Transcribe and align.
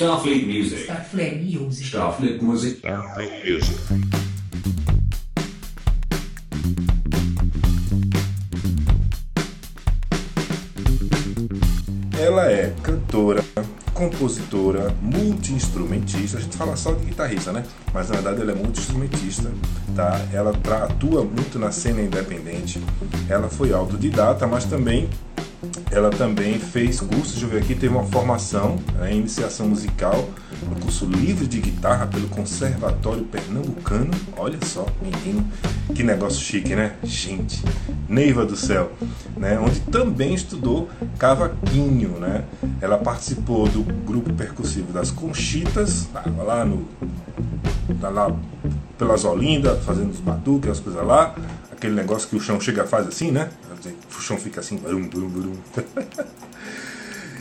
Starfleet 0.00 0.46
Music. 0.46 0.84
Starfleet 0.84 1.42
Music. 1.42 1.86
Starfleet 1.88 2.40
Music. 2.40 2.78
Starfleet 2.78 3.52
Music. 3.52 3.78
Ela 12.18 12.50
é 12.50 12.72
cantora, 12.82 13.44
compositora, 13.92 14.96
multi-instrumentista. 15.02 16.38
A 16.38 16.40
gente 16.40 16.56
fala 16.56 16.76
só 16.76 16.92
de 16.92 17.04
guitarrista, 17.04 17.52
né? 17.52 17.62
Mas 17.92 18.08
na 18.08 18.14
verdade 18.14 18.40
ela 18.40 18.52
é 18.52 18.54
multi-instrumentista, 18.54 19.52
tá? 19.94 20.18
Ela 20.32 20.58
atua 20.82 21.26
muito 21.26 21.58
na 21.58 21.70
cena 21.70 22.00
independente. 22.00 22.82
Ela 23.28 23.50
foi 23.50 23.70
autodidata, 23.74 24.46
mas 24.46 24.64
também 24.64 25.10
ela 25.90 26.10
também 26.10 26.58
fez 26.58 27.00
curso, 27.00 27.32
deixa 27.32 27.46
eu 27.46 27.48
ver 27.48 27.58
aqui, 27.58 27.74
teve 27.74 27.92
uma 27.92 28.04
formação 28.04 28.78
né, 28.94 29.12
em 29.12 29.18
iniciação 29.18 29.68
musical, 29.68 30.28
um 30.62 30.80
curso 30.80 31.04
livre 31.04 31.46
de 31.46 31.60
guitarra 31.60 32.06
pelo 32.06 32.28
Conservatório 32.28 33.24
Pernambucano. 33.24 34.10
Olha 34.36 34.58
só, 34.64 34.86
menino, 35.02 35.44
que 35.94 36.02
negócio 36.02 36.40
chique, 36.40 36.76
né? 36.76 36.94
Gente, 37.02 37.62
Neiva 38.08 38.46
do 38.46 38.56
céu, 38.56 38.92
né? 39.36 39.58
Onde 39.58 39.80
também 39.80 40.34
estudou 40.34 40.88
cavaquinho, 41.18 42.18
né? 42.20 42.44
Ela 42.80 42.98
participou 42.98 43.68
do 43.68 43.82
grupo 43.82 44.32
percussivo 44.32 44.92
das 44.92 45.10
Conchitas, 45.10 46.06
tava 46.12 46.42
lá 46.42 46.64
no 46.64 46.86
tá 48.00 48.08
lá 48.08 48.34
pelas 48.96 49.24
Olindas, 49.24 49.82
fazendo 49.84 50.10
os 50.10 50.20
batuques, 50.20 50.70
as 50.70 50.80
coisas 50.80 51.04
lá, 51.04 51.34
aquele 51.80 51.94
negócio 51.94 52.28
que 52.28 52.36
o 52.36 52.40
chão 52.40 52.60
chega 52.60 52.84
faz 52.84 53.08
assim, 53.08 53.30
né? 53.30 53.48
O 54.14 54.20
chão 54.20 54.36
fica 54.36 54.60
assim, 54.60 54.76
brum, 54.76 55.08
brum, 55.08 55.28
brum. 55.28 55.56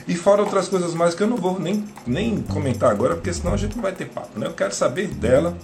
E 0.08 0.16
fora 0.16 0.42
outras 0.42 0.68
coisas 0.68 0.96
mais 0.96 1.14
que 1.14 1.22
eu 1.22 1.28
não 1.28 1.38
vou 1.38 1.60
nem, 1.60 1.86
nem 2.08 2.42
comentar 2.42 2.90
agora, 2.90 3.14
porque 3.14 3.32
senão 3.32 3.54
a 3.54 3.58
gente 3.58 3.76
não 3.76 3.84
vai 3.84 3.92
ter 3.92 4.06
papo, 4.06 4.40
né? 4.40 4.48
Eu 4.48 4.54
quero 4.54 4.74
saber 4.74 5.08
dela, 5.08 5.56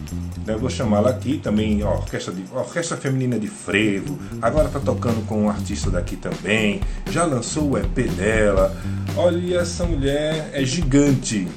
né? 0.46 0.54
Eu 0.54 0.60
vou 0.60 0.70
chamá-la 0.70 1.10
aqui 1.10 1.40
também, 1.40 1.82
ó, 1.82 1.96
orquestra, 1.96 2.32
de, 2.32 2.44
orquestra 2.54 2.96
Feminina 2.96 3.40
de 3.40 3.48
Frevo, 3.48 4.20
agora 4.40 4.70
tá 4.70 4.80
tocando 4.80 5.26
com 5.26 5.46
um 5.46 5.50
artista 5.50 5.90
daqui 5.90 6.16
também, 6.16 6.80
já 7.10 7.26
lançou 7.26 7.72
o 7.72 7.78
EP 7.80 8.08
dela. 8.16 8.80
Olha, 9.18 9.62
essa 9.62 9.84
mulher 9.84 10.52
é 10.54 10.64
gigante. 10.64 11.48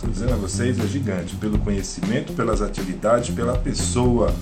Tô 0.00 0.06
dizendo 0.06 0.32
a 0.32 0.36
vocês, 0.36 0.80
é 0.80 0.86
gigante, 0.86 1.36
pelo 1.36 1.58
conhecimento, 1.58 2.32
pelas 2.32 2.62
atividades, 2.62 3.28
pela 3.34 3.58
pessoa, 3.58 4.34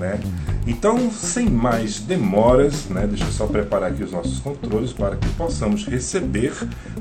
né? 0.00 0.18
Então, 0.66 1.10
sem 1.10 1.48
mais 1.48 2.00
demoras, 2.00 2.86
né, 2.86 3.06
deixa 3.06 3.24
eu 3.24 3.32
só 3.32 3.46
preparar 3.46 3.90
aqui 3.90 4.02
os 4.02 4.12
nossos 4.12 4.40
controles 4.40 4.92
para 4.92 5.16
que 5.16 5.28
possamos 5.30 5.84
receber 5.84 6.52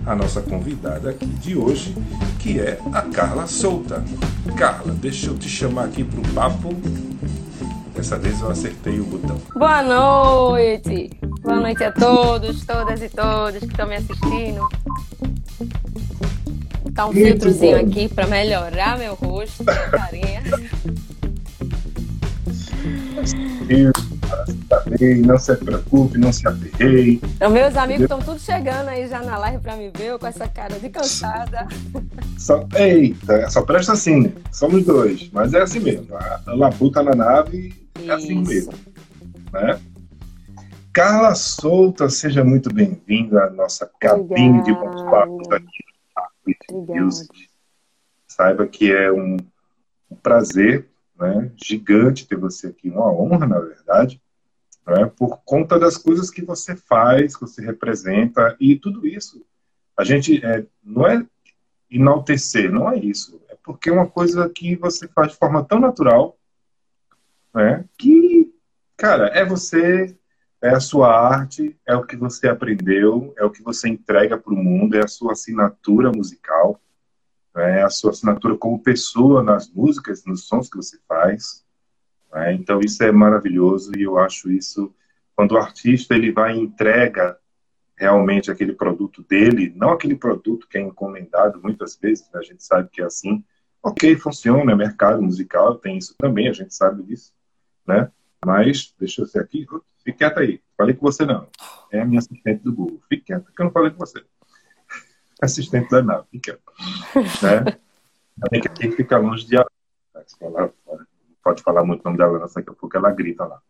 a 0.05 0.15
nossa 0.15 0.41
convidada 0.41 1.09
aqui 1.09 1.25
de 1.25 1.55
hoje, 1.55 1.95
que 2.39 2.59
é 2.59 2.77
a 2.93 3.01
Carla 3.03 3.47
Souta. 3.47 4.03
Carla, 4.55 4.93
deixa 4.93 5.27
eu 5.27 5.37
te 5.37 5.47
chamar 5.47 5.85
aqui 5.85 6.03
para 6.03 6.19
o 6.19 6.33
papo. 6.33 6.75
Dessa 7.95 8.17
vez 8.17 8.39
eu 8.41 8.49
acertei 8.49 8.99
o 8.99 9.03
botão. 9.05 9.37
Boa 9.55 9.81
noite! 9.81 11.09
Boa 11.41 11.59
noite 11.59 11.83
a 11.83 11.91
todos, 11.91 12.65
todas 12.65 13.01
e 13.01 13.09
todos 13.09 13.59
que 13.59 13.65
estão 13.65 13.87
me 13.87 13.95
assistindo. 13.95 14.67
Tá 16.93 17.05
um 17.05 17.13
Muito 17.13 17.25
filtrozinho 17.25 17.77
bom. 17.77 17.89
aqui 17.89 18.09
para 18.09 18.27
melhorar 18.27 18.97
meu 18.97 19.15
rosto, 19.15 19.63
minha 19.63 19.89
carinha. 19.89 20.43
Não 25.25 25.37
se 25.37 25.55
preocupe, 25.55 26.17
não 26.17 26.31
se 26.31 26.47
aperrei. 26.47 27.21
Os 27.45 27.51
meus 27.51 27.75
amigos 27.75 28.03
estão 28.03 28.19
tudo 28.19 28.39
chegando 28.39 28.89
aí 28.89 29.07
já 29.07 29.21
na 29.21 29.37
live 29.37 29.61
para 29.61 29.75
me 29.75 29.89
ver, 29.89 30.07
eu 30.07 30.19
com 30.19 30.27
essa 30.27 30.47
cara 30.47 30.79
de 30.79 30.89
cansada. 30.89 31.67
Só, 32.37 32.67
eita, 32.75 33.49
só 33.49 33.61
presta 33.61 33.93
assim, 33.93 34.33
somos 34.51 34.85
dois, 34.85 35.29
mas 35.31 35.53
é 35.53 35.61
assim 35.61 35.79
mesmo. 35.79 36.15
A 36.15 36.39
a 36.45 36.55
labuta 36.55 37.03
na 37.03 37.13
nave 37.15 37.73
é 38.03 38.11
assim 38.11 38.41
Isso. 38.41 38.51
mesmo. 38.51 38.73
Né? 39.53 39.79
Carla 40.91 41.35
Souta, 41.35 42.09
seja 42.09 42.43
muito 42.43 42.73
bem-vinda 42.73 43.45
à 43.45 43.49
nossa 43.49 43.89
cabine 43.99 44.63
de 44.63 44.73
bons 44.73 45.03
papos 45.03 45.45
Obrigada. 45.45 45.55
aqui 45.57 46.55
no 46.71 46.77
Obrigada. 46.79 47.05
Music. 47.05 47.49
Saiba 48.27 48.67
que 48.67 48.91
é 48.91 49.11
um, 49.11 49.37
um 50.09 50.15
prazer 50.15 50.87
né, 51.19 51.51
gigante 51.61 52.25
ter 52.25 52.37
você 52.37 52.67
aqui, 52.67 52.89
uma 52.89 53.11
honra, 53.11 53.45
na 53.45 53.59
verdade, 53.59 54.21
né, 54.87 55.05
por 55.17 55.41
conta 55.43 55.77
das 55.77 55.97
coisas 55.97 56.31
que 56.31 56.43
você 56.43 56.75
faz, 56.75 57.35
que 57.35 57.41
você 57.41 57.61
representa, 57.61 58.55
e 58.59 58.75
tudo 58.77 59.05
isso. 59.05 59.45
A 59.97 60.03
gente 60.03 60.43
é, 60.43 60.65
não 60.81 61.05
é 61.05 61.25
enaltecer, 61.91 62.71
não 62.71 62.89
é 62.89 62.97
isso. 62.97 63.41
É 63.49 63.57
porque 63.61 63.89
é 63.89 63.93
uma 63.93 64.07
coisa 64.07 64.49
que 64.49 64.75
você 64.77 65.07
faz 65.09 65.33
de 65.33 65.37
forma 65.37 65.63
tão 65.63 65.79
natural, 65.79 66.37
né, 67.53 67.83
que, 67.97 68.53
cara, 68.95 69.27
é 69.27 69.43
você, 69.43 70.15
é 70.61 70.69
a 70.69 70.79
sua 70.79 71.09
arte, 71.11 71.77
é 71.85 71.95
o 71.95 72.05
que 72.05 72.15
você 72.15 72.47
aprendeu, 72.47 73.33
é 73.37 73.43
o 73.43 73.51
que 73.51 73.61
você 73.61 73.89
entrega 73.89 74.37
para 74.37 74.53
o 74.53 74.57
mundo, 74.57 74.95
é 74.95 75.03
a 75.03 75.07
sua 75.07 75.33
assinatura 75.33 76.11
musical, 76.11 76.79
é 77.55 77.83
a 77.83 77.89
sua 77.89 78.11
assinatura 78.11 78.55
como 78.55 78.81
pessoa 78.81 79.43
nas 79.43 79.69
músicas, 79.69 80.23
nos 80.25 80.47
sons 80.47 80.69
que 80.69 80.77
você 80.77 80.97
faz. 81.07 81.65
né? 82.31 82.53
Então 82.53 82.79
isso 82.79 83.03
é 83.03 83.11
maravilhoso 83.11 83.91
e 83.97 84.03
eu 84.03 84.17
acho 84.17 84.51
isso 84.51 84.93
quando 85.35 85.53
o 85.53 85.57
artista 85.57 86.15
ele 86.15 86.31
vai 86.31 86.55
e 86.55 86.59
entrega 86.59 87.37
realmente 87.95 88.49
aquele 88.49 88.73
produto 88.73 89.23
dele, 89.23 89.73
não 89.75 89.91
aquele 89.91 90.15
produto 90.15 90.67
que 90.67 90.77
é 90.77 90.81
encomendado 90.81 91.61
muitas 91.61 91.97
vezes, 91.97 92.29
né? 92.33 92.39
a 92.39 92.43
gente 92.43 92.63
sabe 92.63 92.89
que 92.89 93.01
é 93.01 93.05
assim. 93.05 93.43
Ok, 93.81 94.17
funciona, 94.17 94.71
é 94.71 94.75
mercado 94.75 95.21
musical, 95.21 95.75
tem 95.75 95.97
isso 95.97 96.13
também, 96.17 96.49
a 96.49 96.53
gente 96.53 96.73
sabe 96.75 97.03
disso, 97.03 97.33
né? 97.87 98.11
Mas, 98.45 98.93
deixa 98.99 99.21
eu 99.21 99.25
ser 99.25 99.39
aqui, 99.39 99.65
fique 100.03 100.17
quieta 100.17 100.41
aí, 100.41 100.61
falei 100.77 100.93
com 100.93 101.05
você 101.05 101.25
não, 101.25 101.47
é 101.89 102.01
a 102.01 102.05
minha 102.05 102.19
assistente 102.19 102.61
do 102.61 102.73
Google, 102.73 102.99
fique 103.07 103.23
quieta 103.25 103.49
que 103.55 103.61
eu 103.61 103.65
não 103.65 103.71
falei 103.71 103.91
com 103.91 103.97
você. 103.97 104.21
Assistente 105.41 105.89
da 105.89 106.01
nave, 106.03 106.25
fique 106.31 106.51
quieta. 106.51 106.71
Né? 107.41 107.77
Tem 108.49 108.61
que 108.61 108.67
aqui 108.67 108.91
fica 108.91 109.17
longe 109.17 109.45
de 109.45 109.55
né? 109.57 109.63
Falar- 110.39 110.69
Pode 111.43 111.63
falar 111.63 111.83
muito 111.83 112.01
o 112.01 112.03
nome 112.05 112.17
dela, 112.17 112.39
daqui 112.39 112.69
a 112.69 112.73
pouco 112.73 112.95
ela 112.97 113.11
grita 113.11 113.45
lá. 113.45 113.61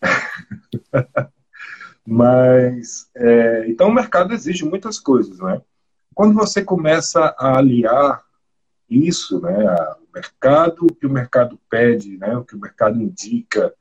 Mas, 2.06 3.10
é, 3.14 3.66
então 3.68 3.88
o 3.88 3.92
mercado 3.94 4.32
exige 4.32 4.64
muitas 4.64 4.98
coisas, 4.98 5.38
né? 5.38 5.60
Quando 6.14 6.34
você 6.34 6.64
começa 6.64 7.34
a 7.38 7.58
aliar 7.58 8.22
isso, 8.88 9.40
né, 9.40 9.66
a- 9.66 9.96
o 10.00 10.08
mercado, 10.12 10.86
o 10.86 10.94
que 10.94 11.06
o 11.06 11.10
mercado 11.10 11.58
pede, 11.68 12.16
né, 12.18 12.36
o 12.36 12.44
que 12.44 12.56
o 12.56 12.60
mercado 12.60 13.00
indica, 13.00 13.72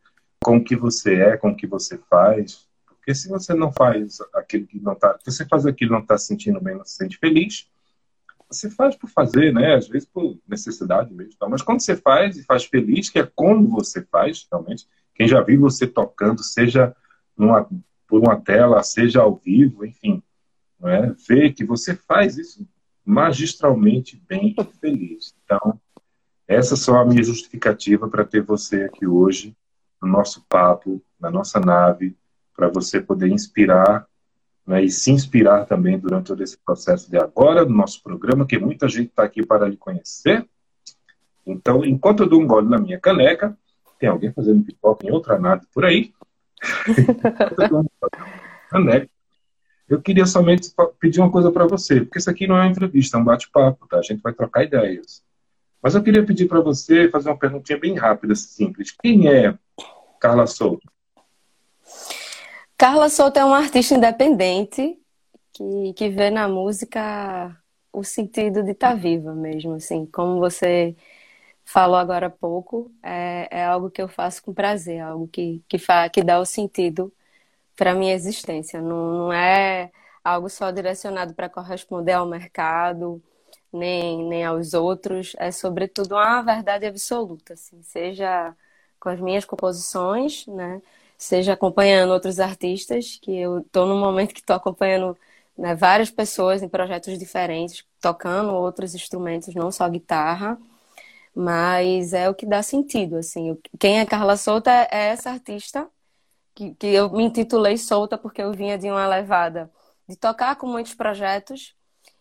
com 0.43 0.57
o 0.57 0.63
que 0.63 0.75
você 0.75 1.15
é, 1.15 1.37
com 1.37 1.49
o 1.49 1.55
que 1.55 1.65
você 1.65 1.97
faz, 2.09 2.67
porque 2.99 3.15
se 3.15 3.27
você 3.27 3.53
não 3.53 3.71
faz 3.71 4.19
aquilo 4.33 4.67
que 4.67 4.79
não 4.79 4.93
está, 4.93 5.17
se 5.19 5.31
você 5.31 5.45
faz 5.45 5.65
aquilo 5.65 5.89
que 5.89 5.95
não 5.95 6.01
está 6.01 6.17
se 6.17 6.27
sentindo 6.27 6.61
bem, 6.61 6.75
não 6.75 6.85
se 6.85 6.95
sente 6.95 7.17
feliz, 7.17 7.67
você 8.49 8.69
faz 8.69 8.95
por 8.95 9.09
fazer, 9.09 9.53
né? 9.53 9.75
Às 9.75 9.87
vezes 9.87 10.07
por 10.07 10.37
necessidade 10.47 11.13
mesmo. 11.13 11.35
Mas 11.49 11.61
quando 11.61 11.81
você 11.81 11.95
faz 11.95 12.37
e 12.37 12.43
faz 12.43 12.65
feliz, 12.65 13.09
que 13.09 13.19
é 13.19 13.25
como 13.35 13.67
você 13.67 14.01
faz, 14.03 14.47
realmente. 14.51 14.87
Quem 15.13 15.27
já 15.27 15.41
viu 15.41 15.59
você 15.59 15.85
tocando, 15.85 16.43
seja 16.43 16.95
numa, 17.37 17.67
por 18.07 18.21
uma 18.21 18.39
tela, 18.39 18.81
seja 18.83 19.21
ao 19.21 19.35
vivo, 19.35 19.85
enfim, 19.85 20.23
não 20.79 20.89
é? 20.89 21.13
vê 21.27 21.51
que 21.51 21.63
você 21.63 21.95
faz 21.95 22.37
isso 22.37 22.67
magistralmente 23.05 24.21
bem 24.27 24.55
e 24.57 24.63
feliz. 24.79 25.35
Então, 25.43 25.79
essa 26.47 26.75
só 26.75 26.97
a 26.97 27.05
minha 27.05 27.23
justificativa 27.23 28.07
para 28.07 28.25
ter 28.25 28.41
você 28.41 28.83
aqui 28.83 29.05
hoje, 29.05 29.55
no 30.01 30.07
nosso 30.07 30.45
papo, 30.47 31.03
na 31.19 31.29
nossa 31.29 31.59
nave, 31.59 32.15
para 32.59 32.67
você 32.67 32.99
poder 32.99 33.29
inspirar 33.29 34.05
né, 34.67 34.83
e 34.83 34.91
se 34.91 35.11
inspirar 35.11 35.65
também 35.65 35.97
durante 35.97 36.27
todo 36.27 36.43
esse 36.43 36.57
processo 36.57 37.09
de 37.09 37.17
agora, 37.17 37.63
no 37.63 37.73
nosso 37.73 38.03
programa, 38.03 38.45
que 38.45 38.59
muita 38.59 38.89
gente 38.89 39.07
está 39.07 39.23
aqui 39.23 39.45
para 39.45 39.65
lhe 39.65 39.77
conhecer. 39.77 40.45
Então, 41.47 41.85
enquanto 41.85 42.23
eu 42.23 42.27
dou 42.27 42.41
um 42.41 42.45
gole 42.45 42.67
na 42.67 42.77
minha 42.77 42.99
caneca, 42.99 43.57
tem 43.97 44.09
alguém 44.09 44.33
fazendo 44.33 44.61
pipoca 44.61 45.07
em 45.07 45.11
outra 45.11 45.39
nave 45.39 45.65
por 45.73 45.85
aí. 45.85 46.11
Eu 47.69 47.85
caneca, 48.69 49.09
eu 49.87 50.01
queria 50.01 50.25
somente 50.25 50.69
pedir 50.99 51.21
uma 51.21 51.31
coisa 51.31 51.49
para 51.53 51.65
você, 51.65 52.01
porque 52.01 52.19
isso 52.19 52.29
aqui 52.29 52.45
não 52.45 52.57
é 52.57 52.63
uma 52.63 52.71
entrevista, 52.71 53.17
é 53.17 53.21
um 53.21 53.23
bate-papo, 53.23 53.87
tá? 53.87 53.99
A 53.99 54.01
gente 54.01 54.21
vai 54.21 54.33
trocar 54.33 54.65
ideias. 54.65 55.23
Mas 55.81 55.95
eu 55.95 56.03
queria 56.03 56.25
pedir 56.25 56.45
para 56.49 56.59
você 56.59 57.09
fazer 57.09 57.29
uma 57.29 57.37
perguntinha 57.37 57.79
bem 57.79 57.95
rápida, 57.95 58.35
simples. 58.35 58.91
Quem 59.01 59.29
é 59.29 59.57
Carla 60.19 60.45
Souto? 60.45 60.85
Carla 62.79 63.09
Souto 63.09 63.37
é 63.37 63.43
uma 63.43 63.57
artista 63.57 63.93
independente 63.95 64.97
que, 65.53 65.93
que 65.95 66.07
vê 66.09 66.29
na 66.29 66.47
música 66.47 67.61
o 67.91 68.05
sentido 68.05 68.63
de 68.63 68.71
estar 68.71 68.95
viva 68.95 69.35
mesmo, 69.35 69.73
assim, 69.73 70.05
como 70.05 70.39
você 70.39 70.95
falou 71.65 71.97
agora 71.97 72.27
há 72.27 72.29
pouco, 72.29 72.89
é, 73.03 73.49
é 73.51 73.65
algo 73.65 73.91
que 73.91 74.01
eu 74.01 74.07
faço 74.07 74.41
com 74.43 74.53
prazer, 74.53 74.95
é 74.97 75.01
algo 75.01 75.27
que, 75.27 75.61
que, 75.67 75.77
fa, 75.77 76.07
que 76.09 76.23
dá 76.23 76.39
o 76.39 76.45
sentido 76.45 77.13
para 77.75 77.93
minha 77.93 78.13
existência. 78.15 78.81
Não, 78.81 79.13
não 79.27 79.33
é 79.33 79.91
algo 80.23 80.49
só 80.49 80.71
direcionado 80.71 81.33
para 81.33 81.49
corresponder 81.49 82.13
ao 82.13 82.25
mercado, 82.27 83.21
nem, 83.73 84.23
nem 84.29 84.45
aos 84.45 84.73
outros, 84.73 85.35
é 85.37 85.51
sobretudo 85.51 86.13
uma 86.15 86.41
verdade 86.43 86.85
absoluta, 86.85 87.55
assim, 87.55 87.83
seja 87.83 88.55
com 89.01 89.09
as 89.09 89.19
minhas 89.19 89.43
composições, 89.45 90.47
né? 90.47 90.81
Seja 91.19 91.53
acompanhando 91.53 92.13
outros 92.13 92.39
artistas, 92.39 93.19
que 93.21 93.37
eu 93.37 93.59
estou 93.59 93.85
no 93.85 93.97
momento 93.99 94.33
que 94.33 94.41
estou 94.41 94.55
acompanhando 94.55 95.17
né, 95.57 95.75
várias 95.75 96.09
pessoas 96.09 96.63
em 96.63 96.69
projetos 96.69 97.19
diferentes, 97.19 97.85
tocando 98.01 98.53
outros 98.53 98.95
instrumentos, 98.95 99.53
não 99.55 99.71
só 99.71 99.87
guitarra, 99.89 100.57
mas 101.35 102.13
é 102.13 102.29
o 102.29 102.35
que 102.35 102.45
dá 102.45 102.63
sentido, 102.63 103.17
assim. 103.17 103.57
Quem 103.79 103.99
é 103.99 104.05
Carla 104.05 104.37
Souta 104.37 104.71
é 104.71 105.09
essa 105.09 105.31
artista 105.31 105.89
que, 106.55 106.75
que 106.75 106.87
eu 106.87 107.09
me 107.11 107.23
intitulei 107.23 107.77
Solta 107.77 108.17
porque 108.17 108.41
eu 108.41 108.53
vinha 108.53 108.77
de 108.77 108.89
uma 108.89 109.07
levada 109.07 109.71
de 110.07 110.15
tocar 110.15 110.55
com 110.57 110.67
muitos 110.67 110.93
projetos 110.93 111.75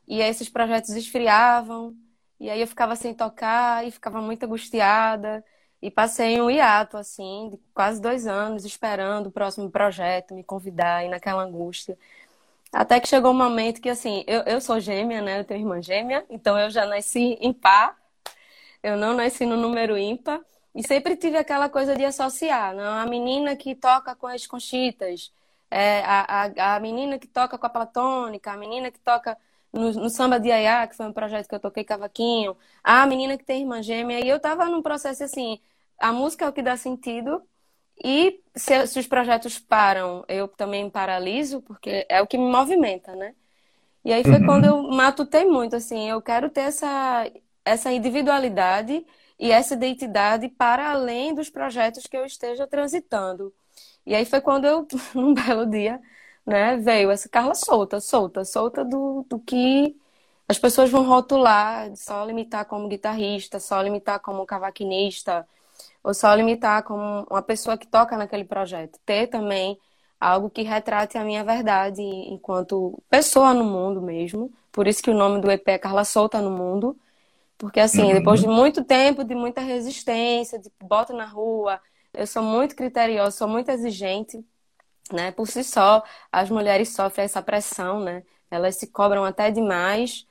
e 0.07 0.21
esses 0.21 0.49
projetos 0.49 0.91
esfriavam 0.91 1.97
e 2.41 2.51
aí 2.51 2.61
eu 2.61 2.67
ficava 2.67 2.97
sem 2.97 3.15
tocar 3.15 3.87
e 3.87 3.91
ficava 3.91 4.21
muito 4.23 4.45
angustiada 4.45 5.45
e 5.83 5.91
passei 5.91 6.41
um 6.41 6.51
hiato 6.51 6.97
assim 6.97 7.51
de 7.51 7.59
quase 7.75 8.01
dois 8.01 8.27
anos 8.27 8.65
esperando 8.65 9.29
o 9.29 9.31
próximo 9.33 9.71
projeto 9.71 10.35
me 10.35 10.43
convidar 10.45 11.05
e 11.05 11.09
naquela 11.09 11.43
angústia. 11.45 11.97
Até 12.73 13.01
que 13.01 13.09
chegou 13.09 13.33
um 13.33 13.35
momento 13.35 13.81
que 13.81 13.89
assim 13.89 14.25
eu, 14.27 14.43
eu 14.43 14.61
sou 14.61 14.81
gêmea 14.81 15.23
né? 15.23 15.41
Eu 15.41 15.45
tenho 15.45 15.61
irmã 15.61 15.83
gêmea 15.83 16.25
então 16.31 16.59
eu 16.59 16.71
já 16.71 16.87
nasci 16.87 17.39
em 17.41 17.53
par 17.53 17.97
eu 18.83 18.97
não 18.97 19.15
nasci 19.15 19.45
no 19.47 19.57
número 19.57 19.97
ímpar. 19.99 20.41
E 20.75 20.87
sempre 20.87 21.17
tive 21.17 21.37
aquela 21.37 21.69
coisa 21.69 21.97
de 21.97 22.05
associar, 22.05 22.75
não? 22.75 22.99
A 22.99 23.07
menina 23.07 23.57
que 23.57 23.75
toca 23.75 24.15
com 24.15 24.27
as 24.27 24.47
conchitas, 24.47 25.33
é, 25.71 26.03
a, 26.05 26.45
a, 26.67 26.77
a 26.77 26.81
menina 26.81 27.19
que 27.19 27.27
toca 27.27 27.59
com 27.59 27.67
a 27.67 27.71
platônica, 27.71 28.53
a 28.53 28.57
menina 28.57 28.91
que 28.91 29.01
toca 29.01 29.37
no, 29.73 29.93
no 29.93 30.11
samba 30.11 30.39
de 30.41 30.51
Ayá, 30.51 30.87
que 30.87 30.97
foi 30.97 31.07
um 31.07 31.13
projeto 31.13 31.49
que 31.49 31.55
eu 31.55 31.61
toquei 31.61 31.85
cavaquinho, 31.85 32.57
a 32.83 33.07
menina 33.07 33.37
que 33.39 33.45
tem 33.45 33.63
irmã 33.63 33.83
gêmea, 33.83 34.25
e 34.25 34.29
eu 34.29 34.41
tava 34.41 34.67
num 34.67 34.83
processo 34.83 35.25
assim, 35.25 35.61
a 35.99 36.13
música 36.13 36.45
é 36.45 36.49
o 36.49 36.53
que 36.53 36.63
dá 36.63 36.77
sentido, 36.77 37.43
e 38.03 38.41
se, 38.55 38.87
se 38.87 38.99
os 38.99 39.07
projetos 39.07 39.59
param, 39.59 40.25
eu 40.29 40.49
também 40.49 40.89
paraliso, 40.89 41.61
porque 41.63 42.07
é 42.09 42.23
o 42.23 42.27
que 42.27 42.39
me 42.39 42.51
movimenta, 42.51 43.15
né? 43.17 43.35
E 44.05 44.13
aí 44.13 44.23
foi 44.23 44.39
uhum. 44.39 44.47
quando 44.47 44.65
eu 44.67 44.83
matutei 44.91 45.45
muito, 45.45 45.77
assim, 45.77 46.09
eu 46.09 46.23
quero 46.23 46.49
ter 46.51 46.63
essa, 46.63 47.31
essa 47.65 47.93
individualidade 47.93 49.05
e 49.39 49.51
essa 49.53 49.75
identidade 49.75 50.49
para 50.49 50.91
além 50.91 51.35
dos 51.35 51.51
projetos 51.51 52.07
que 52.07 52.17
eu 52.17 52.25
esteja 52.25 52.67
transitando. 52.67 53.53
E 54.07 54.15
aí 54.15 54.25
foi 54.25 54.41
quando 54.41 54.67
eu, 54.67 54.87
num 55.15 55.35
belo 55.35 55.67
dia, 55.67 56.01
né, 56.49 56.79
veio 56.79 57.11
essa 57.11 57.29
Carla 57.29 57.55
solta, 57.55 58.01
solta, 58.01 58.43
solta 58.45 58.83
do, 58.83 59.25
do 59.29 59.39
que 59.39 59.95
as 60.49 60.59
pessoas 60.59 60.91
vão 60.91 61.05
rotular, 61.05 61.95
só 61.95 62.25
limitar 62.25 62.65
como 62.65 62.89
guitarrista, 62.89 63.61
só 63.61 63.83
limitar 63.83 64.19
como 64.21 64.47
cavaquinista, 64.47 65.47
ou 66.03 66.15
só 66.15 66.35
limitar 66.35 66.83
como 66.85 67.27
uma 67.31 67.43
pessoa 67.43 67.77
que 67.77 67.87
toca 67.87 68.17
naquele 68.17 68.45
projeto. 68.45 68.99
Ter 69.05 69.27
também 69.27 69.79
algo 70.19 70.49
que 70.49 70.63
retrate 70.63 71.19
a 71.19 71.25
minha 71.25 71.45
verdade 71.45 72.03
enquanto 72.03 72.99
pessoa 73.11 73.53
no 73.53 73.65
mundo 73.65 74.01
mesmo. 74.01 74.51
Por 74.73 74.89
isso 74.89 75.03
que 75.03 75.11
o 75.11 75.15
nome 75.15 75.43
do 75.43 75.51
EP 75.51 75.69
é 75.69 75.79
Carla 75.79 76.05
Solta 76.05 76.41
no 76.41 76.51
Mundo. 76.51 76.97
Porque, 77.59 77.81
assim, 77.81 78.05
uhum. 78.05 78.15
depois 78.15 78.41
de 78.41 78.47
muito 78.47 78.85
tempo, 78.85 79.25
de 79.25 79.35
muita 79.35 79.61
resistência, 79.61 80.59
de 80.59 80.71
bota 80.81 81.13
na 81.13 81.27
rua, 81.27 81.81
eu 82.15 82.27
sou 82.27 82.43
muito 82.43 82.75
criteriosa, 82.75 83.37
sou 83.37 83.49
muito 83.49 83.69
exigente, 83.71 84.43
né? 85.13 85.31
Por 85.33 85.49
si 85.49 85.63
só, 85.65 86.03
as 86.33 86.51
mulheres 86.51 86.91
sofrem 86.95 87.25
essa 87.25 87.43
pressão, 87.43 88.01
né? 88.01 88.23
Elas 88.51 88.77
se 88.77 88.87
cobram 88.87 89.25
até 89.25 89.51
demais 89.51 90.27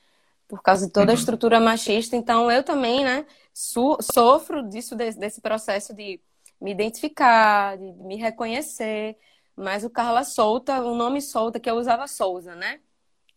por 0.47 0.61
causa 0.61 0.87
de 0.87 0.93
toda 0.93 1.11
a 1.11 1.13
uhum. 1.13 1.19
estrutura 1.19 1.59
machista. 1.59 2.15
Então, 2.15 2.51
eu 2.51 2.63
também, 2.63 3.03
né, 3.03 3.25
so 3.53 3.97
sofro 4.01 4.67
disso, 4.67 4.95
desse, 4.95 5.41
processo 5.41 5.93
de 5.93 6.21
me 6.59 6.71
identificar, 6.71 7.77
de 7.77 7.91
me 8.03 8.15
reconhecer. 8.15 9.17
Mas 9.55 9.83
o 9.83 9.89
Carla 9.89 10.23
Solta, 10.23 10.79
o 10.81 10.95
nome 10.95 11.21
Solta 11.21 11.59
que 11.59 11.69
eu 11.69 11.75
usava 11.75 12.07
Souza, 12.07 12.55
né? 12.55 12.79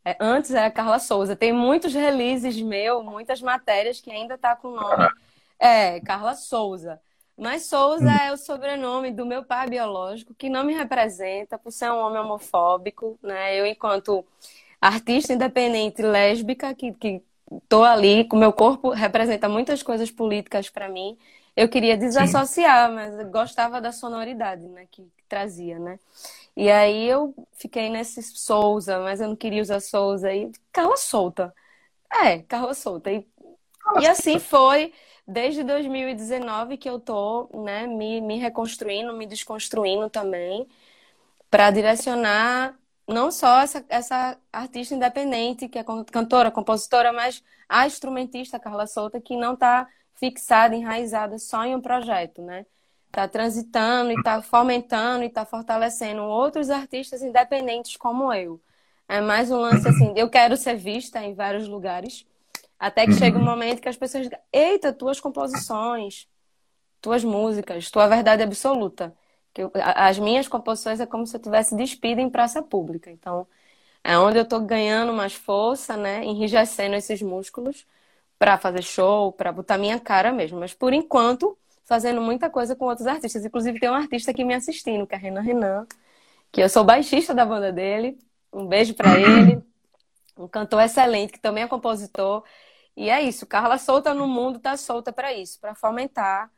É, 0.05 0.17
antes 0.21 0.53
era 0.53 0.71
Carla 0.71 0.99
Souza. 0.99 1.37
Tem 1.37 1.53
muitos 1.53 1.93
releases 1.93 2.61
meu, 2.61 3.03
muitas 3.03 3.43
matérias 3.43 4.01
que 4.01 4.11
ainda 4.11 4.39
tá 4.39 4.57
com 4.57 4.69
o 4.69 4.77
nome. 4.77 5.09
É, 5.59 6.01
Carla 6.01 6.35
Souza. 6.35 7.01
Mas 7.41 7.63
Souza 7.65 8.05
hum. 8.05 8.11
é 8.11 8.33
o 8.33 8.37
sobrenome 8.37 9.11
do 9.11 9.25
meu 9.25 9.43
pai 9.43 9.67
biológico, 9.67 10.35
que 10.35 10.51
não 10.51 10.63
me 10.63 10.75
representa 10.75 11.57
por 11.57 11.73
ser 11.73 11.91
um 11.91 11.97
homem 11.97 12.21
homofóbico, 12.21 13.19
né? 13.23 13.59
Eu, 13.59 13.65
enquanto 13.65 14.23
artista 14.79 15.33
independente 15.33 16.03
lésbica, 16.03 16.75
que, 16.75 16.93
que 16.93 17.23
tô 17.67 17.83
ali, 17.83 18.25
com 18.25 18.37
meu 18.37 18.53
corpo 18.53 18.91
representa 18.91 19.49
muitas 19.49 19.83
coisas 19.83 20.11
políticas 20.11 20.69
para 20.69 20.87
mim. 20.91 21.17
Eu 21.57 21.67
queria 21.67 21.97
desassociar, 21.97 22.91
Sim. 22.91 22.95
mas 22.95 23.31
gostava 23.31 23.81
da 23.81 23.91
sonoridade, 23.91 24.63
né, 24.69 24.87
que, 24.91 25.03
que 25.03 25.25
trazia, 25.27 25.79
né? 25.79 25.99
E 26.55 26.71
aí 26.71 27.09
eu 27.09 27.35
fiquei 27.55 27.89
nesse 27.89 28.23
Souza, 28.23 29.01
mas 29.01 29.19
eu 29.19 29.29
não 29.29 29.37
queria 29.37 29.63
usar 29.63 29.81
Souza. 29.81 30.31
E 30.31 30.53
Carla 30.71 30.97
Solta. 30.99 31.55
É, 32.13 32.41
Carla 32.41 32.75
Solta. 32.75 33.11
E, 33.11 33.27
e 33.99 34.07
assim 34.07 34.39
foi 34.39 34.93
desde 35.31 35.63
2019 35.65 36.77
que 36.77 36.89
eu 36.89 37.01
tô, 37.01 37.49
né, 37.65 37.87
me, 37.87 38.21
me 38.21 38.39
reconstruindo, 38.39 39.13
me 39.13 39.27
desconstruindo 39.27 40.11
também, 40.11 40.67
para 41.51 41.71
direcionar 41.71 42.77
não 43.09 43.31
só 43.31 43.61
essa, 43.61 43.85
essa 43.89 44.39
artista 44.53 44.95
independente, 44.95 45.69
que 45.69 45.79
é 45.79 45.85
cantora, 46.13 46.51
compositora, 46.51 47.13
mas 47.13 47.43
a 47.69 47.87
instrumentista 47.87 48.59
Carla 48.59 48.87
Souta, 48.87 49.21
que 49.21 49.37
não 49.37 49.55
está 49.55 49.89
fixada, 50.15 50.77
enraizada 50.77 51.39
só 51.39 51.65
em 51.65 51.75
um 51.75 51.81
projeto, 51.81 52.43
né? 52.43 52.67
está 53.11 53.29
transitando 53.29 54.13
e 54.13 54.15
está 54.15 54.41
fomentando 54.41 55.25
e 55.25 55.27
está 55.27 55.45
fortalecendo 55.45 56.23
outros 56.23 56.71
artistas 56.71 57.23
independentes 57.23 57.97
como 57.97 58.33
eu. 58.33 58.61
É 59.09 59.21
mais 59.21 59.51
um 59.51 59.57
lance 59.57 59.89
assim, 59.89 60.13
eu 60.17 60.31
quero 60.31 60.57
ser 60.57 60.77
vista 60.77 61.23
em 61.23 61.35
vários 61.35 61.67
lugares, 61.69 62.25
até 62.81 63.07
que 63.07 63.13
chega 63.13 63.39
um 63.39 63.45
momento 63.45 63.81
que 63.83 63.89
as 63.89 63.97
pessoas 63.97 64.25
dizem, 64.25 64.39
eita, 64.53 64.93
tuas 64.93 65.21
composições, 65.21 66.27
tuas 67.01 67.23
músicas, 67.23 67.91
tua 67.91 68.09
verdade 68.09 68.43
absoluta. 68.43 69.15
Que 69.53 69.63
eu, 69.63 69.73
as 69.75 70.19
minhas 70.19 70.49
composições 70.49 71.01
é 71.01 71.07
como 71.07 71.27
se 71.27 71.37
eu 71.37 71.41
tivesse 71.41 71.77
despido 71.77 72.21
em 72.21 72.31
praça 72.31 72.63
pública. 72.63 73.11
Então, 73.11 73.47
é 74.05 74.19
onde 74.19 74.39
eu 74.39 74.43
estou 74.45 74.61
ganhando 74.61 75.13
mais 75.13 75.35
força, 75.35 75.97
né, 75.97 76.25
enrijecendo 76.25 76.97
esses 76.97 77.21
músculos 77.23 77.87
para 78.39 78.59
fazer 78.59 78.83
show, 78.83 79.33
para 79.33 79.53
botar 79.53 79.79
minha 79.79 80.01
cara 80.01 80.33
mesmo. 80.33 80.59
Mas 80.59 80.73
por 80.75 80.95
enquanto, 80.95 81.59
fazendo 81.91 82.23
muita 82.23 82.49
coisa 82.49 82.77
com 82.77 82.87
outros 82.87 83.07
artistas. 83.07 83.45
Inclusive, 83.45 83.81
tem 83.81 83.91
um 83.91 83.95
artista 83.95 84.31
aqui 84.31 84.45
me 84.45 84.55
assistindo, 84.55 85.07
que 85.07 85.15
é 85.15 85.19
Renan 85.19 85.43
Renan, 85.43 85.87
que 86.53 86.63
eu 86.63 86.69
sou 86.69 86.85
baixista 86.85 87.35
da 87.35 87.45
banda 87.45 87.73
dele. 87.73 88.19
Um 88.53 88.67
beijo 88.67 88.95
para 88.95 89.19
ele. 89.19 89.63
Um 90.39 90.49
cantor 90.49 90.81
excelente, 90.81 91.35
que 91.35 91.39
também 91.39 91.65
é 91.65 91.69
compositor. 91.69 92.43
E 92.97 93.09
é 93.09 93.23
isso, 93.23 93.47
Carla 93.47 93.79
solta 93.79 94.13
no 94.13 94.27
mundo, 94.27 94.59
tá 94.59 94.77
solta 94.77 95.13
para 95.13 95.33
isso, 95.33 95.59
para 95.61 95.75
fomentar 95.75 96.51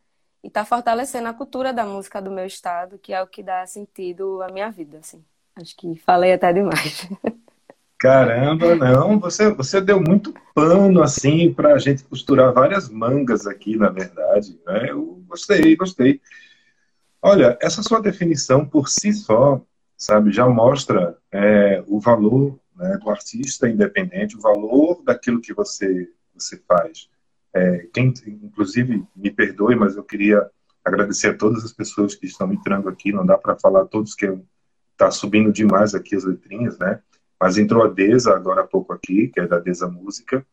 e 0.43 0.51
tá 0.51 0.65
fortalecendo 0.65 1.29
a 1.29 1.35
cultura 1.35 1.73
da 1.73 1.85
música 1.85 2.21
do 2.21 2.31
meu 2.31 2.47
estado, 2.47 2.99
que 2.99 3.13
é 3.13 3.23
o 3.23 3.27
que 3.27 3.43
dá 3.43 3.67
sentido 3.67 4.43
à 4.43 4.49
minha 4.49 4.71
vida, 4.71 4.99
assim. 4.99 5.25
Acho 5.55 5.77
que 5.77 5.95
falei 5.97 6.33
até 6.33 6.53
demais. 6.53 7.09
Caramba, 8.03 8.75
não, 8.75 9.21
você, 9.21 9.49
você 9.53 9.81
deu 9.81 10.01
muito 10.01 10.35
pano 10.53 11.01
assim 11.01 11.53
para 11.53 11.75
a 11.75 11.79
gente 11.79 12.03
costurar 12.03 12.53
várias 12.53 12.89
mangas 12.89 13.47
aqui, 13.47 13.77
na 13.77 13.91
verdade. 13.91 14.59
Né? 14.67 14.91
Eu 14.91 15.23
gostei, 15.29 15.77
gostei. 15.77 16.21
Olha, 17.23 17.57
essa 17.63 17.81
sua 17.81 18.03
definição 18.03 18.67
por 18.67 18.89
si 18.89 19.13
só, 19.13 19.65
sabe, 19.97 20.33
já 20.33 20.49
mostra 20.49 21.17
é, 21.31 21.85
o 21.87 22.01
valor 22.01 22.59
né, 22.75 22.99
do 23.01 23.09
artista 23.09 23.69
independente, 23.69 24.37
o 24.37 24.41
valor 24.41 25.01
daquilo 25.05 25.41
que 25.41 25.55
você, 25.55 26.11
você 26.45 26.61
faz. 26.69 27.09
É, 27.55 27.87
quem, 27.93 28.13
inclusive, 28.27 29.05
me 29.15 29.31
perdoe, 29.31 29.77
mas 29.77 29.97
eu 29.97 30.03
queria 30.03 30.49
agradecer 30.85 31.29
a 31.29 31.37
todas 31.37 31.65
as 31.65 31.73
pessoas 31.73 32.15
que 32.15 32.27
estão 32.27 32.53
entrando 32.53 32.89
aqui. 32.89 33.13
Não 33.13 33.25
dá 33.25 33.37
para 33.37 33.59
falar 33.59 33.85
todos 33.87 34.15
que 34.15 34.33
está 34.93 35.11
subindo 35.11 35.53
demais 35.53 35.95
aqui 35.95 36.17
as 36.17 36.25
letrinhas, 36.25 36.79
né? 36.79 37.01
Mas 37.41 37.59
entrou 37.59 37.83
a 37.83 37.89
Deza 37.89 38.35
agora 38.35 38.63
há 38.63 38.67
pouco 38.67 38.93
aqui, 38.93 39.29
que 39.29 39.41
é 39.41 39.47
da 39.47 39.59
Deza 39.59 39.89
Música, 39.89 40.47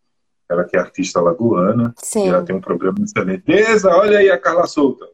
ela 0.49 0.63
que 0.63 0.75
é 0.75 0.79
artista 0.79 1.21
lagoana, 1.21 1.93
Sim. 1.97 2.25
e 2.25 2.29
ela 2.29 2.43
tem 2.43 2.55
um 2.55 2.61
programa 2.61 2.97
excelente. 3.03 3.43
Deza, 3.45 3.89
olha 3.95 4.17
aí 4.17 4.29
a 4.31 4.37
Carla 4.39 4.65
Souta. 4.65 5.07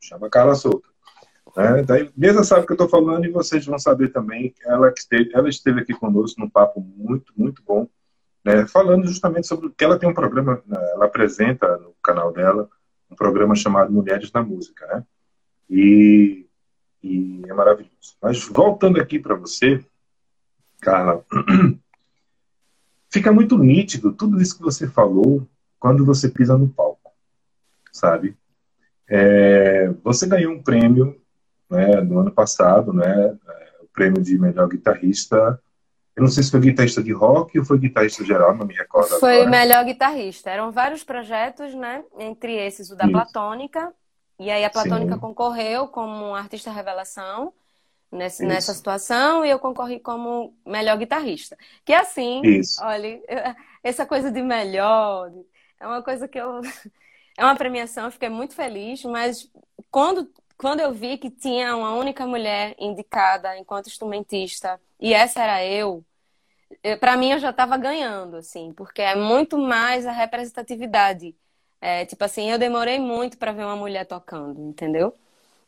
Chama 0.00 0.28
Carla 0.28 0.56
Souta. 0.56 0.88
Né? 1.56 1.82
Daí, 1.84 2.10
Deza 2.16 2.42
sabe 2.42 2.62
o 2.62 2.66
que 2.66 2.72
eu 2.72 2.74
estou 2.74 2.88
falando 2.88 3.24
e 3.24 3.30
vocês 3.30 3.64
vão 3.64 3.78
saber 3.78 4.08
também. 4.08 4.52
Ela, 4.64 4.88
esteve, 4.88 5.30
ela 5.32 5.48
esteve 5.48 5.80
aqui 5.80 5.94
conosco 5.94 6.40
num 6.40 6.50
papo 6.50 6.80
muito, 6.80 7.32
muito 7.36 7.62
bom, 7.62 7.88
né? 8.44 8.66
falando 8.66 9.06
justamente 9.06 9.46
sobre 9.46 9.66
o 9.66 9.70
que 9.70 9.84
ela 9.84 9.98
tem 9.98 10.08
um 10.08 10.14
programa, 10.14 10.62
né? 10.66 10.78
ela 10.92 11.06
apresenta 11.06 11.76
no 11.78 11.94
canal 12.02 12.32
dela 12.32 12.68
um 13.10 13.16
programa 13.16 13.54
chamado 13.54 13.92
Mulheres 13.92 14.30
na 14.32 14.42
Música, 14.42 14.86
né? 14.86 15.04
E, 15.68 16.46
e 17.02 17.42
é 17.46 17.52
maravilhoso. 17.52 18.16
Mas 18.22 18.44
voltando 18.44 19.00
aqui 19.00 19.18
para 19.18 19.34
você, 19.34 19.84
Carla, 20.80 21.24
fica 23.10 23.32
muito 23.32 23.58
nítido 23.58 24.12
tudo 24.12 24.40
isso 24.40 24.56
que 24.56 24.62
você 24.62 24.88
falou 24.88 25.46
quando 25.78 26.04
você 26.04 26.28
pisa 26.28 26.56
no 26.56 26.68
palco, 26.68 27.12
sabe? 27.92 28.36
É, 29.08 29.88
você 30.04 30.26
ganhou 30.26 30.52
um 30.52 30.62
prêmio 30.62 31.20
né, 31.68 32.00
no 32.00 32.20
ano 32.20 32.30
passado, 32.30 32.92
né, 32.92 33.36
é, 33.48 33.76
o 33.82 33.88
prêmio 33.92 34.22
de 34.22 34.38
melhor 34.38 34.68
guitarrista. 34.68 35.60
Eu 36.20 36.24
não 36.24 36.30
sei 36.30 36.42
se 36.42 36.50
foi 36.50 36.60
guitarrista 36.60 37.02
de 37.02 37.12
rock 37.12 37.58
ou 37.58 37.64
foi 37.64 37.78
guitarrista 37.78 38.22
geral, 38.22 38.54
não 38.54 38.66
me 38.66 38.74
recordo. 38.74 39.18
Foi 39.18 39.36
agora. 39.36 39.50
melhor 39.50 39.82
guitarrista. 39.86 40.50
Eram 40.50 40.70
vários 40.70 41.02
projetos, 41.02 41.74
né? 41.74 42.04
Entre 42.18 42.52
esses 42.52 42.90
o 42.90 42.94
da 42.94 43.04
Isso. 43.04 43.12
Platônica. 43.12 43.90
E 44.38 44.50
aí 44.50 44.62
a 44.62 44.68
Platônica 44.68 45.14
Sim. 45.14 45.18
concorreu 45.18 45.88
como 45.88 46.34
artista 46.34 46.70
revelação 46.70 47.54
nessa, 48.12 48.44
nessa 48.44 48.74
situação 48.74 49.46
e 49.46 49.48
eu 49.48 49.58
concorri 49.58 49.98
como 49.98 50.54
melhor 50.66 50.98
guitarrista. 50.98 51.56
Que 51.86 51.94
assim, 51.94 52.42
Isso. 52.44 52.84
olha, 52.84 53.18
essa 53.82 54.04
coisa 54.04 54.30
de 54.30 54.42
melhor 54.42 55.32
é 55.80 55.86
uma 55.86 56.02
coisa 56.02 56.28
que 56.28 56.38
eu. 56.38 56.60
É 57.38 57.44
uma 57.44 57.56
premiação, 57.56 58.04
eu 58.04 58.10
fiquei 58.10 58.28
muito 58.28 58.54
feliz, 58.54 59.02
mas 59.04 59.50
quando, 59.90 60.30
quando 60.58 60.80
eu 60.80 60.92
vi 60.92 61.16
que 61.16 61.30
tinha 61.30 61.74
uma 61.74 61.94
única 61.94 62.26
mulher 62.26 62.74
indicada 62.78 63.56
enquanto 63.56 63.86
instrumentista 63.86 64.78
e 65.00 65.14
essa 65.14 65.42
era 65.42 65.64
eu, 65.64 66.04
para 66.98 67.16
mim 67.16 67.32
eu 67.32 67.38
já 67.38 67.50
estava 67.50 67.76
ganhando, 67.76 68.36
assim, 68.36 68.72
porque 68.72 69.02
é 69.02 69.14
muito 69.14 69.58
mais 69.58 70.06
a 70.06 70.12
representatividade. 70.12 71.34
É, 71.80 72.04
tipo 72.04 72.22
assim, 72.24 72.50
eu 72.50 72.58
demorei 72.58 72.98
muito 72.98 73.38
para 73.38 73.52
ver 73.52 73.64
uma 73.64 73.76
mulher 73.76 74.04
tocando, 74.06 74.60
entendeu? 74.60 75.14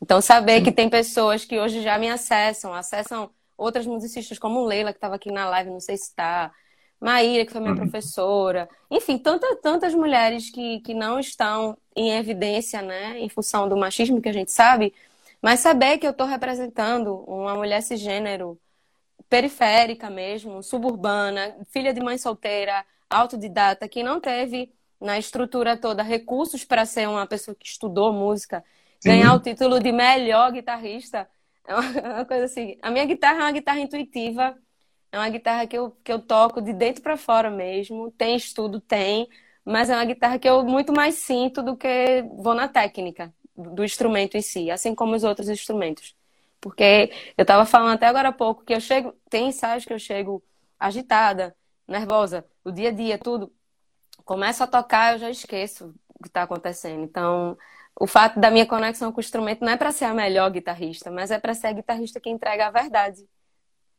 Então, 0.00 0.20
saber 0.20 0.58
Sim. 0.58 0.64
que 0.64 0.72
tem 0.72 0.90
pessoas 0.90 1.44
que 1.44 1.58
hoje 1.58 1.80
já 1.80 1.98
me 1.98 2.10
acessam, 2.10 2.74
acessam 2.74 3.30
outras 3.56 3.86
musicistas 3.86 4.38
como 4.38 4.64
Leila, 4.64 4.92
que 4.92 4.98
estava 4.98 5.14
aqui 5.14 5.30
na 5.30 5.48
live, 5.48 5.70
não 5.70 5.80
sei 5.80 5.96
se 5.96 6.04
está, 6.04 6.52
Maíra, 7.00 7.44
que 7.44 7.52
foi 7.52 7.60
minha 7.60 7.72
uhum. 7.72 7.78
professora, 7.78 8.68
enfim, 8.90 9.18
tanta, 9.18 9.56
tantas 9.56 9.94
mulheres 9.94 10.50
que, 10.50 10.80
que 10.80 10.94
não 10.94 11.18
estão 11.18 11.76
em 11.96 12.12
evidência, 12.12 12.80
né, 12.82 13.18
em 13.18 13.28
função 13.28 13.68
do 13.68 13.76
machismo 13.76 14.20
que 14.20 14.28
a 14.28 14.32
gente 14.32 14.52
sabe, 14.52 14.94
mas 15.40 15.60
saber 15.60 15.98
que 15.98 16.06
eu 16.06 16.12
estou 16.12 16.26
representando 16.26 17.24
uma 17.26 17.54
mulher 17.54 17.82
cisgênero, 17.82 18.58
periférica 19.32 20.10
mesmo, 20.10 20.62
suburbana, 20.62 21.56
filha 21.70 21.94
de 21.94 22.02
mãe 22.02 22.18
solteira, 22.18 22.84
autodidata, 23.08 23.88
que 23.88 24.02
não 24.02 24.20
teve 24.20 24.70
na 25.00 25.18
estrutura 25.18 25.74
toda 25.74 26.02
recursos 26.02 26.64
para 26.66 26.84
ser 26.84 27.08
uma 27.08 27.26
pessoa 27.26 27.54
que 27.54 27.66
estudou 27.66 28.12
música 28.12 28.62
ganhar 29.02 29.32
o 29.32 29.40
título 29.40 29.80
de 29.80 29.90
melhor 29.90 30.52
guitarrista. 30.52 31.26
É 31.66 31.72
é 31.72 31.74
uma, 32.12 32.24
coisa 32.26 32.44
assim. 32.44 32.76
A 32.82 32.90
minha 32.90 33.06
guitarra 33.06 33.38
é 33.38 33.42
uma 33.44 33.52
guitarra 33.52 33.80
intuitiva, 33.80 34.54
é 35.10 35.16
uma 35.16 35.30
guitarra 35.30 35.66
que 35.66 35.78
eu, 35.78 35.92
que 36.04 36.12
eu 36.12 36.18
toco 36.20 36.60
de 36.60 36.74
dentro 36.74 37.02
para 37.02 37.16
fora 37.16 37.50
mesmo. 37.50 38.10
Tem 38.10 38.36
estudo, 38.36 38.80
tem, 38.80 39.26
mas 39.64 39.88
é 39.88 39.94
uma 39.94 40.04
guitarra 40.04 40.38
que 40.38 40.48
eu 40.48 40.62
muito 40.62 40.92
mais 40.92 41.14
sinto 41.14 41.62
do 41.62 41.74
que 41.74 42.22
vou 42.36 42.52
na 42.54 42.68
técnica 42.68 43.32
do 43.56 43.82
instrumento 43.82 44.36
em 44.36 44.42
si, 44.42 44.70
assim 44.70 44.94
como 44.94 45.14
os 45.14 45.24
outros 45.24 45.48
instrumentos. 45.48 46.14
Porque 46.62 47.10
eu 47.36 47.42
estava 47.42 47.66
falando 47.66 47.94
até 47.94 48.06
agora 48.06 48.28
há 48.28 48.32
pouco 48.32 48.64
que 48.64 48.72
eu 48.72 48.80
chego, 48.80 49.12
tem 49.28 49.48
ensaios 49.48 49.84
que 49.84 49.92
eu 49.92 49.98
chego 49.98 50.42
agitada, 50.78 51.56
nervosa, 51.88 52.46
o 52.64 52.70
dia 52.70 52.90
a 52.90 52.92
dia, 52.92 53.18
tudo. 53.18 53.52
Começo 54.24 54.62
a 54.62 54.66
tocar, 54.68 55.14
eu 55.14 55.18
já 55.18 55.28
esqueço 55.28 55.92
o 56.14 56.22
que 56.22 56.28
está 56.28 56.44
acontecendo. 56.44 57.02
Então, 57.02 57.58
o 57.98 58.06
fato 58.06 58.38
da 58.38 58.48
minha 58.48 58.64
conexão 58.64 59.10
com 59.10 59.18
o 59.18 59.20
instrumento 59.20 59.64
não 59.64 59.72
é 59.72 59.76
para 59.76 59.90
ser 59.90 60.04
a 60.04 60.14
melhor 60.14 60.48
guitarrista, 60.52 61.10
mas 61.10 61.32
é 61.32 61.38
para 61.38 61.52
ser 61.52 61.66
a 61.66 61.72
guitarrista 61.72 62.20
que 62.20 62.30
entrega 62.30 62.68
a 62.68 62.70
verdade. 62.70 63.26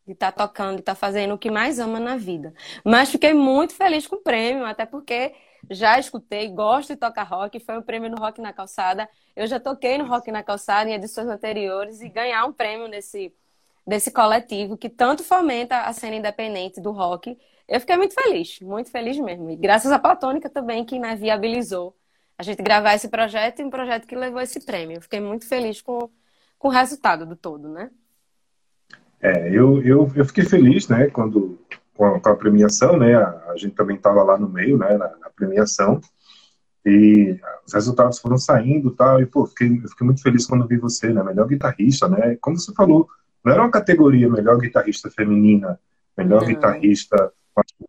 De 0.08 0.13
estar 0.13 0.32
tá 0.32 0.48
tocando, 0.48 0.75
de 0.75 0.82
estar 0.82 0.93
tá 0.93 1.00
fazendo 1.00 1.34
o 1.34 1.38
que 1.38 1.51
mais 1.51 1.79
ama 1.79 2.00
na 2.00 2.15
vida. 2.15 2.53
Mas 2.86 3.10
fiquei 3.12 3.34
muito 3.34 3.75
feliz 3.75 4.08
com 4.08 4.15
o 4.15 4.22
prêmio, 4.22 4.65
até 4.65 4.86
porque 4.86 5.34
já 5.70 5.98
escutei, 6.00 6.50
gosto 6.50 6.93
de 6.93 7.00
tocar 7.00 7.24
rock, 7.24 7.60
foi 7.60 7.77
um 7.77 7.82
prêmio 7.82 8.10
no 8.10 8.17
Rock 8.17 8.41
na 8.41 8.53
Calçada. 8.53 9.08
Eu 9.36 9.48
já 9.48 9.60
toquei 9.60 9.98
no 9.98 10.05
Rock 10.05 10.32
na 10.32 10.43
Calçada 10.43 10.89
em 10.89 10.93
edições 10.93 11.27
anteriores 11.27 12.01
e 12.01 12.10
ganhar 12.10 12.46
um 12.46 12.53
prêmio 12.53 12.88
nesse, 12.88 13.34
desse 13.86 14.12
coletivo 14.12 14.77
que 14.77 14.89
tanto 14.89 15.24
fomenta 15.24 15.82
a 15.82 15.93
cena 15.93 16.15
independente 16.15 16.82
do 16.82 16.91
rock. 16.91 17.38
Eu 17.67 17.79
fiquei 17.79 17.98
muito 17.98 18.13
feliz, 18.13 18.60
muito 18.62 18.91
feliz 18.91 19.17
mesmo. 19.17 19.50
E 19.50 19.55
graças 19.55 19.91
à 19.91 20.00
Platônica 20.00 20.50
também, 20.50 20.84
que 20.86 21.00
né, 21.00 21.15
viabilizou 21.15 21.96
a 22.38 22.43
gente 22.43 22.62
gravar 22.62 22.96
esse 22.96 23.08
projeto 23.08 23.60
e 23.60 23.63
um 23.63 23.70
projeto 23.70 24.05
que 24.05 24.15
levou 24.15 24.41
esse 24.41 24.60
prêmio. 24.65 24.98
Eu 24.98 25.01
fiquei 25.01 25.20
muito 25.20 25.48
feliz 25.48 25.82
com, 25.82 26.10
com 26.60 26.67
o 26.67 26.72
resultado 26.72 27.25
do 27.25 27.36
todo, 27.36 27.70
né? 27.70 27.89
É, 29.22 29.48
eu, 29.50 29.82
eu, 29.82 30.12
eu 30.13 30.25
fiquei 30.25 30.43
feliz, 30.43 30.89
né, 30.89 31.08
quando, 31.08 31.58
com 31.96 32.05
a, 32.05 32.20
com 32.20 32.29
a 32.29 32.36
premiação, 32.36 32.98
né, 32.98 33.15
a, 33.15 33.51
a 33.51 33.55
gente 33.55 33.74
também 33.74 33.96
estava 33.96 34.22
lá 34.22 34.38
no 34.38 34.50
meio, 34.50 34.77
né, 34.77 34.98
na, 34.98 35.08
premiação, 35.36 36.00
e 36.86 37.40
os 37.66 37.74
resultados 37.74 38.20
foram 38.20 38.38
saindo 38.38 38.92
tal, 38.92 39.22
e, 39.22 39.25
pô, 39.25 39.46
fiquei, 39.46 39.82
eu 39.84 39.90
fiquei 39.90 40.06
muito 40.06 40.22
feliz 40.22 40.46
quando 40.46 40.68
vi 40.68 40.78
você, 40.78 41.13
né, 41.13 41.24
melhor 41.24 41.48
guitarrista, 41.48 42.08
né, 42.10 42.38
como 42.42 42.60
você 42.60 42.74
falou, 42.74 43.08
não 43.44 43.54
era 43.54 43.62
uma 43.62 43.72
categoria 43.72 44.30
melhor 44.30 44.58
guitarrista 44.58 45.10
feminina, 45.10 45.80
melhor 46.18 46.42
não. 46.42 46.48
guitarrista, 46.48 47.32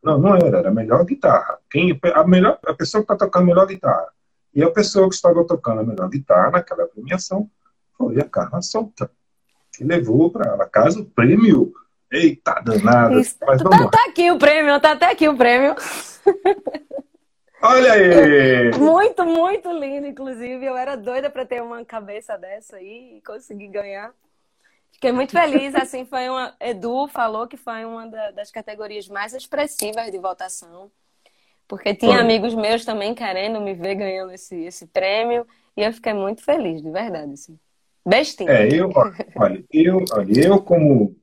não, 0.02 0.18
não 0.18 0.36
era, 0.36 0.58
era 0.58 0.70
melhor 0.70 1.04
guitarra, 1.04 1.58
quem, 1.70 1.98
a, 2.14 2.24
melhor, 2.24 2.58
a 2.66 2.74
pessoa 2.74 3.04
que 3.04 3.12
está 3.12 3.26
tocando 3.26 3.42
a 3.42 3.46
melhor 3.46 3.66
guitarra, 3.66 4.08
e 4.54 4.62
a 4.62 4.70
pessoa 4.70 5.08
que 5.08 5.16
estava 5.16 5.44
tocando 5.44 5.80
a 5.80 5.84
melhor 5.84 6.08
guitarra 6.08 6.52
naquela 6.52 6.86
premiação 6.86 7.50
foi 7.98 8.20
a 8.20 8.24
Carla 8.24 8.62
Solta, 8.62 9.10
que 9.72 9.82
levou 9.82 10.30
para 10.30 10.66
casa 10.68 11.00
o 11.00 11.04
prêmio. 11.04 11.72
Eita, 12.10 12.60
danada. 12.64 13.20
Isso, 13.20 13.36
Mas 13.44 13.60
tá, 13.60 13.88
tá 13.88 14.04
aqui 14.08 14.30
o 14.30 14.38
prêmio, 14.38 14.78
tá 14.78 14.92
até 14.92 15.10
aqui 15.10 15.28
o 15.28 15.36
prêmio. 15.36 15.74
Olha 17.66 17.94
aí! 17.94 18.78
Muito, 18.78 19.25
muito 19.25 19.73
lindo, 19.73 20.06
inclusive. 20.06 20.66
Eu 20.66 20.76
era 20.76 20.97
doida 20.97 21.30
para 21.30 21.47
ter 21.47 21.62
uma 21.62 21.83
cabeça 21.83 22.37
dessa 22.37 22.76
aí 22.76 23.16
e 23.16 23.21
conseguir 23.23 23.68
ganhar. 23.68 24.12
Fiquei 24.92 25.11
muito 25.11 25.33
feliz. 25.33 25.75
Assim, 25.75 26.04
foi 26.04 26.28
uma. 26.28 26.54
Edu 26.61 27.09
falou 27.09 27.49
que 27.49 27.56
foi 27.56 27.87
uma 27.87 28.06
das 28.33 28.50
categorias 28.50 29.09
mais 29.09 29.33
expressivas 29.33 30.12
de 30.12 30.18
votação. 30.18 30.90
Porque 31.66 31.94
tinha 31.94 32.21
amigos 32.21 32.54
meus 32.54 32.85
também 32.85 33.14
querendo 33.14 33.59
me 33.62 33.73
ver 33.73 33.94
ganhando 33.94 34.33
esse, 34.33 34.54
esse 34.64 34.87
prêmio. 34.87 35.47
E 35.75 35.83
eu 35.83 35.92
fiquei 35.92 36.12
muito 36.12 36.44
feliz, 36.44 36.83
de 36.83 36.90
verdade. 36.90 37.33
Assim. 37.33 37.59
Bestinha. 38.06 38.50
É, 38.50 38.68
eu, 38.68 38.90
olha, 39.35 39.64
eu, 39.73 40.04
olha, 40.12 40.33
eu 40.38 40.61
como 40.61 41.16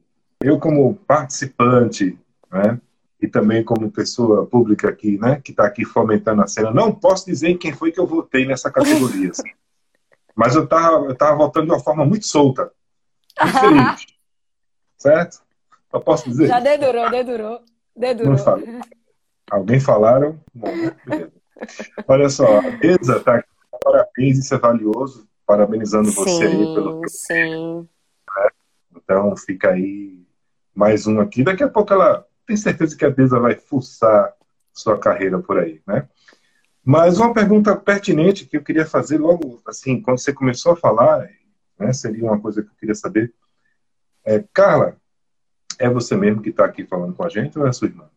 eu 0.44 0.60
como 0.60 0.96
participante, 0.96 2.18
né, 2.52 2.82
e 3.22 3.28
também 3.28 3.64
como 3.64 3.92
pessoa 3.92 4.46
pública 4.48 4.90
aqui, 4.90 5.18
né, 5.20 5.40
que 5.44 5.52
está 5.52 5.66
aqui 5.66 5.86
fomentando 5.86 6.42
a 6.42 6.48
cena, 6.48 6.72
não 6.72 6.94
posso 6.94 7.26
dizer 7.26 7.56
quem 7.58 7.72
foi 7.72 7.92
que 7.92 8.00
eu 8.00 8.08
votei 8.08 8.46
nessa 8.46 8.72
categoria, 8.72 9.30
assim. 9.30 9.50
mas 10.36 10.56
eu 10.56 10.64
estava 10.64 11.06
eu 11.06 11.16
tava 11.16 11.38
votando 11.38 11.68
de 11.68 11.72
uma 11.74 11.80
forma 11.80 12.06
muito 12.06 12.26
solta, 12.26 12.72
muito 13.40 13.60
feliz, 13.60 14.06
certo? 14.98 15.42
Eu 15.94 16.02
posso 16.02 16.30
dizer? 16.30 16.48
Já 16.48 16.60
dedurou, 16.60 17.10
dedurou, 17.12 17.62
dedurou. 17.96 18.36
Não. 18.36 18.82
Alguém 19.52 19.80
falaram? 19.80 20.40
Não, 20.56 20.72
Olha 22.08 22.30
só, 22.30 22.60
a 22.60 22.86
Isa 22.86 23.18
está 23.18 23.36
aqui. 23.36 23.50
Parabéns, 23.84 24.38
isso 24.38 24.56
é 24.56 24.58
valioso. 24.58 25.28
Parabenizando 25.46 26.10
sim, 26.10 26.16
você 26.16 26.46
aí 26.46 26.74
pelo. 26.74 27.02
Sim. 27.08 27.80
Né? 27.82 28.50
Então 28.96 29.36
fica 29.36 29.72
aí 29.72 30.24
mais 30.74 31.08
um 31.08 31.20
aqui. 31.20 31.44
Daqui 31.44 31.64
a 31.64 31.70
pouco 31.70 31.94
ela 31.94 32.26
tem 32.46 32.58
certeza 32.58 32.96
que 32.96 33.06
a 33.06 33.10
Deza 33.10 33.40
vai 33.40 33.56
fuçar 33.56 34.34
sua 34.74 34.98
carreira 34.98 35.40
por 35.40 35.60
aí, 35.60 35.82
né? 35.86 36.08
Mas 36.84 37.20
uma 37.20 37.34
pergunta 37.34 37.76
pertinente 37.76 38.46
que 38.46 38.58
eu 38.58 38.64
queria 38.64 38.86
fazer 38.86 39.20
logo, 39.20 39.62
assim, 39.68 40.02
quando 40.02 40.20
você 40.20 40.34
começou 40.34 40.74
a 40.74 40.76
falar, 40.76 41.30
né, 41.78 41.94
seria 41.94 42.24
uma 42.24 42.40
coisa 42.40 42.64
que 42.64 42.70
eu 42.70 42.76
queria 42.76 42.96
saber. 42.96 43.34
É, 44.26 44.44
Carla, 44.54 44.98
é 45.78 45.90
você 45.90 46.16
mesmo 46.16 46.42
que 46.42 46.50
está 46.50 46.66
aqui 46.66 46.86
falando 46.86 47.14
com 47.14 47.24
a 47.24 47.30
gente 47.30 47.58
ou 47.58 47.66
é 47.66 47.70
a 47.70 47.74
sua 47.74 47.88
irmã? 47.88 48.10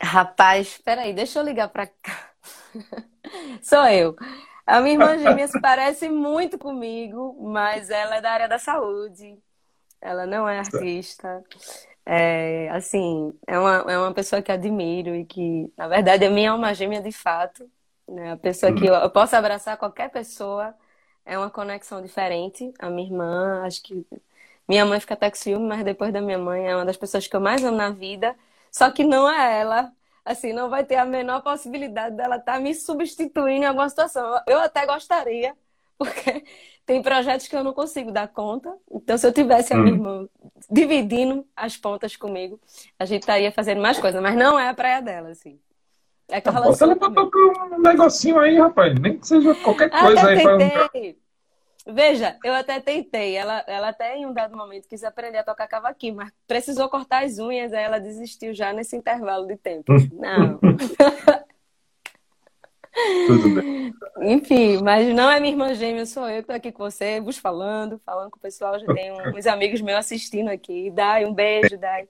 Rapaz, 0.00 0.68
espera 0.68 1.02
aí, 1.02 1.12
deixa 1.12 1.38
eu 1.38 1.44
ligar 1.44 1.68
para 1.68 1.86
cá. 1.86 2.30
Sou 3.62 3.86
eu. 3.86 4.16
A 4.66 4.80
minha 4.80 4.94
irmã 4.94 5.18
gêmea 5.18 5.48
se 5.48 5.60
parece 5.60 6.08
muito 6.08 6.58
comigo, 6.58 7.36
mas 7.50 7.90
ela 7.90 8.16
é 8.16 8.20
da 8.20 8.30
área 8.30 8.48
da 8.48 8.58
saúde. 8.58 9.38
Ela 10.00 10.26
não 10.26 10.48
é 10.48 10.58
artista. 10.58 11.42
É, 12.10 12.70
assim, 12.70 13.38
é 13.46 13.58
uma, 13.58 13.74
é 13.92 13.98
uma 13.98 14.14
pessoa 14.14 14.40
que 14.40 14.50
admiro 14.50 15.14
e 15.14 15.26
que, 15.26 15.70
na 15.76 15.86
verdade, 15.88 16.24
é 16.24 16.30
minha 16.30 16.52
alma 16.52 16.72
gêmea 16.72 17.02
de 17.02 17.12
fato. 17.12 17.70
Né? 18.08 18.32
A 18.32 18.36
pessoa 18.38 18.74
que 18.74 18.86
eu, 18.86 18.94
eu 18.94 19.10
posso 19.10 19.36
abraçar 19.36 19.76
qualquer 19.76 20.10
pessoa. 20.10 20.74
É 21.24 21.38
uma 21.38 21.50
conexão 21.50 22.00
diferente. 22.02 22.72
A 22.78 22.88
minha 22.90 23.08
irmã, 23.08 23.62
acho 23.66 23.82
que 23.82 24.06
minha 24.68 24.86
mãe 24.86 25.00
fica 25.00 25.14
até 25.14 25.30
com 25.30 25.36
ciúme, 25.36 25.66
mas 25.68 25.84
depois 25.84 26.12
da 26.12 26.20
minha 26.22 26.38
mãe 26.38 26.66
é 26.66 26.74
uma 26.74 26.84
das 26.86 26.96
pessoas 26.96 27.26
que 27.28 27.36
eu 27.36 27.40
mais 27.40 27.62
amo 27.64 27.76
na 27.76 27.90
vida. 27.90 28.34
Só 28.72 28.90
que 28.90 29.04
não 29.04 29.28
é 29.30 29.60
ela. 29.60 29.92
Assim, 30.24 30.52
não 30.52 30.70
vai 30.70 30.84
ter 30.84 30.96
a 30.96 31.04
menor 31.06 31.42
possibilidade 31.42 32.16
dela 32.16 32.36
estar 32.36 32.54
tá 32.54 32.60
me 32.60 32.74
substituindo 32.74 33.64
em 33.64 33.66
alguma 33.66 33.88
situação. 33.88 34.40
Eu 34.46 34.60
até 34.60 34.86
gostaria, 34.86 35.54
porque 35.98 36.44
tem 36.86 37.02
projetos 37.02 37.48
que 37.48 37.56
eu 37.56 37.64
não 37.64 37.74
consigo 37.74 38.10
dar 38.12 38.28
conta. 38.28 38.74
Então, 38.90 39.18
se 39.18 39.26
eu 39.26 39.32
tivesse 39.32 39.74
a 39.74 39.76
minha 39.76 39.94
irmã 39.94 40.28
dividindo 40.70 41.44
as 41.54 41.76
pontas 41.76 42.16
comigo, 42.16 42.58
a 42.98 43.04
gente 43.04 43.22
estaria 43.22 43.52
fazendo 43.52 43.82
mais 43.82 43.98
coisas, 43.98 44.22
mas 44.22 44.36
não 44.36 44.58
é 44.58 44.68
a 44.68 44.74
praia 44.74 45.02
dela, 45.02 45.30
assim. 45.30 45.58
É 46.30 46.40
que 46.40 46.48
ela 46.48 46.60
Bota 46.60 46.84
ela 46.84 46.96
pra 46.96 47.10
tocar 47.10 47.38
um 47.72 47.80
negocinho 47.80 48.38
aí, 48.38 48.56
rapaz. 48.58 48.98
Nem 49.00 49.18
que 49.18 49.26
seja 49.26 49.54
qualquer 49.56 49.90
coisa 49.90 50.20
até 50.20 50.50
aí. 50.50 50.58
Tentei. 50.58 51.18
Veja, 51.86 52.36
eu 52.44 52.52
até 52.52 52.78
tentei. 52.80 53.34
Ela, 53.34 53.64
ela 53.66 53.88
até 53.88 54.16
em 54.16 54.26
um 54.26 54.32
dado 54.32 54.54
momento 54.54 54.86
quis 54.86 55.02
aprender 55.02 55.38
a 55.38 55.44
tocar 55.44 55.66
cavaquinho, 55.66 56.16
mas 56.16 56.30
precisou 56.46 56.88
cortar 56.90 57.24
as 57.24 57.38
unhas, 57.38 57.72
aí 57.72 57.82
ela 57.82 57.98
desistiu 57.98 58.52
já 58.52 58.74
nesse 58.74 58.94
intervalo 58.94 59.46
de 59.46 59.56
tempo. 59.56 59.92
Hum. 59.92 60.08
Não. 60.12 60.60
Tudo 63.26 63.50
bem. 63.54 63.94
Enfim, 64.20 64.82
mas 64.82 65.14
não 65.14 65.30
é 65.30 65.38
minha 65.38 65.52
irmã 65.52 65.74
gêmea, 65.74 66.06
sou 66.06 66.28
eu 66.28 66.42
que 66.42 66.48
tô 66.48 66.52
aqui 66.52 66.72
com 66.72 66.82
você, 66.82 67.20
vos 67.20 67.38
falando, 67.38 68.00
falando 68.04 68.30
com 68.30 68.38
o 68.38 68.40
pessoal. 68.40 68.78
Já 68.78 68.86
tem 68.86 69.12
uns 69.12 69.46
amigos 69.46 69.80
meus 69.80 69.98
assistindo 69.98 70.48
aqui. 70.48 70.90
Dai, 70.90 71.24
um 71.24 71.32
beijo, 71.32 71.78
Dai. 71.78 72.08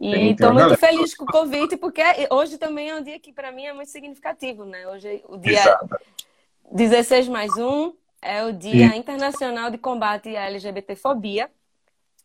E 0.00 0.30
estou 0.30 0.52
muito 0.52 0.76
feliz 0.76 1.14
com 1.14 1.24
o 1.24 1.28
convite, 1.28 1.76
porque 1.76 2.02
hoje 2.30 2.58
também 2.58 2.90
é 2.90 2.96
um 2.96 3.02
dia 3.02 3.20
que 3.20 3.32
para 3.32 3.52
mim 3.52 3.66
é 3.66 3.72
muito 3.72 3.90
significativo, 3.90 4.64
né? 4.64 4.88
Hoje 4.88 5.08
é 5.08 5.20
o 5.28 5.36
dia 5.36 5.60
Exato. 5.60 5.96
16 6.72 7.28
mais 7.28 7.56
1 7.56 7.92
é 8.20 8.44
o 8.44 8.52
Dia 8.52 8.90
Sim. 8.90 8.96
Internacional 8.96 9.70
de 9.70 9.78
Combate 9.78 10.34
à 10.36 10.46
LGBTfobia. 10.46 11.50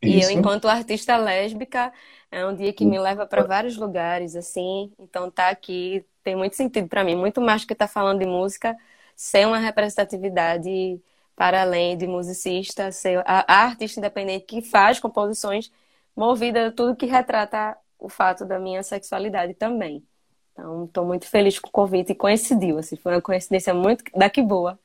Isso. 0.01 0.30
E 0.30 0.34
eu, 0.34 0.39
enquanto 0.39 0.68
artista 0.68 1.18
lésbica, 1.18 1.92
é 2.32 2.46
um 2.46 2.56
dia 2.56 2.72
que 2.74 2.86
me 2.86 3.00
leva 3.00 3.25
para 3.25 3.44
vários 3.44 3.77
lugares, 3.77 4.36
assim. 4.36 4.92
Então, 5.00 5.32
tá 5.32 5.50
aqui 5.50 6.06
tem 6.27 6.36
muito 6.36 6.58
sentido 6.58 6.89
para 6.89 7.06
mim, 7.06 7.16
muito 7.16 7.39
mais 7.39 7.62
do 7.62 7.68
que 7.68 7.74
estar 7.74 7.88
tá 7.88 7.94
falando 7.94 8.20
de 8.20 8.25
música, 8.25 8.77
ser 9.16 9.48
uma 9.48 9.60
representatividade 9.60 11.01
para 11.38 11.62
além 11.62 11.98
de 11.98 12.06
musicista, 12.06 12.92
ser 12.92 13.20
a, 13.25 13.46
a 13.48 13.63
artista 13.66 14.00
independente 14.01 14.46
que 14.46 14.62
faz 14.62 15.00
composições 15.00 15.72
movida 16.16 16.68
a 16.68 16.72
tudo 16.72 16.98
que 16.98 17.06
retrata 17.06 17.77
o 17.98 18.10
fato 18.10 18.46
da 18.46 18.60
minha 18.60 18.84
sexualidade 18.84 19.54
também. 19.54 20.06
Então, 20.54 20.86
estou 20.86 21.06
muito 21.06 21.27
feliz 21.27 21.60
com 21.60 21.70
o 21.70 21.72
convite 21.72 22.12
e 22.12 22.16
coincidiu. 22.16 22.77
Assim, 22.80 22.98
foi 22.98 23.13
uma 23.13 23.22
coincidência 23.22 23.74
muito 23.74 24.04
daqui 24.16 24.42
boa 24.42 24.80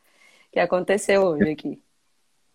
que 0.53 0.61
aconteceu 0.61 1.23
hoje 1.25 1.51
aqui. 1.51 1.83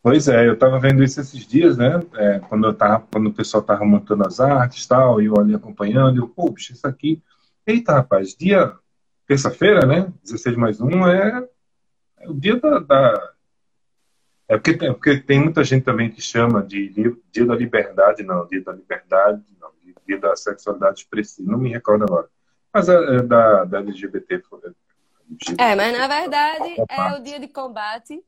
Pois 0.07 0.29
é, 0.29 0.47
eu 0.47 0.53
estava 0.53 0.79
vendo 0.79 1.03
isso 1.03 1.19
esses 1.19 1.45
dias, 1.45 1.77
né? 1.77 1.99
É, 2.13 2.39
quando, 2.39 2.65
eu 2.65 2.73
tava, 2.73 3.05
quando 3.11 3.27
o 3.27 3.33
pessoal 3.33 3.59
estava 3.59 3.83
montando 3.83 4.25
as 4.25 4.39
artes 4.39 4.85
e 4.85 4.87
tal, 4.87 5.21
e 5.21 5.25
eu 5.25 5.37
ali 5.37 5.53
acompanhando, 5.53 6.15
e 6.15 6.19
eu, 6.19 6.29
puxa, 6.29 6.71
isso 6.71 6.87
aqui. 6.87 7.21
Eita, 7.65 7.91
rapaz, 7.91 8.33
dia 8.33 8.73
terça-feira, 9.27 9.85
né? 9.85 10.09
16 10.23 10.55
mais 10.55 10.79
1 10.79 11.07
é, 11.09 11.45
é 12.19 12.29
o 12.29 12.33
dia 12.33 12.57
da, 12.57 12.79
da 12.79 13.33
é 14.47 14.55
porque 14.55 14.77
tem, 14.77 14.93
porque 14.93 15.17
tem 15.17 15.43
muita 15.43 15.61
gente 15.65 15.83
também 15.83 16.09
que 16.09 16.21
chama 16.21 16.63
de 16.63 16.87
dia 17.29 17.45
da 17.45 17.53
liberdade, 17.53 18.23
não, 18.23 18.47
dia 18.47 18.63
da 18.63 18.71
liberdade, 18.71 19.43
não, 19.59 19.71
dia 20.07 20.17
da 20.21 20.37
sexualidade 20.37 21.01
expressiva, 21.01 21.51
não 21.51 21.59
me 21.59 21.69
recordo 21.69 22.05
agora. 22.05 22.29
Mas 22.73 22.87
é, 22.87 22.95
é 22.95 23.21
da, 23.23 23.65
da 23.65 23.79
LGBT, 23.79 24.35
LGBT. 24.35 25.61
É, 25.61 25.75
mas 25.75 25.97
na 25.97 26.07
verdade 26.07 26.75
é 26.89 27.13
o 27.13 27.21
dia 27.21 27.41
de 27.41 27.49
combate, 27.49 28.23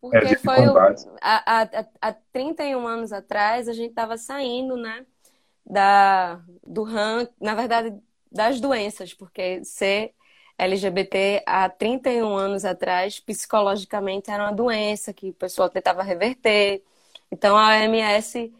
porque 0.00 0.16
é 0.34 0.38
foi. 0.38 0.66
O, 0.68 0.78
há, 1.20 1.62
há, 1.62 1.86
há 2.00 2.12
31 2.32 2.86
anos 2.86 3.12
atrás 3.12 3.68
a 3.68 3.72
gente 3.72 3.90
estava 3.90 4.16
saindo, 4.16 4.76
né, 4.76 5.04
da, 5.66 6.40
do 6.66 6.82
ranking, 6.82 7.32
na 7.40 7.54
verdade, 7.54 7.94
das 8.30 8.60
doenças, 8.60 9.12
porque 9.14 9.64
ser 9.64 10.14
LGBT 10.58 11.42
há 11.46 11.68
31 11.68 12.36
anos 12.36 12.64
atrás, 12.64 13.20
psicologicamente 13.20 14.30
era 14.30 14.44
uma 14.44 14.52
doença 14.52 15.12
que 15.12 15.30
o 15.30 15.34
pessoal 15.34 15.70
tentava 15.70 16.02
reverter. 16.02 16.82
Então 17.30 17.56
a 17.56 17.68
OMS, 17.68 18.52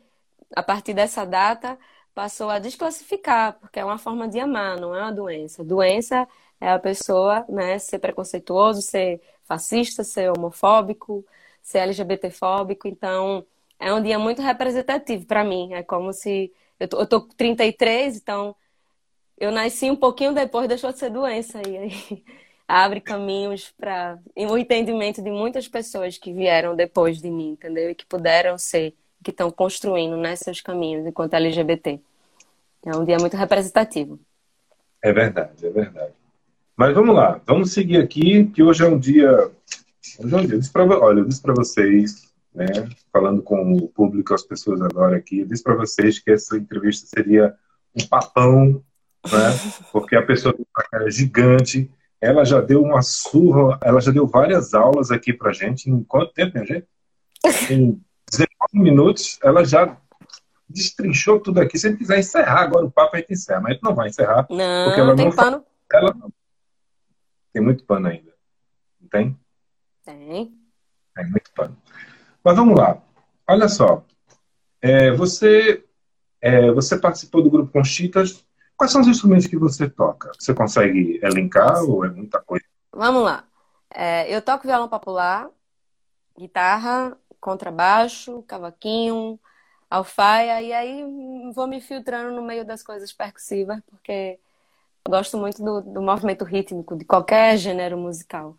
a 0.54 0.62
partir 0.62 0.94
dessa 0.94 1.24
data, 1.24 1.78
passou 2.14 2.50
a 2.50 2.58
desclassificar, 2.58 3.58
porque 3.60 3.80
é 3.80 3.84
uma 3.84 3.98
forma 3.98 4.28
de 4.28 4.38
amar, 4.40 4.78
não 4.78 4.94
é 4.94 5.02
uma 5.02 5.12
doença. 5.12 5.64
Doença 5.64 6.26
é 6.60 6.70
a 6.70 6.78
pessoa 6.78 7.44
né, 7.48 7.78
ser 7.78 7.98
preconceituoso, 7.98 8.82
ser 8.82 9.20
fascista, 9.44 10.04
ser 10.04 10.30
homofóbico, 10.30 11.24
ser 11.62 11.78
LGBTfóbico. 11.78 12.88
Então, 12.88 13.44
é 13.78 13.92
um 13.92 14.02
dia 14.02 14.18
muito 14.18 14.42
representativo 14.42 15.24
para 15.26 15.44
mim. 15.44 15.72
É 15.74 15.82
como 15.82 16.12
se. 16.12 16.52
Eu 16.78 16.88
tô, 16.88 17.00
eu 17.00 17.06
tô 17.06 17.20
com 17.22 17.34
33, 17.34 18.16
então 18.16 18.54
eu 19.38 19.50
nasci 19.52 19.90
um 19.90 19.96
pouquinho 19.96 20.32
depois, 20.34 20.68
deixou 20.68 20.92
de 20.92 20.98
ser 20.98 21.10
doença. 21.10 21.60
E 21.66 21.78
aí 21.78 22.24
abre 22.66 23.00
caminhos 23.00 23.72
para 23.78 24.18
o 24.36 24.58
entendimento 24.58 25.22
de 25.22 25.30
muitas 25.30 25.68
pessoas 25.68 26.18
que 26.18 26.32
vieram 26.32 26.74
depois 26.76 27.20
de 27.20 27.30
mim, 27.30 27.50
entendeu? 27.50 27.90
E 27.90 27.94
que 27.94 28.06
puderam 28.06 28.58
ser, 28.58 28.94
que 29.22 29.30
estão 29.30 29.50
construindo 29.50 30.16
né, 30.16 30.36
seus 30.36 30.60
caminhos 30.60 31.06
enquanto 31.06 31.34
LGBT. 31.34 32.00
É 32.84 32.96
um 32.96 33.04
dia 33.04 33.18
muito 33.18 33.36
representativo. 33.36 34.18
É 35.02 35.12
verdade, 35.12 35.66
é 35.66 35.70
verdade. 35.70 36.12
Mas 36.78 36.94
vamos 36.94 37.14
lá, 37.14 37.40
vamos 37.44 37.72
seguir 37.72 37.98
aqui, 37.98 38.46
que 38.46 38.62
hoje 38.62 38.84
é 38.84 38.88
um 38.88 38.98
dia. 38.98 39.50
Hoje 40.20 40.34
é 40.34 40.36
um 40.38 40.46
dia. 40.46 40.54
Eu 40.54 40.58
disse 40.60 40.72
pra, 40.72 40.86
olha, 40.86 41.20
eu 41.20 41.24
disse 41.24 41.42
para 41.42 41.52
vocês, 41.52 42.32
né, 42.54 42.66
falando 43.12 43.42
com 43.42 43.74
o 43.74 43.88
público, 43.88 44.32
as 44.32 44.42
pessoas 44.42 44.80
agora 44.80 45.16
aqui, 45.16 45.40
eu 45.40 45.46
disse 45.46 45.62
para 45.62 45.74
vocês 45.74 46.18
que 46.20 46.30
essa 46.30 46.56
entrevista 46.56 47.06
seria 47.06 47.54
um 47.94 48.06
papão 48.06 48.82
né? 49.26 49.82
Porque 49.92 50.16
a 50.16 50.22
pessoa 50.22 50.54
tem 50.54 50.64
uma 50.64 50.84
cara 50.84 51.10
gigante, 51.10 51.90
ela 52.20 52.44
já 52.44 52.60
deu 52.60 52.82
uma 52.82 53.02
surra, 53.02 53.78
ela 53.82 54.00
já 54.00 54.10
deu 54.10 54.26
várias 54.26 54.74
aulas 54.74 55.10
aqui 55.10 55.32
pra 55.32 55.52
gente. 55.52 55.90
Em 55.90 56.02
quanto 56.02 56.32
tempo, 56.32 56.54
minha 56.54 56.66
gente? 56.66 56.86
Em 57.70 58.00
19 58.30 58.48
minutos, 58.74 59.38
ela 59.42 59.64
já 59.64 59.96
destrinchou 60.68 61.40
tudo 61.40 61.60
aqui. 61.60 61.78
Se 61.78 61.88
ele 61.88 61.96
quiser 61.96 62.18
encerrar 62.18 62.62
agora 62.62 62.84
o 62.84 62.90
papo, 62.90 63.16
a 63.16 63.20
gente 63.20 63.32
encerra. 63.32 63.60
Mas 63.60 63.70
a 63.70 63.74
gente 63.74 63.84
não 63.84 63.94
vai 63.94 64.08
encerrar. 64.08 64.46
Não, 64.50 64.84
porque 64.86 65.00
ela 65.00 65.16
tem 65.16 65.24
não 65.26 65.32
pano. 65.34 65.64
Ela 65.92 66.14
não. 66.14 66.32
Tem 67.58 67.64
muito 67.64 67.82
pano 67.82 68.06
ainda. 68.06 68.32
Não 69.00 69.08
tem? 69.08 69.36
Tem. 70.04 70.56
Tem 71.12 71.26
muito 71.28 71.50
pano. 71.52 71.76
Mas 72.44 72.56
vamos 72.56 72.78
lá. 72.78 73.02
Olha 73.48 73.68
só. 73.68 74.06
É, 74.80 75.10
você, 75.10 75.84
é, 76.40 76.70
você 76.70 76.96
participou 76.96 77.42
do 77.42 77.50
grupo 77.50 77.72
Conchitas 77.72 78.46
Quais 78.76 78.92
são 78.92 79.00
os 79.00 79.08
instrumentos 79.08 79.48
que 79.48 79.58
você 79.58 79.90
toca? 79.90 80.30
Você 80.38 80.54
consegue 80.54 81.18
elencar 81.20 81.82
ou 81.82 82.04
é 82.04 82.10
muita 82.10 82.40
coisa? 82.40 82.64
Vamos 82.92 83.24
lá. 83.24 83.44
É, 83.92 84.32
eu 84.32 84.40
toco 84.40 84.68
violão 84.68 84.88
popular, 84.88 85.50
guitarra, 86.38 87.18
contrabaixo, 87.40 88.40
cavaquinho, 88.44 89.36
alfaia, 89.90 90.62
e 90.62 90.72
aí 90.72 91.04
vou 91.52 91.66
me 91.66 91.80
filtrando 91.80 92.36
no 92.36 92.40
meio 92.40 92.64
das 92.64 92.80
coisas 92.80 93.12
percussivas, 93.12 93.80
porque 93.90 94.38
gosto 95.08 95.36
muito 95.38 95.62
do, 95.62 95.80
do 95.80 96.02
movimento 96.02 96.44
rítmico 96.44 96.96
de 96.96 97.04
qualquer 97.04 97.56
gênero 97.56 97.96
musical. 97.96 98.56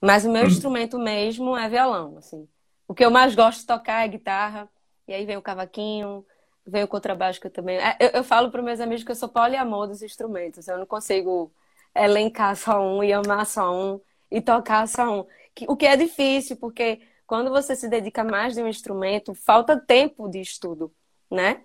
Mas 0.00 0.24
o 0.24 0.30
meu 0.30 0.44
hum. 0.44 0.46
instrumento 0.46 0.98
mesmo 0.98 1.56
é 1.56 1.68
violão, 1.68 2.16
assim. 2.18 2.48
O 2.88 2.94
que 2.94 3.04
eu 3.04 3.10
mais 3.10 3.34
gosto 3.34 3.60
de 3.60 3.66
tocar 3.66 4.04
é 4.04 4.08
guitarra, 4.08 4.68
e 5.06 5.14
aí 5.14 5.24
vem 5.24 5.36
o 5.36 5.42
cavaquinho, 5.42 6.24
Vem 6.64 6.84
o 6.84 6.88
contrabaixo 6.88 7.40
que 7.40 7.48
eu 7.48 7.50
também. 7.50 7.78
É, 7.78 7.96
eu, 7.98 8.08
eu 8.10 8.24
falo 8.24 8.50
para 8.50 8.62
meus 8.62 8.80
amigos 8.80 9.02
que 9.02 9.10
eu 9.10 9.16
sou 9.16 9.28
poliamor 9.28 9.88
dos 9.88 10.00
instrumentos. 10.00 10.68
Eu 10.68 10.78
não 10.78 10.86
consigo 10.86 11.52
elencar 11.94 12.56
só 12.56 12.80
um 12.80 13.02
e 13.02 13.12
amar 13.12 13.46
só 13.46 13.74
um 13.74 14.00
e 14.30 14.40
tocar 14.40 14.86
só 14.86 15.20
um. 15.20 15.26
O 15.66 15.76
que 15.76 15.86
é 15.86 15.96
difícil, 15.96 16.56
porque 16.56 17.00
quando 17.26 17.50
você 17.50 17.74
se 17.74 17.88
dedica 17.88 18.22
mais 18.22 18.54
de 18.54 18.62
um 18.62 18.68
instrumento, 18.68 19.34
falta 19.34 19.78
tempo 19.78 20.28
de 20.28 20.40
estudo, 20.40 20.92
né? 21.30 21.62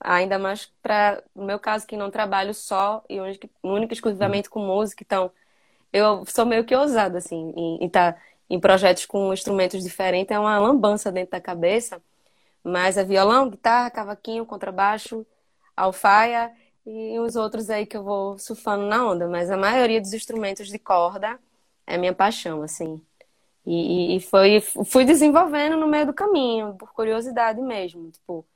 Ainda 0.00 0.38
mais 0.38 0.66
para, 0.82 1.22
no 1.34 1.44
meu 1.44 1.58
caso, 1.58 1.86
que 1.86 1.96
não 1.96 2.10
trabalho 2.10 2.52
só 2.54 3.02
e 3.08 3.20
única, 3.20 3.48
única 3.62 3.94
exclusivamente 3.94 4.50
com 4.50 4.60
música. 4.60 5.02
Então, 5.04 5.30
eu 5.92 6.24
sou 6.26 6.46
meio 6.46 6.64
que 6.64 6.74
ousada, 6.76 7.18
assim, 7.18 7.52
em 7.56 7.86
estar 7.86 8.14
tá 8.14 8.20
em 8.50 8.60
projetos 8.60 9.06
com 9.06 9.32
instrumentos 9.32 9.82
diferentes. 9.82 10.30
É 10.34 10.38
uma 10.38 10.58
lambança 10.58 11.10
dentro 11.12 11.32
da 11.32 11.40
cabeça. 11.40 12.02
Mas 12.62 12.96
é 12.96 13.04
violão, 13.04 13.50
guitarra, 13.50 13.90
cavaquinho, 13.90 14.46
contrabaixo, 14.46 15.26
alfaia 15.76 16.52
e 16.86 17.18
os 17.20 17.36
outros 17.36 17.70
aí 17.70 17.86
que 17.86 17.96
eu 17.96 18.02
vou 18.04 18.38
surfando 18.38 18.86
na 18.86 19.06
onda. 19.06 19.28
Mas 19.28 19.50
a 19.50 19.56
maioria 19.56 20.00
dos 20.00 20.12
instrumentos 20.14 20.68
de 20.68 20.78
corda 20.78 21.38
é 21.86 21.98
minha 21.98 22.14
paixão, 22.14 22.62
assim. 22.62 23.00
E, 23.66 24.16
e 24.16 24.20
foi, 24.20 24.60
fui 24.60 25.04
desenvolvendo 25.04 25.76
no 25.76 25.86
meio 25.88 26.06
do 26.06 26.14
caminho, 26.14 26.74
por 26.74 26.92
curiosidade 26.92 27.60
mesmo. 27.60 28.10
Tipo, 28.10 28.46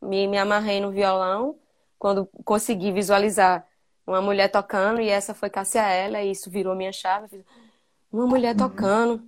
me, 0.00 0.26
me 0.26 0.38
amarrei 0.38 0.80
no 0.80 0.90
violão 0.90 1.58
quando 1.98 2.26
consegui 2.44 2.92
visualizar 2.92 3.66
uma 4.06 4.20
mulher 4.20 4.48
tocando, 4.48 5.00
e 5.00 5.08
essa 5.08 5.34
foi 5.34 5.48
Cássia 5.50 5.82
Ela, 5.82 6.22
e 6.22 6.30
isso 6.30 6.50
virou 6.50 6.74
minha 6.74 6.92
chave. 6.92 7.44
Uma 8.10 8.26
mulher 8.26 8.52
uhum. 8.52 8.68
tocando. 8.68 9.22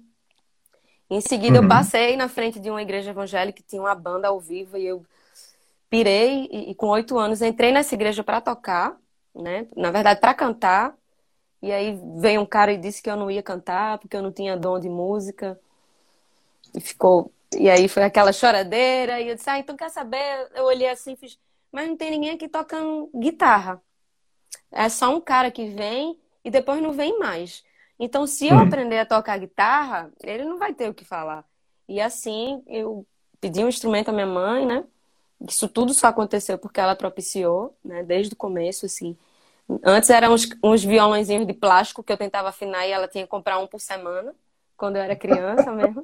Em 1.09 1.21
seguida, 1.21 1.59
uhum. 1.59 1.65
eu 1.65 1.69
passei 1.69 2.17
na 2.17 2.29
frente 2.29 2.59
de 2.59 2.71
uma 2.71 2.83
igreja 2.83 3.11
evangélica 3.11 3.63
que 3.63 3.69
tinha 3.69 3.83
uma 3.83 3.95
banda 3.95 4.29
ao 4.29 4.41
vivo 4.41 4.77
e 4.77 4.87
eu 4.87 5.05
pirei 5.91 6.49
e, 6.51 6.71
e 6.71 6.75
com 6.75 6.89
oito 6.89 7.19
anos 7.19 7.43
entrei 7.43 7.71
nessa 7.71 7.95
igreja 7.95 8.25
para 8.25 8.41
tocar, 8.41 8.97
né? 9.35 9.67
Na 9.77 9.91
verdade, 9.91 10.21
para 10.21 10.33
cantar. 10.33 10.97
E 11.61 11.71
aí 11.71 12.01
veio 12.17 12.41
um 12.41 12.47
cara 12.47 12.73
e 12.73 12.79
disse 12.79 13.03
que 13.03 13.11
eu 13.11 13.17
não 13.17 13.31
ia 13.31 13.43
cantar 13.43 13.99
porque 13.99 14.17
eu 14.17 14.23
não 14.23 14.33
tinha 14.33 14.57
dom 14.57 14.81
de 14.81 14.89
música. 14.89 15.61
E 16.75 16.81
ficou. 16.81 17.31
E 17.59 17.69
aí 17.69 17.89
foi 17.89 18.03
aquela 18.05 18.33
choradeira, 18.33 19.21
e 19.21 19.29
eu 19.29 19.35
disse, 19.35 19.49
ah, 19.51 19.59
então 19.59 19.77
quer 19.77 19.91
saber? 19.91 20.51
Eu 20.55 20.65
olhei 20.65 20.89
assim, 20.89 21.17
fiz, 21.17 21.39
mas 21.71 21.89
não 21.89 21.97
tem 21.97 22.11
ninguém 22.11 22.31
aqui 22.31 22.49
tocando 22.49 23.11
guitarra. 23.15 23.83
É 24.71 24.89
só 24.89 25.15
um 25.15 25.21
cara 25.21 25.51
que 25.51 25.67
vem 25.67 26.19
e 26.45 26.51
depois 26.51 26.83
não 26.83 26.93
vem 26.93 27.19
mais. 27.19 27.65
Então, 27.99 28.27
se 28.27 28.49
eu 28.49 28.57
hum. 28.57 28.61
aprender 28.61 28.99
a 28.99 29.07
tocar 29.07 29.39
guitarra, 29.39 30.11
ele 30.23 30.45
não 30.45 30.59
vai 30.59 30.73
ter 30.75 30.89
o 30.89 30.95
que 30.95 31.05
falar. 31.05 31.45
E 31.89 32.01
assim, 32.01 32.63
eu 32.67 33.07
pedi 33.41 33.63
um 33.63 33.69
instrumento 33.69 34.09
à 34.09 34.13
minha 34.13 34.27
mãe, 34.27 34.67
né? 34.67 34.85
Isso 35.49 35.69
tudo 35.69 35.93
só 35.93 36.09
aconteceu 36.09 36.59
porque 36.59 36.81
ela 36.81 36.97
propiciou, 36.97 37.77
né? 37.85 38.03
Desde 38.03 38.33
o 38.35 38.37
começo, 38.37 38.87
assim. 38.87 39.17
Antes 39.85 40.11
eram 40.11 40.33
uns, 40.33 40.49
uns 40.63 40.85
violãozinhos 40.85 41.47
de 41.47 41.53
plástico 41.53 42.03
que 42.03 42.13
eu 42.13 42.17
tentava 42.17 42.49
afinar 42.49 42.87
e 42.87 42.91
ela 42.91 43.09
tinha 43.09 43.25
que 43.25 43.31
comprar 43.31 43.59
um 43.59 43.67
por 43.67 43.81
semana, 43.81 44.35
quando 44.77 44.97
eu 44.97 45.03
era 45.03 45.15
criança 45.17 45.71
mesmo. 45.73 46.03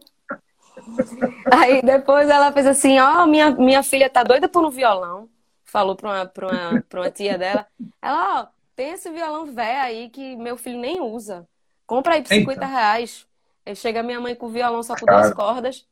Aí 1.53 1.83
depois 1.83 2.29
ela 2.29 2.53
fez 2.53 2.67
assim, 2.67 2.99
ó, 2.99 3.23
oh, 3.23 3.27
minha, 3.27 3.51
minha 3.51 3.83
filha 3.83 4.09
tá 4.09 4.23
doida 4.23 4.49
por 4.49 4.65
um 4.65 4.71
violão. 4.71 5.29
Falou 5.65 5.95
pra 5.95 6.11
uma, 6.11 6.27
pra 6.27 6.47
uma, 6.47 6.83
pra 6.89 7.01
uma 7.01 7.11
tia 7.11 7.37
dela. 7.37 7.67
Ela, 8.01 8.41
ó, 8.41 8.43
oh, 8.43 8.47
tem 8.75 8.93
esse 8.93 9.11
violão 9.11 9.47
velho 9.47 9.81
aí 9.83 10.09
que 10.09 10.37
meu 10.37 10.57
filho 10.57 10.79
nem 10.79 11.01
usa. 11.01 11.47
Compra 11.87 12.15
aí 12.15 12.23
por 12.23 12.29
50 12.29 12.53
Eita. 12.53 12.67
reais. 12.67 13.27
Aí 13.67 13.77
chega 13.77 14.03
minha 14.03 14.21
mãe 14.21 14.35
com 14.35 14.47
o 14.47 14.51
violão 14.51 14.83
só 14.83 14.95
com 14.95 15.05
duas 15.05 15.33
cordas. 15.35 15.87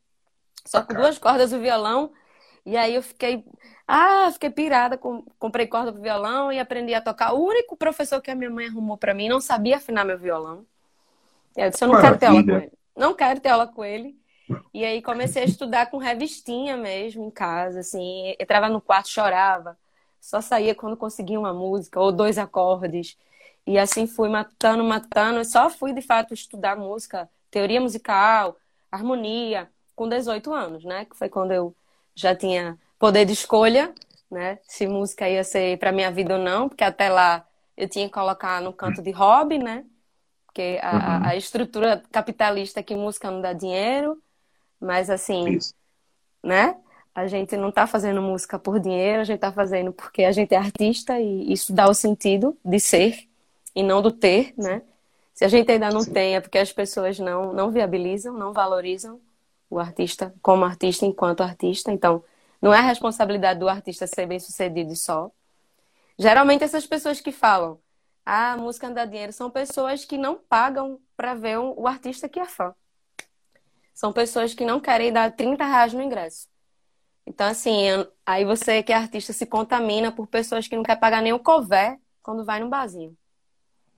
Só 0.65 0.83
com 0.83 0.95
duas 0.95 1.19
cordas 1.19 1.53
o 1.53 1.59
violão. 1.59 2.11
E 2.65 2.77
aí 2.77 2.95
eu 2.95 3.03
fiquei, 3.03 3.45
ah, 3.87 4.29
fiquei 4.33 4.51
pirada, 4.51 4.99
comprei 5.39 5.67
corda 5.69 5.93
pro 5.93 6.03
violão 6.03 6.51
e 6.51 6.59
aprendi 6.59 6.93
a 6.95 7.01
tocar. 7.01 7.33
O 7.33 7.45
único 7.45 7.77
professor 7.77 8.21
que 8.21 8.31
a 8.31 8.35
minha 8.35 8.51
mãe 8.51 8.67
arrumou 8.67 8.97
para 8.97 9.15
mim 9.15 9.29
não 9.29 9.41
sabia 9.41 9.77
afinar 9.77 10.05
meu 10.05 10.19
violão. 10.19 10.67
Eu 11.57 11.71
disse, 11.71 11.85
eu 11.85 11.89
não 11.89 11.95
Maravilha. 11.95 12.19
quero 12.19 12.21
ter 12.21 12.27
aula 12.27 12.45
com 12.45 12.57
ele. 12.57 12.73
Não 12.97 13.15
quero 13.15 13.41
ter 13.41 13.49
aula 13.51 13.67
com 13.67 13.85
ele. 13.85 14.26
E 14.73 14.85
aí 14.85 15.03
comecei 15.03 15.43
a 15.43 15.47
estudar 15.47 15.91
com 15.91 15.97
revistinha 15.97 16.77
mesmo 16.77 17.25
em 17.25 17.31
casa, 17.31 17.81
assim, 17.81 18.35
entrava 18.39 18.69
no 18.69 18.81
quarto, 18.81 19.09
chorava. 19.09 19.77
Só 20.21 20.41
saía 20.41 20.75
quando 20.75 20.97
conseguia 20.97 21.39
uma 21.39 21.53
música 21.53 22.01
ou 22.01 22.13
dois 22.13 22.39
acordes. 22.39 23.17
E 23.67 23.79
assim 23.79 24.07
fui 24.07 24.29
matando, 24.29 24.85
matando. 24.85 25.45
Só 25.45 25.69
fui 25.71 25.93
de 25.93 26.03
fato 26.03 26.35
estudar 26.35 26.77
música, 26.77 27.29
teoria 27.51 27.81
musical, 27.81 28.57
harmonia, 28.91 29.69
com 29.95 30.09
18 30.09 30.53
anos, 30.53 30.85
né? 30.85 31.05
Que 31.05 31.17
foi 31.17 31.29
quando 31.29 31.53
eu 31.53 31.75
já 32.15 32.35
tinha 32.35 32.79
poder 32.99 33.25
de 33.25 33.33
escolha, 33.33 33.93
né? 34.31 34.59
Se 34.65 34.87
música 34.87 35.29
ia 35.29 35.43
ser 35.45 35.79
para 35.79 35.93
minha 35.93 36.11
vida 36.11 36.37
ou 36.37 36.41
não, 36.43 36.69
porque 36.69 36.85
até 36.85 37.09
lá 37.09 37.47
eu 37.77 37.89
tinha 37.89 38.07
que 38.07 38.13
colocar 38.13 38.61
no 38.61 38.73
canto 38.73 39.03
de 39.03 39.11
hobby, 39.11 39.59
né? 39.59 39.85
Porque 40.47 40.79
a, 40.83 40.93
uhum. 40.93 41.27
a 41.29 41.37
estrutura 41.37 42.03
capitalista 42.11 42.83
que 42.83 42.95
música 42.95 43.31
não 43.31 43.41
dá 43.41 43.53
dinheiro, 43.53 44.21
mas 44.81 45.11
assim, 45.11 45.49
Isso. 45.51 45.75
né? 46.43 46.77
A 47.15 47.27
gente 47.27 47.57
não 47.57 47.71
está 47.71 47.87
fazendo 47.87 48.21
música 48.21 48.59
por 48.59 48.79
dinheiro, 48.79 49.23
a 49.23 49.25
gente 49.25 49.37
está 49.37 49.51
fazendo 49.51 49.93
porque 49.93 50.25
a 50.25 50.33
gente 50.33 50.55
é 50.55 50.59
artista 50.59 51.19
e 51.19 51.51
isso 51.51 51.73
dá 51.73 51.89
o 51.89 51.95
sentido 51.95 52.57
de 52.65 52.79
ser 52.79 53.27
e 53.75 53.83
não 53.83 54.03
do 54.03 54.11
ter, 54.11 54.53
né? 54.57 54.83
Se 55.35 55.45
a 55.45 55.49
gente 55.49 55.71
ainda 55.71 55.91
não 55.91 56.01
Sim. 56.01 56.13
tem, 56.13 56.37
é 56.37 56.41
porque 56.41 56.59
as 56.59 56.73
pessoas 56.73 57.19
não, 57.19 57.53
não 57.53 57.71
viabilizam, 57.71 58.33
não 58.35 58.53
valorizam 58.53 59.21
o 59.69 59.79
artista 59.79 60.35
como 60.41 60.65
artista 60.65 61.05
enquanto 61.05 61.43
artista. 61.43 61.93
Então, 61.93 62.25
não 62.61 62.73
é 62.73 62.79
a 62.79 62.83
responsabilidade 62.83 63.61
do 63.61 63.69
artista 63.69 64.07
ser 64.07 64.27
bem 64.27 64.41
sucedido 64.41 64.97
só. 64.97 65.31
Geralmente, 66.19 66.65
essas 66.65 66.87
pessoas 66.87 67.21
que 67.21 67.33
falam, 67.33 67.79
ah, 68.25 68.53
a 68.53 68.57
música 68.57 68.89
não 68.89 68.95
dá 68.95 69.05
dinheiro, 69.05 69.33
são 69.33 69.51
pessoas 69.51 70.05
que 70.05 70.17
não 70.17 70.37
pagam 70.37 70.99
para 71.17 71.35
ver 71.35 71.59
o 71.59 71.87
artista 71.87 72.29
que 72.29 72.41
é 72.41 72.47
fã. 72.47 72.75
São 73.97 74.13
pessoas 74.13 74.55
que 74.55 74.65
não 74.65 74.79
querem 74.79 75.13
dar 75.13 75.33
30 75.33 75.65
reais 75.65 75.93
no 75.93 76.03
ingresso. 76.03 76.49
Então, 77.27 77.49
assim, 77.49 77.89
aí 78.25 78.45
você 78.45 78.81
que 78.81 78.93
é 78.93 78.97
artista 78.97 79.33
se 79.33 79.45
contamina 79.45 80.13
por 80.13 80.29
pessoas 80.29 80.69
que 80.69 80.77
não 80.77 80.85
querem 80.85 81.01
pagar 81.01 81.21
nem 81.21 81.33
o 81.33 81.41
cover 81.41 81.99
quando 82.23 82.45
vai 82.45 82.61
no 82.61 82.69
barzinho 82.69 83.17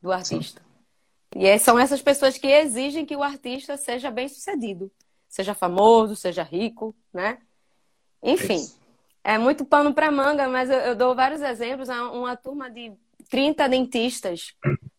do 0.01 0.11
artista. 0.11 0.63
Sim. 1.35 1.41
E 1.41 1.59
são 1.59 1.79
essas 1.79 2.01
pessoas 2.01 2.39
que 2.39 2.47
exigem 2.47 3.05
que 3.05 3.15
o 3.15 3.23
artista 3.23 3.77
seja 3.77 4.11
bem 4.11 4.29
sucedido 4.29 4.91
seja 5.29 5.55
famoso, 5.55 6.17
seja 6.17 6.43
rico, 6.43 6.97
né? 7.13 7.39
Enfim, 8.23 8.67
é 9.23 9.39
muito 9.39 9.65
pano 9.65 9.93
para 9.93 10.11
manga, 10.11 10.49
mas 10.49 10.71
eu, 10.71 10.79
eu, 10.79 10.97
dou 10.97 11.15
vários 11.15 11.43
exemplos. 11.43 11.89
Uma 11.89 12.37
turma 12.37 12.71
de 12.71 12.93
30 13.29 13.69
dentistas, 13.69 14.55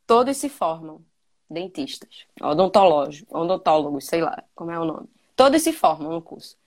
todos 0.05 0.37
se 0.37 0.47
formam 0.47 1.03
dentistas, 1.49 2.25
odontólogos, 2.41 3.23
odontólogos, 3.29 4.05
sei 4.05 4.21
lá 4.21 4.43
como 4.55 4.71
é 4.71 4.79
o 4.79 4.85
nome. 4.85 5.07
Todos 5.35 5.61
se 5.61 5.71
formam 5.71 6.11
no 6.11 6.21
curso. 6.21 6.57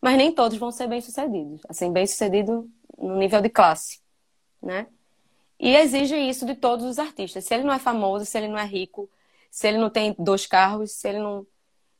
Mas 0.00 0.16
nem 0.16 0.32
todos 0.32 0.56
vão 0.56 0.70
ser 0.70 0.86
bem-sucedidos. 0.86 1.60
Assim, 1.68 1.92
bem-sucedido 1.92 2.68
no 2.96 3.16
nível 3.16 3.40
de 3.40 3.50
classe, 3.50 4.00
né? 4.62 4.86
E 5.58 5.76
exige 5.76 6.16
isso 6.16 6.46
de 6.46 6.54
todos 6.54 6.86
os 6.86 6.98
artistas. 6.98 7.44
Se 7.44 7.52
ele 7.52 7.64
não 7.64 7.74
é 7.74 7.78
famoso, 7.78 8.24
se 8.24 8.38
ele 8.38 8.48
não 8.48 8.58
é 8.58 8.64
rico, 8.64 9.10
se 9.50 9.68
ele 9.68 9.76
não 9.76 9.90
tem 9.90 10.14
dois 10.18 10.46
carros, 10.46 10.92
se 10.92 11.08
ele 11.08 11.18
não 11.18 11.46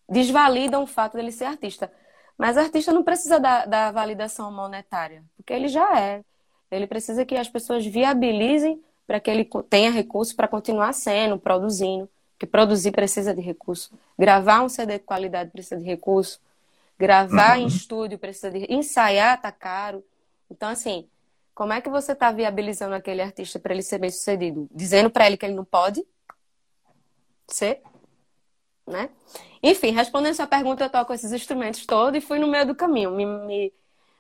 desvalidam 0.09 0.83
o 0.83 0.87
fato 0.87 1.17
dele 1.17 1.31
ser 1.31 1.45
artista. 1.45 1.93
Mas 2.39 2.57
artista 2.57 2.91
não 2.91 3.03
precisa 3.03 3.39
da, 3.39 3.67
da 3.67 3.93
validação 3.93 4.51
monetária, 4.51 5.23
porque 5.37 5.53
ele 5.53 5.69
já 5.69 6.01
é. 6.01 6.25
Ele 6.71 6.87
precisa 6.87 7.27
que 7.27 7.37
as 7.37 7.49
pessoas 7.49 7.85
viabilizem 7.85 8.83
para 9.07 9.21
que 9.21 9.31
ele 9.31 9.49
tenha 9.69 9.91
recurso 9.91 10.35
para 10.35 10.49
continuar 10.49 10.93
sendo, 10.95 11.39
produzindo. 11.39 12.09
Porque 12.41 12.47
produzir 12.47 12.91
precisa 12.91 13.35
de 13.35 13.43
recurso. 13.43 13.93
Gravar 14.19 14.63
um 14.63 14.69
CD 14.71 14.95
de 14.95 15.05
qualidade 15.05 15.51
precisa 15.51 15.77
de 15.77 15.85
recurso. 15.85 16.41
Gravar 16.99 17.59
uhum. 17.59 17.65
em 17.65 17.67
estúdio 17.67 18.19
precisa 18.19 18.51
de. 18.51 18.67
Ensaiar 18.73 19.39
tá 19.39 19.53
caro. 19.53 20.03
Então, 20.51 20.71
assim, 20.71 21.07
como 21.55 21.75
é 21.75 21.83
que 21.83 21.91
você 21.91 22.13
está 22.13 22.33
viabilizando 22.33 22.95
aquele 22.95 23.21
artista 23.21 23.59
para 23.59 23.75
ele 23.75 23.83
ser 23.83 23.99
bem 23.99 24.11
sucedido? 24.11 24.67
Dizendo 24.73 25.11
para 25.11 25.27
ele 25.27 25.37
que 25.37 25.45
ele 25.45 25.55
não 25.55 25.67
pode 25.67 26.03
ser? 27.47 27.83
né? 28.91 29.09
Enfim, 29.63 29.91
respondendo 29.91 30.35
sua 30.35 30.47
pergunta, 30.47 30.85
eu 30.85 30.91
toco 30.91 31.13
esses 31.13 31.33
instrumentos 31.33 31.87
todos 31.87 32.19
e 32.19 32.27
fui 32.27 32.39
no 32.39 32.47
meio 32.47 32.67
do 32.67 32.75
caminho, 32.75 33.11
me, 33.11 33.25
me, 33.25 33.73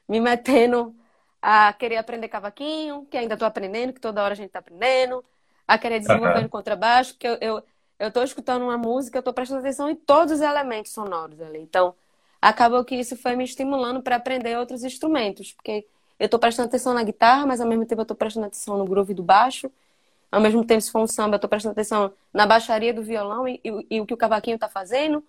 me 0.08 0.20
metendo 0.20 0.94
a 1.42 1.72
querer 1.72 1.96
aprender 1.96 2.28
cavaquinho, 2.28 3.06
que 3.10 3.16
ainda 3.16 3.34
estou 3.34 3.48
aprendendo, 3.48 3.92
que 3.92 4.00
toda 4.00 4.22
hora 4.22 4.32
a 4.32 4.36
gente 4.36 4.48
está 4.48 4.58
aprendendo, 4.58 5.24
a 5.66 5.78
querer 5.78 6.00
desenvolver 6.00 6.42
uhum. 6.42 6.48
contrabaixo, 6.48 7.14
porque 7.14 7.26
eu, 7.26 7.38
eu, 7.40 7.62
eu 8.00 8.10
tô 8.10 8.22
escutando 8.22 8.62
uma 8.62 8.78
música, 8.78 9.18
eu 9.18 9.20
estou 9.20 9.34
prestando 9.34 9.60
atenção 9.60 9.88
em 9.88 9.94
todos 9.94 10.34
os 10.34 10.40
elementos 10.40 10.90
sonoros 10.90 11.40
ali. 11.40 11.58
Então, 11.58 11.94
acabou 12.40 12.82
que 12.82 12.94
isso 12.94 13.14
foi 13.14 13.36
me 13.36 13.44
estimulando 13.44 14.02
para 14.02 14.16
aprender 14.16 14.58
outros 14.58 14.82
instrumentos, 14.82 15.52
porque 15.52 15.86
eu 16.18 16.24
estou 16.24 16.40
prestando 16.40 16.68
atenção 16.68 16.94
na 16.94 17.02
guitarra, 17.02 17.46
mas 17.46 17.60
ao 17.60 17.68
mesmo 17.68 17.84
tempo 17.84 18.00
eu 18.00 18.04
estou 18.04 18.16
prestando 18.16 18.46
atenção 18.46 18.78
no 18.78 18.86
groove 18.86 19.12
do 19.12 19.22
baixo, 19.22 19.70
ao 20.32 20.40
mesmo 20.40 20.64
tempo, 20.64 20.80
se 20.80 20.90
for 20.90 21.00
um 21.00 21.06
samba, 21.06 21.34
eu 21.34 21.36
estou 21.36 21.50
prestando 21.50 21.72
atenção 21.72 22.12
na 22.32 22.46
baixaria 22.46 22.94
do 22.94 23.02
violão 23.02 23.46
e, 23.46 23.60
e, 23.64 23.86
e 23.90 24.00
o 24.00 24.06
que 24.06 24.14
o 24.14 24.16
cavaquinho 24.16 24.54
está 24.54 24.68
fazendo, 24.68 25.24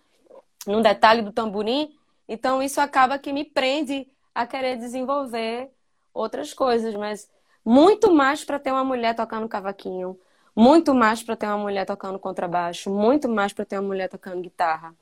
num 0.65 0.81
detalhe 0.81 1.21
do 1.21 1.31
tamborim. 1.31 1.93
Então, 2.29 2.61
isso 2.61 2.79
acaba 2.79 3.17
que 3.17 3.33
me 3.33 3.43
prende 3.43 4.07
a 4.33 4.45
querer 4.45 4.77
desenvolver 4.77 5.69
outras 6.13 6.53
coisas, 6.53 6.93
mas 6.95 7.29
muito 7.65 8.13
mais 8.13 8.45
para 8.45 8.59
ter 8.59 8.71
uma 8.71 8.83
mulher 8.83 9.15
tocando 9.15 9.47
cavaquinho, 9.49 10.17
muito 10.55 10.93
mais 10.93 11.23
para 11.23 11.35
ter 11.35 11.47
uma 11.47 11.57
mulher 11.57 11.85
tocando 11.85 12.19
contrabaixo, 12.19 12.89
muito 12.89 13.27
mais 13.29 13.53
para 13.53 13.65
ter 13.65 13.77
uma 13.77 13.87
mulher 13.87 14.09
tocando 14.09 14.41
guitarra, 14.41 14.93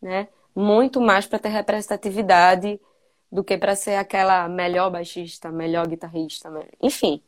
né? 0.00 0.28
Muito 0.54 1.00
mais 1.00 1.26
para 1.26 1.38
ter 1.38 1.48
representatividade 1.48 2.80
do 3.30 3.42
que 3.42 3.56
para 3.56 3.74
ser 3.74 3.96
aquela 3.96 4.48
melhor 4.48 4.90
baixista, 4.90 5.50
melhor 5.50 5.86
guitarrista, 5.86 6.50
enfim 6.80 7.22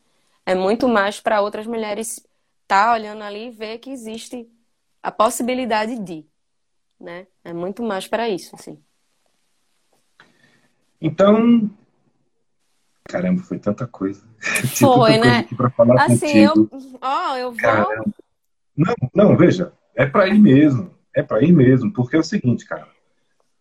é 0.46 0.55
muito 0.55 0.88
mais 0.88 1.20
para 1.20 1.40
outras 1.40 1.66
mulheres 1.66 2.18
estar 2.62 2.87
tá 2.87 2.92
olhando 2.92 3.22
ali 3.22 3.48
e 3.48 3.50
ver 3.50 3.79
que 3.79 3.90
existe 3.90 4.48
a 5.03 5.11
possibilidade 5.11 5.98
de, 5.98 6.24
né? 7.00 7.27
É 7.42 7.53
muito 7.53 7.83
mais 7.83 8.07
para 8.07 8.29
isso, 8.29 8.55
assim. 8.55 8.79
Então, 11.00 11.70
caramba, 13.14 13.42
foi 13.42 13.59
tanta 13.59 13.87
coisa. 13.87 14.22
Foi, 14.77 15.18
né? 15.18 15.46
assim, 16.00 16.48
contigo. 16.48 16.68
eu, 16.72 16.98
ó, 17.00 17.37
eu 17.37 17.50
vou. 17.53 17.61
Caramba. 17.61 18.05
Não, 18.77 18.94
não, 19.14 19.37
veja, 19.37 19.72
é 19.94 20.05
para 20.05 20.27
ir 20.29 20.38
mesmo, 20.38 20.90
é 21.14 21.22
para 21.22 21.42
ir 21.44 21.53
mesmo, 21.53 21.92
porque 21.92 22.16
é 22.16 22.18
o 22.18 22.24
seguinte, 22.24 22.66
cara. 22.66 22.88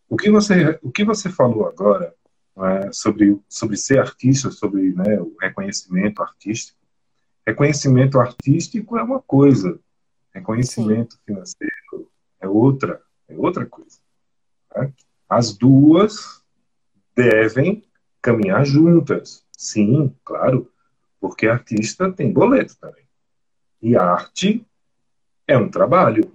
O 0.09 0.17
que 0.17 0.31
você, 0.31 0.79
o 0.81 0.91
que 0.91 1.03
você 1.03 1.29
falou 1.29 1.67
agora 1.67 2.13
né, 2.57 2.91
sobre, 2.91 3.39
sobre 3.47 3.77
ser 3.77 3.99
artista, 3.99 4.49
sobre 4.49 4.91
né, 4.93 5.19
o 5.19 5.35
reconhecimento 5.39 6.21
artístico. 6.23 6.79
Reconhecimento 7.45 8.19
artístico 8.19 8.97
é 8.97 9.03
uma 9.03 9.19
coisa, 9.19 9.79
reconhecimento 10.33 11.13
Sim. 11.13 11.19
financeiro 11.27 12.09
é 12.39 12.47
outra, 12.47 13.01
é 13.27 13.35
outra 13.35 13.65
coisa. 13.65 13.99
Né? 14.75 14.91
As 15.29 15.55
duas 15.55 16.43
devem 17.15 17.83
caminhar 18.23 18.65
juntas. 18.65 19.45
Sim, 19.51 20.15
claro, 20.23 20.71
porque 21.19 21.45
artista 21.45 22.11
tem 22.11 22.31
boleto 22.31 22.75
também. 22.79 23.03
E 23.81 23.95
arte 23.95 24.65
é 25.45 25.57
um 25.57 25.69
trabalho. 25.69 26.33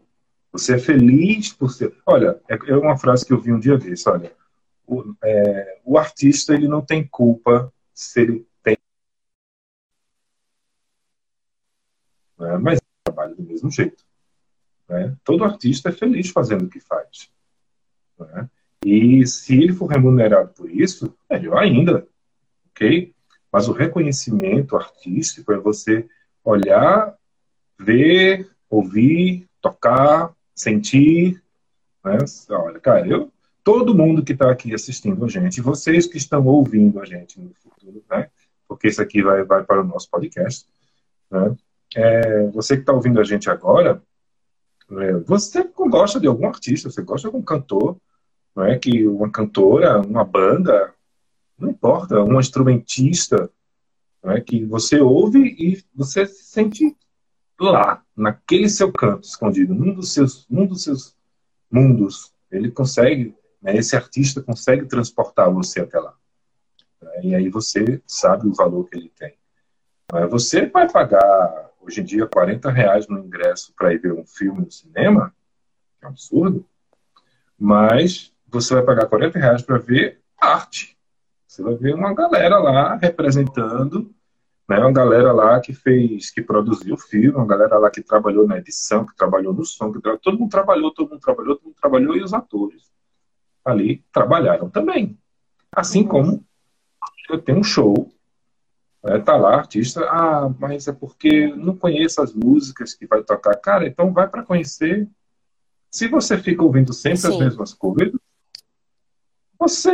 Você 0.53 0.75
é 0.75 0.79
feliz 0.79 1.53
por 1.53 1.71
ser. 1.71 1.97
Olha, 2.07 2.41
é, 2.49 2.55
é 2.55 2.77
uma 2.77 2.97
frase 2.97 3.25
que 3.25 3.33
eu 3.33 3.41
vi 3.41 3.53
um 3.53 3.59
dia 3.59 3.79
desse. 3.79 4.09
Olha, 4.09 4.33
o, 4.87 5.15
é, 5.25 5.81
o 5.85 5.99
artista 5.99 6.55
ele 6.55 6.69
não 6.69 6.85
tem 6.85 7.07
culpa 7.07 7.73
se 7.95 8.21
ele 8.21 8.47
tem. 8.63 8.77
Né? 12.39 12.59
Mas 12.59 12.81
trabalha 13.03 13.35
do 13.35 13.43
mesmo 13.43 13.71
jeito. 13.71 14.05
Né? 14.89 15.17
Todo 15.25 15.45
artista 15.45 15.89
é 15.89 15.93
feliz 15.93 16.31
fazendo 16.31 16.67
o 16.67 16.69
que 16.69 16.81
faz. 16.81 17.31
Né? 18.19 18.49
E 18.91 19.27
se 19.27 19.55
ele 19.55 19.75
for 19.75 19.87
remunerado 19.87 20.49
por 20.55 20.71
isso, 20.71 21.15
melhor 21.31 21.59
ainda. 21.59 22.09
Ok? 22.71 23.13
Mas 23.53 23.69
o 23.69 23.73
reconhecimento 23.73 24.77
artístico 24.77 25.53
é 25.53 25.59
você 25.59 26.09
olhar, 26.43 27.15
ver, 27.79 28.49
ouvir, 28.71 29.47
tocar, 29.61 30.33
sentir. 30.55 31.43
Né? 32.03 32.17
Olha, 32.49 32.81
cara, 32.81 33.07
eu, 33.07 33.31
todo 33.63 33.95
mundo 33.95 34.25
que 34.25 34.33
está 34.33 34.51
aqui 34.51 34.75
assistindo 34.75 35.23
a 35.23 35.29
gente, 35.29 35.61
vocês 35.61 36.07
que 36.07 36.17
estão 36.17 36.47
ouvindo 36.47 36.99
a 36.99 37.05
gente 37.05 37.39
no 37.39 37.53
futuro, 37.57 38.03
né? 38.11 38.31
porque 38.67 38.89
isso 38.89 39.03
aqui 39.03 39.21
vai, 39.21 39.45
vai 39.45 39.65
para 39.65 39.83
o 39.83 39.85
nosso 39.85 40.09
podcast, 40.09 40.67
né? 41.31 41.55
É, 41.95 42.47
você 42.49 42.75
que 42.77 42.83
está 42.83 42.93
ouvindo 42.93 43.21
a 43.21 43.25
gente 43.25 43.51
agora, 43.51 44.03
é, 44.91 45.13
você 45.15 45.63
gosta 45.75 46.19
de 46.21 46.27
algum 46.27 46.47
artista, 46.47 46.91
você 46.91 47.03
gosta 47.03 47.29
de 47.29 47.35
algum 47.35 47.43
cantor, 47.43 47.97
não 48.55 48.65
é? 48.65 48.79
Que 48.79 49.07
uma 49.07 49.31
cantora, 49.31 50.01
uma 50.01 50.25
banda, 50.25 50.95
não 51.59 51.71
importa, 51.71 52.23
um 52.23 52.39
instrumentista, 52.39 53.51
não 54.23 54.33
é? 54.33 54.41
Que 54.41 54.65
você 54.65 55.01
ouve 55.01 55.57
e 55.59 55.83
você 55.95 56.27
se 56.27 56.45
sente 56.45 56.97
lá, 57.61 58.03
naquele 58.17 58.69
seu 58.69 58.93
canto 58.93 59.27
escondido, 59.27 59.75
num 59.75 59.93
dos 59.93 60.13
seus, 60.13 60.47
num 60.49 60.67
dos 60.67 60.85
seus 60.85 61.17
mundos, 61.71 62.33
ele 62.51 62.71
consegue, 62.71 63.35
né, 63.61 63.77
esse 63.77 63.97
artista 63.97 64.41
consegue 64.41 64.87
transportar 64.87 65.53
você 65.53 65.81
até 65.81 65.99
lá. 65.99 66.15
Né, 67.03 67.21
e 67.25 67.35
aí 67.35 67.49
você 67.49 68.01
sabe 68.07 68.47
o 68.47 68.55
valor 68.55 68.89
que 68.89 68.97
ele 68.97 69.13
tem. 69.19 69.35
Você 70.31 70.67
vai 70.67 70.91
pagar, 70.91 71.71
hoje 71.81 72.01
em 72.01 72.05
dia, 72.05 72.27
40 72.27 72.71
reais 72.71 73.07
no 73.09 73.19
ingresso 73.19 73.75
para 73.77 73.93
ir 73.93 73.99
ver 73.99 74.13
um 74.13 74.25
filme 74.25 74.61
no 74.61 74.71
cinema, 74.71 75.35
é 76.01 76.07
um 76.07 76.11
absurdo, 76.11 76.65
mas 77.59 78.33
você 78.51 78.75
vai 78.75 78.83
pagar 78.83 79.07
40 79.07 79.39
reais 79.39 79.63
para 79.63 79.79
ver 79.79 80.21
arte. 80.41 80.97
Você 81.47 81.63
vai 81.63 81.75
ver 81.75 81.95
uma 81.95 82.15
galera 82.15 82.59
lá 82.59 82.97
representando 82.97 84.15
né? 84.69 84.79
Uma 84.79 84.93
galera 84.93 85.33
lá 85.33 85.59
que 85.61 85.73
fez, 85.73 86.31
que 86.31 86.43
produziu 86.43 86.95
o 86.95 86.99
filme, 86.99 87.31
uma 87.31 87.47
galera 87.47 87.79
lá 87.79 87.91
que 87.91 88.03
trabalhou 88.03 88.47
na 88.47 88.59
edição, 88.59 89.07
que 89.07 89.17
trabalhou 89.17 89.55
no 89.55 89.65
som, 89.65 89.91
que 89.91 90.01
tra... 90.01 90.19
todo 90.19 90.39
mundo 90.39 90.51
trabalhou, 90.51 90.93
todo 90.93 91.09
mundo 91.09 91.21
trabalhou, 91.21 91.57
todo 91.57 91.65
mundo 91.65 91.77
trabalhou 91.81 92.17
e 92.17 92.23
os 92.23 92.35
atores 92.35 92.83
ali 93.65 94.05
trabalharam 94.13 94.69
também. 94.69 95.19
Assim 95.73 96.03
uhum. 96.03 96.09
como 96.09 96.45
eu 97.31 97.41
tenho 97.41 97.59
um 97.59 97.65
show, 97.65 98.13
né, 99.03 99.19
tá 99.19 99.37
lá 99.37 99.55
artista, 99.55 100.05
ah, 100.05 100.51
mas 100.59 100.87
é 100.87 100.93
porque 100.93 101.47
não 101.49 101.77
conheço 101.77 102.21
as 102.21 102.35
músicas 102.35 102.93
que 102.95 103.07
vai 103.07 103.23
tocar. 103.23 103.55
Cara, 103.57 103.87
então 103.87 104.13
vai 104.13 104.29
para 104.29 104.43
conhecer. 104.43 105.09
Se 105.91 106.09
você 106.09 106.37
fica 106.37 106.63
ouvindo 106.63 106.93
sempre 106.93 107.19
Sim. 107.19 107.29
as 107.29 107.39
mesmas 107.39 107.73
coisas, 107.73 108.21
você 109.59 109.91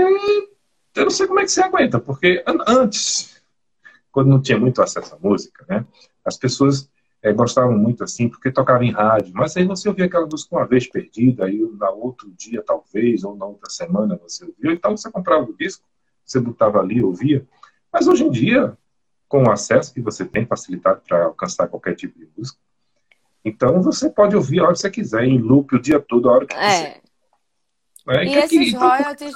eu 0.94 1.05
não 1.05 1.11
sei 1.11 1.27
como 1.27 1.40
é 1.40 1.42
que 1.42 1.50
você 1.50 1.62
aguenta, 1.62 1.98
porque 1.98 2.44
antes 2.66 3.42
quando 4.12 4.29
não 4.29 4.40
tinha 4.40 4.59
muito 4.59 4.81
acesso 4.81 5.14
à 5.14 5.18
música, 5.18 5.66
né? 5.68 5.85
As 6.24 6.37
pessoas 6.37 6.88
é, 7.20 7.33
gostavam 7.33 7.77
muito 7.77 8.05
assim, 8.05 8.29
porque 8.29 8.53
tocava 8.53 8.85
em 8.85 8.92
rádio, 8.92 9.33
mas 9.35 9.57
aí 9.57 9.64
você 9.64 9.88
ouvia 9.88 10.05
aquela 10.05 10.27
música 10.27 10.55
uma 10.55 10.66
vez 10.66 10.87
perdida, 10.87 11.46
aí 11.46 11.59
na 11.79 11.90
outro 11.90 12.31
dia 12.31 12.62
talvez, 12.62 13.24
ou 13.24 13.37
na 13.37 13.44
outra 13.44 13.68
semana 13.70 14.16
você 14.22 14.44
ouvia, 14.44 14.72
então 14.72 14.96
você 14.96 15.11
comprava 15.11 15.42
o 15.44 15.57
disco, 15.57 15.83
você 16.24 16.38
botava 16.38 16.79
ali, 16.79 17.03
ouvia. 17.03 17.44
Mas 17.92 18.07
hoje 18.07 18.24
em 18.24 18.31
dia, 18.31 18.79
com 19.27 19.44
o 19.44 19.50
acesso 19.50 19.92
que 19.92 20.00
você 20.00 20.24
tem 20.24 20.46
facilitado 20.46 21.00
para 21.09 21.24
alcançar 21.24 21.66
qualquer 21.66 21.96
tipo 21.96 22.16
de 22.16 22.29
música, 22.37 22.59
então 23.44 23.83
você 23.83 24.09
pode 24.09 24.37
ouvir 24.37 24.61
a 24.61 24.64
hora 24.64 24.72
que 24.74 24.79
você 24.79 24.90
quiser, 24.90 25.24
em 25.24 25.38
loop 25.38 25.74
o 25.74 25.81
dia 25.81 25.98
todo, 25.98 26.29
a 26.29 26.33
hora 26.35 26.46
que 26.46 26.55
é. 26.55 26.59
quiser. 26.59 27.03
É. 28.08 28.24
E 28.24 28.28
que 28.28 28.36
esses 28.36 28.74
royalties, 28.74 29.34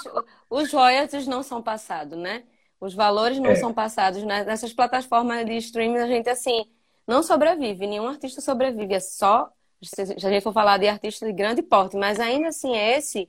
os 0.50 0.72
royalties 0.72 1.26
não 1.26 1.42
são 1.42 1.62
passados, 1.62 2.18
né? 2.18 2.44
Os 2.80 2.94
valores 2.94 3.38
não 3.38 3.50
é. 3.50 3.54
são 3.54 3.72
passados 3.72 4.22
né? 4.22 4.44
nessas 4.44 4.72
plataformas 4.72 5.44
de 5.44 5.56
streaming. 5.56 5.98
A 5.98 6.06
gente, 6.06 6.28
assim, 6.28 6.66
não 7.06 7.22
sobrevive. 7.22 7.86
Nenhum 7.86 8.06
artista 8.06 8.40
sobrevive. 8.40 8.94
É 8.94 9.00
só, 9.00 9.50
se 9.82 10.02
a 10.02 10.30
gente 10.30 10.42
for 10.42 10.52
falar 10.52 10.78
de 10.78 10.86
artista 10.86 11.26
de 11.26 11.32
grande 11.32 11.62
porte, 11.62 11.96
mas 11.96 12.20
ainda 12.20 12.48
assim, 12.48 12.76
esse 12.76 13.28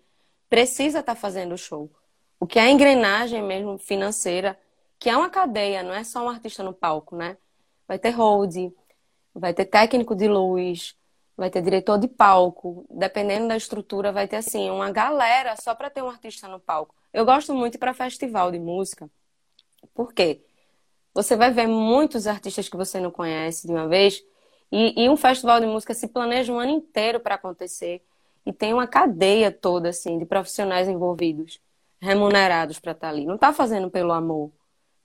precisa 0.50 1.00
estar 1.00 1.16
tá 1.16 1.20
fazendo 1.20 1.54
o 1.54 1.58
show. 1.58 1.90
O 2.40 2.46
que 2.46 2.60
é 2.60 2.64
a 2.64 2.70
engrenagem 2.70 3.42
mesmo 3.42 3.78
financeira, 3.78 4.58
que 5.00 5.10
é 5.10 5.16
uma 5.18 5.30
cadeia, 5.30 5.84
não 5.84 5.94
é 5.94 6.04
só 6.04 6.24
um 6.24 6.30
artista 6.30 6.64
no 6.64 6.74
palco, 6.74 7.16
né? 7.16 7.38
Vai 7.88 7.98
ter 7.98 8.12
hold, 8.12 8.72
vai 9.34 9.54
ter 9.54 9.66
técnico 9.66 10.16
de 10.16 10.28
luz, 10.28 10.96
vai 11.40 11.50
ter 11.50 11.62
diretor 11.62 11.98
de 11.98 12.08
palco, 12.08 12.86
dependendo 12.90 13.48
da 13.48 13.56
estrutura, 13.56 14.12
vai 14.12 14.28
ter 14.28 14.36
assim 14.36 14.70
uma 14.70 14.92
galera 14.92 15.56
só 15.56 15.74
para 15.74 15.90
ter 15.90 16.04
um 16.04 16.10
artista 16.10 16.48
no 16.50 16.60
palco. 16.60 16.94
Eu 17.14 17.26
gosto 17.26 17.54
muito 17.54 17.80
para 17.80 17.94
festival 17.94 18.52
de 18.52 18.60
música. 18.60 19.10
Por 19.94 20.14
quê? 20.14 20.44
Você 21.14 21.38
vai 21.38 21.52
ver 21.52 21.66
muitos 21.68 22.28
artistas 22.28 22.68
que 22.68 22.76
você 22.76 23.00
não 23.00 23.10
conhece 23.10 23.66
de 23.66 23.74
uma 23.74 23.88
vez, 23.88 24.22
e, 24.72 25.04
e 25.04 25.10
um 25.10 25.16
festival 25.16 25.60
de 25.62 25.66
música 25.66 25.94
se 25.94 26.10
planeja 26.10 26.52
um 26.52 26.60
ano 26.60 26.72
inteiro 26.72 27.20
para 27.20 27.36
acontecer, 27.36 28.04
e 28.46 28.52
tem 28.52 28.74
uma 28.74 28.86
cadeia 28.86 29.50
toda 29.52 29.90
assim 29.90 30.20
de 30.20 30.26
profissionais 30.26 30.90
envolvidos, 30.90 31.60
remunerados 32.02 32.80
para 32.80 32.92
estar 32.92 33.08
tá 33.08 33.14
ali. 33.14 33.26
Não 33.26 33.36
está 33.36 33.54
fazendo 33.54 33.90
pelo 33.90 34.12
amor. 34.12 34.52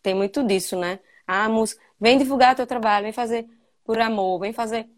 Tem 0.02 0.14
muito 0.14 0.42
disso, 0.42 0.76
né? 0.76 0.98
Ah, 1.26 1.48
música, 1.48 1.80
vem 1.98 2.18
divulgar 2.18 2.56
teu 2.56 2.66
trabalho, 2.66 3.04
vem 3.04 3.12
fazer 3.12 3.48
por 3.84 4.00
amor, 4.00 4.40
vem 4.40 4.52
fazer. 4.52 4.88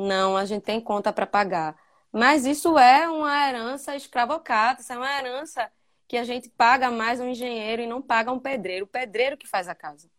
Não, 0.00 0.36
a 0.36 0.44
gente 0.44 0.62
tem 0.62 0.80
conta 0.80 1.12
para 1.12 1.26
pagar. 1.26 1.76
Mas 2.12 2.44
isso 2.44 2.78
é 2.78 3.08
uma 3.08 3.48
herança 3.48 3.94
escravocrata, 3.94 4.80
isso 4.80 4.92
é 4.92 4.96
uma 4.96 5.18
herança 5.18 5.70
que 6.08 6.16
a 6.16 6.24
gente 6.24 6.48
paga 6.48 6.90
mais 6.90 7.20
um 7.20 7.28
engenheiro 7.28 7.82
e 7.82 7.86
não 7.86 8.02
paga 8.02 8.32
um 8.32 8.38
pedreiro. 8.38 8.84
O 8.84 8.88
pedreiro 8.88 9.36
que 9.36 9.46
faz 9.46 9.68
a 9.68 9.74
casa. 9.74 10.10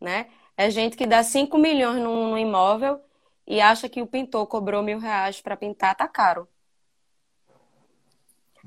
Né? 0.00 0.28
É 0.56 0.70
gente 0.70 0.96
que 0.96 1.06
dá 1.06 1.22
5 1.22 1.58
milhões 1.58 2.00
num, 2.00 2.30
num 2.30 2.38
imóvel 2.38 3.00
e 3.46 3.60
acha 3.60 3.88
que 3.88 4.02
o 4.02 4.06
pintor 4.06 4.46
cobrou 4.46 4.82
mil 4.82 4.98
reais 4.98 5.40
para 5.40 5.56
pintar, 5.56 5.96
tá 5.96 6.06
caro. 6.06 6.48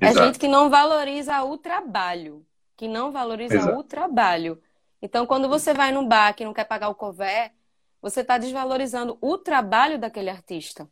É 0.00 0.06
Exato. 0.08 0.18
É 0.18 0.26
gente 0.26 0.38
que 0.38 0.48
não 0.48 0.68
valoriza 0.68 1.42
o 1.44 1.56
trabalho. 1.56 2.44
Que 2.76 2.88
não 2.88 3.12
valoriza 3.12 3.56
Exato. 3.56 3.78
o 3.78 3.84
trabalho. 3.84 4.62
Então, 5.00 5.26
quando 5.26 5.48
você 5.48 5.72
vai 5.72 5.92
num 5.92 6.06
bar 6.06 6.34
que 6.34 6.44
não 6.44 6.52
quer 6.52 6.64
pagar 6.64 6.88
o 6.88 6.94
cover, 6.94 7.52
você 8.00 8.20
está 8.20 8.38
desvalorizando 8.38 9.18
o 9.20 9.36
trabalho 9.36 9.98
daquele 9.98 10.30
artista. 10.30 10.88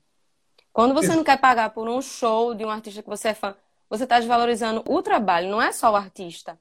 Quando 0.72 0.94
você 0.94 1.14
não 1.16 1.24
quer 1.24 1.38
pagar 1.38 1.70
por 1.70 1.88
um 1.88 2.00
show 2.00 2.54
de 2.54 2.64
um 2.64 2.70
artista 2.70 3.02
que 3.02 3.08
você 3.08 3.28
é 3.28 3.34
fã, 3.34 3.56
você 3.90 4.04
está 4.04 4.18
desvalorizando 4.18 4.84
o 4.86 5.02
trabalho, 5.02 5.50
não 5.50 5.60
é 5.60 5.72
só 5.72 5.90
o 5.90 5.96
artista. 5.96 6.58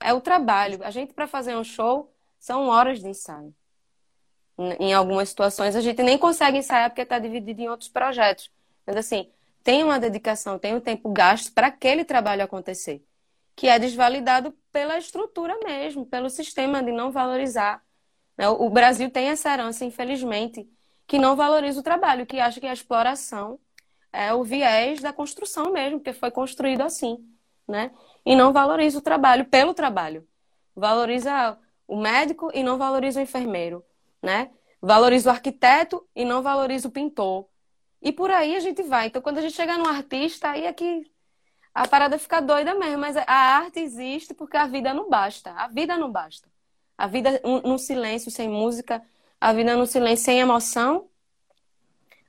É 0.00 0.12
o 0.14 0.20
trabalho. 0.20 0.80
A 0.82 0.90
gente, 0.90 1.12
para 1.12 1.26
fazer 1.26 1.54
um 1.54 1.62
show, 1.62 2.12
são 2.38 2.68
horas 2.68 3.00
de 3.00 3.08
ensaio. 3.08 3.54
Em 4.78 4.92
algumas 4.92 5.28
situações, 5.28 5.76
a 5.76 5.80
gente 5.80 6.02
nem 6.02 6.18
consegue 6.18 6.58
ensaiar 6.58 6.90
porque 6.90 7.02
está 7.02 7.18
dividido 7.18 7.60
em 7.60 7.68
outros 7.68 7.88
projetos. 7.88 8.50
Mas, 8.86 8.96
assim, 8.96 9.30
tem 9.62 9.84
uma 9.84 9.98
dedicação, 9.98 10.58
tem 10.58 10.74
um 10.74 10.80
tempo 10.80 11.10
gasto 11.10 11.52
para 11.52 11.66
aquele 11.68 12.04
trabalho 12.04 12.42
acontecer, 12.42 13.04
que 13.54 13.68
é 13.68 13.78
desvalidado 13.78 14.52
pela 14.72 14.98
estrutura 14.98 15.58
mesmo, 15.62 16.06
pelo 16.06 16.30
sistema 16.30 16.82
de 16.82 16.92
não 16.92 17.12
valorizar. 17.12 17.82
Né? 18.40 18.48
O 18.48 18.70
Brasil 18.70 19.10
tem 19.10 19.28
essa 19.28 19.52
herança, 19.52 19.84
infelizmente, 19.84 20.66
que 21.06 21.18
não 21.18 21.36
valoriza 21.36 21.78
o 21.78 21.82
trabalho, 21.82 22.24
que 22.24 22.40
acha 22.40 22.58
que 22.58 22.66
a 22.66 22.72
exploração 22.72 23.60
é 24.10 24.32
o 24.32 24.42
viés 24.42 25.02
da 25.02 25.12
construção 25.12 25.70
mesmo, 25.70 25.98
porque 25.98 26.14
foi 26.14 26.30
construído 26.30 26.80
assim, 26.80 27.22
né? 27.68 27.90
E 28.24 28.34
não 28.34 28.50
valoriza 28.50 28.98
o 28.98 29.02
trabalho 29.02 29.44
pelo 29.44 29.74
trabalho. 29.74 30.26
Valoriza 30.74 31.58
o 31.86 32.00
médico 32.00 32.50
e 32.54 32.62
não 32.62 32.78
valoriza 32.78 33.20
o 33.20 33.22
enfermeiro, 33.22 33.84
né? 34.22 34.50
Valoriza 34.80 35.28
o 35.28 35.32
arquiteto 35.32 36.08
e 36.16 36.24
não 36.24 36.40
valoriza 36.40 36.88
o 36.88 36.90
pintor. 36.90 37.46
E 38.00 38.10
por 38.10 38.30
aí 38.30 38.56
a 38.56 38.60
gente 38.60 38.82
vai. 38.82 39.08
Então, 39.08 39.20
quando 39.20 39.36
a 39.36 39.42
gente 39.42 39.54
chega 39.54 39.76
no 39.76 39.86
artista, 39.86 40.48
aí 40.48 40.64
é 40.64 40.72
que 40.72 41.04
a 41.74 41.86
parada 41.86 42.18
fica 42.18 42.40
doida 42.40 42.74
mesmo. 42.74 42.96
Mas 42.96 43.18
a 43.18 43.30
arte 43.30 43.80
existe 43.80 44.32
porque 44.32 44.56
a 44.56 44.66
vida 44.66 44.94
não 44.94 45.10
basta. 45.10 45.52
A 45.52 45.68
vida 45.68 45.94
não 45.98 46.10
basta. 46.10 46.48
A 47.00 47.06
vida 47.06 47.40
no 47.64 47.78
silêncio, 47.78 48.30
sem 48.30 48.46
música, 48.46 49.02
a 49.40 49.54
vida 49.54 49.74
no 49.74 49.86
silêncio, 49.86 50.22
sem 50.22 50.38
emoção, 50.38 51.08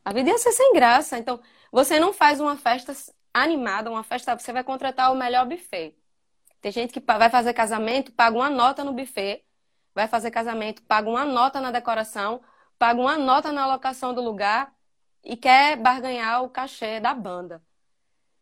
a 0.06 0.14
vida 0.14 0.30
ia 0.30 0.38
ser 0.38 0.54
sem 0.54 0.72
graça. 0.72 1.20
Então, 1.20 1.42
você 1.70 2.00
não 2.00 2.14
faz 2.14 2.40
uma 2.40 2.56
festa 2.56 2.96
animada, 3.34 3.92
uma 3.92 4.02
festa, 4.02 4.34
você 4.40 4.54
vai 4.54 4.64
contratar 4.64 5.12
o 5.12 5.16
melhor 5.18 5.46
buffet. 5.46 5.94
Tem 6.62 6.72
gente 6.72 6.94
que 6.94 7.02
vai 7.02 7.30
fazer 7.30 7.54
casamento, 7.54 8.14
paga 8.14 8.38
uma 8.38 8.50
nota 8.50 8.82
no 8.82 8.94
buffet, 8.94 9.44
vai 9.94 10.08
fazer 10.08 10.32
casamento, 10.32 10.82
paga 10.84 11.10
uma 11.10 11.26
nota 11.26 11.60
na 11.60 11.70
decoração, 11.70 12.42
paga 12.80 13.02
uma 13.02 13.18
nota 13.18 13.52
na 13.52 13.68
locação 13.68 14.14
do 14.14 14.22
lugar 14.22 14.74
e 15.22 15.36
quer 15.36 15.76
barganhar 15.76 16.44
o 16.44 16.50
cachê 16.50 17.02
da 17.02 17.14
banda. 17.14 17.62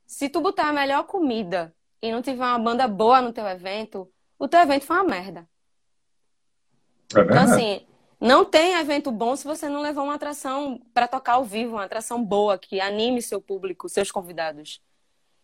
Se 0.05 0.29
tu 0.29 0.41
botar 0.41 0.69
a 0.69 0.73
melhor 0.73 1.05
comida 1.05 1.75
e 1.99 2.11
não 2.11 2.21
tiver 2.21 2.45
uma 2.45 2.59
banda 2.59 2.87
boa 2.87 3.19
no 3.19 3.33
teu 3.33 3.47
evento, 3.47 4.07
o 4.37 4.47
teu 4.47 4.59
evento 4.59 4.85
foi 4.85 4.97
uma 4.97 5.05
merda. 5.05 5.48
É 7.15 7.21
então, 7.21 7.43
assim, 7.43 7.81
não 8.19 8.43
tem 8.43 8.75
evento 8.75 9.11
bom 9.11 9.35
se 9.35 9.45
você 9.45 9.69
não 9.69 9.81
levar 9.81 10.03
uma 10.03 10.15
atração 10.15 10.81
para 10.93 11.07
tocar 11.07 11.33
ao 11.33 11.45
vivo, 11.45 11.73
uma 11.73 11.85
atração 11.85 12.23
boa 12.23 12.57
que 12.57 12.81
anime 12.81 13.21
seu 13.21 13.41
público, 13.41 13.87
seus 13.87 14.11
convidados. 14.11 14.81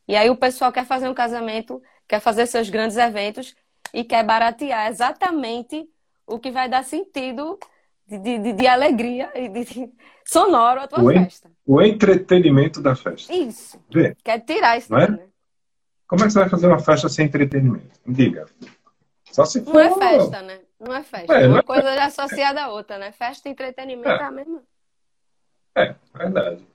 E 0.08 0.16
aí 0.16 0.30
o 0.30 0.36
pessoal 0.36 0.72
quer 0.72 0.86
fazer 0.86 1.08
um 1.08 1.14
casamento, 1.14 1.82
quer 2.08 2.20
fazer 2.20 2.46
seus 2.46 2.70
grandes 2.70 2.98
eventos 2.98 3.56
e 3.94 4.04
quer 4.04 4.24
baratear 4.24 4.88
exatamente 4.88 5.88
o 6.28 6.38
que 6.38 6.52
vai 6.52 6.68
dar 6.68 6.84
sentido 6.84 7.58
de, 8.08 8.20
de, 8.20 8.54
de 8.54 8.68
alegria 8.68 9.32
e 9.36 9.50
de, 9.50 9.66
de, 9.66 9.92
sonoro 10.26 10.82
à 10.82 10.88
tua 10.88 11.04
o 11.04 11.08
festa. 11.08 11.52
o 11.66 11.82
entretenimento 11.82 12.82
da 12.82 12.96
festa. 12.96 13.34
Isso. 13.34 13.80
Vê. 13.90 14.16
Quer 14.24 14.40
tirar 14.42 14.78
isso 14.78 14.92
Não 14.92 15.00
é? 15.00 15.08
daí, 15.08 15.18
né? 15.18 15.28
Como 16.08 16.22
é 16.22 16.28
que 16.28 16.34
você 16.34 16.40
vai 16.40 16.50
fazer 16.50 16.68
uma 16.68 16.80
festa 16.80 17.10
sem 17.10 17.26
entretenimento? 17.26 18.00
Me 18.06 18.14
diga. 18.14 18.46
Só 19.32 19.44
se 19.44 19.64
for. 19.64 19.74
Não 19.74 19.80
é 19.80 19.96
festa, 19.96 20.42
né? 20.44 20.60
Não 20.80 20.94
é 20.94 21.04
festa. 21.04 21.34
É, 21.34 21.48
Uma 21.48 21.60
é 21.60 21.64
coisa 21.64 22.04
associada 22.04 22.64
à 22.64 22.70
outra, 22.70 22.98
né? 22.98 23.12
Festa 23.12 23.48
e 23.48 23.52
entretenimento 23.52 24.10
é, 24.10 24.18
É. 24.18 24.24
a 24.24 24.32
mesma. 24.32 24.64
É, 25.76 25.96
verdade. 26.14 26.68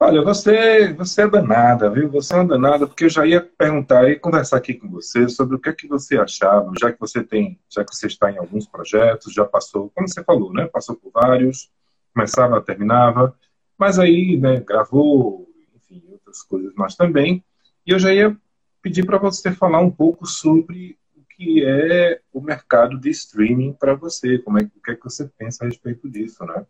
Olha, 0.00 0.22
você, 0.22 0.92
você 0.92 1.22
é 1.22 1.28
danada, 1.28 1.90
viu? 1.90 2.08
Você 2.10 2.32
é 2.32 2.36
uma 2.36 2.46
danada, 2.46 2.86
porque 2.86 3.04
eu 3.06 3.08
já 3.08 3.26
ia 3.26 3.40
perguntar 3.40 4.08
e 4.08 4.18
conversar 4.18 4.58
aqui 4.58 4.74
com 4.74 4.88
você 4.88 5.28
sobre 5.28 5.56
o 5.56 5.58
que 5.58 5.70
é 5.70 5.72
que 5.72 5.88
você 5.88 6.16
achava, 6.16 6.70
já 6.78 6.92
que 6.92 7.00
você 7.00 7.24
tem, 7.24 7.58
já 7.68 7.84
que 7.84 7.94
você 7.94 8.06
está 8.06 8.30
em 8.30 8.38
alguns 8.38 8.66
projetos, 8.66 9.32
já 9.32 9.44
passou, 9.44 9.90
como 9.94 10.08
você 10.08 10.22
falou, 10.22 10.52
né? 10.52 10.66
Passou 10.66 10.94
por 10.94 11.10
vários, 11.10 11.68
começava, 12.14 12.60
terminava, 12.60 13.36
mas 13.76 13.98
aí, 13.98 14.36
né, 14.36 14.60
gravou, 14.60 15.48
enfim, 15.74 16.02
outras 16.10 16.42
coisas 16.42 16.72
mais 16.74 16.94
também. 16.94 17.44
E 17.86 17.92
eu 17.92 17.98
já 17.98 18.12
ia 18.12 18.36
pedir 18.82 19.04
para 19.04 19.18
você 19.18 19.50
falar 19.52 19.80
um 19.80 19.90
pouco 19.90 20.26
sobre 20.26 20.97
que 21.38 21.64
é 21.64 22.20
o 22.32 22.40
mercado 22.40 22.98
de 22.98 23.10
streaming 23.10 23.72
para 23.72 23.94
você, 23.94 24.38
como 24.38 24.58
é, 24.58 24.62
o 24.62 24.82
que 24.82 24.90
é 24.90 24.96
que 24.96 25.04
você 25.04 25.30
pensa 25.38 25.64
a 25.64 25.68
respeito 25.68 26.10
disso, 26.10 26.44
né? 26.44 26.66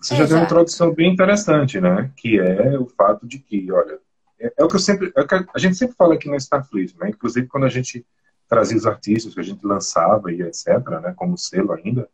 Você 0.00 0.16
já 0.16 0.24
deu 0.24 0.36
uma 0.36 0.38
Exato. 0.38 0.44
introdução 0.54 0.94
bem 0.94 1.12
interessante, 1.12 1.78
né? 1.78 2.10
Que 2.16 2.40
é 2.40 2.78
o 2.78 2.86
fato 2.86 3.26
de 3.26 3.38
que, 3.38 3.70
olha, 3.70 3.98
é, 4.40 4.54
é 4.56 4.64
o 4.64 4.68
que 4.68 4.76
eu 4.76 4.80
sempre, 4.80 5.12
é 5.14 5.22
que 5.22 5.34
a 5.54 5.58
gente 5.58 5.76
sempre 5.76 5.94
fala 5.96 6.14
aqui 6.14 6.30
na 6.30 6.36
Starfleet, 6.36 6.96
né? 6.98 7.10
Inclusive 7.10 7.46
quando 7.46 7.64
a 7.64 7.68
gente 7.68 8.06
trazia 8.48 8.78
os 8.78 8.86
artistas 8.86 9.34
que 9.34 9.40
a 9.40 9.44
gente 9.44 9.62
lançava 9.66 10.32
e 10.32 10.40
etc, 10.40 10.66
né? 11.02 11.12
Como 11.14 11.36
selo 11.36 11.72
ainda, 11.72 12.08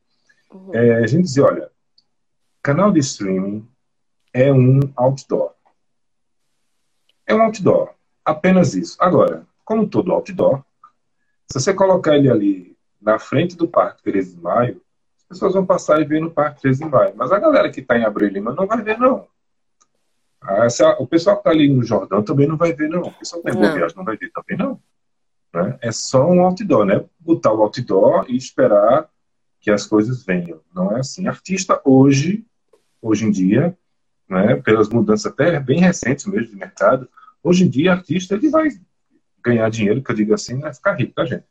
Uhum. 0.52 0.74
é, 0.74 1.02
a 1.02 1.06
gente 1.06 1.24
dizia, 1.24 1.44
olha, 1.44 1.70
canal 2.62 2.90
de 2.92 2.98
streaming 3.00 3.68
é 4.32 4.52
um 4.52 4.80
outdoor. 4.96 5.52
É 7.26 7.34
um 7.34 7.42
outdoor, 7.42 7.94
apenas 8.24 8.74
isso. 8.74 8.96
Agora, 9.00 9.46
como 9.64 9.88
todo 9.88 10.12
outdoor, 10.12 10.64
se 11.54 11.60
você 11.60 11.72
colocar 11.72 12.16
ele 12.16 12.28
ali 12.28 12.76
na 13.00 13.16
frente 13.16 13.56
do 13.56 13.68
Parque 13.68 14.02
13 14.02 14.34
de 14.34 14.42
Maio, 14.42 14.82
as 15.18 15.24
pessoas 15.28 15.54
vão 15.54 15.64
passar 15.64 16.00
e 16.00 16.04
ver 16.04 16.20
no 16.20 16.28
Parque 16.28 16.62
13 16.62 16.82
de 16.82 16.90
Maio. 16.90 17.14
Mas 17.16 17.30
a 17.30 17.38
galera 17.38 17.70
que 17.70 17.78
está 17.78 17.96
em 17.96 18.04
Abreu 18.04 18.28
e 18.28 18.32
Lima 18.32 18.52
não 18.52 18.66
vai 18.66 18.82
ver, 18.82 18.98
não. 18.98 19.28
Ah, 20.40 20.68
se 20.68 20.82
a- 20.82 20.96
o 20.98 21.06
pessoal 21.06 21.36
que 21.36 21.40
está 21.42 21.50
ali 21.50 21.68
no 21.68 21.84
Jordão 21.84 22.24
também 22.24 22.48
não 22.48 22.56
vai 22.56 22.72
ver, 22.72 22.88
não. 22.88 23.02
O 23.02 23.12
pessoal 23.12 23.40
que 23.40 23.48
está 23.48 23.56
em 23.56 23.62
Boa. 23.62 23.72
Viagem 23.76 23.96
não 23.96 24.04
vai 24.04 24.16
ver 24.16 24.32
também, 24.32 24.58
não. 24.58 24.80
Né? 25.54 25.78
É 25.80 25.92
só 25.92 26.26
um 26.28 26.42
outdoor, 26.42 26.84
né? 26.84 27.04
Botar 27.20 27.52
o 27.52 27.62
outdoor 27.62 28.26
e 28.28 28.36
esperar 28.36 29.08
que 29.60 29.70
as 29.70 29.86
coisas 29.86 30.24
venham. 30.24 30.60
Não 30.74 30.90
é 30.96 30.98
assim. 30.98 31.28
Artista 31.28 31.80
hoje, 31.84 32.44
hoje 33.00 33.26
em 33.26 33.30
dia, 33.30 33.78
né, 34.28 34.56
pelas 34.56 34.88
mudanças 34.88 35.30
até 35.30 35.60
bem 35.60 35.78
recentes 35.78 36.26
mesmo 36.26 36.48
de 36.48 36.56
mercado, 36.56 37.08
hoje 37.44 37.64
em 37.64 37.68
dia 37.68 37.92
artista 37.92 38.34
ele 38.34 38.50
vai 38.50 38.68
ganhar 39.44 39.68
dinheiro, 39.70 40.02
que 40.02 40.10
eu 40.10 40.16
digo 40.16 40.34
assim, 40.34 40.54
não 40.54 40.68
é 40.68 40.74
ficar 40.74 40.94
rico, 40.94 41.14
tá, 41.14 41.24
gente? 41.24 41.44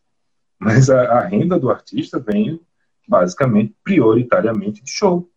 Mas 0.59 0.89
a, 0.89 1.19
a 1.19 1.25
renda 1.25 1.59
do 1.59 1.69
artista 1.69 2.19
vem 2.19 2.59
basicamente, 3.07 3.75
prioritariamente, 3.83 4.81
de 4.83 4.89
show. 4.89 5.29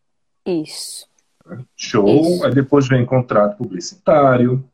Isso. 0.47 1.07
Show, 1.77 2.09
Isso. 2.09 2.45
aí 2.47 2.55
depois 2.55 2.89
vem 2.89 3.05
contrato 3.05 3.57
publicitário, 3.57 4.65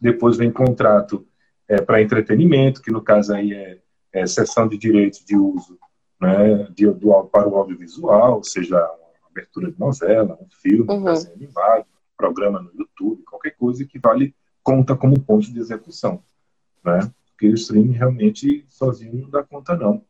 depois 0.00 0.36
vem 0.36 0.50
contrato 0.50 1.26
para 1.86 2.00
entretenimento, 2.00 2.80
que 2.80 2.92
no 2.92 3.02
caso 3.02 3.34
aí 3.34 3.52
é, 3.52 3.78
é 4.12 4.26
sessão 4.26 4.68
de 4.68 4.78
direitos 4.78 5.24
de 5.24 5.36
uso 5.36 5.78
né, 6.20 6.68
de, 6.74 6.86
do, 6.86 7.24
para 7.24 7.48
o 7.48 7.56
audiovisual, 7.56 8.42
seja 8.42 8.76
uma 8.76 9.28
abertura 9.28 9.70
de 9.70 9.78
novela, 9.78 10.38
um 10.40 10.48
filme, 10.50 10.86
um 10.88 10.98
Uhum. 10.98 11.04
desenho 11.04 11.34
animado, 11.34 11.82
um 11.82 12.16
programa 12.16 12.60
no 12.60 12.70
YouTube, 12.72 13.22
qualquer 13.24 13.56
coisa 13.56 13.84
que 13.84 13.98
vale 13.98 14.34
conta 14.62 14.96
como 14.96 15.20
ponto 15.20 15.52
de 15.52 15.58
execução. 15.58 16.22
Né? 16.84 17.00
Porque 17.36 17.48
o 17.48 17.54
streaming 17.54 17.92
realmente 17.92 18.64
sozinho 18.66 19.14
não 19.22 19.28
dá 19.28 19.44
conta, 19.44 19.76
não. 19.76 20.02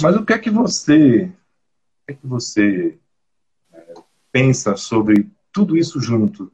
Mas 0.00 0.14
o 0.14 0.24
que 0.24 0.32
é 0.32 0.38
que 0.38 0.50
você, 0.50 1.24
o 1.24 2.06
que 2.06 2.12
é 2.12 2.14
que 2.14 2.26
você 2.26 2.96
é, 3.72 3.94
pensa 4.30 4.76
sobre 4.76 5.28
tudo 5.52 5.76
isso 5.76 6.00
junto, 6.00 6.52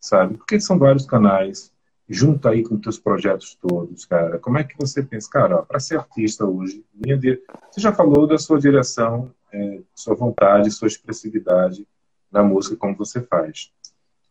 sabe? 0.00 0.36
Porque 0.36 0.60
são 0.60 0.78
vários 0.78 1.04
canais, 1.04 1.72
junto 2.08 2.48
aí 2.48 2.62
com 2.62 2.78
teus 2.78 2.96
projetos 2.96 3.56
todos, 3.60 4.04
cara. 4.04 4.38
Como 4.38 4.56
é 4.56 4.62
que 4.62 4.76
você 4.78 5.02
pensa, 5.02 5.28
cara, 5.28 5.62
para 5.64 5.80
ser 5.80 5.98
artista 5.98 6.44
hoje, 6.46 6.84
minha 6.94 7.18
di- 7.18 7.42
você 7.72 7.80
já 7.80 7.92
falou 7.92 8.24
da 8.24 8.38
sua 8.38 8.60
direção, 8.60 9.34
é, 9.52 9.80
sua 9.96 10.14
vontade, 10.14 10.70
sua 10.70 10.86
expressividade 10.86 11.84
na 12.30 12.44
música, 12.44 12.76
como 12.76 12.96
você 12.96 13.20
faz, 13.20 13.72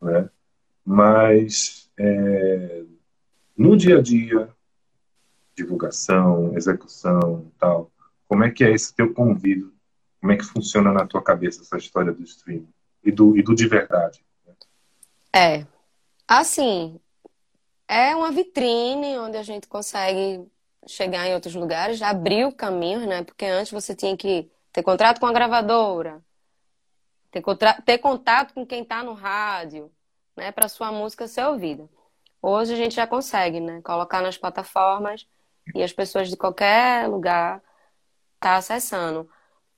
né? 0.01 0.29
Mas 0.85 1.89
é, 1.97 2.85
no 3.57 3.75
dia 3.75 3.97
a 3.97 4.01
dia, 4.01 4.55
divulgação, 5.57 6.55
execução, 6.55 7.51
tal, 7.57 7.91
como 8.27 8.43
é 8.43 8.51
que 8.51 8.63
é 8.63 8.71
esse 8.71 8.93
teu 8.93 9.11
convívio? 9.13 9.73
Como 10.21 10.31
é 10.31 10.37
que 10.37 10.45
funciona 10.45 10.93
na 10.93 11.05
tua 11.05 11.21
cabeça 11.21 11.61
essa 11.61 11.77
história 11.77 12.13
do 12.13 12.21
streaming 12.23 12.69
e 13.03 13.11
do, 13.11 13.35
e 13.35 13.41
do 13.41 13.55
de 13.55 13.67
verdade? 13.67 14.23
É. 15.33 15.65
Assim, 16.27 16.99
é 17.87 18.15
uma 18.15 18.31
vitrine 18.31 19.17
onde 19.17 19.37
a 19.37 19.43
gente 19.43 19.67
consegue 19.67 20.45
chegar 20.85 21.27
em 21.27 21.33
outros 21.33 21.55
lugares, 21.55 22.01
abrir 22.01 22.45
o 22.45 22.51
caminho, 22.51 23.07
né? 23.07 23.23
Porque 23.23 23.45
antes 23.45 23.71
você 23.71 23.95
tinha 23.95 24.15
que 24.15 24.49
ter 24.71 24.83
contrato 24.83 25.19
com 25.19 25.25
a 25.25 25.33
gravadora, 25.33 26.21
ter, 27.31 27.41
contra- 27.41 27.81
ter 27.81 27.97
contato 27.97 28.53
com 28.53 28.65
quem 28.65 28.83
está 28.83 29.03
no 29.03 29.13
rádio, 29.13 29.91
né? 30.35 30.51
Para 30.51 30.69
sua 30.69 30.91
música 30.91 31.27
ser 31.27 31.45
ouvida. 31.45 31.89
Hoje 32.41 32.73
a 32.73 32.77
gente 32.77 32.95
já 32.95 33.07
consegue, 33.07 33.59
né? 33.59 33.81
Colocar 33.81 34.21
nas 34.21 34.37
plataformas 34.37 35.27
e 35.75 35.83
as 35.83 35.93
pessoas 35.93 36.29
de 36.29 36.37
qualquer 36.37 37.07
lugar 37.07 37.61
tá 38.39 38.55
acessando. 38.57 39.29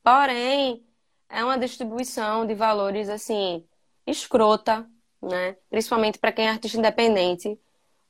Porém, 0.04 0.86
é 1.30 1.43
uma 1.43 1.58
distribuição 1.58 2.45
de 2.45 2.56
valores 2.56 3.10
assim 3.10 3.65
escrota, 4.06 4.89
né? 5.21 5.56
Principalmente 5.69 6.17
para 6.17 6.32
quem 6.32 6.47
é 6.47 6.49
artista 6.49 6.78
independente, 6.78 7.60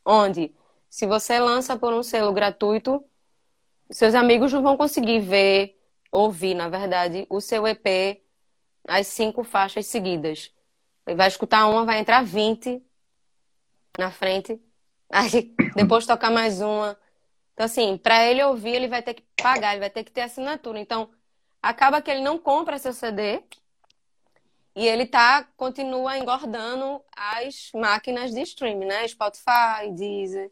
onde 0.05 0.53
se 0.89 1.05
você 1.05 1.39
lança 1.39 1.77
por 1.77 1.93
um 1.93 2.01
selo 2.01 2.33
gratuito, 2.33 3.03
seus 3.91 4.15
amigos 4.15 4.53
não 4.53 4.61
vão 4.61 4.77
conseguir 4.77 5.19
ver, 5.19 5.79
ouvir, 6.11 6.53
na 6.53 6.69
verdade, 6.69 7.27
o 7.29 7.41
seu 7.41 7.67
EP, 7.67 8.21
as 8.87 9.07
cinco 9.07 9.43
faixas 9.43 9.85
seguidas. 9.87 10.51
Ele 11.05 11.15
vai 11.15 11.27
escutar 11.27 11.67
uma, 11.67 11.85
vai 11.85 11.99
entrar 11.99 12.23
20 12.23 12.83
na 13.97 14.11
frente, 14.11 14.59
aí 15.11 15.53
depois 15.75 16.05
tocar 16.05 16.31
mais 16.31 16.61
uma. 16.61 16.97
Então, 17.59 17.65
assim, 17.65 17.97
para 17.97 18.25
ele 18.25 18.41
ouvir, 18.41 18.73
ele 18.73 18.87
vai 18.87 19.03
ter 19.03 19.15
que 19.15 19.23
pagar, 19.35 19.71
ele 19.71 19.81
vai 19.81 19.89
ter 19.89 20.05
que 20.05 20.11
ter 20.13 20.21
assinatura. 20.21 20.79
Então, 20.79 21.09
acaba 21.61 22.01
que 22.01 22.09
ele 22.09 22.21
não 22.21 22.39
compra 22.39 22.79
seu 22.79 22.93
CD 22.93 23.43
e 24.73 24.87
ele 24.87 25.05
tá, 25.05 25.45
continua 25.57 26.17
engordando 26.17 27.03
as 27.13 27.69
máquinas 27.75 28.31
de 28.31 28.43
streaming, 28.43 28.85
né? 28.85 29.05
Spotify, 29.05 29.91
Deezer. 29.91 30.49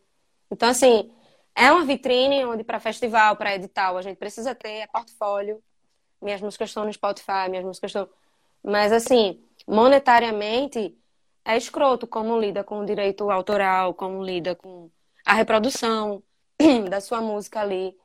Então, 0.52 0.68
assim, 0.68 1.10
é 1.56 1.72
uma 1.72 1.86
vitrine 1.86 2.44
onde 2.44 2.66
para 2.66 2.78
festival, 2.78 3.38
para 3.38 3.56
edital, 3.56 3.98
a 3.98 4.02
gente 4.02 4.18
precisa 4.18 4.54
ter 4.54 4.80
é 4.80 4.88
portfólio. 4.88 5.64
Minhas 6.22 6.42
músicas 6.42 6.72
estão 6.72 6.84
no 6.84 6.92
Spotify, 6.92 7.48
minhas 7.50 7.64
músicas 7.64 7.92
estão. 7.92 8.10
Mas, 8.62 8.92
assim, 8.92 9.42
monetariamente, 9.66 10.94
é 11.46 11.56
escroto 11.56 12.06
como 12.06 12.38
lida 12.38 12.66
com 12.66 12.82
o 12.82 12.86
direito 12.86 13.32
autoral, 13.32 13.94
como 13.94 14.22
lida 14.22 14.56
com 14.56 14.92
a 15.26 15.34
reprodução 15.34 16.22
da 16.90 17.02
sua 17.02 17.22
música 17.22 17.62
ali. 17.62 17.96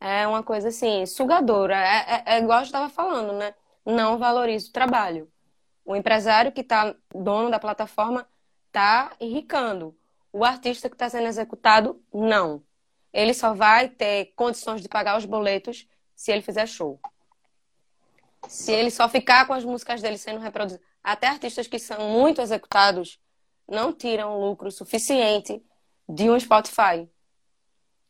É 0.00 0.26
uma 0.26 0.42
coisa 0.42 0.68
assim, 0.68 1.04
sugadora. 1.06 1.76
É, 1.76 2.24
é, 2.26 2.36
é 2.36 2.38
igual 2.38 2.60
eu 2.60 2.64
estava 2.64 2.88
falando, 2.88 3.32
né? 3.34 3.54
Não 3.84 4.18
valoriza 4.18 4.68
o 4.68 4.72
trabalho. 4.72 5.30
O 5.84 5.96
empresário 5.96 6.52
que 6.52 6.60
está 6.60 6.94
dono 7.14 7.50
da 7.50 7.58
plataforma 7.58 8.26
está 8.66 9.12
enricando. 9.20 9.96
O 10.32 10.44
artista 10.44 10.88
que 10.88 10.94
está 10.94 11.08
sendo 11.08 11.26
executado, 11.26 12.00
não. 12.12 12.62
Ele 13.12 13.34
só 13.34 13.52
vai 13.52 13.88
ter 13.88 14.32
condições 14.36 14.80
de 14.80 14.88
pagar 14.88 15.18
os 15.18 15.24
boletos 15.24 15.88
se 16.14 16.30
ele 16.30 16.42
fizer 16.42 16.66
show. 16.66 17.00
Se 18.48 18.72
ele 18.72 18.90
só 18.90 19.08
ficar 19.08 19.46
com 19.46 19.52
as 19.52 19.64
músicas 19.64 20.00
dele 20.00 20.16
sendo 20.16 20.40
reproduzidas. 20.40 20.86
até 21.02 21.26
artistas 21.26 21.66
que 21.66 21.78
são 21.78 22.10
muito 22.10 22.40
executados 22.40 23.18
não 23.68 23.92
tiram 23.92 24.40
lucro 24.40 24.70
suficiente 24.70 25.62
de 26.08 26.30
um 26.30 26.38
Spotify. 26.38 27.08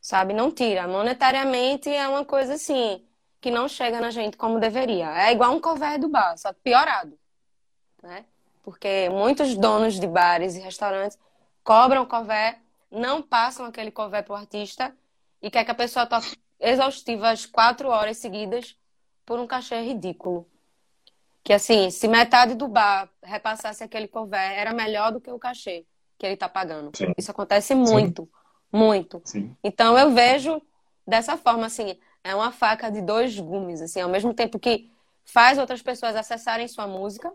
Sabe? 0.01 0.32
Não 0.32 0.51
tira. 0.51 0.88
Monetariamente 0.88 1.88
é 1.88 2.09
uma 2.09 2.24
coisa 2.24 2.55
assim 2.55 3.05
que 3.40 3.51
não 3.51 3.68
chega 3.68 4.01
na 4.01 4.11
gente 4.11 4.36
como 4.36 4.61
deveria. 4.61 5.11
É 5.26 5.32
igual 5.32 5.53
um 5.53 5.61
cover 5.61 5.98
do 5.98 6.09
bar, 6.09 6.36
só 6.36 6.53
que 6.53 6.61
piorado. 6.61 7.18
Né? 8.03 8.24
Porque 8.62 9.09
muitos 9.11 9.57
donos 9.57 9.98
de 9.98 10.07
bares 10.07 10.57
e 10.57 10.61
restaurantes 10.61 11.18
cobram 11.64 12.05
cover, 12.05 12.59
não 12.90 13.22
passam 13.22 13.66
aquele 13.66 13.90
cover 13.90 14.24
para 14.24 14.32
o 14.32 14.36
artista 14.36 14.94
e 15.40 15.51
quer 15.51 15.64
que 15.64 15.70
a 15.70 15.74
pessoa 15.74 16.07
toque 16.07 16.36
exaustivas 16.59 17.46
quatro 17.46 17.88
horas 17.88 18.18
seguidas 18.18 18.76
por 19.24 19.38
um 19.38 19.46
cachê 19.46 19.80
ridículo. 19.80 20.46
Que 21.42 21.55
assim, 21.55 21.90
se 21.90 22.07
metade 22.07 22.55
do 22.55 22.68
bar 22.68 23.09
repassasse 23.22 23.82
aquele 23.82 24.07
cover, 24.07 24.38
era 24.38 24.72
melhor 24.72 25.12
do 25.12 25.20
que 25.20 25.30
o 25.30 25.38
cachê 25.38 25.86
que 26.18 26.26
ele 26.26 26.34
está 26.34 26.48
pagando. 26.48 26.94
Sim. 26.94 27.14
Isso 27.16 27.30
acontece 27.30 27.74
muito, 27.74 28.24
Sim. 28.24 28.39
Muito. 28.73 29.21
Sim. 29.25 29.57
Então 29.62 29.99
eu 29.99 30.12
vejo 30.12 30.61
dessa 31.07 31.37
forma 31.37 31.66
assim, 31.66 31.99
é 32.23 32.35
uma 32.35 32.53
faca 32.53 32.91
de 32.91 33.01
dois 33.01 33.39
gumes, 33.39 33.81
assim, 33.81 34.01
ao 34.01 34.09
mesmo 34.09 34.33
tempo 34.35 34.59
que 34.59 34.91
faz 35.25 35.59
outras 35.59 35.83
pessoas 35.83 36.16
acessarem 36.16 36.68
sua 36.68 36.87
música 36.87 37.33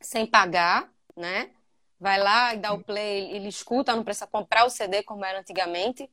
sem 0.00 0.26
pagar, 0.26 0.90
né? 1.16 1.50
Vai 1.98 2.18
lá 2.18 2.54
e 2.54 2.58
dá 2.58 2.72
o 2.72 2.82
play, 2.82 3.30
ele 3.32 3.48
escuta, 3.48 3.94
não 3.94 4.04
precisa 4.04 4.26
comprar 4.26 4.64
o 4.64 4.70
CD 4.70 5.02
como 5.02 5.24
era 5.24 5.40
antigamente, 5.40 6.10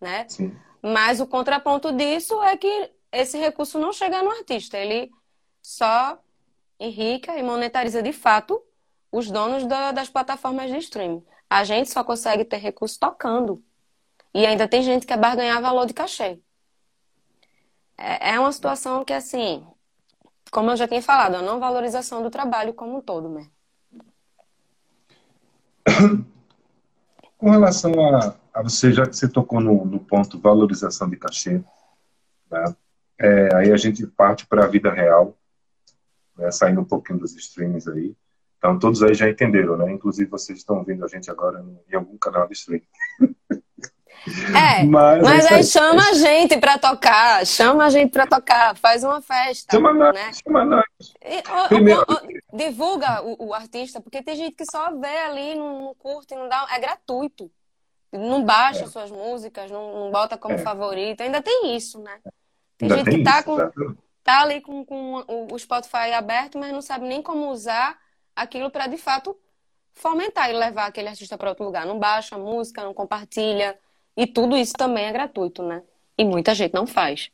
né? 0.00 0.26
Sim. 0.28 0.54
Mas 0.82 1.20
o 1.20 1.26
contraponto 1.26 1.92
disso 1.92 2.42
é 2.42 2.56
que 2.56 2.90
esse 3.12 3.38
recurso 3.38 3.78
não 3.78 3.92
chega 3.92 4.22
no 4.22 4.30
artista, 4.30 4.76
ele 4.76 5.10
só 5.62 6.18
enrica 6.78 7.36
e 7.36 7.42
monetariza 7.42 8.02
de 8.02 8.12
fato 8.12 8.62
os 9.12 9.30
donos 9.30 9.66
da, 9.66 9.92
das 9.92 10.08
plataformas 10.08 10.70
de 10.70 10.78
streaming. 10.78 11.24
A 11.48 11.64
gente 11.64 11.90
só 11.90 12.04
consegue 12.04 12.44
ter 12.44 12.58
recurso 12.58 12.98
tocando. 12.98 13.62
E 14.34 14.46
ainda 14.46 14.68
tem 14.68 14.82
gente 14.82 15.02
que 15.02 15.08
quer 15.08 15.18
barganhar 15.18 15.60
valor 15.60 15.86
de 15.86 15.94
cachê. 15.94 16.40
É, 17.96 18.34
é 18.34 18.40
uma 18.40 18.52
situação 18.52 19.04
que, 19.04 19.12
assim, 19.12 19.66
como 20.50 20.70
eu 20.70 20.76
já 20.76 20.86
tinha 20.88 21.02
falado, 21.02 21.36
a 21.36 21.42
não 21.42 21.60
valorização 21.60 22.22
do 22.22 22.30
trabalho 22.30 22.72
como 22.74 22.98
um 22.98 23.00
todo, 23.00 23.28
né? 23.28 23.48
Com 27.38 27.50
relação 27.50 27.92
a, 27.98 28.36
a 28.52 28.62
você, 28.62 28.92
já 28.92 29.06
que 29.06 29.16
você 29.16 29.28
tocou 29.28 29.60
no, 29.60 29.84
no 29.84 29.98
ponto 29.98 30.38
valorização 30.38 31.08
de 31.08 31.16
cachê, 31.16 31.62
né? 32.50 32.74
é, 33.20 33.54
aí 33.54 33.72
a 33.72 33.76
gente 33.76 34.06
parte 34.06 34.46
para 34.46 34.64
a 34.64 34.68
vida 34.68 34.90
real, 34.90 35.36
né? 36.36 36.50
saindo 36.50 36.80
um 36.80 36.84
pouquinho 36.84 37.18
dos 37.18 37.34
streams 37.36 37.88
aí. 37.88 38.16
Então, 38.58 38.78
todos 38.78 39.02
aí 39.02 39.14
já 39.14 39.28
entenderam, 39.28 39.76
né? 39.76 39.90
Inclusive, 39.90 40.28
vocês 40.30 40.58
estão 40.58 40.84
vendo 40.84 41.04
a 41.04 41.08
gente 41.08 41.30
agora 41.30 41.64
em 41.90 41.94
algum 41.94 42.18
canal 42.18 42.46
de 42.46 42.52
streaming. 42.54 42.86
É, 44.26 44.84
mas, 44.84 45.22
mas 45.22 45.46
aí, 45.46 45.58
aí 45.58 45.64
chama 45.64 46.02
a 46.10 46.12
gente 46.12 46.58
pra 46.58 46.78
tocar, 46.78 47.46
chama 47.46 47.84
a 47.84 47.90
gente 47.90 48.10
pra 48.10 48.26
tocar, 48.26 48.76
faz 48.76 49.02
uma 49.02 49.22
festa. 49.22 49.76
Chama 49.76 49.92
nós, 49.92 50.14
né? 50.14 50.30
chama 50.32 50.64
nós. 50.64 50.84
E, 51.24 51.68
Primeiro... 51.68 52.04
divulga 52.52 53.22
o, 53.22 53.48
o, 53.48 53.54
artista, 53.54 54.00
porque 54.00 54.22
tem 54.22 54.36
gente 54.36 54.56
que 54.56 54.64
só 54.70 54.94
vê 54.96 55.18
ali, 55.18 55.54
não, 55.54 55.80
não 55.80 55.94
curte, 55.94 56.34
não 56.34 56.48
dá. 56.48 56.66
É 56.70 56.78
gratuito. 56.78 57.50
Não 58.12 58.44
baixa 58.44 58.84
é. 58.84 58.86
suas 58.86 59.10
músicas, 59.10 59.70
não, 59.70 60.04
não 60.04 60.10
bota 60.10 60.36
como 60.36 60.54
é. 60.54 60.58
favorito. 60.58 61.22
Ainda 61.22 61.40
tem 61.40 61.76
isso, 61.76 62.00
né? 62.00 62.18
Tem 62.76 62.90
ainda 62.90 62.96
gente 62.96 63.04
tem 63.04 63.18
que 63.18 63.24
tá, 63.24 63.38
isso, 63.38 63.44
com, 63.44 63.96
tá 64.22 64.42
ali 64.42 64.60
com, 64.60 64.84
com 64.84 65.24
o 65.52 65.58
Spotify 65.58 66.12
aberto, 66.12 66.58
mas 66.58 66.72
não 66.72 66.82
sabe 66.82 67.06
nem 67.06 67.22
como 67.22 67.50
usar 67.50 67.96
aquilo 68.34 68.70
para 68.70 68.86
de 68.86 68.96
fato 68.96 69.36
fomentar 69.92 70.50
e 70.50 70.54
levar 70.54 70.86
aquele 70.86 71.08
artista 71.08 71.38
para 71.38 71.50
outro 71.50 71.64
lugar. 71.64 71.86
Não 71.86 71.98
baixa 71.98 72.34
a 72.34 72.38
música, 72.38 72.82
não 72.82 72.92
compartilha 72.92 73.78
e 74.20 74.26
tudo 74.26 74.54
isso 74.54 74.74
também 74.74 75.06
é 75.06 75.12
gratuito, 75.12 75.62
né? 75.62 75.82
E 76.18 76.26
muita 76.26 76.54
gente 76.54 76.74
não 76.74 76.86
faz. 76.86 77.30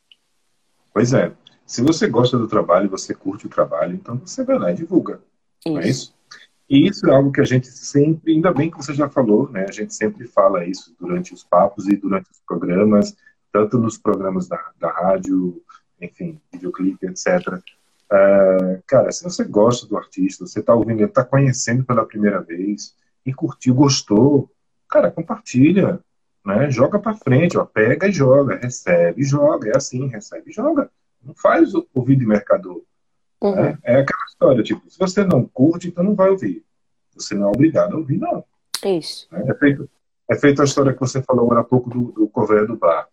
Pois 0.93 1.13
é. 1.13 1.33
Se 1.65 1.81
você 1.81 2.07
gosta 2.07 2.37
do 2.37 2.47
trabalho, 2.47 2.89
você 2.89 3.13
curte 3.13 3.45
o 3.45 3.49
trabalho, 3.49 3.93
então 3.93 4.17
você 4.17 4.41
vai 4.45 4.57
lá 4.57 4.71
e 4.71 4.75
divulga. 4.75 5.19
Isso. 5.65 5.73
Não 5.73 5.81
é 5.81 5.87
isso? 5.89 6.15
E 6.69 6.87
isso 6.87 7.05
é 7.09 7.13
algo 7.13 7.29
que 7.29 7.41
a 7.41 7.43
gente 7.43 7.67
sempre, 7.67 8.31
ainda 8.31 8.53
bem 8.53 8.71
que 8.71 8.77
você 8.77 8.93
já 8.93 9.09
falou, 9.09 9.49
né? 9.49 9.65
A 9.67 9.71
gente 9.71 9.93
sempre 9.93 10.25
fala 10.27 10.65
isso 10.65 10.95
durante 10.97 11.33
os 11.33 11.43
papos 11.43 11.89
e 11.89 11.97
durante 11.97 12.31
os 12.31 12.39
programas, 12.47 13.13
tanto 13.51 13.77
nos 13.77 13.97
programas 13.97 14.47
da, 14.47 14.71
da 14.79 14.89
rádio, 14.89 15.61
enfim, 15.99 16.39
videoclipe, 16.53 17.05
etc. 17.05 17.47
Uh, 17.47 17.61
ah, 18.11 18.79
cara, 18.87 19.11
se 19.11 19.25
você 19.25 19.43
gosta 19.43 19.85
do 19.85 19.97
artista, 19.97 20.45
você 20.45 20.61
está 20.61 20.73
ouvindo, 20.73 21.03
está 21.03 21.25
conhecendo 21.25 21.83
pela 21.83 22.05
primeira 22.05 22.41
vez 22.41 22.95
e 23.25 23.33
curtiu, 23.33 23.75
gostou, 23.75 24.49
cara, 24.87 25.11
compartilha, 25.11 25.99
né? 26.47 26.71
Joga 26.71 26.97
para 26.97 27.13
frente, 27.13 27.57
ó, 27.57 27.65
pega 27.65 28.07
e 28.07 28.11
joga, 28.11 28.55
recebe 28.55 29.21
e 29.21 29.25
joga, 29.25 29.69
é 29.69 29.75
assim, 29.75 30.07
recebe 30.07 30.49
e 30.49 30.53
joga. 30.53 30.89
Não 31.21 31.35
faz 31.35 31.75
o, 31.75 31.85
o 31.93 32.01
vídeo 32.01 32.25
mercador. 32.25 32.81
Uhum. 33.41 33.55
Né? 33.55 33.77
É 33.83 33.97
aquela 33.97 34.25
história, 34.29 34.63
tipo, 34.63 34.89
se 34.89 34.97
você 34.97 35.25
não 35.25 35.45
curte, 35.45 35.89
então 35.89 36.05
não 36.05 36.15
vai 36.15 36.29
ouvir. 36.29 36.63
Você 37.13 37.35
não 37.35 37.47
é 37.47 37.49
obrigado 37.49 37.95
a 37.95 37.97
ouvir, 37.97 38.17
não. 38.17 38.45
Isso. 38.85 39.27
É, 39.33 39.51
é 39.51 39.53
feito, 39.55 39.89
é 40.29 40.35
feito 40.35 40.61
a 40.61 40.65
história 40.65 40.93
que 40.93 40.99
você 41.01 41.21
falou 41.21 41.43
agora 41.43 41.59
há 41.59 41.65
pouco 41.65 41.89
do, 41.89 42.13
do 42.13 42.29
cover 42.29 42.65
do 42.65 42.77
bar. 42.77 43.09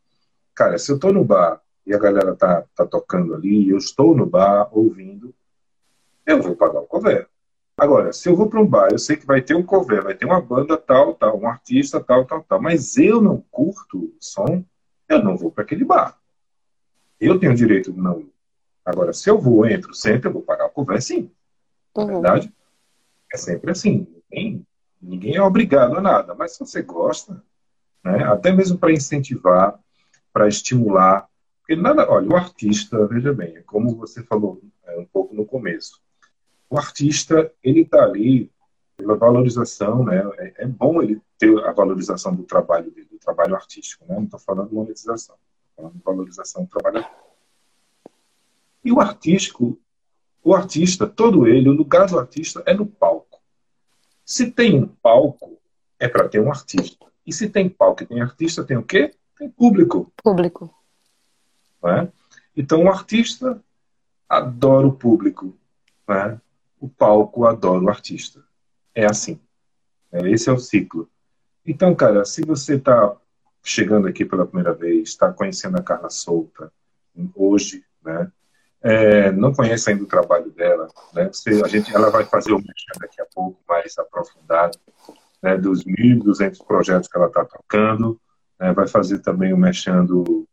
Cara, 0.54 0.78
se 0.78 0.92
eu 0.92 0.98
tô 1.00 1.12
no 1.12 1.24
bar 1.24 1.60
e 1.84 1.92
a 1.92 1.98
galera 1.98 2.36
tá, 2.36 2.64
tá 2.76 2.86
tocando 2.86 3.34
ali, 3.34 3.68
eu 3.68 3.78
estou 3.78 4.14
no 4.14 4.26
bar 4.26 4.68
ouvindo, 4.70 5.34
eu 6.24 6.40
vou 6.40 6.54
pagar 6.54 6.80
o 6.80 6.86
cover. 6.86 7.26
Agora, 7.76 8.12
se 8.12 8.28
eu 8.28 8.36
vou 8.36 8.48
para 8.48 8.60
um 8.60 8.66
bar, 8.66 8.90
eu 8.92 8.98
sei 8.98 9.16
que 9.16 9.26
vai 9.26 9.42
ter 9.42 9.54
um 9.54 9.62
cover, 9.62 10.02
vai 10.02 10.14
ter 10.14 10.24
uma 10.24 10.40
banda 10.40 10.76
tal, 10.76 11.14
tal, 11.14 11.38
um 11.40 11.48
artista 11.48 12.02
tal, 12.02 12.24
tal, 12.24 12.42
tal, 12.44 12.62
mas 12.62 12.96
eu 12.96 13.20
não 13.20 13.44
curto 13.50 13.98
o 13.98 14.16
som, 14.20 14.64
eu 15.08 15.22
não 15.22 15.36
vou 15.36 15.50
para 15.50 15.64
aquele 15.64 15.84
bar. 15.84 16.16
Eu 17.20 17.38
tenho 17.38 17.52
o 17.52 17.56
direito 17.56 17.92
de 17.92 18.00
não 18.00 18.20
ir. 18.20 18.32
Agora, 18.84 19.12
se 19.12 19.28
eu 19.28 19.40
vou, 19.40 19.66
entro, 19.66 19.92
sento, 19.92 20.26
eu 20.26 20.32
vou 20.32 20.42
pagar 20.42 20.66
o 20.66 20.70
cover 20.70 21.02
sim. 21.02 21.30
É 21.96 22.00
uhum. 22.00 22.06
Na 22.06 22.12
verdade, 22.12 22.54
é 23.32 23.36
sempre 23.36 23.72
assim. 23.72 24.06
Ninguém, 24.30 24.66
ninguém 25.02 25.36
é 25.36 25.42
obrigado 25.42 25.96
a 25.96 26.00
nada, 26.00 26.34
mas 26.34 26.52
se 26.52 26.60
você 26.60 26.80
gosta, 26.80 27.42
né, 28.04 28.22
até 28.24 28.52
mesmo 28.52 28.78
para 28.78 28.92
incentivar, 28.92 29.78
para 30.32 30.46
estimular, 30.46 31.28
porque 31.60 31.80
nada, 31.80 32.08
olha, 32.08 32.28
o 32.28 32.36
artista, 32.36 33.06
veja 33.06 33.32
bem, 33.32 33.56
é 33.56 33.62
como 33.62 33.96
você 33.96 34.22
falou 34.22 34.60
é, 34.84 34.98
um 34.98 35.06
pouco 35.06 35.34
no 35.34 35.46
começo, 35.46 36.00
o 36.68 36.78
artista 36.78 37.52
ele 37.62 37.82
está 37.82 38.02
ali 38.02 38.50
pela 38.96 39.16
valorização, 39.16 40.04
né? 40.04 40.22
É, 40.38 40.64
é, 40.64 40.66
bom 40.66 41.02
ele 41.02 41.20
ter 41.38 41.56
a 41.64 41.72
valorização 41.72 42.34
do 42.34 42.44
trabalho 42.44 42.90
dele, 42.90 43.08
do 43.10 43.18
trabalho 43.18 43.54
artístico, 43.54 44.04
né? 44.06 44.14
Não 44.14 44.24
estou 44.24 44.40
falando 44.40 44.68
de 44.68 44.74
monetização, 44.74 45.36
estou 45.36 45.76
falando 45.76 45.94
de 45.94 46.04
valorização 46.04 46.64
do 46.64 46.68
trabalho. 46.68 47.04
E 48.84 48.92
o 48.92 49.00
artístico, 49.00 49.78
o 50.42 50.54
artista, 50.54 51.06
todo 51.06 51.46
ele, 51.46 51.68
o 51.68 51.72
lugar 51.72 52.06
do 52.06 52.18
artista 52.18 52.62
é 52.66 52.74
no 52.74 52.86
palco. 52.86 53.40
Se 54.24 54.50
tem 54.50 54.82
um 54.82 54.86
palco, 54.86 55.58
é 55.98 56.08
para 56.08 56.28
ter 56.28 56.40
um 56.40 56.50
artista. 56.50 57.06
E 57.26 57.32
se 57.32 57.48
tem 57.48 57.68
palco 57.68 58.02
e 58.02 58.06
tem 58.06 58.20
artista, 58.20 58.64
tem 58.64 58.76
o 58.76 58.82
quê? 58.82 59.14
Tem 59.38 59.48
público. 59.48 60.12
Público. 60.22 60.72
Né? 61.82 62.10
Então 62.56 62.84
o 62.84 62.88
artista 62.88 63.62
adora 64.28 64.86
o 64.86 64.92
público. 64.92 65.56
Né? 66.06 66.40
O 66.84 66.88
palco 66.90 67.46
adora 67.46 67.82
o 67.82 67.88
artista. 67.88 68.44
É 68.94 69.06
assim. 69.06 69.40
É, 70.12 70.30
esse 70.30 70.50
é 70.50 70.52
o 70.52 70.58
ciclo. 70.58 71.08
Então, 71.64 71.94
cara, 71.94 72.26
se 72.26 72.44
você 72.44 72.74
está 72.74 73.16
chegando 73.62 74.06
aqui 74.06 74.22
pela 74.22 74.44
primeira 74.44 74.74
vez, 74.74 75.08
está 75.08 75.32
conhecendo 75.32 75.78
a 75.78 75.82
Carla 75.82 76.10
Solta 76.10 76.70
hoje, 77.34 77.82
né? 78.04 78.30
É, 78.82 79.32
não 79.32 79.54
conhece 79.54 79.88
ainda 79.88 80.04
o 80.04 80.06
trabalho 80.06 80.50
dela, 80.50 80.88
né? 81.14 81.30
Você, 81.32 81.62
a 81.64 81.68
gente, 81.68 81.94
ela 81.94 82.10
vai 82.10 82.26
fazer 82.26 82.52
o 82.52 82.58
mexendo 82.58 83.00
daqui 83.00 83.18
a 83.22 83.26
pouco 83.34 83.58
mais 83.66 83.96
aprofundado, 83.96 84.78
né? 85.42 85.56
Dos 85.56 85.84
1.200 85.84 86.62
projetos 86.66 87.08
que 87.08 87.16
ela 87.16 87.28
está 87.28 87.46
tocando, 87.46 88.20
né? 88.60 88.74
vai 88.74 88.86
fazer 88.86 89.20
também 89.20 89.54
o 89.54 89.56
mexendo 89.56 90.46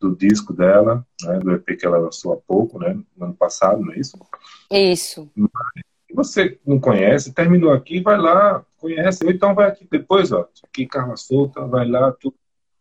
do 0.00 0.14
disco 0.14 0.52
dela, 0.52 1.06
né, 1.22 1.38
do 1.38 1.52
EP 1.52 1.76
que 1.78 1.86
ela 1.86 1.98
lançou 1.98 2.32
há 2.32 2.36
pouco, 2.36 2.78
né, 2.78 2.98
no 3.16 3.26
ano 3.26 3.34
passado, 3.34 3.80
não 3.80 3.92
é 3.92 3.98
isso? 3.98 4.18
Isso. 4.70 5.30
Se 6.06 6.14
você 6.14 6.58
não 6.66 6.78
conhece, 6.78 7.32
terminou 7.32 7.72
aqui, 7.72 8.00
vai 8.00 8.18
lá, 8.18 8.64
conhece, 8.78 9.24
ou 9.24 9.30
então 9.30 9.54
vai 9.54 9.68
aqui 9.68 9.86
depois, 9.90 10.32
ó, 10.32 10.48
aqui 10.64 10.86
Carla 10.86 11.16
Solta, 11.16 11.66
vai 11.66 11.88
lá, 11.88 12.12
tu 12.12 12.32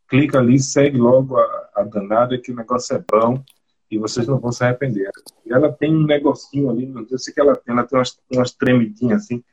clica 0.08 0.40
ali, 0.40 0.60
segue 0.60 0.98
logo 0.98 1.38
a, 1.38 1.70
a 1.76 1.84
danada 1.84 2.38
que 2.38 2.52
o 2.52 2.56
negócio 2.56 2.96
é 2.96 3.04
bom 3.10 3.44
e 3.90 3.98
vocês 3.98 4.28
não 4.28 4.40
vão 4.40 4.52
se 4.52 4.64
arrepender. 4.64 5.10
E 5.46 5.54
ela 5.54 5.72
tem 5.72 5.96
um 5.96 6.06
negocinho 6.06 6.70
ali, 6.70 6.86
não 6.86 7.06
sei 7.18 7.32
o 7.32 7.36
que 7.36 7.42
ela 7.42 7.56
tem, 7.56 7.74
ela 7.74 7.84
tem 7.84 7.98
umas, 7.98 8.20
umas 8.32 8.52
tremidinhas 8.52 9.24
assim, 9.24 9.44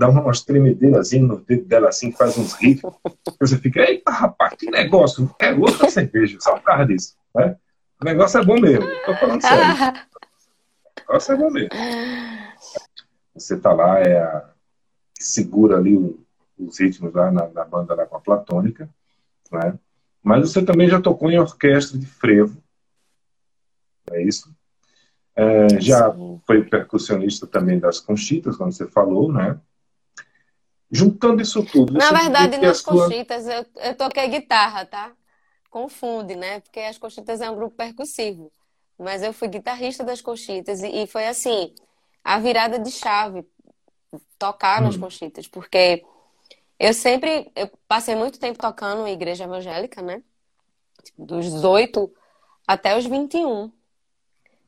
dá 0.00 0.08
umas 0.08 0.40
tremedeiras 0.40 1.08
assim, 1.08 1.20
no 1.20 1.38
dedo 1.40 1.66
dela 1.66 1.90
assim, 1.90 2.10
faz 2.10 2.38
uns 2.38 2.54
riffs. 2.54 2.90
Você 3.38 3.58
fica, 3.58 3.80
eita 3.80 4.10
rapaz, 4.10 4.54
que 4.54 4.70
negócio, 4.70 5.30
é 5.38 5.52
outra 5.52 5.90
cerveja, 5.90 6.38
só 6.40 6.54
por 6.54 6.62
causa 6.62 6.86
disso. 6.86 7.14
Né? 7.34 7.54
O 8.00 8.04
negócio 8.06 8.40
é 8.40 8.44
bom 8.44 8.58
mesmo, 8.58 8.86
tô 9.04 9.14
falando 9.14 9.42
sério. 9.42 10.00
O 11.08 11.12
negócio 11.12 11.32
é 11.32 11.36
bom 11.36 11.50
mesmo. 11.50 11.70
Você 13.34 13.58
tá 13.58 13.72
lá, 13.72 13.98
é 13.98 14.22
a 14.22 14.50
segura 15.18 15.76
ali 15.76 15.96
o, 15.96 16.24
os 16.56 16.78
ritmos 16.78 17.12
lá 17.12 17.32
na, 17.32 17.48
na 17.48 17.64
banda 17.64 17.94
lá 17.94 18.06
com 18.06 18.16
a 18.16 18.20
Platônica, 18.20 18.88
né? 19.50 19.76
Mas 20.22 20.48
você 20.48 20.62
também 20.62 20.88
já 20.88 21.00
tocou 21.00 21.30
em 21.30 21.38
orquestra 21.38 21.98
de 21.98 22.06
frevo, 22.06 22.62
é 24.12 24.22
isso? 24.22 24.54
É, 25.34 25.80
já 25.80 26.14
foi 26.46 26.62
percussionista 26.62 27.46
também 27.46 27.80
das 27.80 27.98
Conchitas, 27.98 28.56
como 28.56 28.70
você 28.70 28.86
falou, 28.86 29.32
né? 29.32 29.58
Juntando 30.90 31.40
isso 31.40 31.64
tudo. 31.64 31.92
Na 31.92 32.10
verdade, 32.10 32.58
nas 32.58 32.78
sua... 32.78 32.92
Conchitas 32.92 33.46
eu, 33.46 33.64
eu 33.76 33.94
toquei 33.94 34.28
guitarra, 34.28 34.84
tá? 34.84 35.12
Confunde, 35.70 36.34
né? 36.34 36.60
Porque 36.60 36.80
as 36.80 36.98
Conchitas 36.98 37.40
é 37.40 37.48
um 37.48 37.54
grupo 37.54 37.76
percussivo. 37.76 38.52
Mas 38.98 39.22
eu 39.22 39.32
fui 39.32 39.48
guitarrista 39.48 40.02
das 40.02 40.20
Conchitas 40.20 40.82
e, 40.82 41.02
e 41.02 41.06
foi 41.06 41.26
assim, 41.26 41.72
a 42.24 42.38
virada 42.38 42.78
de 42.78 42.90
chave 42.90 43.46
tocar 44.38 44.80
hum. 44.80 44.86
nas 44.86 44.96
Conchitas, 44.96 45.46
porque 45.46 46.04
eu 46.78 46.92
sempre 46.92 47.52
eu 47.54 47.70
passei 47.86 48.16
muito 48.16 48.40
tempo 48.40 48.58
tocando 48.58 49.06
em 49.06 49.12
igreja 49.12 49.44
evangélica, 49.44 50.02
né? 50.02 50.22
Dos 51.16 51.44
18 51.44 52.12
até 52.66 52.96
os 52.96 53.06
21 53.06 53.70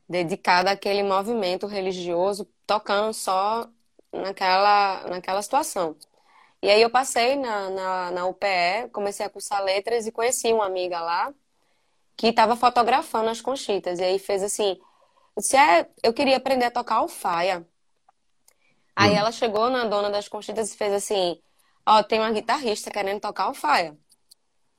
dedicada 0.07 0.71
àquele 0.71 1.03
movimento 1.03 1.65
religioso, 1.65 2.47
tocando 2.67 3.13
só 3.13 3.67
naquela, 4.11 5.07
naquela 5.09 5.41
situação. 5.41 5.95
E 6.63 6.69
aí 6.71 6.81
eu 6.81 6.89
passei 6.89 7.35
na, 7.35 7.69
na, 7.69 8.11
na 8.11 8.25
UPE, 8.25 8.87
comecei 8.93 9.25
a 9.25 9.29
cursar 9.29 9.61
letras 9.61 10.07
e 10.07 10.13
conheci 10.13 10.53
uma 10.53 10.65
amiga 10.65 11.01
lá 11.01 11.33
que 12.15 12.27
estava 12.27 12.55
fotografando 12.55 13.29
as 13.29 13.41
conchitas. 13.41 13.99
E 13.99 14.03
aí 14.05 14.17
fez 14.17 14.41
assim, 14.41 14.79
eu 15.35 15.41
disse, 15.41 15.57
é, 15.57 15.89
eu 16.01 16.13
queria 16.13 16.37
aprender 16.37 16.63
a 16.63 16.71
tocar 16.71 16.95
alfaia. 16.95 17.67
Aí 18.95 19.11
hum. 19.11 19.17
ela 19.17 19.31
chegou 19.33 19.69
na 19.69 19.83
dona 19.83 20.09
das 20.09 20.29
conchitas 20.29 20.73
e 20.73 20.77
fez 20.77 20.93
assim, 20.93 21.37
ó, 21.85 21.99
oh, 21.99 22.03
tem 22.05 22.19
uma 22.19 22.31
guitarrista 22.31 22.89
querendo 22.89 23.19
tocar 23.19 23.43
alfaia. 23.43 23.97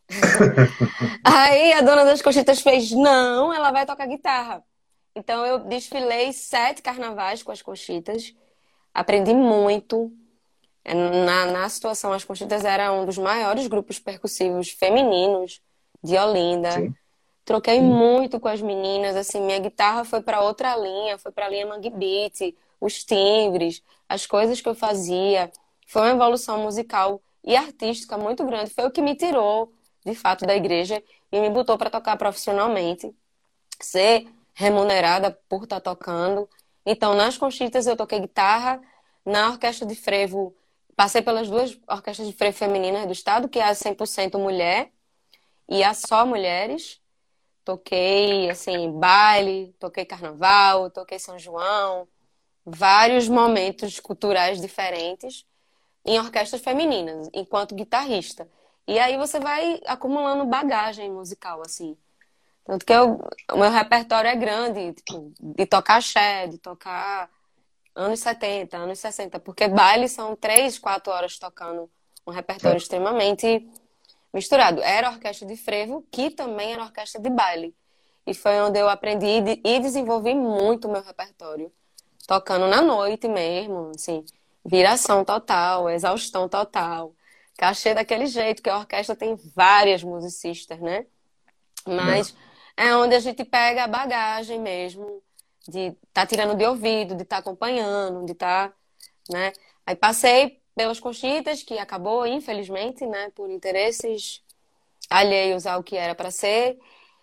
aí 1.22 1.74
a 1.74 1.82
dona 1.82 2.06
das 2.06 2.22
conchitas 2.22 2.62
fez, 2.62 2.92
não, 2.92 3.52
ela 3.52 3.70
vai 3.70 3.84
tocar 3.84 4.06
guitarra. 4.06 4.64
Então 5.14 5.44
eu 5.44 5.58
desfilei 5.58 6.32
sete 6.32 6.80
carnavais 6.80 7.42
com 7.42 7.52
as 7.52 7.60
Conchitas, 7.60 8.34
aprendi 8.94 9.34
muito. 9.34 10.10
Na, 10.86 11.46
na 11.46 11.68
situação, 11.68 12.12
as 12.12 12.24
Conchitas 12.24 12.64
era 12.64 12.92
um 12.92 13.06
dos 13.06 13.16
maiores 13.16 13.66
grupos 13.66 13.98
percussivos 13.98 14.70
femininos 14.70 15.62
de 16.02 16.16
Olinda. 16.18 16.72
Sim. 16.72 16.94
Troquei 17.44 17.78
Sim. 17.78 17.86
muito 17.86 18.38
com 18.38 18.48
as 18.48 18.60
meninas, 18.60 19.16
assim, 19.16 19.40
minha 19.40 19.58
guitarra 19.58 20.04
foi 20.04 20.22
para 20.22 20.40
outra 20.40 20.76
linha, 20.76 21.18
foi 21.18 21.32
para 21.32 21.46
a 21.46 21.48
linha 21.48 21.66
Mangue 21.66 21.90
Beat, 21.90 22.54
os 22.80 23.04
timbres, 23.04 23.82
as 24.08 24.26
coisas 24.26 24.60
que 24.60 24.68
eu 24.68 24.74
fazia. 24.74 25.50
Foi 25.86 26.02
uma 26.02 26.10
evolução 26.10 26.62
musical 26.62 27.20
e 27.42 27.56
artística 27.56 28.16
muito 28.16 28.44
grande. 28.44 28.70
Foi 28.70 28.84
o 28.84 28.90
que 28.90 29.02
me 29.02 29.14
tirou, 29.14 29.72
de 30.04 30.14
fato, 30.14 30.46
da 30.46 30.54
igreja 30.54 31.02
e 31.30 31.40
me 31.40 31.50
botou 31.50 31.76
para 31.78 31.90
tocar 31.90 32.16
profissionalmente. 32.16 33.14
Ser 33.80 34.26
remunerada 34.54 35.30
por 35.48 35.64
estar 35.64 35.80
tá 35.80 35.90
tocando. 35.90 36.48
Então, 36.86 37.14
nas 37.14 37.36
Conchitas 37.36 37.86
eu 37.86 37.96
toquei 37.96 38.20
guitarra, 38.20 38.80
na 39.24 39.50
orquestra 39.50 39.86
de 39.86 39.94
frevo, 39.94 40.54
passei 40.96 41.22
pelas 41.22 41.48
duas 41.48 41.78
orquestras 41.88 42.28
de 42.28 42.34
frevo 42.34 42.56
femininas 42.56 43.06
do 43.06 43.12
estado, 43.12 43.48
que 43.48 43.58
é 43.58 43.64
a 43.64 43.74
100% 43.74 44.38
mulher 44.38 44.90
e 45.68 45.82
a 45.82 45.94
só 45.94 46.26
mulheres. 46.26 47.00
Toquei, 47.64 48.50
assim, 48.50 48.90
baile, 48.98 49.74
toquei 49.78 50.04
carnaval, 50.04 50.90
toquei 50.90 51.18
São 51.18 51.38
João, 51.38 52.06
vários 52.64 53.28
momentos 53.28 53.98
culturais 54.00 54.60
diferentes 54.60 55.46
em 56.04 56.18
orquestras 56.18 56.60
femininas, 56.60 57.30
enquanto 57.32 57.74
guitarrista. 57.74 58.48
E 58.86 58.98
aí 58.98 59.16
você 59.16 59.40
vai 59.40 59.80
acumulando 59.86 60.44
bagagem 60.44 61.10
musical, 61.10 61.62
assim. 61.64 61.96
Tanto 62.64 62.84
que 62.84 62.92
eu, 62.92 63.18
o 63.52 63.56
meu 63.56 63.70
repertório 63.70 64.28
é 64.28 64.36
grande, 64.36 64.92
tipo, 64.94 65.32
de 65.40 65.66
tocar 65.66 65.96
axé, 65.96 66.46
de 66.46 66.58
tocar 66.58 67.30
anos 67.94 68.20
70, 68.20 68.76
anos 68.76 68.98
60, 68.98 69.38
porque 69.40 69.68
baile 69.68 70.08
são 70.08 70.34
três, 70.34 70.78
quatro 70.78 71.12
horas 71.12 71.38
tocando 71.38 71.90
um 72.26 72.30
repertório 72.30 72.76
é. 72.76 72.78
extremamente 72.78 73.68
misturado. 74.32 74.82
Era 74.82 75.10
orquestra 75.10 75.46
de 75.46 75.56
frevo, 75.56 76.04
que 76.10 76.30
também 76.30 76.72
era 76.72 76.82
orquestra 76.82 77.20
de 77.20 77.30
baile. 77.30 77.74
E 78.26 78.34
foi 78.34 78.60
onde 78.60 78.78
eu 78.78 78.88
aprendi 78.88 79.26
e 79.62 79.80
desenvolvi 79.80 80.34
muito 80.34 80.88
o 80.88 80.92
meu 80.92 81.02
repertório. 81.02 81.70
Tocando 82.26 82.66
na 82.66 82.80
noite 82.80 83.28
mesmo, 83.28 83.92
assim, 83.94 84.24
viração 84.64 85.24
total, 85.24 85.90
exaustão 85.90 86.48
total. 86.48 87.14
Cachê 87.56 87.94
daquele 87.94 88.26
jeito, 88.26 88.62
que 88.62 88.70
a 88.70 88.78
orquestra 88.78 89.14
tem 89.14 89.36
várias 89.54 90.02
musicistas, 90.02 90.80
né? 90.80 91.06
Mas 91.86 92.34
é 92.76 92.96
onde 92.96 93.14
a 93.14 93.20
gente 93.20 93.44
pega 93.44 93.84
a 93.84 93.86
bagagem 93.86 94.58
mesmo, 94.58 95.22
de 95.68 95.88
estar 95.88 95.96
tá 96.12 96.26
tirando 96.26 96.56
de 96.56 96.64
ouvido, 96.66 97.14
de 97.14 97.22
estar 97.22 97.36
tá 97.36 97.40
acompanhando, 97.40 98.24
de 98.24 98.32
estar, 98.32 98.70
tá, 98.70 98.74
né? 99.30 99.52
Aí 99.86 99.96
passei 99.96 100.60
pelas 100.74 101.00
conchitas, 101.00 101.62
que 101.62 101.78
acabou, 101.78 102.26
infelizmente, 102.26 103.06
né, 103.06 103.30
por 103.34 103.50
interesses 103.50 104.42
alheios 105.08 105.66
ao 105.66 105.82
que 105.82 105.96
era 105.96 106.14
para 106.14 106.30
ser. 106.30 106.78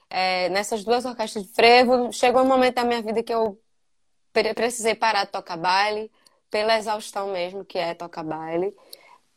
É, 0.09 0.49
nessas 0.49 0.83
duas 0.83 1.05
orquestras 1.05 1.45
de 1.45 1.53
frevo, 1.53 2.11
chegou 2.11 2.41
um 2.41 2.47
momento 2.47 2.75
da 2.75 2.83
minha 2.83 3.01
vida 3.01 3.23
que 3.23 3.33
eu 3.33 3.59
precisei 4.55 4.95
parar 4.95 5.25
de 5.25 5.31
tocar 5.31 5.57
baile, 5.57 6.11
pela 6.49 6.77
exaustão 6.77 7.31
mesmo, 7.31 7.65
que 7.65 7.77
é 7.77 7.93
tocar 7.93 8.23
baile, 8.23 8.75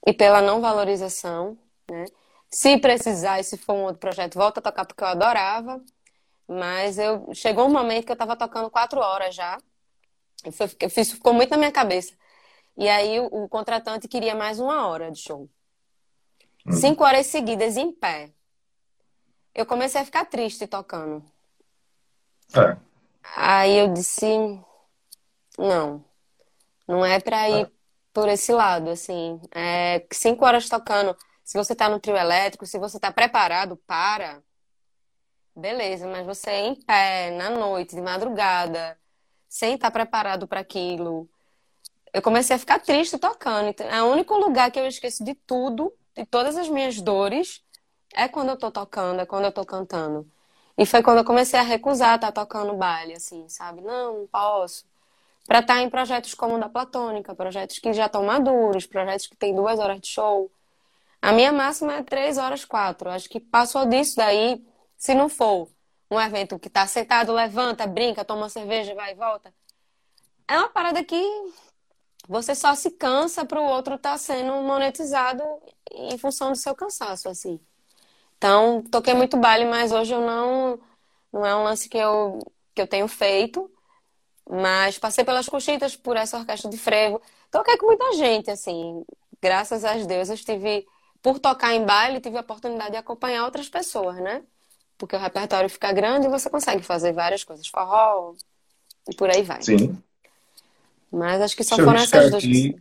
e 0.06 0.12
pela 0.12 0.42
não 0.42 0.60
valorização, 0.60 1.56
né? 1.90 2.04
Se 2.50 2.78
precisar, 2.78 3.40
e 3.40 3.44
se 3.44 3.56
for 3.58 3.74
um 3.74 3.84
outro 3.84 3.98
projeto, 3.98 4.36
volta 4.36 4.60
a 4.60 4.62
tocar 4.62 4.84
porque 4.84 5.02
eu 5.02 5.08
adorava, 5.08 5.82
mas 6.48 6.98
eu 6.98 7.32
chegou 7.34 7.66
um 7.66 7.72
momento 7.72 8.04
que 8.04 8.12
eu 8.12 8.14
estava 8.14 8.36
tocando 8.36 8.70
quatro 8.70 9.00
horas 9.00 9.34
já. 9.34 9.58
Fiz, 10.90 11.12
ficou 11.12 11.32
muito 11.32 11.50
na 11.50 11.56
minha 11.56 11.72
cabeça. 11.72 12.14
E 12.76 12.88
aí 12.88 13.20
o, 13.20 13.26
o 13.26 13.48
contratante 13.48 14.08
queria 14.08 14.34
mais 14.34 14.58
uma 14.58 14.86
hora 14.86 15.10
de 15.10 15.20
show. 15.20 15.48
Hum. 16.66 16.72
Cinco 16.72 17.04
horas 17.04 17.26
seguidas 17.26 17.76
em 17.76 17.92
pé. 17.92 18.32
Eu 19.54 19.64
comecei 19.64 20.00
a 20.00 20.04
ficar 20.04 20.24
triste 20.24 20.66
tocando. 20.66 21.24
É. 22.54 22.76
Aí 23.36 23.78
eu 23.78 23.92
disse, 23.92 24.26
não, 25.58 26.04
não 26.86 27.04
é 27.04 27.20
para 27.20 27.48
ir 27.48 27.66
é. 27.66 27.70
por 28.12 28.28
esse 28.28 28.52
lado, 28.52 28.90
assim. 28.90 29.40
É, 29.54 30.04
cinco 30.12 30.44
horas 30.44 30.68
tocando, 30.68 31.16
se 31.42 31.56
você 31.56 31.74
tá 31.74 31.88
no 31.88 32.00
trio 32.00 32.16
elétrico, 32.16 32.66
se 32.66 32.78
você 32.78 32.98
tá 32.98 33.12
preparado 33.12 33.76
para, 33.86 34.42
Beleza, 35.56 36.06
mas 36.08 36.26
você 36.26 36.50
é 36.50 36.66
em 36.66 36.74
pé, 36.74 37.30
na 37.30 37.48
noite, 37.48 37.94
de 37.94 38.00
madrugada, 38.00 38.98
sem 39.48 39.74
estar 39.74 39.90
preparado 39.90 40.48
para 40.48 40.60
aquilo. 40.60 41.28
Eu 42.12 42.20
comecei 42.22 42.56
a 42.56 42.58
ficar 42.58 42.80
triste 42.80 43.18
tocando. 43.18 43.68
Então, 43.68 43.86
é 43.88 44.02
o 44.02 44.06
único 44.06 44.34
lugar 44.36 44.70
que 44.70 44.80
eu 44.80 44.86
esqueço 44.86 45.24
de 45.24 45.34
tudo, 45.34 45.92
de 46.16 46.26
todas 46.26 46.56
as 46.56 46.68
minhas 46.68 47.00
dores, 47.00 47.62
é 48.14 48.26
quando 48.26 48.48
eu 48.50 48.56
tô 48.56 48.70
tocando, 48.70 49.20
é 49.20 49.26
quando 49.26 49.44
eu 49.44 49.52
tô 49.52 49.64
cantando. 49.64 50.28
E 50.76 50.84
foi 50.84 51.02
quando 51.02 51.18
eu 51.18 51.24
comecei 51.24 51.58
a 51.58 51.62
recusar 51.62 52.16
estar 52.16 52.32
tocando 52.32 52.74
baile, 52.74 53.14
assim, 53.14 53.48
sabe? 53.48 53.80
Não, 53.80 54.20
não 54.20 54.26
posso. 54.26 54.84
Para 55.46 55.60
estar 55.60 55.80
em 55.82 55.90
projetos 55.90 56.34
como 56.34 56.56
o 56.56 56.58
da 56.58 56.68
Platônica, 56.68 57.34
projetos 57.34 57.78
que 57.78 57.92
já 57.92 58.06
estão 58.06 58.24
maduros, 58.24 58.86
projetos 58.86 59.28
que 59.28 59.36
têm 59.36 59.54
duas 59.54 59.78
horas 59.78 60.00
de 60.00 60.08
show. 60.08 60.50
A 61.22 61.32
minha 61.32 61.52
máxima 61.52 61.94
é 61.94 62.02
três 62.02 62.38
horas, 62.38 62.64
quatro. 62.64 63.08
Acho 63.10 63.28
que 63.28 63.38
passou 63.38 63.86
disso 63.86 64.16
daí 64.16 64.64
se 64.96 65.14
não 65.14 65.28
for 65.28 65.68
um 66.10 66.20
evento 66.20 66.58
que 66.58 66.70
tá 66.70 66.86
sentado, 66.86 67.32
levanta, 67.32 67.86
brinca, 67.86 68.24
toma 68.24 68.48
cerveja, 68.48 68.94
vai 68.94 69.12
e 69.12 69.14
volta, 69.14 69.52
é 70.48 70.58
uma 70.58 70.68
parada 70.68 71.02
que 71.04 71.16
você 72.28 72.54
só 72.54 72.74
se 72.74 72.90
cansa 72.92 73.44
para 73.44 73.60
o 73.60 73.64
outro 73.64 73.94
estar 73.96 74.12
tá 74.12 74.18
sendo 74.18 74.52
monetizado 74.62 75.42
em 75.90 76.16
função 76.18 76.52
do 76.52 76.56
seu 76.56 76.74
cansaço, 76.74 77.28
assim. 77.28 77.60
Então, 78.38 78.82
toquei 78.90 79.14
muito 79.14 79.36
baile, 79.36 79.64
mas 79.66 79.92
hoje 79.92 80.14
eu 80.14 80.20
não 80.20 80.80
não 81.32 81.46
é 81.46 81.54
um 81.56 81.64
lance 81.64 81.88
que 81.88 81.98
eu 81.98 82.38
que 82.74 82.82
eu 82.82 82.86
tenho 82.88 83.08
feito, 83.08 83.70
mas 84.48 84.98
passei 84.98 85.24
pelas 85.24 85.48
coxitas 85.48 85.96
por 85.96 86.16
essa 86.16 86.38
orquestra 86.38 86.70
de 86.70 86.78
frevo. 86.78 87.20
Toquei 87.50 87.76
com 87.78 87.86
muita 87.86 88.12
gente, 88.14 88.50
assim. 88.50 89.04
Graças 89.40 89.84
a 89.84 89.94
Deus, 89.94 90.30
eu 90.30 90.36
tive 90.36 90.86
por 91.22 91.38
tocar 91.38 91.74
em 91.74 91.84
baile, 91.84 92.20
tive 92.20 92.36
a 92.38 92.40
oportunidade 92.42 92.92
de 92.92 92.96
acompanhar 92.98 93.44
outras 93.44 93.68
pessoas, 93.68 94.16
né? 94.18 94.44
Porque 94.96 95.16
o 95.16 95.18
repertório 95.18 95.68
fica 95.68 95.92
grande 95.92 96.26
e 96.26 96.30
você 96.30 96.48
consegue 96.48 96.82
fazer 96.82 97.12
várias 97.12 97.44
coisas, 97.44 97.66
forró 97.66 98.34
e 99.08 99.14
por 99.14 99.30
aí 99.30 99.42
vai. 99.42 99.62
Sim. 99.62 99.98
Mas 101.10 101.40
acho 101.40 101.56
que 101.56 101.64
só 101.64 101.76
deixa 101.76 101.90
foram 101.90 102.02
essas 102.02 102.30
duas. 102.30 102.44
Aqui, 102.44 102.76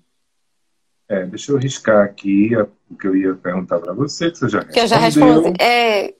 é, 1.09 1.25
deixa 1.25 1.51
eu 1.51 1.57
riscar 1.57 2.03
aqui 2.03 2.51
o 2.89 2.95
que 2.95 3.07
eu 3.07 3.15
ia 3.15 3.35
perguntar 3.35 3.79
para 3.79 3.93
você, 3.93 4.31
que 4.31 4.37
você 4.37 4.49
já 4.49 4.59
respondeu. 4.59 4.73
Que 4.73 4.79
eu 4.79 4.87
já 4.87 4.97
respondi. 4.97 5.63
É... 5.63 6.15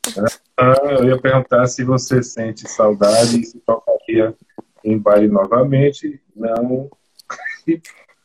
Ah, 0.58 0.76
eu 1.00 1.06
ia 1.06 1.20
perguntar 1.20 1.66
se 1.68 1.84
você 1.84 2.22
sente 2.22 2.70
saudade 2.70 3.40
e 3.40 3.46
se 3.46 3.60
tocaria 3.60 4.36
em 4.84 4.98
baile 4.98 5.28
novamente. 5.28 6.22
Não. 6.36 6.90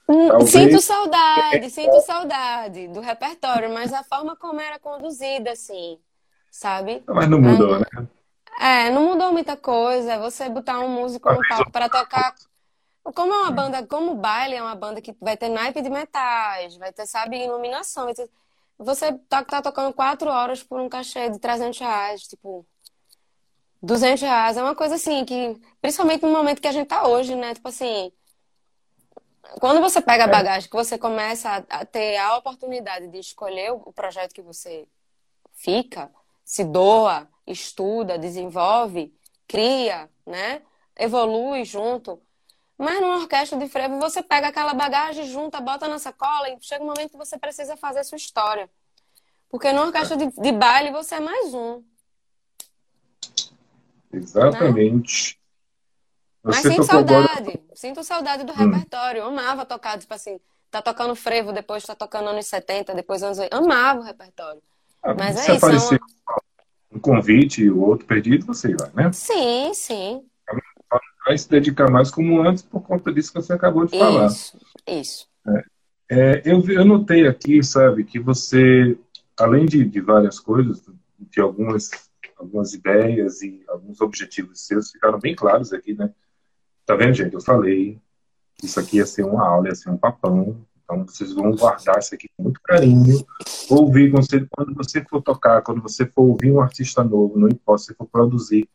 Hum, 0.08 0.28
Talvez... 0.28 0.50
Sinto 0.50 0.80
saudade, 0.80 1.70
sinto 1.70 2.00
saudade 2.00 2.88
do 2.88 3.00
repertório, 3.00 3.72
mas 3.72 3.92
a 3.92 4.02
forma 4.02 4.36
como 4.36 4.60
era 4.60 4.78
conduzida, 4.78 5.52
assim, 5.52 5.98
sabe? 6.50 7.02
Mas 7.06 7.28
não 7.28 7.40
mudou, 7.40 7.76
é, 7.76 7.78
né? 7.78 8.08
É, 8.60 8.90
não 8.90 9.06
mudou 9.06 9.32
muita 9.32 9.56
coisa. 9.56 10.18
Você 10.18 10.48
botar 10.48 10.80
um 10.80 10.88
músico 10.88 11.32
no 11.32 11.40
palco 11.48 11.70
para 11.70 11.88
tocar. 11.88 12.34
Como 13.02 13.32
é 13.32 13.38
uma 13.38 13.50
banda, 13.50 13.86
como 13.86 14.12
o 14.12 14.16
baile 14.16 14.54
é 14.54 14.62
uma 14.62 14.74
banda 14.74 15.00
que 15.00 15.16
vai 15.20 15.36
ter 15.36 15.48
naipe 15.48 15.80
de 15.80 15.88
metais, 15.88 16.76
vai 16.76 16.92
ter, 16.92 17.06
sabe, 17.06 17.42
iluminação. 17.42 18.06
Você 18.78 19.12
tá, 19.28 19.42
tá 19.42 19.62
tocando 19.62 19.94
quatro 19.94 20.28
horas 20.28 20.62
por 20.62 20.78
um 20.78 20.88
cachê 20.88 21.30
de 21.30 21.38
300 21.38 21.78
reais, 21.78 22.22
tipo, 22.22 22.66
200 23.82 24.20
reais. 24.20 24.56
É 24.56 24.62
uma 24.62 24.74
coisa 24.74 24.96
assim 24.96 25.24
que, 25.24 25.58
principalmente 25.80 26.22
no 26.22 26.30
momento 26.30 26.60
que 26.60 26.68
a 26.68 26.72
gente 26.72 26.88
tá 26.88 27.06
hoje, 27.08 27.34
né? 27.34 27.54
Tipo 27.54 27.68
assim, 27.68 28.12
quando 29.60 29.80
você 29.80 30.00
pega 30.00 30.24
a 30.24 30.28
é. 30.28 30.30
bagagem, 30.30 30.68
que 30.68 30.76
você 30.76 30.98
começa 30.98 31.64
a, 31.68 31.84
ter 31.84 32.16
a 32.18 32.36
oportunidade 32.36 33.08
de 33.08 33.18
escolher 33.18 33.72
o 33.72 33.92
projeto 33.92 34.34
que 34.34 34.42
você 34.42 34.86
fica, 35.54 36.10
se 36.48 36.64
doa, 36.64 37.28
estuda, 37.46 38.16
desenvolve, 38.16 39.14
cria, 39.46 40.08
né? 40.24 40.62
Evolui 40.96 41.62
junto. 41.62 42.22
Mas 42.78 43.02
numa 43.02 43.18
orquestra 43.18 43.58
de 43.58 43.68
frevo, 43.68 43.98
você 43.98 44.22
pega 44.22 44.48
aquela 44.48 44.72
bagagem, 44.72 45.26
junta, 45.26 45.60
bota 45.60 45.86
na 45.86 45.98
sacola 45.98 46.48
e 46.48 46.56
chega 46.62 46.82
um 46.82 46.86
momento 46.86 47.10
que 47.10 47.18
você 47.18 47.36
precisa 47.36 47.76
fazer 47.76 48.02
sua 48.02 48.16
história. 48.16 48.70
Porque 49.50 49.70
numa 49.72 49.84
orquestra 49.88 50.16
de, 50.16 50.30
de 50.30 50.52
baile, 50.52 50.90
você 50.90 51.16
é 51.16 51.20
mais 51.20 51.52
um. 51.52 51.82
Exatamente. 54.10 55.38
Né? 56.42 56.52
Mas 56.54 56.62
sinto 56.62 56.84
saudade, 56.84 57.50
agora... 57.50 57.60
sinto 57.74 58.02
saudade 58.02 58.44
do 58.44 58.54
hum. 58.54 58.56
repertório. 58.56 59.18
Eu 59.18 59.26
amava 59.26 59.66
tocar, 59.66 59.98
tipo 59.98 60.14
assim, 60.14 60.40
tá 60.70 60.80
tocando 60.80 61.14
frevo, 61.14 61.52
depois 61.52 61.84
tá 61.84 61.94
tocando 61.94 62.30
anos 62.30 62.46
70, 62.46 62.94
depois 62.94 63.22
anos 63.22 63.38
80. 63.38 63.54
Amava 63.54 64.00
o 64.00 64.02
repertório. 64.02 64.62
Ah, 65.02 65.14
Mas 65.14 65.36
é 65.36 65.42
isso. 65.42 65.66
Aparecer 65.66 65.94
é 65.94 65.98
uma... 65.98 66.17
um 66.98 67.00
convite 67.00 67.62
e 67.62 67.70
o 67.70 67.80
outro 67.80 68.04
perdido, 68.04 68.44
você 68.44 68.74
vai, 68.74 68.90
né? 68.94 69.12
Sim, 69.12 69.72
sim. 69.72 70.22
Vai 71.24 71.38
se 71.38 71.48
dedicar 71.48 71.90
mais 71.90 72.10
como 72.10 72.40
antes 72.40 72.62
por 72.62 72.82
conta 72.82 73.12
disso 73.12 73.32
que 73.32 73.40
você 73.40 73.52
acabou 73.52 73.86
de 73.86 73.96
falar. 73.96 74.26
Isso, 74.26 74.58
isso. 74.86 75.28
É, 75.46 75.64
é, 76.10 76.42
eu, 76.44 76.62
eu 76.70 76.84
notei 76.84 77.26
aqui, 77.26 77.62
sabe, 77.62 78.04
que 78.04 78.18
você, 78.18 78.98
além 79.38 79.66
de, 79.66 79.84
de 79.84 80.00
várias 80.00 80.40
coisas, 80.40 80.82
de 81.18 81.40
algumas, 81.40 81.90
algumas 82.36 82.74
ideias 82.74 83.42
e 83.42 83.62
alguns 83.68 84.00
objetivos 84.00 84.66
seus 84.66 84.90
ficaram 84.90 85.18
bem 85.18 85.34
claros 85.34 85.72
aqui, 85.72 85.94
né? 85.94 86.10
Tá 86.84 86.96
vendo, 86.96 87.14
gente? 87.14 87.34
Eu 87.34 87.42
falei 87.42 88.00
isso 88.62 88.80
aqui 88.80 88.96
ia 88.96 89.06
ser 89.06 89.24
uma 89.24 89.46
aula, 89.46 89.68
ia 89.68 89.74
ser 89.74 89.90
um 89.90 89.96
papão. 89.96 90.66
Então, 90.90 91.06
vocês 91.06 91.34
vão 91.34 91.54
guardar 91.54 91.98
isso 91.98 92.14
aqui 92.14 92.30
com 92.34 92.44
muito 92.44 92.62
carinho. 92.62 93.22
Ouvir 93.68 94.10
quando 94.10 94.74
você 94.74 95.04
for 95.04 95.20
tocar, 95.20 95.60
quando 95.60 95.82
você 95.82 96.06
for 96.06 96.22
ouvir 96.22 96.50
um 96.50 96.62
artista 96.62 97.04
novo, 97.04 97.38
não 97.38 97.46
importa 97.46 97.84
se 97.84 97.94
for 97.94 98.06
produzir, 98.06 98.66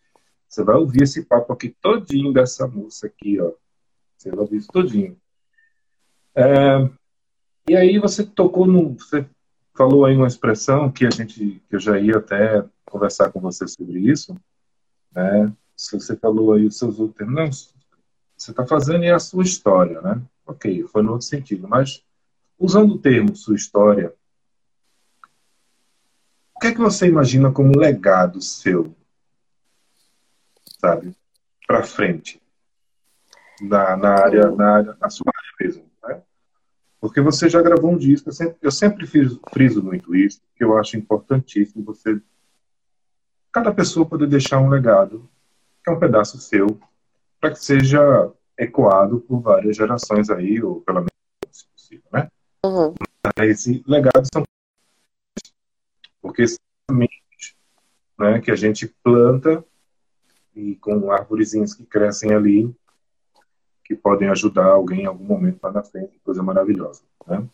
você 0.48 0.64
vai 0.64 0.76
ouvir 0.76 1.02
esse 1.02 1.26
papo 1.26 1.52
aqui 1.52 1.76
todinho 1.82 2.32
dessa 2.32 2.68
moça 2.68 3.08
aqui, 3.08 3.42
ó. 3.42 3.54
Você 4.16 4.30
vai 4.30 4.42
ouvir 4.42 4.58
isso 4.58 4.68
todinho. 4.72 5.18
É, 6.36 6.88
e 7.68 7.76
aí 7.76 7.98
você 7.98 8.24
tocou 8.24 8.68
no... 8.68 8.94
Você 8.94 9.26
falou 9.76 10.06
aí 10.06 10.16
uma 10.16 10.28
expressão 10.28 10.92
que 10.92 11.08
a 11.08 11.10
gente... 11.10 11.64
Que 11.68 11.76
eu 11.76 11.80
já 11.80 12.00
ia 12.00 12.18
até 12.18 12.64
conversar 12.86 13.32
com 13.32 13.40
você 13.40 13.68
sobre 13.68 14.00
isso. 14.00 14.36
Né? 15.16 15.52
Você 15.76 16.16
falou 16.16 16.54
aí 16.54 16.68
os 16.68 16.78
seus 16.78 17.00
últimos... 17.00 17.34
Não, 17.34 17.50
você 18.38 18.52
está 18.52 18.68
fazendo 18.68 19.04
é 19.04 19.12
a 19.12 19.20
sua 19.20 19.44
história, 19.44 20.00
né? 20.02 20.22
Ok, 20.46 20.84
foi 20.88 21.02
no 21.02 21.14
outro 21.14 21.26
sentido, 21.26 21.68
mas 21.68 22.04
usando 22.60 22.96
o 22.96 23.00
termo 23.00 23.36
sua 23.36 23.56
história, 23.56 24.14
o 26.56 26.60
que 26.60 26.68
é 26.68 26.72
que 26.72 26.80
você 26.80 27.08
imagina 27.08 27.52
como 27.52 27.78
legado 27.78 28.42
seu, 28.42 28.96
sabe, 30.80 31.16
para 31.66 31.84
frente, 31.84 32.42
na, 33.62 33.96
na 33.96 34.10
área, 34.10 34.52
na, 34.52 34.76
área, 34.76 34.98
na 35.00 35.10
sua 35.10 35.32
área 35.36 35.52
mesmo, 35.60 35.90
né? 36.04 36.22
Porque 37.00 37.22
você 37.22 37.50
já 37.50 37.62
gravou 37.62 37.92
um 37.92 37.98
disco, 37.98 38.30
eu 38.30 38.34
sempre, 38.34 38.58
eu 38.62 38.72
sempre 38.72 39.08
fiz, 39.08 39.38
friso 39.52 39.84
muito 39.84 40.16
isso, 40.16 40.42
que 40.56 40.64
eu 40.64 40.78
acho 40.78 40.98
importantíssimo 40.98 41.84
você, 41.84 42.22
cada 43.52 43.74
pessoa 43.74 44.06
poder 44.06 44.28
deixar 44.28 44.60
um 44.60 44.70
legado, 44.70 45.30
que 45.84 45.90
é 45.90 45.94
um 45.94 46.00
pedaço 46.00 46.38
seu, 46.38 46.80
para 47.40 47.52
que 47.52 47.60
seja 47.60 48.32
ecoado 48.58 49.20
por 49.22 49.40
várias 49.40 49.76
gerações 49.76 50.30
aí, 50.30 50.62
ou 50.62 50.82
pelo 50.82 51.00
menos 51.00 51.12
se 51.52 51.68
possível, 51.68 52.06
né? 52.12 52.30
Uhum. 52.66 52.94
Esse 53.42 53.84
legado 53.88 54.24
são 54.34 54.44
porque 56.22 56.46
sementes 56.48 57.56
né, 58.18 58.40
que 58.40 58.52
a 58.52 58.56
gente 58.56 58.88
planta 59.04 59.64
e 60.56 60.76
com 60.76 61.12
árvorezinhas 61.12 61.74
que 61.74 61.86
crescem 61.86 62.34
ali 62.34 62.74
que 63.84 63.96
podem 63.96 64.30
ajudar 64.30 64.68
alguém 64.68 65.02
em 65.02 65.06
algum 65.06 65.26
momento 65.26 65.62
lá 65.62 65.72
na 65.72 65.84
frente, 65.84 66.20
coisa 66.24 66.42
maravilhosa, 66.42 67.02
né? 67.28 67.46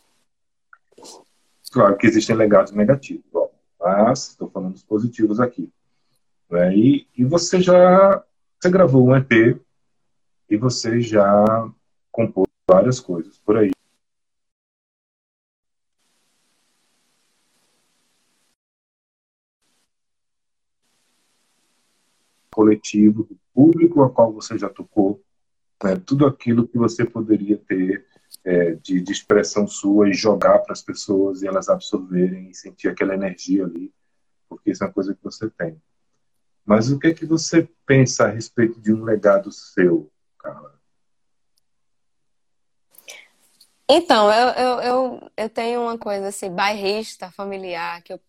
Claro 1.72 1.98
que 1.98 2.08
existem 2.08 2.36
legados 2.36 2.72
negativos, 2.72 3.26
bom, 3.32 3.52
mas 3.80 4.30
estou 4.30 4.50
falando 4.50 4.74
dos 4.74 4.84
positivos 4.84 5.40
aqui. 5.40 5.72
Né? 6.50 6.76
E, 6.76 7.08
e 7.18 7.24
você 7.24 7.62
já 7.62 8.24
você 8.60 8.70
gravou 8.70 9.08
um 9.08 9.16
EP 9.16 9.60
e 10.50 10.58
você 10.58 11.00
já 11.02 11.72
compôs 12.12 12.48
várias 12.68 13.00
coisas 13.00 13.38
por 13.40 13.58
aí. 13.58 13.72
coletivo, 22.52 23.24
do 23.24 23.40
público 23.54 24.04
a 24.04 24.10
qual 24.10 24.34
você 24.34 24.58
já 24.58 24.68
tocou, 24.68 25.24
né, 25.82 25.96
tudo 25.96 26.26
aquilo 26.26 26.68
que 26.68 26.78
você 26.78 27.06
poderia 27.06 27.58
ter 27.58 28.06
é, 28.44 28.72
de, 28.76 29.00
de, 29.00 29.12
expressão 29.14 29.66
sua 29.66 30.10
e 30.10 30.14
jogar 30.14 30.60
para 30.60 30.74
as 30.74 30.82
pessoas 30.82 31.42
e 31.42 31.48
elas 31.48 31.70
absorverem 31.70 32.50
e 32.50 32.54
sentir 32.54 32.90
aquela 32.90 33.14
energia 33.14 33.64
ali, 33.64 33.94
porque 34.50 34.72
isso 34.72 34.84
é 34.84 34.88
uma 34.88 34.94
coisa 34.94 35.16
que 35.16 35.24
você 35.24 35.50
tem. 35.52 35.82
Mas 36.66 36.92
o 36.92 37.00
que 37.00 37.08
é 37.08 37.14
que 37.14 37.26
você 37.26 37.70
pensa 37.86 38.26
a 38.26 38.30
respeito 38.30 38.82
de 38.82 38.94
um 38.94 39.06
legado 39.06 39.52
seu? 39.52 40.12
Então, 43.92 44.32
eu, 44.32 44.50
eu, 44.50 44.82
eu, 44.82 45.32
eu 45.36 45.50
tenho 45.50 45.82
uma 45.82 45.98
coisa 45.98 46.28
assim, 46.28 46.50
bairrista, 46.52 47.32
familiar, 47.32 48.04
que 48.04 48.14
eu 48.14 48.20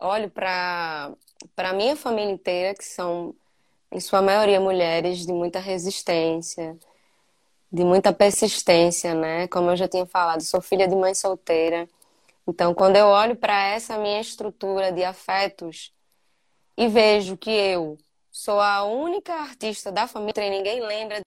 olho 0.00 0.28
para 0.30 1.12
a 1.56 1.72
minha 1.72 1.94
família 1.94 2.32
inteira, 2.32 2.74
que 2.74 2.84
são, 2.84 3.32
em 3.92 4.00
sua 4.00 4.20
maioria, 4.20 4.60
mulheres 4.60 5.24
de 5.24 5.32
muita 5.32 5.60
resistência, 5.60 6.76
de 7.72 7.84
muita 7.84 8.12
persistência, 8.12 9.14
né? 9.14 9.46
Como 9.48 9.70
eu 9.70 9.76
já 9.76 9.86
tinha 9.86 10.06
falado, 10.06 10.42
sou 10.42 10.60
filha 10.60 10.88
de 10.88 10.96
mãe 10.96 11.14
solteira. 11.14 11.88
Então, 12.48 12.74
quando 12.74 12.96
eu 12.96 13.06
olho 13.06 13.36
para 13.36 13.68
essa 13.68 13.98
minha 13.98 14.20
estrutura 14.20 14.90
de 14.92 15.04
afetos 15.04 15.92
e 16.76 16.88
vejo 16.88 17.36
que 17.36 17.50
eu 17.50 17.96
sou 18.30 18.60
a 18.60 18.84
única 18.84 19.34
artista 19.34 19.92
da 19.92 20.08
família, 20.08 20.50
ninguém 20.50 20.80
lembra 20.80 21.20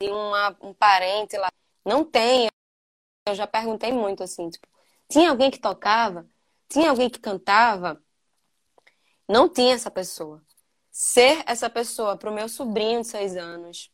de 0.00 0.08
uma, 0.10 0.56
um 0.60 0.72
parente 0.72 1.36
lá. 1.36 1.50
Não 1.84 2.04
tem. 2.04 2.48
Eu 3.26 3.34
já 3.34 3.46
perguntei 3.46 3.92
muito 3.92 4.22
assim, 4.22 4.48
tipo, 4.48 4.66
tinha 5.08 5.30
alguém 5.30 5.50
que 5.50 5.58
tocava? 5.58 6.26
Tinha 6.68 6.90
alguém 6.90 7.10
que 7.10 7.18
cantava? 7.18 8.02
Não 9.28 9.48
tinha 9.48 9.74
essa 9.74 9.90
pessoa. 9.90 10.42
Ser 10.90 11.42
essa 11.46 11.68
pessoa 11.68 12.16
para 12.16 12.30
o 12.30 12.34
meu 12.34 12.48
sobrinho 12.48 13.02
de 13.02 13.08
seis 13.08 13.36
anos, 13.36 13.90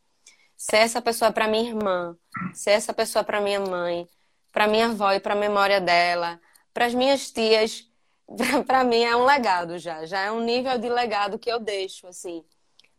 ser 0.57 0.79
essa 0.79 1.03
pessoa 1.03 1.33
para 1.33 1.49
minha 1.49 1.71
irmã, 1.71 2.17
ser 2.55 2.71
essa 2.71 2.95
pessoa 2.95 3.25
para 3.25 3.41
minha 3.41 3.61
mãe, 3.61 4.09
para 4.53 4.67
minha 4.69 4.87
avó 4.87 5.13
e 5.13 5.21
para 5.21 5.35
a 5.35 5.37
memória 5.37 5.81
dela, 5.81 6.41
para 6.73 6.87
as 6.87 6.95
minhas 6.95 7.31
tias, 7.31 7.91
para 8.67 8.85
mim 8.85 9.03
é 9.03 9.15
um 9.17 9.25
legado 9.25 9.79
já, 9.79 10.07
já 10.07 10.21
é 10.21 10.33
um 10.33 10.41
nível 10.41 10.79
de 10.79 10.89
legado 10.89 11.39
que 11.39 11.51
eu 11.51 11.61
deixo 11.61 12.07
assim, 12.07 12.45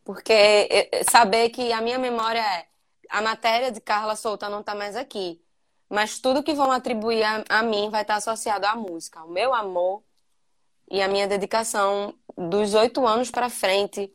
porque 0.04 0.90
saber 1.10 1.50
que 1.50 1.72
a 1.74 1.82
minha 1.82 1.98
memória 1.98 2.40
é 2.40 2.68
a 3.10 3.22
matéria 3.22 3.72
de 3.72 3.80
Carla 3.80 4.16
Souta 4.16 4.50
não 4.50 4.62
está 4.62 4.76
mais 4.76 4.96
aqui. 4.96 5.42
Mas 5.90 6.20
tudo 6.20 6.44
que 6.44 6.54
vão 6.54 6.72
atribuir 6.72 7.24
a, 7.24 7.44
a 7.50 7.64
mim 7.64 7.90
vai 7.90 8.02
estar 8.02 8.16
associado 8.16 8.66
à 8.66 8.76
música. 8.76 9.24
O 9.24 9.30
meu 9.30 9.54
amor 9.54 10.04
e 10.90 11.02
a 11.02 11.08
minha 11.08 11.28
dedicação 11.28 12.14
dos 12.38 12.74
oito 12.74 13.06
anos 13.06 13.32
para 13.32 13.50
frente 13.50 14.12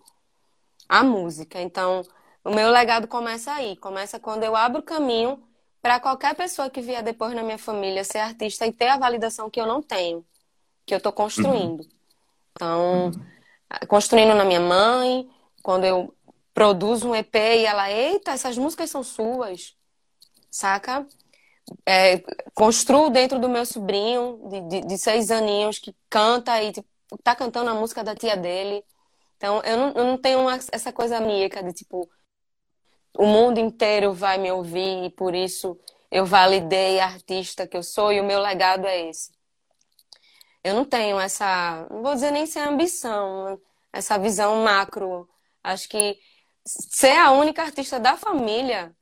à 0.88 1.03
música. 1.03 1.61
Então, 1.61 2.03
o 2.45 2.51
meu 2.51 2.70
legado 2.70 3.07
começa 3.07 3.53
aí. 3.53 3.76
Começa 3.76 4.18
quando 4.18 4.45
eu 4.45 4.57
abro 4.57 4.82
caminho 4.82 5.43
para 5.80 5.99
qualquer 6.01 6.34
pessoa 6.34 6.68
que 6.68 6.80
vier 6.80 7.03
depois 7.03 7.34
na 7.34 7.43
minha 7.43 7.59
família 7.59 8.05
ser 8.05 8.18
artista 8.18 8.66
e 8.66 8.72
ter 8.72 8.88
a 8.88 8.99
validação 8.99 9.49
que 9.49 9.61
eu 9.61 9.66
não 9.66 9.80
tenho, 9.80 10.24
que 10.84 10.93
eu 10.93 10.99
estou 10.99 11.12
construindo. 11.12 11.86
Então, 12.53 13.12
construindo 13.88 14.34
na 14.34 14.45
minha 14.45 14.61
mãe, 14.61 15.28
quando 15.62 15.84
eu 15.84 16.14
produz 16.61 17.03
um 17.03 17.15
EP 17.15 17.35
e 17.35 17.65
ela, 17.65 17.91
eita, 17.91 18.33
essas 18.33 18.59
músicas 18.59 18.91
são 18.91 19.03
suas. 19.03 19.75
saca? 20.51 21.07
É, 21.87 22.19
construo 22.55 23.09
dentro 23.09 23.39
do 23.39 23.49
meu 23.49 23.65
sobrinho 23.65 24.47
de, 24.51 24.61
de, 24.69 24.87
de, 24.89 24.99
seis 24.99 25.31
aninhos 25.31 25.79
que 25.79 25.97
canta 26.11 26.63
e 26.63 26.71
tipo, 26.71 26.87
tá 27.25 27.35
cantando 27.35 27.71
a 27.71 27.75
música 27.75 28.05
da 28.05 28.15
tia 28.15 28.37
dele. 28.37 28.85
Então, 29.39 29.63
eu 29.63 29.77
não, 29.79 29.89
eu 29.93 30.05
não 30.05 30.19
tenho 30.19 30.41
uma, 30.41 30.59
essa 30.71 30.93
coisa 30.93 31.19
mímica 31.19 31.63
de 31.63 31.73
tipo, 31.73 32.07
o 33.17 33.25
mundo 33.25 33.59
inteiro 33.59 34.13
vai 34.13 34.37
me 34.37 34.53
ouvir 34.53 35.05
e 35.07 35.09
por 35.09 35.35
isso 35.35 35.79
eu 36.11 36.27
validei 36.27 37.01
a 37.01 37.07
artista 37.07 37.67
que 37.67 37.77
eu 37.77 37.83
sou 37.83 38.13
e 38.13 38.21
o 38.21 38.25
meu 38.25 38.39
legado 38.39 38.87
é 38.87 39.09
esse. 39.09 39.33
Eu 40.63 40.75
não 40.75 40.85
tenho 40.85 41.19
essa, 41.19 41.87
não 41.91 42.03
vou 42.03 42.13
dizer 42.13 42.31
nem 42.31 42.45
sem 42.45 42.61
ambição, 42.61 43.59
essa 43.91 44.19
visão 44.19 44.63
macro. 44.63 45.27
Acho 45.65 45.89
que 45.89 46.19
ser 46.65 47.17
a 47.17 47.33
única 47.33 47.63
artista 47.63 47.99
da 47.99 48.17
família, 48.17 48.95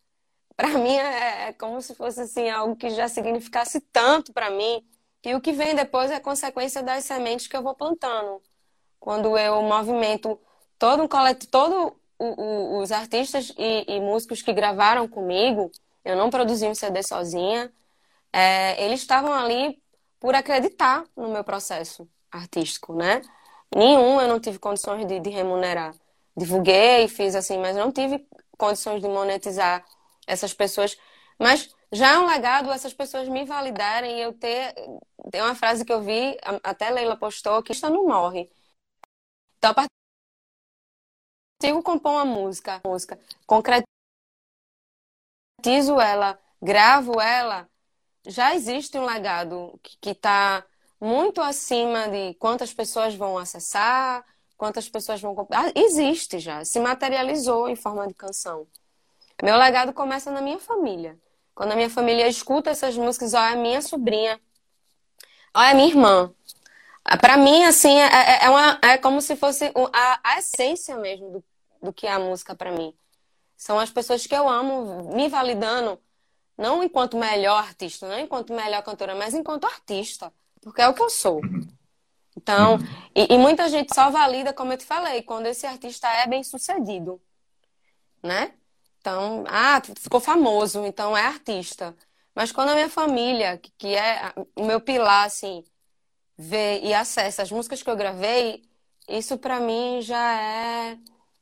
para 0.57 0.71
mim 0.71 0.97
é, 0.97 1.49
é 1.49 1.53
como 1.53 1.81
se 1.81 1.95
fosse 1.95 2.21
assim 2.23 2.49
algo 2.51 2.77
que 2.77 2.91
já 2.91 3.09
significasse 3.09 3.81
tanto 3.81 4.33
para 4.33 4.51
mim, 4.51 4.85
que 5.23 5.35
o 5.35 5.41
que 5.41 5.53
vem 5.53 5.75
depois 5.75 6.11
é 6.11 6.21
consequência 6.21 6.83
das 6.83 7.05
sementes 7.05 7.47
que 7.47 7.57
eu 7.57 7.63
vou 7.63 7.75
plantando. 7.75 8.43
Quando 9.01 9.37
eu 9.39 9.63
movimento 9.63 10.41
todo 10.79 11.03
um 11.03 11.09
coletivo, 11.09 11.51
todo 11.51 11.97
os 12.19 12.91
artistas 12.91 13.53
e, 13.57 13.85
e, 13.89 14.01
músicos 14.01 14.43
que 14.43 14.53
gravaram 14.53 15.07
comigo, 15.07 15.71
eu 16.05 16.17
não 16.17 16.31
produzi 16.31 16.67
um 16.67 16.75
CD 16.75 17.03
sozinha, 17.03 17.73
é, 18.33 18.85
eles 18.85 19.01
estavam 19.01 19.33
ali 19.33 19.81
por 20.21 20.35
acreditar 20.35 21.05
no 21.17 21.29
meu 21.29 21.45
processo 21.45 22.09
artístico, 22.31 22.95
né? 22.95 23.23
Nenhum 23.75 24.21
eu 24.21 24.29
não 24.29 24.41
tive 24.41 24.59
condições 24.59 25.07
de, 25.07 25.21
de 25.21 25.31
remunerar. 25.31 25.95
Divulguei, 26.39 27.09
fiz 27.09 27.35
assim, 27.35 27.59
mas 27.59 27.77
não 27.77 27.91
tive 27.93 28.27
condições 28.57 29.03
de 29.03 29.09
monetizar 29.09 29.85
essas 30.27 30.55
pessoas. 30.55 30.97
Mas 31.39 31.75
já 31.93 32.15
é 32.15 32.19
um 32.19 32.27
legado 32.27 32.71
essas 32.71 32.95
pessoas 32.95 33.29
me 33.29 33.45
validarem 33.45 34.19
e 34.19 34.23
eu 34.23 34.33
ter. 34.33 34.75
Tem 35.31 35.43
uma 35.43 35.55
frase 35.55 35.85
que 35.85 35.93
eu 35.93 36.03
vi, 36.03 36.37
até 36.63 36.91
Leila 36.91 37.17
postou, 37.17 37.63
que 37.63 37.73
está 37.73 37.91
não 37.91 38.07
morre. 38.07 38.51
Então, 39.59 39.71
a 39.71 39.75
partir 39.75 39.99
consigo 41.61 41.83
compor 41.83 42.13
uma 42.13 42.25
música, 42.25 42.81
música, 42.85 43.19
concretizo 43.47 43.87
ela, 46.01 46.39
gravo 46.63 47.21
ela, 47.21 47.69
já 48.27 48.55
existe 48.55 48.97
um 48.99 49.05
legado 49.05 49.79
que 49.83 50.11
está 50.11 50.65
muito 51.01 51.41
acima 51.41 52.09
de 52.09 52.35
quantas 52.35 52.73
pessoas 52.73 53.15
vão 53.15 53.39
acessar, 53.39 54.25
quantas 54.59 54.89
pessoas 54.89 55.21
vão 55.21 55.35
comprar. 55.35 55.67
Ah, 55.67 55.73
existe 55.75 56.39
já, 56.39 56.65
se 56.65 56.79
materializou 56.81 57.69
em 57.69 57.77
forma 57.77 58.07
de 58.07 58.13
canção. 58.13 58.67
Meu 59.43 59.57
legado 59.57 59.93
começa 59.93 60.31
na 60.31 60.43
minha 60.43 60.59
família. 60.59 61.17
Quando 61.55 61.73
a 61.73 61.77
minha 61.77 61.89
família 61.89 62.29
escuta 62.29 62.71
essas 62.71 62.97
músicas, 62.97 63.33
ó, 63.33 63.41
é 63.41 63.57
minha 63.57 63.81
sobrinha, 63.81 64.39
ó, 65.55 65.63
é 65.63 65.75
minha 65.75 65.89
irmã, 65.89 66.35
para 67.17 67.37
mim, 67.37 67.65
assim, 67.65 67.99
é, 67.99 68.07
é, 68.07 68.45
é, 68.45 68.51
uma, 68.51 68.79
é 68.83 68.99
como 68.99 69.23
se 69.23 69.35
fosse 69.35 69.73
a, 69.93 70.21
a 70.23 70.39
essência 70.39 70.97
mesmo 70.99 71.31
do, 71.31 71.45
do 71.83 71.93
que 71.93 72.07
é 72.07 72.13
a 72.13 72.19
música 72.19 72.55
para 72.55 72.71
mim. 72.71 72.95
São 73.57 73.79
as 73.79 73.91
pessoas 73.91 74.27
que 74.27 74.35
eu 74.35 74.49
amo 74.49 75.15
me 75.15 75.29
validando, 75.29 75.99
não 76.57 76.83
enquanto 76.83 77.17
melhor 77.17 77.59
artista, 77.59 78.07
não 78.07 78.19
enquanto 78.19 78.53
melhor 78.53 78.83
cantora, 78.83 79.15
mas 79.15 79.35
enquanto 79.35 79.65
artista, 79.65 80.33
porque 80.61 80.83
é 80.83 80.89
o 80.89 80.95
que 80.95 81.03
eu 81.03 81.09
sou. 81.09 81.41
Então, 82.39 82.79
e, 83.15 83.35
e 83.35 83.39
muita 83.39 83.69
gente 83.69 83.93
só 83.93 84.11
valida, 84.11 84.53
como 84.53 84.73
eu 84.73 84.79
te 84.79 84.85
falei, 84.85 85.23
quando 85.23 85.47
esse 85.47 85.67
artista 85.67 86.09
é 86.09 86.27
bem 86.27 86.45
sucedido, 86.45 87.21
né? 88.23 88.55
Então, 89.01 89.45
ah, 89.49 89.83
ficou 89.99 90.21
famoso, 90.21 90.85
então 90.85 91.17
é 91.17 91.23
artista. 91.23 91.97
Mas 92.35 92.53
quando 92.53 92.71
a 92.71 92.75
minha 92.75 92.89
família, 92.89 93.61
que 93.77 93.95
é 93.97 94.33
o 94.57 94.65
meu 94.65 94.81
pilar, 94.81 95.27
assim, 95.27 95.65
vê 96.37 96.81
e 96.81 96.95
acessa 96.95 97.43
as 97.43 97.51
músicas 97.51 97.83
que 97.83 97.91
eu 97.91 97.97
gravei, 97.97 98.63
isso 99.09 99.37
para 99.39 99.59
mim 99.61 100.01
já 100.01 100.41
é, 100.41 100.99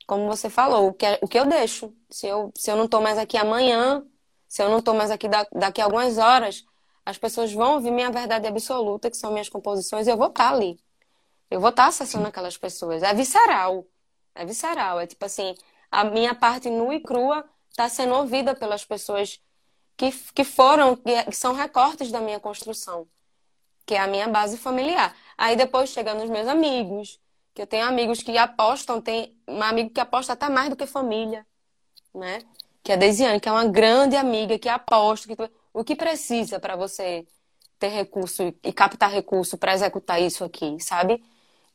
como 0.07 0.27
você 0.27 0.49
falou, 0.49 0.89
o 0.89 0.95
que, 0.95 1.07
é, 1.07 1.19
o 1.23 1.29
que 1.29 1.39
eu 1.39 1.47
deixo. 1.47 1.93
Se 2.11 2.27
eu, 2.27 2.53
se 2.57 2.71
eu 2.71 2.77
não 2.77 2.89
tô 2.89 3.01
mais 3.01 3.19
aqui 3.19 3.37
amanhã, 3.37 4.03
se 4.49 4.63
eu 4.63 4.71
não 4.71 4.81
tô 4.83 4.95
mais 4.95 5.11
aqui 5.11 5.29
da, 5.29 5.47
daqui 5.53 5.81
a 5.81 5.85
algumas 5.85 6.19
horas, 6.19 6.65
as 7.05 7.19
pessoas 7.19 7.53
vão 7.53 7.75
ouvir 7.75 7.91
minha 7.93 8.11
verdade 8.11 8.47
absoluta, 8.47 9.11
que 9.11 9.17
são 9.17 9.33
minhas 9.33 9.49
composições, 9.49 10.07
e 10.07 10.11
eu 10.11 10.17
vou 10.17 10.29
estar 10.29 10.51
tá 10.51 10.55
ali. 10.57 10.79
Eu 11.51 11.61
vou 11.61 11.71
estar 11.71 11.85
tá 11.85 11.89
acessando 11.89 12.27
aquelas 12.27 12.57
pessoas. 12.57 13.03
É 13.03 13.15
visceral. 13.15 13.87
É 14.35 14.45
visceral. 14.45 15.01
É 15.01 15.07
tipo 15.07 15.25
assim, 15.25 15.55
a 15.91 16.05
minha 16.05 16.35
parte 16.35 16.71
nua 16.71 16.95
e 16.95 17.01
crua 17.01 17.45
está 17.71 17.89
sendo 17.89 18.15
ouvida 18.15 18.55
pelas 18.55 18.85
pessoas 18.85 19.41
que, 19.97 20.11
que 20.35 20.45
foram, 20.45 20.97
que 20.97 21.33
são 21.33 21.55
recortes 21.55 22.11
da 22.11 22.21
minha 22.21 22.41
construção 22.41 23.09
que 23.87 23.95
é 23.95 24.01
a 24.01 24.09
minha 24.09 24.27
base 24.27 24.59
familiar. 24.59 25.17
Aí 25.39 25.55
depois 25.57 25.91
chega 25.91 26.13
nos 26.13 26.29
meus 26.29 26.49
amigos, 26.49 27.21
que 27.55 27.63
eu 27.63 27.67
tenho 27.67 27.87
amigos 27.87 28.21
que 28.21 28.37
apostam, 28.37 29.01
tem 29.01 29.35
um 29.47 29.63
amigo 29.63 29.91
que 29.91 30.01
aposta 30.01 30.33
até 30.33 30.49
mais 30.49 30.69
do 30.69 30.77
que 30.77 30.87
família, 30.87 31.47
né? 32.13 32.41
Que 32.83 32.93
é 32.93 32.95
a 32.97 32.99
Desiane, 32.99 33.41
que 33.41 33.49
é 33.49 33.53
uma 33.53 33.67
grande 33.67 34.17
amiga 34.17 34.59
que 34.59 34.69
aposta 34.69 35.29
que 35.29 35.51
o 35.73 35.85
que 35.85 35.95
precisa 35.95 36.59
para 36.59 36.75
você 36.75 37.25
ter 37.79 37.89
recurso 37.89 38.55
e 38.63 38.73
captar 38.73 39.11
recurso 39.11 39.57
para 39.57 39.75
executar 39.75 40.21
isso 40.21 40.43
aqui, 40.45 40.77
sabe? 40.81 41.23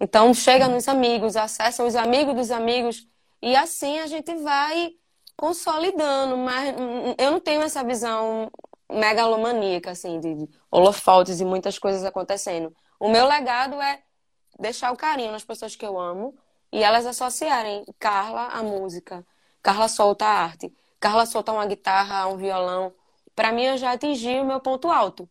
Então 0.04 0.34
chega 0.34 0.68
nos 0.68 0.88
amigos, 0.88 1.36
acessa 1.36 1.84
os 1.84 1.96
amigos 1.96 2.34
dos 2.34 2.50
amigos 2.50 3.08
e 3.40 3.56
assim 3.56 4.00
a 4.00 4.08
gente 4.08 4.34
vai 4.38 4.96
consolidando, 5.38 6.36
mas 6.38 6.74
eu 7.20 7.30
não 7.30 7.40
tenho 7.40 7.62
essa 7.62 7.84
visão 7.84 8.52
megalomaníaca, 8.90 9.92
assim, 9.92 10.20
de, 10.20 10.34
de 10.34 10.50
holofotes 10.72 11.40
e 11.40 11.46
muitas 11.46 11.78
coisas 11.78 12.04
acontecendo. 12.04 12.76
O 13.00 13.10
meu 13.10 13.28
legado 13.28 13.80
é 13.80 14.02
deixar 14.60 14.92
o 14.92 14.98
carinho 14.98 15.32
nas 15.32 15.44
pessoas 15.44 15.76
que 15.76 15.86
eu 15.86 16.00
amo 16.00 16.36
e 16.72 16.82
elas 16.82 17.06
associarem 17.06 17.86
Carla 18.00 18.48
à 18.48 18.64
música, 18.64 19.24
Carla 19.62 19.88
solta 19.88 20.26
a 20.26 20.30
arte, 20.30 20.76
Carla 21.00 21.28
solta 21.28 21.52
uma 21.52 21.66
guitarra, 21.68 22.28
um 22.28 22.38
violão. 22.38 22.92
Para 23.36 23.52
mim, 23.52 23.66
eu 23.66 23.78
já 23.78 23.92
atingi 23.92 24.40
o 24.40 24.46
meu 24.46 24.60
ponto 24.60 24.90
alto. 24.90 25.30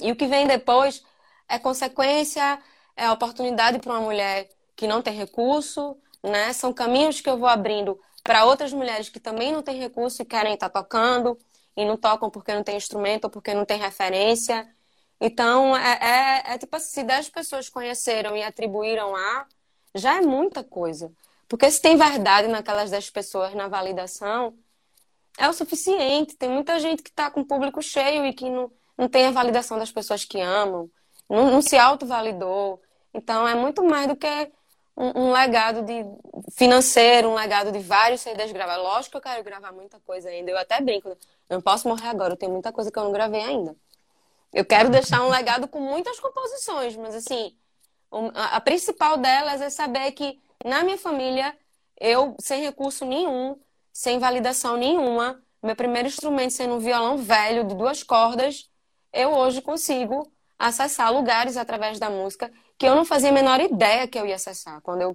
E 0.00 0.12
o 0.12 0.16
que 0.16 0.28
vem 0.28 0.46
depois 0.46 1.04
é 1.48 1.58
consequência, 1.58 2.60
é 3.00 3.10
oportunidade 3.10 3.78
para 3.78 3.92
uma 3.92 4.00
mulher 4.00 4.48
que 4.76 4.86
não 4.86 5.00
tem 5.00 5.14
recurso, 5.14 5.96
né? 6.22 6.52
São 6.52 6.72
caminhos 6.72 7.20
que 7.20 7.30
eu 7.30 7.38
vou 7.38 7.48
abrindo 7.48 7.98
para 8.22 8.44
outras 8.44 8.72
mulheres 8.72 9.08
que 9.08 9.18
também 9.18 9.52
não 9.52 9.62
têm 9.62 9.78
recurso 9.78 10.22
e 10.22 10.24
querem 10.24 10.54
estar 10.54 10.68
tá 10.68 10.82
tocando 10.82 11.38
e 11.76 11.84
não 11.84 11.96
tocam 11.96 12.30
porque 12.30 12.54
não 12.54 12.62
tem 12.62 12.76
instrumento 12.76 13.24
ou 13.24 13.30
porque 13.30 13.54
não 13.54 13.64
tem 13.64 13.78
referência. 13.78 14.68
Então, 15.20 15.76
é, 15.76 16.42
é, 16.50 16.54
é 16.54 16.58
tipo 16.58 16.76
assim, 16.76 16.90
se 17.00 17.02
10 17.02 17.30
pessoas 17.30 17.68
conheceram 17.68 18.36
e 18.36 18.42
atribuíram 18.42 19.16
a, 19.16 19.46
já 19.94 20.18
é 20.18 20.20
muita 20.20 20.62
coisa. 20.62 21.12
Porque 21.48 21.70
se 21.70 21.80
tem 21.80 21.96
verdade 21.96 22.48
naquelas 22.48 22.90
10 22.90 23.10
pessoas 23.10 23.54
na 23.54 23.66
validação, 23.66 24.54
é 25.38 25.48
o 25.48 25.52
suficiente. 25.52 26.36
Tem 26.36 26.48
muita 26.48 26.78
gente 26.78 27.02
que 27.02 27.10
está 27.10 27.30
com 27.30 27.40
o 27.40 27.46
público 27.46 27.82
cheio 27.82 28.26
e 28.26 28.32
que 28.32 28.48
não, 28.50 28.70
não 28.96 29.08
tem 29.08 29.26
a 29.26 29.30
validação 29.30 29.78
das 29.78 29.90
pessoas 29.90 30.24
que 30.24 30.40
amam, 30.40 30.90
não, 31.28 31.50
não 31.50 31.62
se 31.62 31.76
autovalidou. 31.76 32.80
Então, 33.12 33.46
é 33.46 33.54
muito 33.54 33.82
mais 33.84 34.06
do 34.06 34.16
que 34.16 34.52
um, 34.96 35.28
um, 35.28 35.32
legado 35.32 35.82
de 35.82 36.04
financeiro, 36.52 37.28
um 37.28 37.34
legado 37.34 37.72
de 37.72 37.78
vários 37.78 38.20
CDs 38.20 38.52
gravados. 38.52 38.84
Lógico 38.84 39.12
que 39.12 39.16
eu 39.16 39.32
quero 39.32 39.44
gravar 39.44 39.72
muita 39.72 39.98
coisa 40.00 40.28
ainda. 40.28 40.50
Eu 40.50 40.58
até 40.58 40.80
brinco, 40.80 41.08
eu 41.08 41.16
não 41.48 41.60
posso 41.60 41.88
morrer 41.88 42.08
agora, 42.08 42.34
eu 42.34 42.36
tenho 42.36 42.52
muita 42.52 42.72
coisa 42.72 42.90
que 42.90 42.98
eu 42.98 43.04
não 43.04 43.12
gravei 43.12 43.40
ainda. 43.40 43.74
Eu 44.52 44.64
quero 44.64 44.90
deixar 44.90 45.22
um 45.22 45.28
legado 45.28 45.68
com 45.68 45.80
muitas 45.80 46.18
composições, 46.18 46.96
mas 46.96 47.14
assim, 47.14 47.54
a 48.34 48.60
principal 48.60 49.16
delas 49.16 49.60
é 49.60 49.70
saber 49.70 50.10
que 50.12 50.40
na 50.64 50.82
minha 50.82 50.98
família, 50.98 51.56
eu, 51.98 52.36
sem 52.40 52.62
recurso 52.62 53.04
nenhum, 53.04 53.56
sem 53.92 54.18
validação 54.18 54.76
nenhuma, 54.76 55.40
meu 55.62 55.76
primeiro 55.76 56.08
instrumento 56.08 56.52
sendo 56.52 56.74
um 56.74 56.78
violão 56.78 57.16
velho 57.18 57.64
de 57.64 57.74
duas 57.74 58.02
cordas, 58.02 58.68
eu 59.12 59.30
hoje 59.30 59.62
consigo 59.62 60.30
acessar 60.58 61.12
lugares 61.12 61.56
através 61.56 61.98
da 61.98 62.10
música 62.10 62.50
que 62.80 62.86
eu 62.86 62.96
não 62.96 63.04
fazia 63.04 63.28
a 63.28 63.32
menor 63.32 63.60
ideia 63.60 64.08
que 64.08 64.18
eu 64.18 64.26
ia 64.26 64.36
acessar 64.36 64.80
quando 64.80 65.02
eu, 65.02 65.14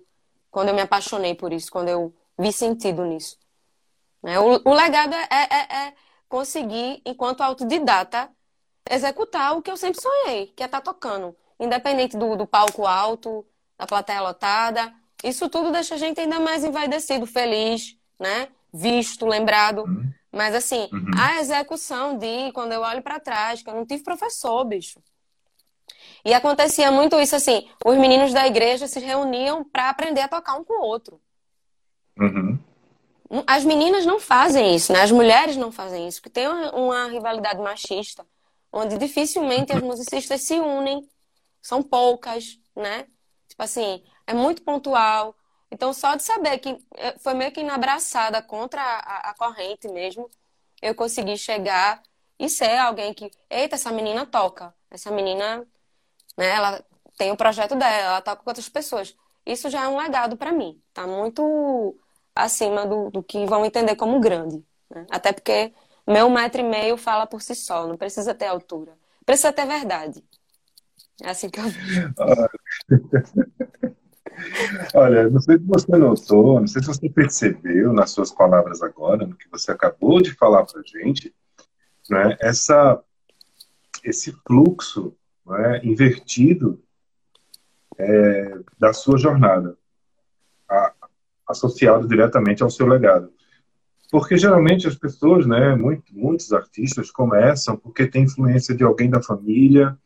quando 0.51 0.67
eu 0.67 0.75
me 0.75 0.81
apaixonei 0.81 1.33
por 1.33 1.51
isso, 1.51 1.71
quando 1.71 1.89
eu 1.89 2.13
vi 2.37 2.53
sentido 2.53 3.03
nisso. 3.03 3.39
Né? 4.21 4.39
O, 4.39 4.61
o 4.63 4.71
legado 4.71 5.15
é, 5.15 5.27
é, 5.31 5.75
é 5.87 5.93
conseguir, 6.29 7.01
enquanto 7.03 7.41
autodidata, 7.41 8.29
executar 8.87 9.57
o 9.57 9.63
que 9.63 9.71
eu 9.71 9.77
sempre 9.77 9.99
sonhei, 9.99 10.53
que 10.55 10.61
é 10.61 10.67
estar 10.67 10.79
tá 10.79 10.93
tocando. 10.93 11.35
Independente 11.59 12.15
do, 12.15 12.35
do 12.35 12.45
palco 12.45 12.85
alto, 12.85 13.43
da 13.79 13.87
plateia 13.87 14.21
lotada. 14.21 14.93
Isso 15.23 15.49
tudo 15.49 15.71
deixa 15.71 15.95
a 15.95 15.97
gente 15.97 16.19
ainda 16.19 16.39
mais 16.39 16.63
envaidecido, 16.63 17.25
feliz, 17.25 17.97
né? 18.19 18.47
Visto, 18.71 19.25
lembrado. 19.25 19.85
Uhum. 19.85 20.13
Mas 20.31 20.53
assim, 20.53 20.87
uhum. 20.93 21.09
a 21.17 21.39
execução 21.39 22.15
de 22.15 22.51
quando 22.51 22.73
eu 22.73 22.81
olho 22.81 23.01
para 23.01 23.19
trás, 23.19 23.63
que 23.63 23.69
eu 23.71 23.73
não 23.73 23.87
tive 23.87 24.03
professor, 24.03 24.63
bicho. 24.65 25.01
E 26.25 26.33
acontecia 26.33 26.91
muito 26.91 27.19
isso 27.19 27.35
assim: 27.35 27.69
os 27.85 27.95
meninos 27.97 28.33
da 28.33 28.47
igreja 28.47 28.87
se 28.87 28.99
reuniam 28.99 29.63
para 29.63 29.89
aprender 29.89 30.21
a 30.21 30.27
tocar 30.27 30.55
um 30.57 30.63
com 30.63 30.81
o 30.81 30.85
outro. 30.85 31.21
Uhum. 32.19 32.57
As 33.45 33.63
meninas 33.63 34.05
não 34.05 34.19
fazem 34.19 34.75
isso, 34.75 34.91
né? 34.91 35.01
As 35.01 35.11
mulheres 35.11 35.55
não 35.55 35.71
fazem 35.71 36.07
isso, 36.07 36.19
porque 36.21 36.39
tem 36.41 36.47
uma, 36.47 36.71
uma 36.71 37.07
rivalidade 37.07 37.59
machista, 37.61 38.25
onde 38.71 38.97
dificilmente 38.97 39.71
as 39.71 39.81
musicistas 39.81 40.41
se 40.41 40.59
unem, 40.59 41.07
são 41.61 41.81
poucas, 41.81 42.59
né? 42.75 43.07
Tipo 43.47 43.63
assim, 43.63 44.03
é 44.27 44.33
muito 44.33 44.63
pontual. 44.63 45.35
Então, 45.71 45.93
só 45.93 46.15
de 46.15 46.23
saber 46.23 46.57
que 46.59 46.77
eh, 46.95 47.15
foi 47.19 47.33
meio 47.33 47.51
que 47.51 47.63
na 47.63 47.75
abraçada 47.75 48.41
contra 48.41 48.81
a, 48.81 49.29
a 49.31 49.33
corrente 49.33 49.87
mesmo, 49.87 50.29
eu 50.81 50.93
consegui 50.93 51.37
chegar 51.37 52.01
e 52.39 52.49
ser 52.49 52.77
alguém 52.77 53.13
que, 53.13 53.31
eita, 53.49 53.75
essa 53.75 53.91
menina 53.91 54.25
toca, 54.25 54.73
essa 54.91 55.09
menina, 55.11 55.65
né, 56.37 56.49
ela 56.49 56.83
tem 57.17 57.31
o 57.31 57.37
projeto 57.37 57.75
dela, 57.75 57.95
ela 57.95 58.21
toca 58.21 58.43
com 58.43 58.49
outras 58.49 58.69
pessoas. 58.69 59.15
Isso 59.45 59.69
já 59.69 59.83
é 59.83 59.87
um 59.87 59.97
legado 59.97 60.35
para 60.35 60.51
mim, 60.51 60.81
tá 60.93 61.05
muito 61.05 61.95
acima 62.33 62.85
do, 62.85 63.09
do 63.09 63.23
que 63.23 63.45
vão 63.45 63.65
entender 63.65 63.95
como 63.95 64.19
grande. 64.19 64.63
Né? 64.89 65.05
Até 65.09 65.31
porque 65.31 65.73
meu 66.07 66.29
metro 66.29 66.61
e 66.61 66.63
meio 66.63 66.97
fala 66.97 67.25
por 67.25 67.41
si 67.41 67.55
só, 67.55 67.87
não 67.87 67.97
precisa 67.97 68.33
ter 68.33 68.47
altura. 68.47 68.93
Precisa 69.25 69.53
ter 69.53 69.65
verdade. 69.65 70.23
É 71.21 71.29
assim 71.29 71.49
que 71.49 71.59
eu. 71.59 71.65
Olha, 74.93 75.29
não 75.29 75.39
sei 75.39 75.57
se 75.57 75.63
você 75.63 75.97
notou, 75.97 76.59
não 76.59 76.67
sei 76.67 76.81
se 76.81 76.87
você 76.87 77.09
percebeu 77.09 77.93
nas 77.93 78.11
suas 78.11 78.31
palavras 78.31 78.81
agora, 78.81 79.25
no 79.25 79.35
que 79.35 79.49
você 79.49 79.71
acabou 79.71 80.21
de 80.21 80.33
falar 80.33 80.65
para 80.65 80.81
gente, 80.83 81.33
né, 82.09 82.35
essa, 82.41 83.01
esse 84.03 84.33
fluxo 84.45 85.15
né, 85.45 85.81
invertido 85.83 86.81
é, 87.97 88.59
da 88.77 88.93
sua 88.93 89.17
jornada, 89.17 89.77
a, 90.69 90.93
associado 91.47 92.07
diretamente 92.07 92.63
ao 92.63 92.69
seu 92.69 92.87
legado. 92.87 93.31
Porque 94.11 94.37
geralmente 94.37 94.87
as 94.87 94.95
pessoas, 94.95 95.45
né, 95.45 95.75
muito, 95.75 96.03
muitos 96.11 96.51
artistas 96.53 97.11
começam 97.11 97.75
porque 97.77 98.07
tem 98.07 98.23
influência 98.23 98.75
de 98.75 98.83
alguém 98.83 99.09
da 99.09 99.21
família, 99.21 99.97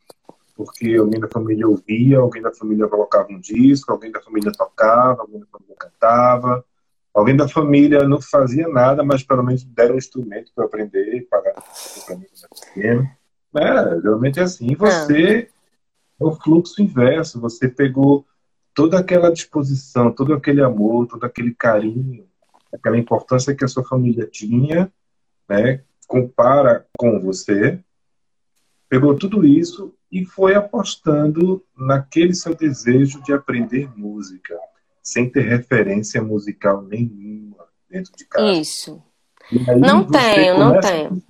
porque 0.55 0.95
alguém 0.95 1.19
da 1.19 1.27
família 1.27 1.67
ouvia, 1.67 2.19
alguém 2.19 2.41
da 2.41 2.51
família 2.51 2.87
colocava 2.87 3.31
um 3.31 3.39
disco, 3.39 3.91
alguém 3.91 4.11
da 4.11 4.21
família 4.21 4.51
tocava, 4.51 5.21
alguém 5.21 5.39
da 5.39 5.45
família 5.45 5.75
cantava, 5.77 6.65
alguém 7.13 7.35
da 7.35 7.47
família 7.47 8.07
não 8.07 8.21
fazia 8.21 8.67
nada, 8.67 9.03
mas 9.03 9.23
pelo 9.23 9.43
menos 9.43 9.63
deram 9.63 9.95
um 9.95 9.97
instrumento 9.97 10.51
para 10.53 10.65
aprender 10.65 11.15
e 11.15 11.21
para 11.21 12.15
mim 12.17 12.25
pequeno. 12.73 13.09
É, 13.55 14.01
geralmente 14.01 14.39
é 14.39 14.43
assim. 14.43 14.67
E 14.71 14.75
você 14.75 15.49
é 16.19 16.23
o 16.23 16.31
fluxo 16.31 16.81
inverso. 16.81 17.39
Você 17.39 17.67
pegou 17.67 18.25
toda 18.73 18.99
aquela 18.99 19.31
disposição, 19.31 20.11
todo 20.11 20.33
aquele 20.33 20.61
amor, 20.61 21.07
todo 21.07 21.23
aquele 21.23 21.53
carinho, 21.53 22.27
aquela 22.73 22.97
importância 22.97 23.55
que 23.55 23.65
a 23.65 23.67
sua 23.67 23.83
família 23.83 24.27
tinha, 24.27 24.91
né? 25.47 25.81
Compara 26.07 26.85
com 26.97 27.19
você, 27.19 27.79
pegou 28.87 29.15
tudo 29.15 29.45
isso 29.45 29.93
e 30.11 30.25
foi 30.25 30.55
apostando 30.55 31.63
naquele 31.77 32.33
seu 32.33 32.55
desejo 32.55 33.21
de 33.23 33.31
aprender 33.31 33.89
música, 33.95 34.57
sem 35.03 35.29
ter 35.29 35.41
referência 35.41 36.21
musical 36.21 36.81
nenhuma 36.81 37.67
dentro 37.89 38.11
de 38.15 38.25
casa. 38.25 38.51
Isso. 38.53 39.01
Não 39.51 40.05
tenho, 40.05 40.59
não 40.59 40.79
tenho. 40.79 41.23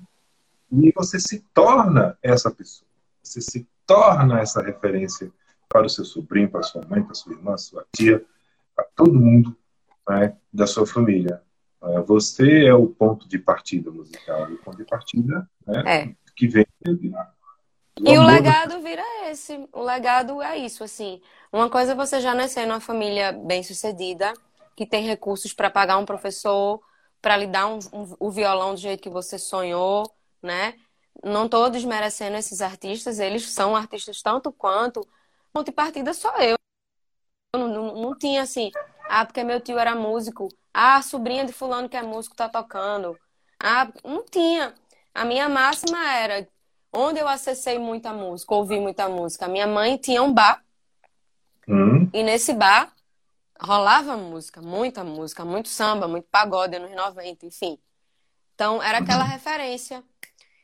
E 0.71 0.91
você 0.95 1.19
se 1.19 1.39
torna 1.53 2.17
essa 2.21 2.51
pessoa. 2.51 2.87
Você 3.23 3.41
se 3.41 3.67
torna 3.85 4.39
essa 4.39 4.61
referência 4.61 5.31
para 5.67 5.85
o 5.85 5.89
seu 5.89 6.05
sobrinho, 6.05 6.49
para 6.49 6.61
a 6.61 6.63
sua 6.63 6.85
mãe, 6.87 7.01
para 7.01 7.11
a 7.11 7.15
sua 7.15 7.33
irmã, 7.33 7.57
sua 7.57 7.85
tia, 7.95 8.23
para 8.75 8.85
todo 8.95 9.19
mundo 9.19 9.55
né, 10.07 10.35
da 10.51 10.65
sua 10.67 10.85
família. 10.85 11.41
É, 11.81 12.01
você 12.01 12.65
é 12.65 12.73
o 12.73 12.87
ponto 12.87 13.27
de 13.27 13.37
partida 13.37 13.89
musical, 13.91 14.51
o 14.51 14.57
ponto 14.57 14.77
de 14.77 14.85
partida 14.85 15.49
né, 15.65 15.83
é. 15.85 16.15
que 16.35 16.47
vem 16.47 16.65
e 18.01 18.17
o 18.17 18.23
legado 18.23 18.81
vira 18.81 19.03
esse. 19.29 19.67
O 19.73 19.83
legado 19.83 20.41
é 20.41 20.57
isso, 20.57 20.83
assim. 20.83 21.21
Uma 21.51 21.69
coisa 21.69 21.91
é 21.91 21.95
você 21.95 22.21
já 22.21 22.33
nascer 22.33 22.65
numa 22.65 22.79
família 22.79 23.31
bem 23.31 23.61
sucedida, 23.61 24.33
que 24.75 24.85
tem 24.85 25.05
recursos 25.05 25.53
para 25.53 25.69
pagar 25.69 25.97
um 25.97 26.05
professor, 26.05 26.81
para 27.21 27.35
lhe 27.35 27.47
dar 27.47 27.67
um, 27.67 27.79
um, 27.91 28.15
o 28.19 28.31
violão 28.31 28.73
do 28.73 28.79
jeito 28.79 29.03
que 29.03 29.09
você 29.09 29.37
sonhou, 29.37 30.09
né? 30.41 30.75
Não 31.23 31.45
estou 31.45 31.69
desmerecendo 31.69 32.37
esses 32.37 32.61
artistas, 32.61 33.19
eles 33.19 33.49
são 33.49 33.75
artistas 33.75 34.21
tanto 34.21 34.51
quanto. 34.51 35.07
Ponto 35.51 35.65
de 35.65 35.71
partida 35.71 36.13
sou 36.13 36.31
eu. 36.37 36.55
Não, 37.55 37.67
não, 37.67 37.95
não 37.95 38.17
tinha 38.17 38.43
assim, 38.43 38.71
ah, 39.09 39.25
porque 39.25 39.43
meu 39.43 39.59
tio 39.59 39.79
era 39.79 39.95
músico, 39.95 40.49
ah, 40.73 40.97
a 40.97 41.01
sobrinha 41.01 41.45
de 41.45 41.51
fulano 41.51 41.89
que 41.89 41.97
é 41.97 42.03
músico 42.03 42.35
tá 42.35 42.47
tocando. 42.47 43.19
Ah, 43.59 43.91
não 44.03 44.23
tinha. 44.23 44.73
A 45.13 45.25
minha 45.25 45.49
máxima 45.49 45.97
era 46.13 46.47
Onde 46.91 47.19
eu 47.19 47.27
acessei 47.27 47.77
muita 47.77 48.11
música, 48.11 48.55
ouvi 48.55 48.79
muita 48.79 49.07
música? 49.07 49.47
Minha 49.47 49.67
mãe 49.67 49.97
tinha 49.97 50.23
um 50.23 50.33
bar. 50.33 50.63
Hum. 51.67 52.09
E 52.11 52.23
nesse 52.23 52.51
bar 52.53 52.91
rolava 53.61 54.17
música, 54.17 54.61
muita 54.61 55.03
música, 55.03 55.45
muito 55.45 55.69
samba, 55.69 56.07
muito 56.07 56.27
pagode 56.31 56.75
anos 56.75 56.95
90, 56.95 57.45
enfim. 57.45 57.77
Então 58.55 58.81
era 58.81 58.97
aquela 58.97 59.23
referência. 59.23 60.03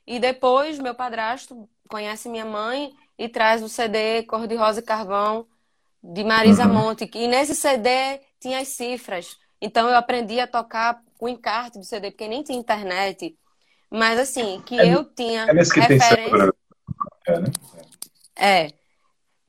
E 0.05 0.19
depois 0.19 0.79
meu 0.79 0.93
padrasto 0.93 1.67
conhece 1.87 2.29
minha 2.29 2.45
mãe 2.45 2.93
e 3.17 3.27
traz 3.29 3.63
o 3.63 3.69
CD 3.69 4.23
Cor 4.23 4.47
de 4.47 4.55
Rosa 4.55 4.79
e 4.79 4.83
Carvão 4.83 5.47
de 6.03 6.23
Marisa 6.23 6.67
uhum. 6.67 6.73
Monte. 6.73 7.09
E 7.13 7.27
nesse 7.27 7.55
CD 7.55 8.19
tinha 8.39 8.59
as 8.59 8.67
cifras. 8.69 9.37
Então 9.59 9.89
eu 9.89 9.95
aprendi 9.95 10.39
a 10.39 10.47
tocar 10.47 11.01
o 11.19 11.27
encarte 11.27 11.79
do 11.79 11.85
CD, 11.85 12.11
porque 12.11 12.27
nem 12.27 12.43
tinha 12.43 12.57
internet. 12.57 13.35
Mas 13.89 14.19
assim, 14.19 14.61
que 14.65 14.79
é, 14.79 14.93
eu 14.93 15.03
tinha 15.03 15.43
é 15.43 15.63
que 15.63 15.79
referência. 15.79 16.53
É, 17.27 17.39
né? 17.39 17.51
é, 18.35 18.73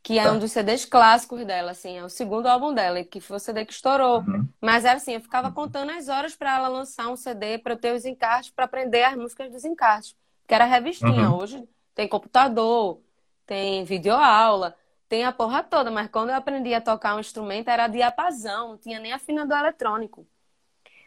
que 0.02 0.18
é 0.18 0.22
tá. 0.22 0.32
um 0.32 0.38
dos 0.38 0.52
CDs 0.52 0.84
clássicos 0.84 1.44
dela, 1.44 1.72
assim, 1.72 1.98
é 1.98 2.04
o 2.04 2.08
segundo 2.08 2.46
álbum 2.46 2.72
dela, 2.72 3.02
que 3.02 3.20
foi 3.20 3.36
o 3.36 3.40
CD 3.40 3.64
que 3.64 3.72
estourou. 3.72 4.20
Uhum. 4.20 4.48
Mas 4.60 4.84
era 4.84 4.96
assim, 4.96 5.14
eu 5.14 5.20
ficava 5.20 5.50
contando 5.50 5.90
as 5.90 6.08
horas 6.08 6.34
para 6.34 6.54
ela 6.54 6.68
lançar 6.68 7.08
um 7.08 7.16
CD, 7.16 7.58
para 7.58 7.72
eu 7.72 7.76
ter 7.76 7.92
os 7.92 8.04
encartes, 8.04 8.50
para 8.50 8.66
aprender 8.66 9.02
as 9.02 9.16
músicas 9.16 9.50
dos 9.50 9.64
encartes, 9.64 10.14
que 10.46 10.54
era 10.54 10.64
revistinha. 10.64 11.30
Uhum. 11.30 11.38
Hoje 11.38 11.68
tem 11.94 12.06
computador, 12.08 13.00
tem 13.46 13.84
videoaula, 13.84 14.76
tem 15.08 15.24
a 15.24 15.32
porra 15.32 15.62
toda, 15.62 15.90
mas 15.90 16.08
quando 16.08 16.30
eu 16.30 16.36
aprendi 16.36 16.74
a 16.74 16.80
tocar 16.80 17.16
um 17.16 17.20
instrumento 17.20 17.68
era 17.68 17.88
diapasão, 17.88 18.70
não 18.70 18.78
tinha 18.78 18.98
nem 18.98 19.12
afinador 19.12 19.58
eletrônico. 19.58 20.26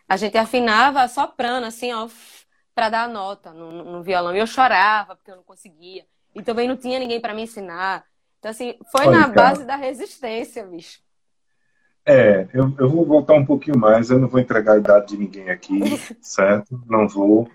A 0.08 0.18
gente 0.18 0.38
afinava 0.38 1.08
soprano, 1.08 1.68
assim, 1.68 1.94
ó, 1.94 2.10
para 2.74 2.90
dar 2.90 3.10
nota 3.10 3.54
no, 3.54 3.84
no, 3.84 4.02
violão. 4.02 4.36
E 4.36 4.40
eu 4.40 4.48
chorava 4.48 5.16
porque 5.16 5.30
eu 5.30 5.36
não 5.36 5.44
conseguia. 5.44 6.06
E 6.34 6.42
também 6.42 6.68
não 6.68 6.76
tinha 6.76 6.98
ninguém 6.98 7.22
para 7.22 7.34
me 7.34 7.44
ensinar. 7.44 8.06
Então, 8.40 8.50
assim, 8.50 8.76
foi 8.92 9.06
Olha, 9.06 9.20
na 9.20 9.30
cara. 9.30 9.50
base 9.50 9.66
da 9.66 9.76
resistência, 9.76 10.66
bicho. 10.66 11.00
É, 12.06 12.48
eu, 12.54 12.74
eu 12.80 12.90
vou 12.90 13.06
voltar 13.06 13.36
um 13.36 13.46
pouquinho 13.46 13.78
mais. 13.78 14.10
Eu 14.10 14.18
não 14.18 14.28
vou 14.28 14.40
entregar 14.40 14.74
a 14.74 14.78
idade 14.78 15.10
de 15.10 15.18
ninguém 15.18 15.50
aqui, 15.50 15.80
certo? 16.22 16.82
Não 16.88 17.08
vou. 17.08 17.48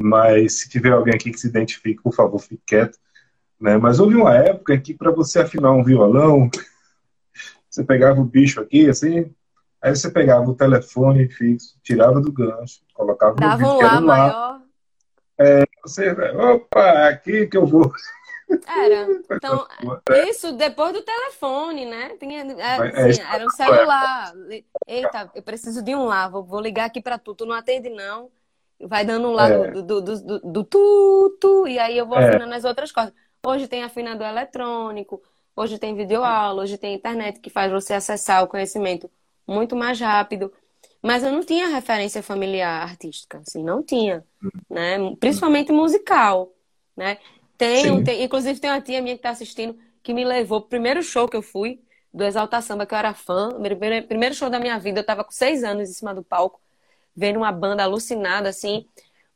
Mas 0.00 0.60
se 0.60 0.68
tiver 0.68 0.92
alguém 0.92 1.14
aqui 1.14 1.30
que 1.30 1.38
se 1.38 1.48
identifique, 1.48 2.02
por 2.02 2.14
favor, 2.14 2.38
fique 2.38 2.62
quieto. 2.66 2.98
Né? 3.60 3.76
Mas 3.76 4.00
houve 4.00 4.16
uma 4.16 4.34
época 4.34 4.78
que 4.78 4.94
para 4.94 5.10
você 5.10 5.40
afinar 5.40 5.72
um 5.72 5.84
violão, 5.84 6.50
você 7.68 7.84
pegava 7.84 8.20
o 8.20 8.24
bicho 8.24 8.60
aqui, 8.60 8.88
assim, 8.88 9.30
Aí 9.82 9.96
você 9.96 10.10
pegava 10.10 10.44
o 10.44 10.54
telefone 10.54 11.28
fixo, 11.28 11.78
tirava 11.82 12.20
do 12.20 12.30
gancho, 12.30 12.82
colocava 12.92 13.34
Dava 13.36 13.62
no 13.62 13.72
vídeo, 13.72 13.88
um 13.88 13.90
lá 13.90 14.00
maior. 14.00 14.60
É, 15.38 15.64
você, 15.82 16.10
opa, 16.10 17.08
aqui 17.08 17.46
que 17.46 17.56
eu 17.56 17.66
vou. 17.66 17.90
Era. 18.66 19.06
Então, 19.32 19.66
isso 20.28 20.52
depois 20.54 20.92
do 20.92 21.02
telefone, 21.02 21.86
né? 21.86 22.16
Tinha, 22.18 22.40
era, 22.40 22.88
é, 22.88 23.10
assim, 23.10 23.22
era 23.22 23.46
um 23.46 23.50
celular. 23.50 24.34
Eita, 24.86 25.30
eu 25.36 25.42
preciso 25.42 25.82
de 25.82 25.94
um 25.94 26.04
lá, 26.04 26.28
vou, 26.28 26.42
vou 26.42 26.60
ligar 26.60 26.86
aqui 26.86 27.00
para 27.00 27.16
tu. 27.16 27.32
Tu 27.32 27.46
não 27.46 27.54
atende, 27.54 27.88
não. 27.88 28.28
Vai 28.80 29.04
dando 29.04 29.28
um 29.28 29.32
lá 29.32 29.48
é. 29.48 29.70
do, 29.70 29.82
do, 29.82 30.00
do, 30.00 30.20
do, 30.20 30.38
do 30.40 30.64
tu, 30.64 31.38
tu, 31.40 31.68
e 31.68 31.78
aí 31.78 31.98
eu 31.98 32.06
vou 32.06 32.18
é. 32.18 32.28
afinando 32.28 32.54
as 32.54 32.64
outras 32.64 32.90
coisas. 32.90 33.12
Hoje 33.46 33.68
tem 33.68 33.82
afinador 33.82 34.26
eletrônico, 34.26 35.22
hoje 35.54 35.78
tem 35.78 35.94
videoaula, 35.94 36.62
hoje 36.62 36.78
tem 36.78 36.94
internet 36.94 37.40
que 37.40 37.50
faz 37.50 37.70
você 37.70 37.94
acessar 37.94 38.42
o 38.42 38.48
conhecimento 38.48 39.10
muito 39.46 39.76
mais 39.76 40.00
rápido. 40.00 40.52
Mas 41.02 41.22
eu 41.22 41.32
não 41.32 41.42
tinha 41.42 41.68
referência 41.68 42.22
familiar 42.22 42.82
artística, 42.82 43.38
assim, 43.38 43.62
não 43.62 43.82
tinha, 43.82 44.24
né? 44.68 44.98
Principalmente 45.18 45.72
musical, 45.72 46.52
né? 46.96 47.18
Tem, 47.56 48.02
tem, 48.04 48.22
inclusive 48.22 48.60
tem 48.60 48.70
uma 48.70 48.80
tia 48.80 49.00
minha 49.02 49.14
que 49.14 49.18
está 49.18 49.30
assistindo 49.30 49.76
que 50.02 50.14
me 50.14 50.24
levou 50.24 50.60
pro 50.60 50.70
primeiro 50.70 51.02
show 51.02 51.28
que 51.28 51.36
eu 51.36 51.42
fui 51.42 51.80
do 52.12 52.24
Exalta 52.24 52.60
Samba, 52.60 52.86
que 52.86 52.94
eu 52.94 52.98
era 52.98 53.14
fã. 53.14 53.50
Primeiro, 53.50 54.06
primeiro 54.06 54.34
show 54.34 54.50
da 54.50 54.58
minha 54.58 54.78
vida, 54.78 55.00
eu 55.00 55.02
estava 55.02 55.24
com 55.24 55.30
seis 55.30 55.62
anos 55.62 55.88
em 55.88 55.92
cima 55.92 56.14
do 56.14 56.22
palco, 56.22 56.60
vendo 57.20 57.36
uma 57.36 57.52
banda 57.52 57.84
alucinada, 57.84 58.48
assim. 58.48 58.86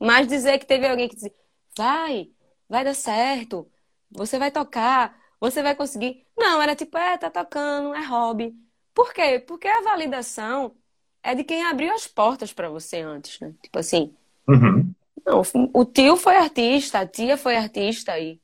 Mas 0.01 0.27
dizer 0.27 0.59
que 0.59 0.65
teve 0.65 0.89
alguém 0.89 1.07
que 1.07 1.15
dizia, 1.15 1.35
vai, 1.77 2.31
vai 2.67 2.83
dar 2.83 2.95
certo, 2.95 3.71
você 4.11 4.39
vai 4.39 4.51
tocar, 4.51 5.15
você 5.39 5.63
vai 5.63 5.75
conseguir. 5.75 6.27
Não, 6.37 6.63
era 6.63 6.75
tipo, 6.75 6.97
é, 6.97 7.19
tá 7.19 7.31
tocando, 7.31 7.95
é 7.95 8.03
hobby. 8.07 8.55
Por 8.95 9.13
quê? 9.13 9.39
Porque 9.39 9.69
a 9.69 9.83
validação 9.83 10.75
é 11.23 11.35
de 11.35 11.45
quem 11.45 11.63
abriu 11.65 11.93
as 11.93 12.07
portas 12.07 12.55
para 12.55 12.71
você 12.71 13.01
antes, 13.01 13.39
né? 13.39 13.53
Tipo 13.63 13.79
assim. 13.79 14.15
Uhum. 14.49 14.91
Não, 15.27 15.43
o 15.73 15.85
tio 15.85 16.17
foi 16.17 16.37
artista, 16.37 17.01
a 17.01 17.07
tia 17.07 17.37
foi 17.37 17.57
artista 17.57 18.19
e 18.19 18.41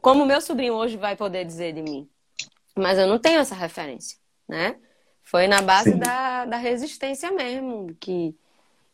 como 0.00 0.26
meu 0.26 0.40
sobrinho 0.40 0.74
hoje 0.74 0.96
vai 0.96 1.16
poder 1.16 1.44
dizer 1.44 1.72
de 1.72 1.82
mim. 1.82 2.08
Mas 2.76 2.98
eu 2.98 3.06
não 3.06 3.18
tenho 3.18 3.40
essa 3.40 3.54
referência, 3.54 4.18
né? 4.48 4.76
Foi 5.30 5.46
na 5.46 5.62
base 5.62 5.94
da, 5.94 6.44
da 6.44 6.56
resistência 6.56 7.30
mesmo 7.30 7.94
que, 8.00 8.34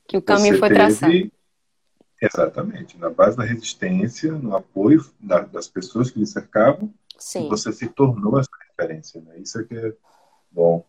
que 0.07 0.17
o 0.19 0.23
caminho 0.23 0.55
Você 0.55 0.59
foi 0.61 0.69
teve- 0.69 0.81
traçado. 0.81 1.33
Exatamente. 2.21 2.99
Na 2.99 3.09
base 3.11 3.37
da 3.37 3.45
resistência, 3.45 4.33
no 4.33 4.55
apoio 4.55 5.05
da- 5.19 5.41
das 5.43 5.67
pessoas 5.69 6.11
que 6.11 6.19
lhe 6.19 6.27
cercavam, 6.27 6.93
Sim. 7.19 7.49
você 7.49 7.73
se 7.73 7.89
tornou 7.89 8.39
essa 8.39 8.51
referência. 8.69 9.21
Né? 9.23 9.39
Isso 9.39 9.59
é 9.61 9.65
que 9.65 9.75
é 9.77 9.95
bom. 10.51 10.85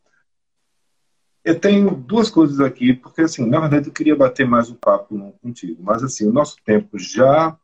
Eu 1.46 1.58
tenho 1.58 1.92
duas 1.96 2.30
coisas 2.30 2.60
aqui, 2.60 2.94
porque 2.94 3.22
assim, 3.22 3.46
na 3.46 3.62
verdade 3.62 3.88
eu 3.88 3.94
queria 3.94 4.16
bater 4.18 4.46
mais 4.46 4.70
um 4.70 4.76
papo 4.76 5.34
contigo, 5.42 5.82
mas 5.82 6.04
assim, 6.04 6.28
o 6.28 6.34
nosso 6.34 6.58
tempo 6.66 7.00
já 7.00 7.58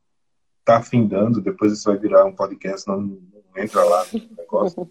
está 0.61 0.77
afindando, 0.77 1.41
depois 1.41 1.73
isso 1.73 1.89
vai 1.89 1.97
virar 1.97 2.23
um 2.23 2.33
podcast, 2.33 2.87
não, 2.87 3.01
não 3.01 3.21
entra 3.57 3.83
lá 3.83 4.05
no 4.13 4.35
negócio. 4.37 4.85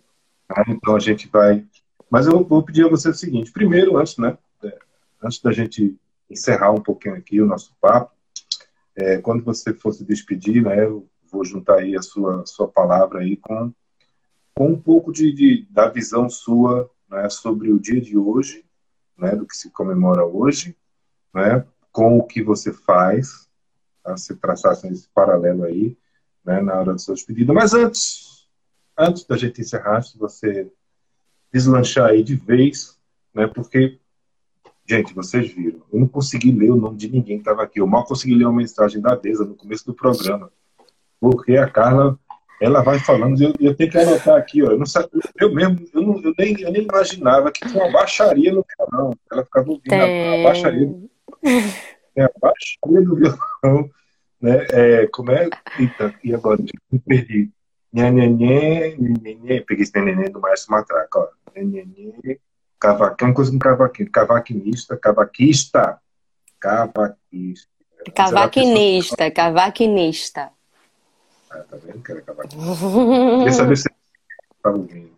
Tá? 0.47 0.63
Então 0.69 0.95
a 0.95 0.99
gente 1.01 1.27
vai. 1.29 1.65
Mas 2.13 2.27
eu 2.27 2.45
vou 2.45 2.63
pedir 2.63 2.85
a 2.85 2.91
você 2.91 3.09
o 3.09 3.15
seguinte: 3.15 3.51
primeiro, 3.51 3.97
antes, 3.97 4.19
né, 4.19 4.37
é, 4.63 4.79
antes 5.23 5.41
da 5.41 5.51
gente 5.51 5.99
encerrar 6.29 6.71
um 6.71 6.83
pouquinho 6.83 7.15
aqui 7.15 7.41
o 7.41 7.47
nosso 7.47 7.75
papo, 7.81 8.13
é, 8.95 9.17
quando 9.17 9.43
você 9.43 9.73
for 9.73 9.95
se 9.95 10.05
despedir, 10.05 10.63
né, 10.63 10.85
eu 10.85 11.09
vou 11.31 11.43
juntar 11.43 11.77
aí 11.79 11.97
a 11.97 12.03
sua, 12.03 12.45
sua 12.45 12.69
palavra 12.69 13.21
aí 13.21 13.39
com, 13.39 13.73
com 14.55 14.69
um 14.73 14.79
pouco 14.79 15.11
de, 15.11 15.33
de- 15.33 15.67
da 15.71 15.89
visão 15.89 16.29
sua 16.29 16.91
né, 17.09 17.31
sobre 17.31 17.73
o 17.73 17.81
dia 17.81 17.99
de 17.99 18.19
hoje, 18.19 18.63
né, 19.17 19.35
do 19.35 19.47
que 19.47 19.57
se 19.57 19.71
comemora 19.71 20.23
hoje, 20.23 20.77
né, 21.33 21.67
com 21.91 22.19
o 22.19 22.27
que 22.27 22.43
você 22.43 22.75
faz, 22.75 23.49
tá? 24.05 24.19
se 24.19 24.37
traçasse 24.37 24.87
esse 24.87 25.09
paralelo 25.15 25.65
aí, 25.65 25.97
né, 26.45 26.61
na 26.61 26.79
hora 26.79 26.93
do 26.93 27.01
seu 27.01 27.15
despedida. 27.15 27.55
Mas 27.55 27.73
antes, 27.73 28.47
antes 28.99 29.25
da 29.25 29.39
gente 29.39 29.63
encerrar, 29.63 30.03
se 30.03 30.19
você 30.19 30.71
deslanchar 31.53 32.11
aí 32.11 32.23
de 32.23 32.35
vez, 32.35 32.99
né, 33.35 33.47
porque 33.47 33.99
Gente, 34.89 35.15
vocês 35.15 35.53
viram. 35.53 35.81
Eu 35.93 36.01
não 36.01 36.09
consegui 36.09 36.51
ler 36.53 36.71
o 36.71 36.77
nome 36.77 36.97
de 36.97 37.09
ninguém 37.09 37.37
que 37.37 37.43
estava 37.43 37.63
aqui. 37.63 37.81
Eu 37.81 37.87
mal 37.87 38.05
consegui 38.05 38.35
ler 38.35 38.45
uma 38.45 38.59
mensagem 38.59 39.01
da 39.01 39.15
Deza 39.15 39.45
no 39.45 39.55
começo 39.55 39.87
do 39.87 39.95
programa. 39.95 40.51
Porque 41.21 41.57
a 41.57 41.69
Carla, 41.69 42.19
ela 42.61 42.83
vai 42.83 42.99
falando, 42.99 43.41
e 43.41 43.45
eu, 43.45 43.55
eu 43.61 43.77
tenho 43.77 43.91
que 43.91 43.99
anotar 43.99 44.37
aqui, 44.37 44.63
ó. 44.63 44.73
Eu, 44.73 44.79
não 44.79 44.87
sabia, 44.87 45.21
eu 45.41 45.55
mesmo, 45.55 45.87
eu, 45.95 46.03
não, 46.03 46.21
eu, 46.21 46.35
nem, 46.37 46.61
eu 46.61 46.73
nem 46.73 46.83
imaginava 46.83 47.53
que 47.53 47.67
tinha 47.67 47.83
uma 47.83 47.93
baixaria 47.93 48.53
no 48.53 48.65
violão. 48.77 49.17
Ela 49.31 49.45
ficava 49.45 49.71
ouvindo 49.71 49.95
a, 49.95 50.05
a 50.05 50.43
baixaria, 50.43 50.95
é, 52.17 52.25
a 52.25 52.31
baixaria 52.41 53.03
do 53.03 53.17
violão. 53.17 53.91
Né? 54.41 54.67
É, 54.71 55.07
como 55.07 55.31
é? 55.31 55.49
Eita, 55.79 56.13
e 56.25 56.35
agora? 56.35 56.61
Me 56.91 56.99
perdi. 56.99 57.51
Nhanhanhê, 57.93 58.97
nhanhanhê. 58.99 59.61
Peguei 59.61 59.85
esse 59.85 60.01
neném 60.01 60.31
do 60.31 60.41
Maestro 60.41 60.73
Matraca, 60.73 61.21
ó. 61.21 61.29
Nhanhanhê. 61.55 62.39
Cavaquinho, 62.79 63.35
coisa 63.35 63.53
com 63.53 63.59
cavaquinho. 63.59 64.11
Cavaquinista, 64.11 64.97
cavaquista. 64.97 66.01
Cavaquista. 66.59 67.69
Cavaquinista, 68.15 69.31
cavaquinista. 69.31 70.51
Ah, 71.51 71.59
tá 71.59 71.77
vendo 71.77 72.03
que 72.03 72.13
era 72.13 72.23
cavaquinista? 72.23 73.39
Queria 73.39 73.53
saber 73.53 73.77
se 73.77 73.89
estava 74.57 74.77
ouvindo. 74.77 75.13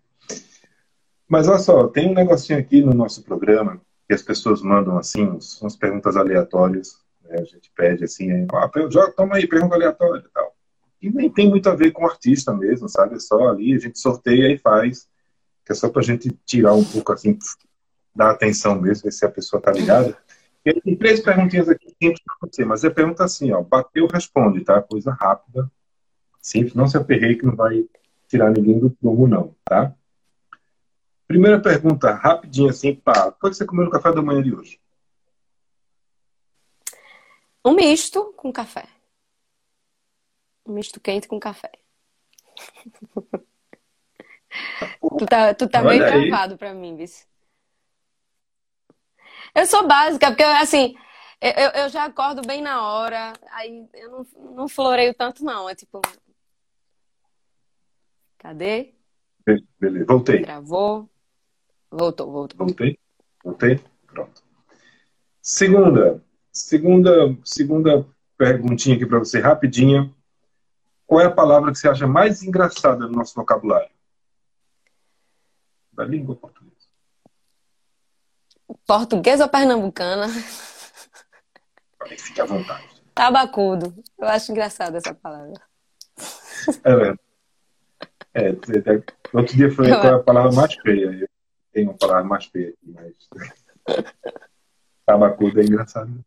Mas 1.29 1.49
olha 1.49 1.59
só, 1.59 1.89
tem 1.89 2.11
um 2.11 2.15
negocinho 2.15 2.59
aqui 2.59 2.83
no 2.83 2.93
nosso 2.93 3.23
programa 3.23 3.81
que 4.07 4.15
as 4.15 4.23
pessoas 4.23 4.61
mandam 4.61 4.99
assim, 4.99 5.39
umas 5.61 5.77
perguntas 5.77 6.17
aleatórias. 6.17 6.99
né? 7.23 7.37
A 7.41 7.45
gente 7.45 7.73
pede 7.75 8.05
assim, 8.05 8.31
aí, 8.31 8.47
ah, 8.53 8.71
joga, 8.91 9.13
toma 9.13 9.37
aí, 9.37 9.47
pergunta 9.47 9.75
aleatória 9.75 10.21
e 10.21 10.31
tal. 10.33 10.55
E 11.01 11.11
nem 11.11 11.31
tem 11.31 11.49
muito 11.49 11.69
a 11.69 11.75
ver 11.75 11.93
com 11.93 12.05
o 12.05 12.07
artista 12.07 12.53
mesmo, 12.53 12.89
sabe? 12.89 13.17
É 13.17 13.19
só 13.19 13.49
ali, 13.49 13.75
a 13.75 13.79
gente 13.79 13.99
sorteia 13.99 14.53
e 14.53 14.59
faz. 14.59 15.09
Que 15.65 15.73
é 15.73 15.75
só 15.75 15.89
pra 15.89 16.03
gente 16.03 16.31
tirar 16.45 16.75
um 16.75 16.85
pouco 16.85 17.13
assim, 17.13 17.39
dar 18.15 18.31
atenção 18.31 18.81
mesmo, 18.81 19.05
ver 19.05 19.13
se 19.13 19.25
a 19.25 19.31
pessoa 19.31 19.61
tá 19.61 19.73
ligada. 19.73 20.17
E 20.65 20.81
tem 20.81 20.97
três 20.97 21.21
perguntinhas 21.21 21.69
aqui 21.69 21.89
simples 22.03 22.23
pra 22.25 22.49
você, 22.49 22.65
mas 22.65 22.85
é 22.85 22.91
pergunta 22.91 23.25
assim, 23.25 23.53
ó, 23.53 23.63
bateu, 23.63 24.07
responde, 24.07 24.65
tá? 24.65 24.81
Coisa 24.81 25.13
rápida, 25.13 25.71
simples, 26.41 26.75
não 26.75 26.87
se 26.87 26.97
aperreie 26.97 27.37
que 27.37 27.45
não 27.45 27.55
vai 27.55 27.85
tirar 28.29 28.51
ninguém 28.51 28.79
do 28.79 28.91
prumo, 28.91 29.27
não, 29.27 29.55
tá? 29.65 29.95
Primeira 31.27 31.61
pergunta, 31.61 32.13
rapidinho 32.13 32.71
assim, 32.71 32.95
pá. 32.95 33.29
O 33.29 33.33
que 33.33 33.55
você 33.55 33.67
comeu 33.67 33.85
no 33.85 33.91
café 33.91 34.13
da 34.13 34.23
manhã 34.23 34.43
de 34.43 34.55
hoje? 34.55 34.81
Um 37.65 37.75
misto 37.75 38.33
com 38.37 38.53
café. 38.53 38.87
Um 40.67 40.75
misto 40.75 41.01
quente 41.01 41.27
com 41.27 41.41
café. 41.41 41.73
Tu 45.19 45.27
tá, 45.27 45.55
tu 45.55 45.69
tá 45.69 45.83
Olha 45.83 46.07
aí. 46.07 46.29
travado 46.29 46.57
pra 46.57 46.73
mim, 46.75 46.97
Vice. 46.97 47.27
Eu 49.55 49.67
sou 49.67 49.87
básica, 49.87 50.29
porque 50.29 50.43
assim, 50.43 50.95
eu, 51.41 51.83
eu 51.83 51.89
já 51.89 52.05
acordo 52.05 52.43
bem 52.43 52.61
na 52.63 52.83
hora, 52.83 53.33
aí 53.53 53.87
eu 53.95 54.11
não, 54.11 54.27
não 54.55 54.69
floreio 54.69 55.15
tanto, 55.15 55.45
não. 55.45 55.69
É 55.69 55.75
tipo. 55.75 56.01
Cadê? 58.39 58.95
Be- 59.47 59.65
Beleza, 59.79 60.07
voltei. 60.07 60.43
Travou. 60.43 61.09
Voltou, 61.91 62.31
voltou. 62.33 62.59
Voltei? 62.67 62.99
Voltei? 63.45 63.81
Pronto. 64.07 64.43
Segunda, 65.41 66.23
segunda, 66.51 67.37
segunda 67.45 68.07
perguntinha 68.37 68.97
aqui 68.97 69.07
para 69.07 69.19
você, 69.19 69.39
rapidinha. 69.41 70.13
Qual 71.07 71.21
é 71.21 71.27
a 71.27 71.31
palavra 71.31 71.71
que 71.71 71.79
você 71.79 71.89
acha 71.89 72.07
mais 72.07 72.43
engraçada 72.43 73.07
no 73.07 73.13
nosso 73.13 73.35
vocabulário? 73.35 73.94
Da 75.95 76.05
língua 76.05 76.35
portuguesa. 76.37 76.75
Português 78.87 79.41
ou 79.41 79.49
pernambucana? 79.49 80.29
Fique 82.19 82.41
à 82.41 82.45
vontade. 82.45 82.89
Tabacudo. 83.15 83.95
Eu 84.19 84.29
acho 84.29 84.51
engraçada 84.51 84.99
essa 84.99 85.15
palavra. 85.15 85.53
É 86.83 86.97
verdade. 86.97 87.21
É, 88.35 88.49
é, 88.49 88.51
é, 88.51 89.03
outro 89.33 89.57
dia 89.57 89.71
foi 89.71 89.89
é 89.89 89.93
a 89.93 90.19
palavra 90.19 90.53
mais 90.53 90.75
feia. 90.75 91.13
Eu 91.21 91.29
tenho 91.73 91.91
uma 91.91 91.99
palavra 91.99 92.25
mais 92.25 92.47
feia 92.47 92.71
aqui, 92.71 92.93
mas. 92.93 93.15
Tabacudo 95.07 95.61
é 95.61 95.65
engraçado. 95.65 96.25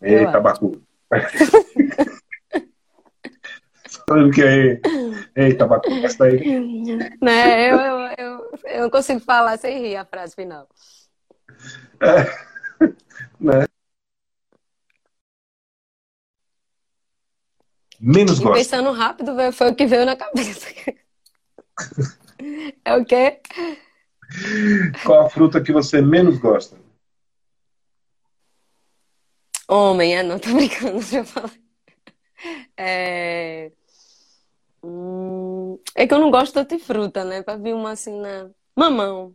Acho. 0.00 0.32
tabacudo. 0.32 0.86
Sabe 4.12 4.24
o 4.24 4.30
que 4.30 4.42
é? 4.42 4.80
Ei, 5.34 5.54
tabacudo. 5.54 6.04
Essa 6.04 6.18
daí. 6.18 6.42
Né? 7.22 7.70
Eu, 7.70 7.78
eu, 7.78 8.50
eu, 8.64 8.82
não 8.82 8.90
consigo 8.90 9.20
falar 9.20 9.56
sem 9.58 9.80
rir 9.80 9.96
a 9.96 10.04
frase 10.04 10.34
final. 10.34 10.68
Né? 13.40 13.66
Menos 18.00 18.38
E 18.38 18.42
gosta. 18.42 18.58
pensando 18.58 18.92
rápido, 18.92 19.34
foi 19.52 19.70
o 19.70 19.74
que 19.74 19.86
veio 19.86 20.04
na 20.04 20.16
cabeça. 20.16 20.66
É 22.84 22.96
o 22.96 23.04
quê? 23.04 23.40
Qual 25.04 25.24
a 25.24 25.30
fruta 25.30 25.62
que 25.62 25.72
você 25.72 26.02
menos 26.02 26.38
gosta? 26.38 26.76
Homem, 29.68 30.16
é, 30.16 30.22
não 30.24 30.40
tô 30.40 30.52
brincando, 30.52 30.98
eu 30.98 31.24
falar. 31.24 31.52
É... 32.76 33.70
hum, 34.82 35.78
é 35.94 36.06
que 36.06 36.14
eu 36.14 36.18
não 36.18 36.30
gosto 36.30 36.64
de 36.64 36.78
fruta, 36.78 37.24
né? 37.24 37.42
Pra 37.42 37.56
vir 37.56 37.74
uma 37.74 37.92
assim 37.92 38.18
na. 38.20 38.50
Mamão. 38.74 39.34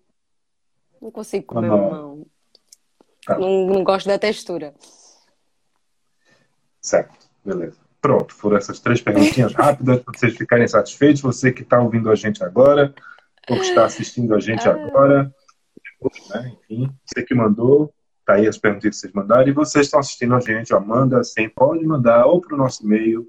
Não 1.01 1.11
consigo 1.11 1.45
comer 1.45 1.69
Mamão. 1.69 1.91
mamão. 1.91 2.25
Tá. 3.25 3.37
Não, 3.37 3.67
não 3.67 3.83
gosto 3.83 4.07
da 4.07 4.17
textura. 4.17 4.73
Certo, 6.81 7.27
beleza. 7.43 7.77
Pronto, 8.01 8.33
foram 8.33 8.57
essas 8.57 8.79
três 8.79 9.01
perguntinhas 9.01 9.53
rápidas 9.53 10.01
para 10.01 10.17
vocês 10.17 10.35
ficarem 10.35 10.67
satisfeitos. 10.67 11.21
Você 11.21 11.51
que 11.51 11.63
está 11.63 11.81
ouvindo 11.81 12.09
a 12.09 12.15
gente 12.15 12.43
agora, 12.43 12.93
ou 13.49 13.57
que 13.57 13.65
está 13.65 13.85
assistindo 13.85 14.33
a 14.33 14.39
gente 14.39 14.67
Ah. 14.67 14.71
agora, 14.73 15.33
né? 16.33 16.55
enfim, 16.69 16.89
você 17.05 17.23
que 17.23 17.35
mandou, 17.35 17.93
tá 18.25 18.35
aí 18.35 18.47
as 18.47 18.57
perguntas 18.57 18.89
que 18.89 18.95
vocês 18.95 19.13
mandaram, 19.13 19.47
e 19.47 19.51
vocês 19.51 19.87
estão 19.87 19.99
assistindo 19.99 20.35
a 20.35 20.39
gente, 20.39 20.73
ó, 20.73 20.79
manda 20.79 21.23
sem, 21.23 21.49
pode 21.49 21.85
mandar 21.85 22.25
ou 22.27 22.39
para 22.39 22.55
o 22.55 22.57
nosso 22.57 22.83
e-mail, 22.85 23.27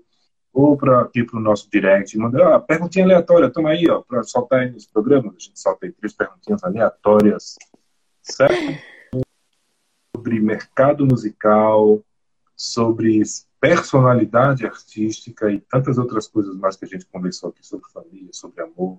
ou 0.59 0.77
para 0.77 1.03
aqui 1.03 1.23
para 1.23 1.39
o 1.39 1.41
nosso 1.41 1.71
direct, 1.71 2.19
manda 2.19 2.57
ah, 2.57 2.59
perguntinha 2.59 3.05
aleatória, 3.05 3.49
toma 3.49 3.71
aí, 3.71 3.89
ó, 3.89 4.03
para 4.03 4.25
soltar 4.25 4.59
aí 4.59 4.71
nos 4.73 4.87
programas, 4.87 5.37
a 5.37 5.39
gente 5.39 5.61
solta 5.61 5.87
aí 5.87 5.93
três 5.93 6.13
perguntinhas 6.13 6.65
aleatórias, 6.65 7.55
certo? 8.21 8.83
Sobre 10.17 10.41
mercado 10.41 11.07
musical, 11.07 12.03
sobre 12.57 13.23
personalidade 13.61 14.67
artística 14.67 15.49
e 15.49 15.61
tantas 15.61 15.97
outras 15.97 16.27
coisas 16.27 16.57
mais 16.57 16.75
que 16.75 16.87
a 16.87 16.89
gente 16.89 17.07
conversou 17.07 17.51
aqui 17.51 17.65
sobre 17.65 17.89
família, 17.93 18.31
sobre 18.33 18.61
amor, 18.61 18.99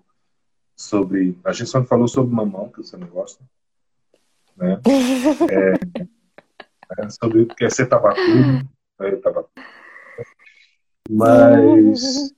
sobre. 0.77 1.37
A 1.43 1.51
gente 1.51 1.69
só 1.69 1.79
não 1.79 1.85
falou 1.85 2.07
sobre 2.07 2.33
mamão, 2.33 2.69
que 2.69 2.77
você 2.77 2.95
não 2.95 3.07
gosta. 3.07 3.43
né? 4.55 4.79
É, 6.95 7.03
é, 7.03 7.09
sobre 7.09 7.41
o 7.41 7.47
que 7.47 7.65
é 7.65 7.69
ser 7.69 7.87
tabacudo, 7.87 8.65
né? 8.97 9.15
tabacudo. 9.21 9.78
Mas 11.09 12.31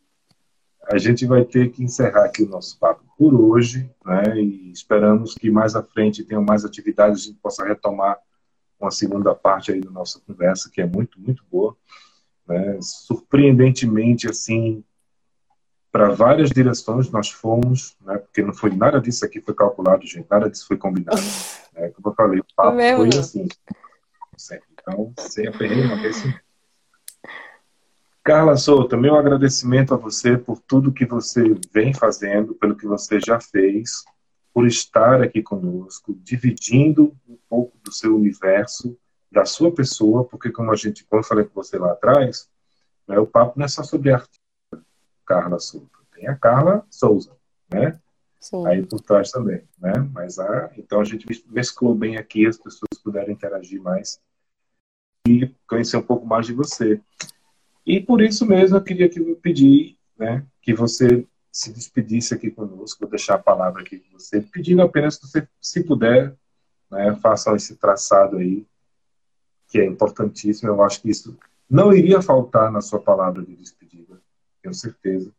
a 0.90 0.98
gente 0.98 1.26
vai 1.26 1.44
ter 1.44 1.70
que 1.72 1.84
encerrar 1.84 2.26
aqui 2.26 2.44
o 2.44 2.50
nosso 2.50 2.80
papo 2.80 3.04
por 3.18 3.34
hoje, 3.34 3.92
né? 4.06 4.40
E 4.40 4.72
esperamos 4.72 5.36
que 5.36 5.52
mais 5.52 5.76
à 5.76 5.84
frente 5.84 6.24
tenham 6.24 6.44
mais 6.44 6.64
atividades, 6.64 7.22
a 7.22 7.26
gente 7.26 7.40
possa 7.40 7.66
retomar 7.66 8.18
uma 8.80 8.90
segunda 8.90 9.36
parte 9.36 9.72
aí 9.72 9.82
da 9.82 9.92
nossa 9.92 10.20
conversa, 10.26 10.72
que 10.72 10.82
é 10.82 10.88
muito, 10.88 11.20
muito 11.20 11.44
boa. 11.52 11.76
Né? 12.48 12.80
Surpreendentemente, 12.82 14.28
assim, 14.28 14.84
para 15.92 16.10
várias 16.10 16.50
direções 16.50 17.12
nós 17.12 17.30
fomos, 17.30 17.96
né? 18.02 18.18
Porque 18.18 18.42
não 18.42 18.54
foi 18.54 18.72
nada 18.72 19.00
disso 19.00 19.26
aqui 19.26 19.42
foi 19.42 19.54
calculado, 19.54 20.08
gente, 20.08 20.28
nada 20.30 20.50
disso 20.50 20.68
foi 20.68 20.78
combinado. 20.78 21.22
Né? 21.74 21.88
Como 21.92 22.10
eu 22.10 22.14
falei, 22.14 22.38
o 22.42 22.46
papo 22.54 22.78
foi 22.78 23.08
assim, 23.18 23.48
sempre. 24.36 24.68
Então, 24.74 25.14
sem 25.18 25.48
aperreio, 25.48 25.86
uma 25.86 26.02
vez 26.02 26.18
sim. 26.18 26.34
Carla 28.24 28.56
Souto, 28.56 28.96
meu 28.98 29.16
agradecimento 29.16 29.96
a 29.96 29.98
você 29.98 30.38
por 30.38 30.60
tudo 30.60 30.94
que 30.94 31.06
você 31.06 31.42
vem 31.74 31.92
fazendo, 31.92 32.54
pelo 32.54 32.76
que 32.76 32.86
você 32.86 33.20
já 33.20 33.40
fez, 33.40 34.04
por 34.54 34.68
estar 34.68 35.22
aqui 35.22 35.42
conosco, 35.42 36.14
dividindo 36.22 37.16
um 37.28 37.38
pouco 37.50 37.76
do 37.84 37.92
seu 37.92 38.16
universo, 38.16 38.96
da 39.32 39.44
sua 39.44 39.74
pessoa, 39.74 40.24
porque 40.24 40.52
como 40.52 40.72
a 40.72 40.76
gente, 40.76 41.04
como 41.06 41.22
eu 41.22 41.26
falei 41.26 41.46
com 41.46 41.56
você 41.56 41.80
lá 41.80 41.94
atrás, 41.94 42.48
né, 43.08 43.18
o 43.18 43.26
papo 43.26 43.58
não 43.58 43.66
é 43.66 43.68
só 43.68 43.82
sobre 43.82 44.12
a 44.12 44.18
artista 44.18 44.40
Carla 45.26 45.58
Souto, 45.58 46.00
tem 46.14 46.28
a 46.28 46.36
Carla 46.36 46.86
Souza, 46.92 47.36
né? 47.74 48.00
Sim. 48.40 48.68
Aí 48.68 48.86
por 48.86 49.00
trás 49.02 49.32
também, 49.32 49.64
né? 49.80 49.94
Mas 50.14 50.38
a, 50.38 50.72
então 50.76 51.00
a 51.00 51.04
gente 51.04 51.26
mesclou 51.48 51.96
bem 51.96 52.18
aqui, 52.18 52.46
as 52.46 52.58
pessoas 52.58 53.02
puderam 53.04 53.32
interagir 53.32 53.82
mais 53.82 54.20
e 55.28 55.48
conhecer 55.68 55.98
um 55.98 56.02
pouco 56.02 56.26
mais 56.26 56.46
de 56.48 56.54
você. 56.54 57.00
E 57.86 58.00
por 58.00 58.22
isso 58.22 58.46
mesmo 58.46 58.78
eu 58.78 58.84
queria 58.84 59.10
que 59.10 59.20
eu 59.20 59.36
pedir 59.36 59.98
né, 60.18 60.46
que 60.62 60.74
você 60.74 61.26
se 61.52 61.74
despedisse 61.74 62.34
aqui 62.34 62.50
conosco, 62.50 63.02
vou 63.02 63.10
deixar 63.10 63.36
a 63.36 63.40
palavra 63.40 63.82
aqui 63.82 64.00
com 64.00 64.18
você, 64.18 64.40
pedindo 64.42 64.82
apenas 64.82 65.18
que 65.18 65.28
você, 65.28 65.48
se 65.60 65.84
puder, 65.84 66.34
né, 66.90 67.16
faça 67.22 67.54
esse 67.56 67.76
traçado 67.76 68.38
aí, 68.38 68.66
que 69.68 69.80
é 69.80 69.86
importantíssimo. 69.86 70.70
Eu 70.70 70.82
acho 70.84 71.02
que 71.02 71.10
isso 71.10 71.38
não 71.70 71.94
iria 71.94 72.22
faltar 72.22 72.72
na 72.72 72.82
sua 72.82 73.02
palavra 73.02 73.44
de 73.44 73.56
despedida, 73.56 74.22
tenho 74.62 74.74
certeza, 74.74 75.32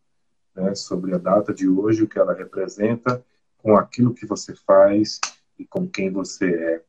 né, 0.55 0.74
sobre 0.74 1.14
a 1.14 1.18
data 1.18 1.55
de 1.55 1.68
hoje, 1.68 2.03
o 2.03 2.09
que 2.09 2.18
ela 2.18 2.34
representa, 2.34 3.24
com 3.59 3.76
aquilo 3.76 4.12
que 4.12 4.26
você 4.26 4.55
faz 4.55 5.20
e 5.59 5.64
com 5.64 5.88
quem 5.88 6.11
você 6.11 6.47
é. 6.47 6.82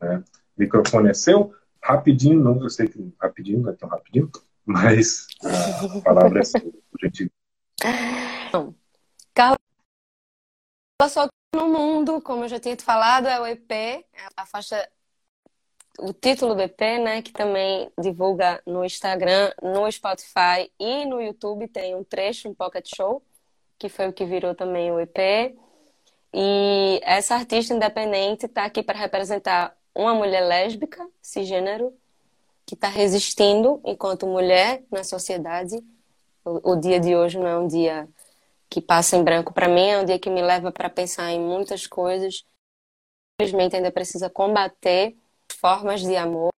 Né? 0.00 0.24
O 0.56 0.60
microfone 0.60 1.08
é 1.08 1.14
seu, 1.14 1.54
rapidinho, 1.80 2.42
não, 2.42 2.60
eu 2.60 2.68
sei 2.68 2.88
que 2.88 3.14
rapidinho, 3.20 3.62
não 3.62 3.70
é 3.70 3.72
tão 3.72 3.88
rapidinho, 3.88 4.30
mas 4.66 5.28
a 5.44 6.02
palavra 6.02 6.40
é 6.40 6.44
sua, 6.44 6.60
por. 6.60 6.74
Carla 9.32 9.56
só 11.08 11.28
no 11.54 11.68
mundo, 11.68 12.20
como 12.20 12.44
eu 12.44 12.48
já 12.48 12.58
tinha 12.58 12.74
te 12.74 12.82
falado, 12.82 13.28
é 13.28 13.40
o 13.40 13.46
EP, 13.46 14.04
a 14.36 14.44
faixa, 14.44 14.88
o 15.98 16.12
título 16.12 16.54
do 16.54 16.62
EP, 16.62 16.80
né, 17.02 17.22
que 17.22 17.32
também 17.32 17.90
divulga 17.98 18.60
no 18.66 18.84
Instagram, 18.84 19.52
no 19.62 19.90
Spotify 19.90 20.70
e 20.78 21.06
no 21.06 21.20
YouTube 21.20 21.68
tem 21.68 21.94
um 21.94 22.02
trecho, 22.02 22.48
um 22.48 22.54
pocket 22.54 22.88
show, 22.94 23.22
que 23.78 23.88
foi 23.88 24.08
o 24.08 24.12
que 24.12 24.24
virou 24.24 24.54
também 24.54 24.90
o 24.90 24.98
EP. 24.98 25.56
E 26.34 27.00
essa 27.02 27.34
artista 27.34 27.72
independente 27.72 28.46
está 28.46 28.64
aqui 28.64 28.82
para 28.82 28.98
representar 28.98 29.76
uma 29.94 30.14
mulher 30.14 30.42
lésbica, 30.42 31.06
cisgênero, 31.22 31.96
que 32.66 32.74
está 32.74 32.88
resistindo 32.88 33.80
enquanto 33.84 34.26
mulher 34.26 34.82
na 34.90 35.04
sociedade. 35.04 35.76
O, 36.44 36.72
o, 36.72 36.76
dia 36.76 36.98
de 36.98 37.14
hoje 37.14 37.38
não 37.38 37.46
é 37.46 37.56
um 37.56 37.68
dia 37.68 38.08
que 38.68 38.80
passa 38.80 39.16
em 39.16 39.22
branco 39.22 39.54
para 39.54 39.68
mim, 39.68 39.86
é 39.86 40.00
um 40.00 40.04
dia 40.04 40.18
que 40.18 40.28
me 40.28 40.42
leva 40.42 40.72
para 40.72 40.90
pensar 40.90 41.30
em 41.30 41.40
muitas 41.40 41.86
coisas. 41.86 42.44
Infelizmente, 43.40 43.76
ainda 43.76 43.92
precisa 43.92 44.28
combater 44.28 45.16
formas 45.60 46.02
de 46.02 46.16
amor, 46.16 46.50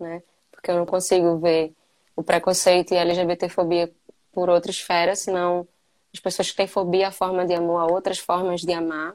né? 0.00 0.22
Porque 0.50 0.70
eu 0.70 0.76
não 0.76 0.86
consigo 0.86 1.38
ver 1.38 1.72
o 2.16 2.22
preconceito 2.22 2.92
e 2.92 2.98
a 2.98 3.02
LGBTfobia 3.02 3.92
por 4.32 4.48
outra 4.48 4.72
esfera, 4.72 5.14
senão 5.14 5.68
as 6.12 6.18
pessoas 6.18 6.50
que 6.50 6.56
têm 6.56 6.66
fobia 6.66 7.08
à 7.08 7.12
forma 7.12 7.46
de 7.46 7.54
amor, 7.54 7.78
a 7.78 7.86
outras 7.86 8.18
formas 8.18 8.62
de 8.62 8.72
amar. 8.72 9.14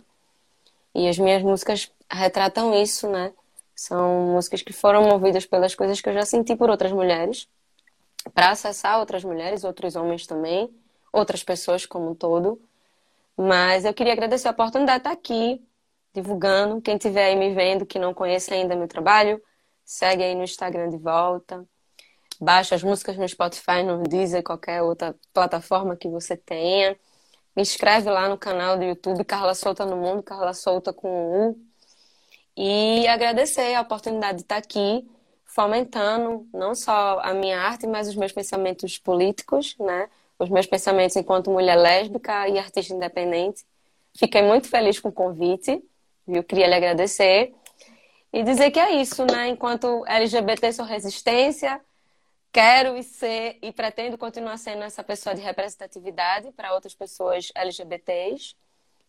E 0.96 1.10
as 1.10 1.18
minhas 1.18 1.42
músicas 1.42 1.92
retratam 2.10 2.74
isso, 2.74 3.10
né? 3.10 3.34
São 3.76 4.34
músicas 4.34 4.62
que 4.62 4.74
foram 4.74 5.04
movidas 5.04 5.46
pelas 5.46 5.76
coisas 5.76 6.00
que 6.00 6.10
eu 6.10 6.14
já 6.14 6.26
senti 6.26 6.56
por 6.56 6.70
outras 6.70 6.92
mulheres, 6.92 7.48
para 8.34 8.52
acessar 8.52 9.00
outras 9.00 9.24
mulheres, 9.24 9.64
outros 9.64 9.96
homens 9.96 10.26
também, 10.28 10.74
outras 11.12 11.44
pessoas 11.44 11.86
como 11.86 12.12
um 12.12 12.16
todo. 12.16 12.62
Mas 13.36 13.86
eu 13.86 13.94
queria 13.94 14.14
agradecer 14.14 14.48
a 14.48 14.52
oportunidade 14.52 15.04
de 15.04 15.10
estar 15.10 15.12
aqui, 15.12 15.62
divulgando. 16.14 16.82
Quem 16.82 16.96
estiver 16.96 17.26
aí 17.26 17.36
me 17.36 17.54
vendo, 17.54 17.86
que 17.86 17.98
não 18.00 18.14
conhece 18.14 18.54
ainda 18.54 18.76
meu 18.76 18.88
trabalho, 18.88 19.42
segue 19.84 20.24
aí 20.24 20.36
no 20.36 20.44
Instagram 20.44 20.90
de 20.90 20.98
volta. 20.98 21.66
Baixa 22.40 22.76
as 22.76 22.84
músicas 22.84 23.18
no 23.18 23.28
Spotify, 23.28 23.84
no 23.84 24.04
Deezer, 24.04 24.44
qualquer 24.44 24.82
outra 24.82 25.16
plataforma 25.34 25.96
que 25.96 26.08
você 26.08 26.38
tenha. 26.38 26.98
Me 27.56 27.62
inscreve 27.62 28.10
lá 28.10 28.28
no 28.28 28.38
canal 28.38 28.78
do 28.78 28.84
YouTube 28.84 29.24
Carla 29.24 29.54
Solta 29.54 29.86
no 29.86 29.96
Mundo, 29.96 30.24
Carla 30.24 30.54
Solta 30.54 30.92
com 30.92 31.50
U. 31.50 31.73
E 32.56 33.08
agradecer 33.08 33.74
a 33.74 33.82
oportunidade 33.82 34.38
de 34.38 34.43
estar 34.43 34.58
aqui 34.58 35.08
fomentando 35.45 36.47
não 36.54 36.74
só 36.74 37.20
a 37.20 37.34
minha 37.34 37.60
arte, 37.60 37.86
mas 37.88 38.08
os 38.08 38.16
meus 38.16 38.32
pensamentos 38.32 38.97
políticos, 38.97 39.76
né? 39.80 40.10
Os 40.39 40.49
meus 40.49 40.66
pensamentos 40.66 41.16
enquanto 41.16 41.51
mulher 41.51 41.76
lésbica 41.76 42.47
e 42.47 42.58
artista 42.58 42.93
independente. 42.93 43.64
Fiquei 44.16 44.41
muito 44.41 44.68
feliz 44.68 44.99
com 44.99 45.10
o 45.10 45.12
convite, 45.12 45.84
eu 46.28 46.43
queria 46.43 46.68
lhe 46.68 46.76
agradecer 46.76 47.54
e 48.32 48.43
dizer 48.43 48.72
que 48.72 48.80
é 48.80 48.93
isso, 48.95 49.26
né? 49.26 49.47
Enquanto 49.49 50.06
LGBT 50.08 50.72
sou 50.74 50.86
resistência, 50.86 51.82
quero 52.51 52.95
e 52.97 53.04
ser 53.04 53.58
e 53.62 53.72
pretendo 53.72 54.18
continuar 54.18 54.58
sendo 54.58 54.84
essa 54.84 55.04
pessoa 55.04 55.36
de 55.36 55.41
representatividade 55.41 56.51
para 56.51 56.74
outras 56.74 56.93
pessoas 56.93 57.51
LGBTs 57.56 58.56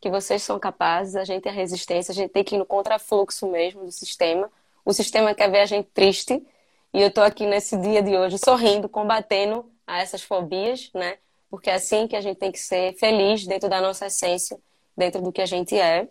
que 0.05 0.11
vocês 0.11 0.43
são 0.43 0.59
capazes, 0.59 1.17
a 1.17 1.25
gente 1.25 1.49
é 1.49 1.51
resistência, 1.51 2.13
a 2.13 2.15
gente 2.15 2.31
tem 2.31 2.45
que 2.45 2.57
ir 2.57 2.59
no 2.59 2.67
contrafluxo 2.67 3.47
mesmo 3.47 3.87
do 3.87 3.91
sistema. 3.91 4.53
O 4.85 4.93
sistema 4.93 5.35
quer 5.35 5.51
ver 5.51 5.61
a 5.61 5.65
gente 5.65 5.89
triste, 5.95 6.47
e 6.93 7.01
eu 7.01 7.09
estou 7.09 7.25
aqui 7.25 7.47
nesse 7.47 7.75
dia 7.79 8.03
de 8.03 8.15
hoje 8.15 8.37
sorrindo, 8.37 8.87
combatendo 8.87 9.65
a 9.87 10.03
essas 10.03 10.23
fobias, 10.23 10.91
né? 10.93 11.17
Porque 11.49 11.71
é 11.71 11.75
assim 11.77 12.07
que 12.07 12.15
a 12.15 12.21
gente 12.21 12.37
tem 12.37 12.53
que 12.53 12.59
ser 12.59 12.93
feliz 12.99 13.47
dentro 13.47 13.67
da 13.67 13.81
nossa 13.81 14.09
essência, 14.09 14.59
dentro 14.95 15.23
do 15.23 15.33
que 15.33 15.41
a 15.41 15.47
gente 15.47 15.75
é. 15.75 16.07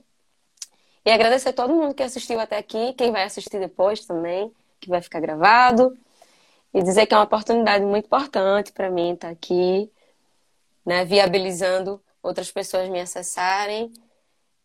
E 1.06 1.12
agradecer 1.12 1.50
a 1.50 1.54
todo 1.54 1.76
mundo 1.76 1.94
que 1.94 2.02
assistiu 2.02 2.40
até 2.40 2.58
aqui, 2.58 2.94
quem 2.94 3.12
vai 3.12 3.26
assistir 3.26 3.60
depois 3.60 4.08
também, 4.08 4.52
que 4.80 4.90
vai 4.90 5.04
ficar 5.04 5.20
gravado. 5.20 5.96
E 6.74 6.82
dizer 6.82 7.06
que 7.06 7.14
é 7.14 7.18
uma 7.18 7.26
oportunidade 7.26 7.86
muito 7.86 8.06
importante 8.06 8.72
para 8.72 8.90
mim 8.90 9.14
estar 9.14 9.30
aqui, 9.30 9.88
né, 10.84 11.06
viabilizando 11.06 12.02
outras 12.24 12.50
pessoas 12.50 12.90
me 12.90 13.02
acessarem. 13.02 13.92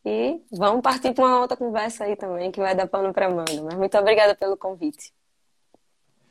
E 0.04 0.40
vamos 0.52 0.80
partir 0.80 1.12
para 1.12 1.24
uma 1.24 1.40
outra 1.40 1.56
conversa 1.56 2.04
aí 2.04 2.16
também, 2.16 2.50
que 2.50 2.60
vai 2.60 2.74
dar 2.74 2.86
pano 2.86 3.12
para 3.12 3.28
manga. 3.28 3.62
Mas 3.62 3.74
muito 3.74 3.98
obrigada 3.98 4.34
pelo 4.34 4.56
convite. 4.56 5.12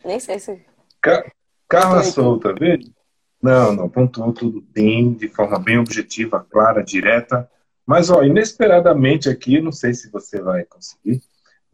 Nem 0.04 0.20
sei 0.20 0.40
se. 0.40 0.66
Carla 1.68 2.02
Solta, 2.04 2.54
vê? 2.54 2.80
Não, 3.42 3.74
não, 3.74 3.90
pontuou 3.90 4.34
tudo 4.34 4.62
bem, 4.62 5.14
de 5.14 5.28
forma 5.28 5.60
bem 5.60 5.78
objetiva, 5.78 6.46
clara, 6.50 6.84
direta. 6.84 7.50
Mas, 7.86 8.10
ó, 8.10 8.24
inesperadamente 8.24 9.30
aqui, 9.30 9.62
não 9.62 9.72
sei 9.72 9.94
se 9.94 10.10
você 10.10 10.42
vai 10.42 10.66
conseguir, 10.66 11.22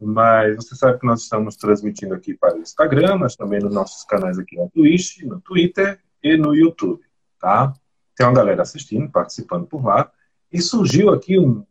mas 0.00 0.56
você 0.56 0.76
sabe 0.76 0.98
que 1.00 1.06
nós 1.06 1.22
estamos 1.22 1.56
transmitindo 1.56 2.14
aqui 2.14 2.34
para 2.34 2.56
o 2.56 2.60
Instagram, 2.60 3.16
mas 3.16 3.34
também 3.34 3.60
nos 3.60 3.72
nossos 3.72 4.04
canais 4.04 4.38
aqui 4.38 4.56
no 4.56 4.68
Twitch, 4.70 5.22
no 5.22 5.40
Twitter 5.40 5.98
e 6.22 6.36
no 6.36 6.54
YouTube, 6.54 7.02
tá? 7.40 7.72
Tem 8.16 8.26
uma 8.26 8.34
galera 8.34 8.62
assistindo, 8.62 9.10
participando 9.10 9.66
por 9.66 9.84
lá. 9.84 10.10
E 10.52 10.60
surgiu 10.60 11.12
aqui 11.12 11.38
um, 11.38 11.64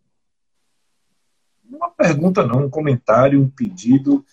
uma 1.63 1.89
pergunta, 1.89 2.45
não, 2.45 2.65
um 2.65 2.69
comentário, 2.69 3.41
um 3.41 3.49
pedido. 3.49 4.25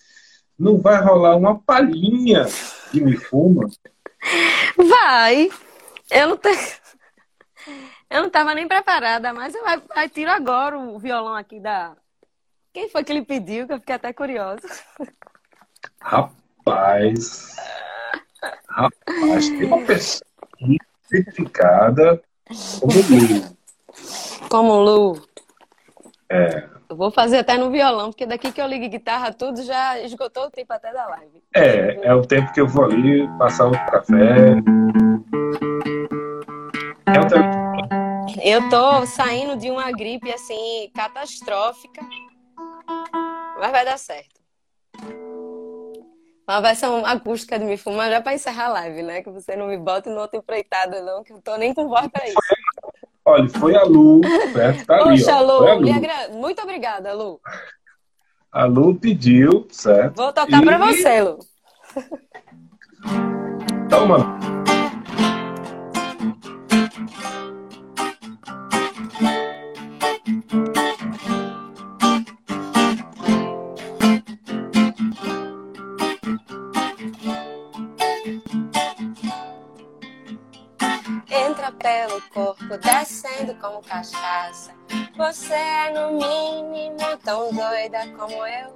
Não 0.57 0.77
vai 0.79 1.01
rolar 1.01 1.35
uma 1.35 1.57
palhinha 1.59 2.45
de 2.93 3.01
me 3.01 3.15
fuma? 3.17 3.69
Vai. 4.77 5.49
Eu 6.09 6.29
não 6.29 6.37
tenho. 6.37 6.57
Eu 8.09 8.19
não 8.19 8.27
estava 8.27 8.53
nem 8.53 8.67
preparada, 8.67 9.33
mas 9.33 9.55
eu 9.55 9.63
vai, 9.63 10.09
tiro 10.09 10.29
agora 10.29 10.77
o 10.77 10.99
violão 10.99 11.33
aqui 11.33 11.61
da. 11.61 11.95
Quem 12.73 12.89
foi 12.89 13.05
que 13.05 13.11
ele 13.13 13.23
pediu? 13.23 13.65
Que 13.65 13.71
eu 13.71 13.79
fiquei 13.79 13.95
até 13.95 14.11
curiosa. 14.11 14.67
Rapaz. 16.01 17.55
Rapaz, 18.67 19.47
tem 19.47 19.63
uma 19.63 19.85
pessoa 19.85 20.25
certificada 21.11 22.21
como 22.79 22.93
Lu. 22.93 23.57
Como 24.49 24.79
Lu. 24.79 25.21
É, 26.29 26.63
Eu 26.89 26.95
vou 26.95 27.11
fazer 27.11 27.39
até 27.39 27.57
no 27.57 27.69
violão, 27.69 28.09
porque 28.09 28.25
daqui 28.25 28.51
que 28.51 28.61
eu 28.61 28.67
ligo 28.67 28.87
guitarra, 28.89 29.33
tudo 29.33 29.61
já 29.63 29.99
esgotou 29.99 30.45
o 30.45 30.51
tempo 30.51 30.71
até 30.73 30.91
da 30.93 31.05
live. 31.07 31.43
É, 31.53 32.07
é 32.07 32.13
o 32.13 32.21
tempo 32.21 32.51
que 32.53 32.61
eu 32.61 32.67
vou 32.67 32.85
ali 32.85 33.27
passar 33.37 33.67
o 33.67 33.71
café. 33.71 34.55
É 37.07 37.19
o 37.19 37.27
tempo. 37.27 37.61
Eu 38.43 38.69
tô 38.69 39.05
saindo 39.05 39.57
de 39.57 39.69
uma 39.69 39.91
gripe 39.91 40.31
assim 40.31 40.89
catastrófica, 40.95 42.01
mas 43.59 43.71
vai 43.71 43.85
dar 43.85 43.97
certo. 43.97 44.40
Uma 46.51 46.59
versão 46.59 47.05
acústica 47.05 47.57
de 47.57 47.63
me 47.63 47.77
fumar 47.77 48.11
já 48.11 48.19
para 48.19 48.33
encerrar 48.33 48.65
a 48.65 48.69
live, 48.73 49.03
né? 49.03 49.21
Que 49.21 49.29
você 49.29 49.55
não 49.55 49.67
me 49.67 49.77
bota 49.77 50.09
no 50.09 50.19
outro 50.19 50.37
empreitado, 50.37 51.01
não, 51.01 51.23
que 51.23 51.31
eu 51.31 51.41
tô 51.41 51.55
nem 51.55 51.73
com 51.73 51.87
voz 51.87 52.09
para 52.09 52.27
isso. 52.27 52.35
Olha, 53.23 53.47
foi 53.47 53.73
a 53.73 53.83
Lu, 53.83 54.19
certo? 54.51 54.85
Tá 54.85 54.95
ali, 54.95 55.23
Poxa, 55.23 55.39
Lu, 55.39 55.79
Lu. 55.79 55.93
Agra... 55.93 56.27
muito 56.33 56.61
obrigada, 56.61 57.13
Lu. 57.13 57.39
A 58.51 58.65
Lu 58.65 58.93
pediu, 58.95 59.65
certo? 59.71 60.17
Vou 60.17 60.33
tocar 60.33 60.61
e... 60.61 60.65
para 60.65 60.77
você, 60.77 61.21
Lu. 61.21 61.39
Toma. 63.89 64.37
Descendo 82.77 83.55
como 83.55 83.81
cachaça. 83.81 84.73
Você 85.15 85.53
é 85.53 85.93
no 85.93 86.13
mínimo 86.13 87.17
tão 87.23 87.53
doida 87.53 88.07
como 88.17 88.45
eu. 88.45 88.73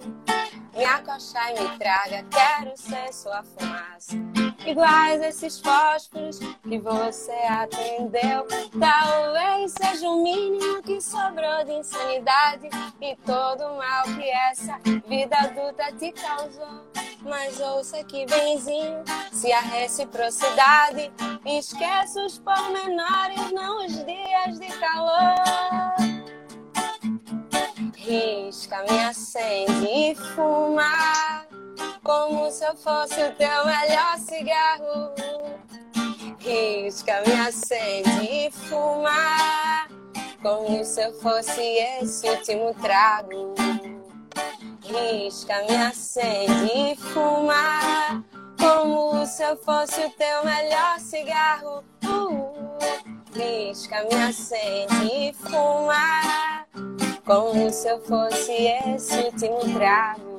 Me 0.76 0.84
acochar 0.84 1.52
e 1.56 1.62
me 1.62 1.78
traga, 1.78 2.24
quero 2.30 2.76
ser 2.76 3.14
sua 3.14 3.44
fumaça. 3.44 4.16
Iguais 4.66 5.22
esses 5.22 5.60
fósforos 5.60 6.40
que 6.64 6.80
você 6.80 7.32
atendeu. 7.32 8.48
Talvez 8.80 9.74
seja 9.74 10.10
o 10.10 10.24
mínimo 10.24 10.82
que 10.82 11.00
sobrou 11.00 11.64
de 11.66 11.74
insanidade 11.74 12.70
e 13.00 13.16
todo 13.18 13.64
o 13.64 13.78
mal 13.78 14.04
que 14.06 14.30
essa 14.30 14.80
vida 15.08 15.38
adulta 15.38 15.92
te 15.94 16.12
causou. 16.12 16.84
Mas 17.22 17.60
ouça 17.60 18.04
que 18.04 18.26
benzinho, 18.26 19.04
se 19.32 19.52
a 19.52 19.60
reciprocidade 19.60 21.12
esquece 21.46 22.20
os 22.20 22.40
pormenores, 22.40 23.52
não 23.52 23.86
os 23.86 23.94
dias 24.06 24.60
de 24.60 24.68
calor 24.80 25.96
risca, 28.06 28.84
me 28.84 29.00
acende 29.00 29.88
e 29.88 30.16
fuma 30.16 31.46
como 32.06 32.52
se 32.52 32.64
eu 32.64 32.76
fosse 32.76 33.20
o 33.20 33.32
teu 33.32 33.66
melhor 33.66 34.18
cigarro. 34.20 35.12
Risca, 36.40 37.24
me 37.26 37.34
acende 37.34 38.24
e 38.24 38.52
fuma 38.52 39.88
como 40.40 40.86
se 40.86 41.02
eu 41.02 41.12
fosse 41.20 41.62
esse 41.62 42.30
último 42.30 42.76
trago. 42.76 43.56
Risca, 44.84 45.64
me 45.68 45.76
acende 45.78 46.72
e 46.76 46.96
fuma 46.96 48.24
como 48.60 49.26
se 49.26 49.42
eu 49.42 49.58
fosse 49.58 50.00
o 50.02 50.10
teu 50.12 50.46
melhor 50.46 51.00
cigarro. 51.00 51.84
Uh, 52.06 52.54
risca, 53.34 54.04
me 54.04 54.22
acende 54.22 55.08
e 55.12 55.34
fuma 55.34 56.68
como 57.26 57.72
se 57.72 57.88
eu 57.90 58.00
fosse 58.02 58.52
esse 58.52 59.18
último 59.22 59.74
trago. 59.74 60.35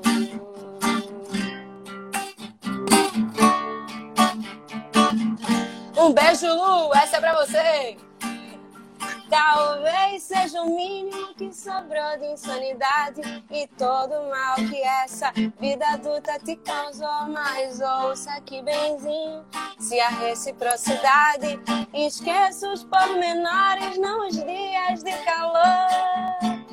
Um 5.96 6.12
beijo, 6.12 6.46
Lu, 6.46 6.94
essa 6.94 7.16
é 7.16 7.20
pra 7.20 7.34
você. 7.34 7.96
Talvez 9.30 10.22
seja 10.22 10.62
o 10.62 10.76
mínimo 10.76 11.34
que 11.34 11.52
sobrou 11.52 12.18
de 12.18 12.26
insanidade 12.26 13.20
e 13.50 13.66
todo 13.66 14.12
o 14.12 14.30
mal 14.30 14.56
que 14.56 14.80
essa 14.82 15.32
vida 15.58 15.86
adulta 15.88 16.38
te 16.38 16.54
causou. 16.56 17.28
Mas 17.28 17.80
ouça 17.80 18.40
que 18.42 18.62
benzinho, 18.62 19.44
se 19.80 19.98
a 19.98 20.10
reciprocidade 20.10 21.58
esqueça 21.92 22.70
os 22.70 22.84
pormenores, 22.84 23.98
não 23.98 24.28
os 24.28 24.36
dias 24.36 25.02
de 25.02 25.12
calor 25.24 26.66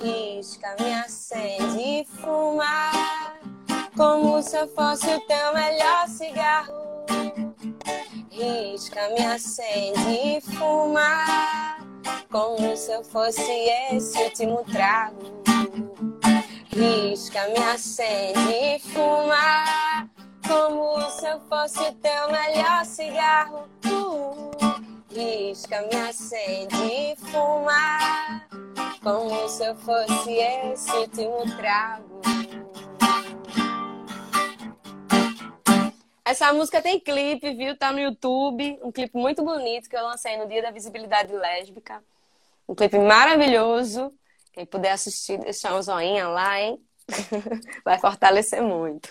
risca, 0.00 0.76
me 0.78 0.94
acende 0.94 1.80
e 1.80 2.04
fuma 2.04 2.90
como 3.96 4.42
se 4.42 4.56
eu 4.56 4.68
fosse 4.68 5.08
o 5.08 5.20
teu 5.22 5.54
melhor 5.54 6.06
cigarro. 6.06 6.74
Risca, 8.30 9.08
me 9.08 9.24
acende 9.24 10.10
e 10.10 10.40
fuma 10.42 11.78
como 12.30 12.76
se 12.76 12.92
eu 12.92 13.02
fosse 13.02 13.50
esse 13.90 14.22
último 14.22 14.62
trago. 14.64 15.42
Risca, 16.70 17.48
me 17.48 17.64
acende 17.64 18.52
e 18.52 18.78
fuma 18.80 20.06
como 20.46 21.00
se 21.10 21.26
eu 21.26 21.40
fosse 21.48 21.80
o 21.80 21.92
teu 21.94 22.30
melhor 22.30 22.84
cigarro. 22.84 23.66
Risca, 25.10 25.80
me 25.90 25.96
acende 25.96 26.76
e 26.76 27.16
fuma 27.16 28.42
como 29.02 29.48
se 29.48 29.64
eu 29.64 29.74
fosse 29.76 30.32
esse 30.32 30.90
último 30.90 31.56
trago. 31.56 32.20
Essa 36.26 36.52
música 36.52 36.82
tem 36.82 36.98
clipe, 36.98 37.54
viu? 37.54 37.76
Tá 37.78 37.92
no 37.92 38.00
YouTube. 38.00 38.80
Um 38.82 38.90
clipe 38.90 39.16
muito 39.16 39.44
bonito 39.44 39.88
que 39.88 39.96
eu 39.96 40.02
lancei 40.02 40.36
no 40.36 40.48
dia 40.48 40.60
da 40.60 40.72
visibilidade 40.72 41.32
lésbica. 41.32 42.02
Um 42.68 42.74
clipe 42.74 42.98
maravilhoso. 42.98 44.12
Quem 44.52 44.66
puder 44.66 44.90
assistir, 44.90 45.38
deixar 45.38 45.76
um 45.76 45.82
zoinha 45.82 46.26
lá, 46.26 46.60
hein? 46.60 46.80
Vai 47.84 48.00
fortalecer 48.00 48.60
muito. 48.60 49.08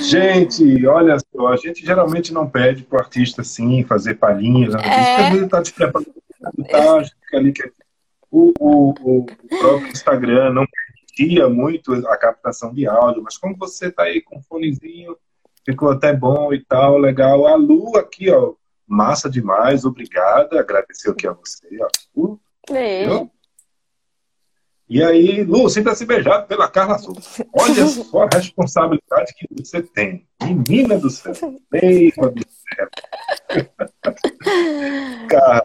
Gente, 0.00 0.86
olha 0.86 1.16
só, 1.18 1.48
a 1.48 1.56
gente 1.56 1.84
geralmente 1.84 2.32
não 2.32 2.48
pede 2.48 2.84
pro 2.84 3.00
artista 3.00 3.42
assim 3.42 3.82
fazer 3.82 4.14
palhinhas, 4.14 4.74
né? 4.74 4.80
é... 4.84 5.34
ele 5.34 5.48
tá 5.48 5.60
te 5.60 5.72
preparando, 5.72 6.14
tá, 6.70 7.04
fica 7.04 7.36
ali 7.36 7.52
que 7.52 7.72
o, 8.30 8.52
o, 8.60 8.90
o 8.90 9.26
próprio 9.58 9.88
Instagram 9.88 10.52
não 10.52 10.66
permitia 10.66 11.48
muito 11.48 11.94
a 12.06 12.16
captação 12.16 12.72
de 12.72 12.86
áudio, 12.86 13.22
mas 13.22 13.36
como 13.36 13.56
você 13.56 13.88
está 13.88 14.04
aí 14.04 14.20
com 14.20 14.38
um 14.38 14.42
fonezinho, 14.42 15.16
ficou 15.64 15.90
até 15.90 16.12
bom 16.12 16.52
e 16.52 16.64
tal, 16.64 16.98
legal. 16.98 17.46
A 17.46 17.54
Lu 17.56 17.96
aqui, 17.96 18.30
ó, 18.30 18.54
massa 18.86 19.28
demais, 19.30 19.84
obrigada, 19.84 20.60
agradeceu 20.60 21.12
aqui 21.12 21.26
a 21.26 21.32
você, 21.32 21.68
ó. 21.80 21.88
é. 22.70 23.28
E 24.88 25.02
aí, 25.02 25.42
Lu, 25.42 25.68
sinta-se 25.70 26.04
beijado 26.04 26.46
pela 26.46 26.68
Carla 26.68 26.98
Souza. 26.98 27.20
Olha 27.54 27.86
só 27.88 28.24
a 28.24 28.28
responsabilidade 28.32 29.32
que 29.34 29.46
você 29.50 29.82
tem. 29.82 30.26
Menina 30.42 30.98
do 30.98 31.08
céu. 31.08 31.32
Mesma 31.72 32.30
do 32.30 32.42
céu. 32.46 32.88
Cara, 35.28 35.64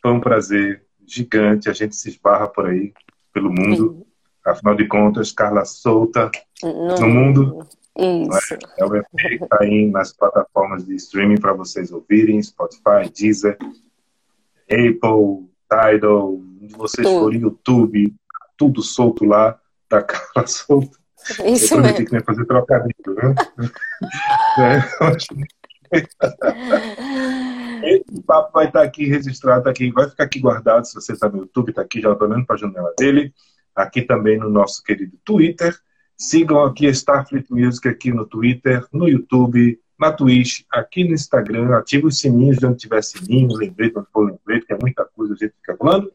foi 0.00 0.12
um 0.12 0.20
prazer 0.20 0.82
gigante, 1.06 1.68
a 1.68 1.74
gente 1.74 1.94
se 1.94 2.08
esbarra 2.08 2.48
por 2.48 2.66
aí, 2.66 2.92
pelo 3.32 3.52
mundo. 3.52 4.06
Afinal 4.44 4.74
de 4.74 4.86
contas, 4.88 5.30
Carla 5.30 5.64
solta 5.64 6.30
no 6.62 7.08
mundo. 7.08 7.66
Isso. 7.96 8.54
É, 8.78 8.84
o 8.84 8.96
EP 8.96 9.06
que 9.14 9.44
está 9.44 9.58
aí 9.60 9.88
nas 9.90 10.12
plataformas 10.12 10.84
de 10.84 10.94
streaming 10.96 11.40
para 11.40 11.52
vocês 11.52 11.92
ouvirem, 11.92 12.42
Spotify, 12.42 13.08
Deezer, 13.14 13.56
Apple, 14.68 15.48
Tidal, 15.70 16.34
onde 16.34 16.74
vocês 16.74 17.06
tudo. 17.06 17.20
forem, 17.20 17.40
YouTube, 17.40 18.14
tudo 18.56 18.82
solto 18.82 19.24
lá, 19.24 19.58
da 19.88 20.02
Carla 20.02 20.46
solta. 20.48 20.98
Isso 21.44 21.74
Eu 21.74 21.80
mesmo. 21.80 22.04
que 22.04 22.12
nem 22.12 22.22
fazer 22.22 22.44
trocadilho, 22.44 23.14
né? 23.14 23.34
é, 25.92 26.00
Esse 27.82 28.22
papo 28.26 28.52
vai 28.52 28.66
estar 28.66 28.82
aqui 28.82 29.06
registrado, 29.06 29.64
tá 29.64 29.70
aqui, 29.70 29.90
vai 29.90 30.08
ficar 30.08 30.24
aqui 30.24 30.40
guardado. 30.40 30.84
Se 30.86 30.94
você 30.94 31.12
está 31.12 31.28
no 31.28 31.38
YouTube, 31.38 31.70
está 31.70 31.82
aqui, 31.82 32.00
já 32.00 32.12
estou 32.12 32.28
olhando 32.28 32.44
para 32.46 32.56
a 32.56 32.58
janela 32.58 32.92
dele. 32.98 33.32
Aqui 33.74 34.02
também 34.02 34.38
no 34.38 34.50
nosso 34.50 34.82
querido 34.82 35.16
Twitter. 35.24 35.74
Sigam 36.16 36.64
aqui 36.64 36.86
a 36.86 36.90
Starfleet 36.90 37.46
Music 37.50 37.88
aqui 37.88 38.12
no 38.12 38.26
Twitter, 38.26 38.86
no 38.92 39.08
YouTube, 39.08 39.78
na 39.98 40.12
Twitch, 40.12 40.62
aqui 40.70 41.04
no 41.04 41.14
Instagram. 41.14 41.76
Ative 41.76 42.06
os 42.06 42.18
sininhos 42.18 42.58
de 42.58 42.66
onde 42.66 42.78
tiver 42.78 43.02
sininho, 43.02 43.54
lembrete, 43.54 43.98
onde 43.98 44.08
for 44.12 44.26
lembrete, 44.30 44.66
que 44.66 44.72
é 44.72 44.78
muita 44.80 45.04
coisa 45.04 45.34
a 45.34 45.36
gente 45.36 45.54
fica 45.56 45.76
falando. 45.76 46.10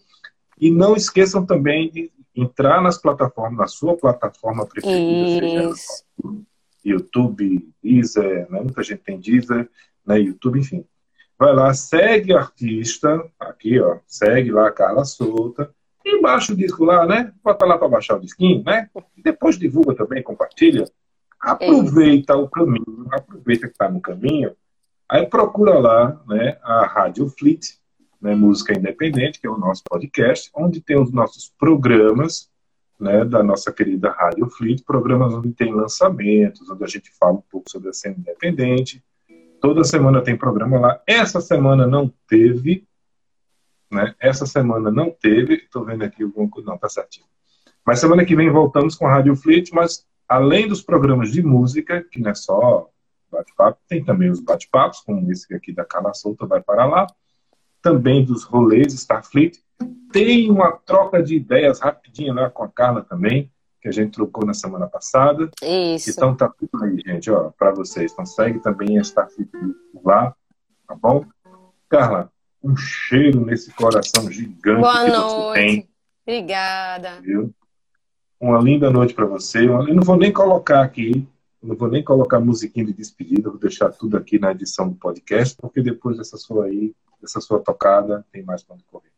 E 0.59 0.71
não 0.71 0.95
esqueçam 0.95 1.45
também 1.45 1.89
de 1.89 2.11
entrar 2.35 2.81
nas 2.81 2.97
plataformas, 2.97 3.57
na 3.57 3.67
sua 3.67 3.95
plataforma 3.97 4.65
preferida, 4.65 5.69
Isso. 5.69 6.03
seja 6.21 6.39
YouTube, 6.83 7.69
Deezer, 7.83 8.49
né? 8.49 8.61
muita 8.61 8.83
gente 8.83 8.99
tem 8.99 9.19
Deezer, 9.19 9.69
né? 10.05 10.19
YouTube, 10.19 10.59
enfim. 10.59 10.85
Vai 11.37 11.53
lá, 11.53 11.73
segue 11.73 12.33
a 12.33 12.39
artista, 12.39 13.25
aqui, 13.39 13.79
ó, 13.79 13.99
segue 14.05 14.51
lá 14.51 14.67
a 14.67 14.71
Carla 14.71 15.05
Solta, 15.05 15.73
e 16.17 16.21
baixa 16.21 16.53
o 16.53 16.55
disco 16.55 16.83
lá, 16.83 17.05
né? 17.05 17.31
Bota 17.43 17.65
lá 17.65 17.77
para 17.77 17.87
baixar 17.87 18.17
o 18.17 18.21
disquinho, 18.21 18.63
né? 18.63 18.89
E 19.15 19.21
depois 19.21 19.57
divulga 19.57 19.95
também, 19.95 20.23
compartilha. 20.23 20.85
Aproveita 21.39 22.35
o 22.35 22.49
caminho, 22.49 23.07
aproveita 23.11 23.67
que 23.67 23.73
está 23.73 23.89
no 23.89 24.01
caminho, 24.01 24.53
aí 25.09 25.25
procura 25.25 25.79
lá 25.79 26.21
né, 26.27 26.57
a 26.61 26.85
Rádio 26.85 27.29
Fleet, 27.29 27.77
né, 28.21 28.35
Música 28.35 28.77
Independente, 28.77 29.39
que 29.39 29.47
é 29.47 29.49
o 29.49 29.57
nosso 29.57 29.81
podcast, 29.89 30.51
onde 30.53 30.81
tem 30.81 30.99
os 30.99 31.11
nossos 31.11 31.53
programas 31.57 32.49
né, 32.99 33.23
da 33.23 33.41
nossa 33.41 33.71
querida 33.71 34.11
Rádio 34.11 34.49
Fleet, 34.49 34.83
programas 34.83 35.33
onde 35.33 35.53
tem 35.53 35.73
lançamentos, 35.73 36.69
onde 36.69 36.83
a 36.83 36.87
gente 36.87 37.09
fala 37.17 37.37
um 37.37 37.43
pouco 37.49 37.71
sobre 37.71 37.89
a 37.89 37.93
cena 37.93 38.15
independente. 38.17 39.01
Toda 39.61 39.83
semana 39.83 40.21
tem 40.21 40.37
programa 40.37 40.79
lá. 40.79 41.01
Essa 41.07 41.39
semana 41.39 41.87
não 41.87 42.13
teve, 42.27 42.85
né? 43.91 44.13
Essa 44.19 44.45
semana 44.45 44.91
não 44.91 45.11
teve. 45.11 45.55
Estou 45.55 45.85
vendo 45.85 46.03
aqui 46.03 46.23
alguma 46.23 46.49
coisa. 46.49 46.69
Não, 46.69 46.77
tá 46.77 46.89
certinho. 46.89 47.25
Mas 47.85 47.99
semana 47.99 48.25
que 48.25 48.35
vem 48.35 48.49
voltamos 48.49 48.95
com 48.95 49.07
a 49.07 49.11
Rádio 49.11 49.35
Fleet, 49.35 49.71
mas 49.73 50.05
além 50.27 50.67
dos 50.67 50.81
programas 50.81 51.31
de 51.31 51.41
música, 51.41 52.05
que 52.11 52.19
não 52.19 52.29
é 52.29 52.35
só 52.35 52.87
bate-papo, 53.31 53.79
tem 53.87 54.03
também 54.03 54.29
os 54.29 54.39
bate-papos, 54.39 55.01
como 55.01 55.31
esse 55.31 55.53
aqui 55.53 55.73
da 55.73 55.85
Carla 55.85 56.13
Solta 56.13 56.45
vai 56.45 56.61
para 56.61 56.85
lá. 56.85 57.07
Também 57.81 58.23
dos 58.23 58.43
rolês 58.43 58.93
Starfleet. 58.93 59.63
Tem 60.11 60.51
uma 60.51 60.71
troca 60.71 61.23
de 61.23 61.35
ideias 61.35 61.79
rapidinho 61.79 62.33
lá 62.33 62.49
com 62.49 62.63
a 62.63 62.67
Carla 62.67 63.03
também, 63.03 63.51
que 63.81 63.87
a 63.87 63.91
gente 63.91 64.11
trocou 64.11 64.45
na 64.45 64.53
semana 64.53 64.87
passada. 64.87 65.49
Isso. 65.61 66.09
Então 66.09 66.35
tá 66.35 66.49
tudo 66.49 66.83
aí, 66.83 66.99
gente, 67.05 67.31
ó, 67.31 67.51
para 67.57 67.71
vocês. 67.71 68.11
Então 68.11 68.25
segue 68.25 68.59
também 68.59 68.97
a 68.97 69.01
Starfleet 69.01 69.49
lá, 70.03 70.35
tá 70.87 70.95
bom? 70.95 71.25
Carla, 71.87 72.31
um 72.63 72.75
cheiro 72.75 73.45
nesse 73.45 73.71
coração 73.73 74.29
gigante 74.31 74.81
Boa 74.81 75.05
que 75.05 75.11
noite. 75.11 75.33
você 75.33 75.53
tem. 75.53 75.89
Obrigada. 76.27 77.21
Viu? 77.21 77.53
Uma 78.39 78.59
linda 78.59 78.89
noite 78.89 79.13
para 79.13 79.25
você. 79.25 79.65
Eu 79.65 79.93
não 79.93 80.03
vou 80.03 80.17
nem 80.17 80.31
colocar 80.31 80.81
aqui, 80.81 81.27
não 81.61 81.75
vou 81.75 81.89
nem 81.89 82.03
colocar 82.03 82.39
musiquinha 82.39 82.85
de 82.85 82.93
despedida, 82.93 83.49
vou 83.49 83.59
deixar 83.59 83.89
tudo 83.91 84.15
aqui 84.17 84.39
na 84.39 84.51
edição 84.51 84.87
do 84.89 84.95
podcast, 84.95 85.55
porque 85.59 85.81
depois 85.81 86.17
dessa 86.17 86.37
sua 86.37 86.65
aí, 86.65 86.93
dessa 87.21 87.41
sua 87.41 87.59
tocada, 87.59 88.25
tem 88.31 88.43
mais 88.43 88.63
para 88.63 88.75
onde 88.75 88.83
correr. 88.85 89.09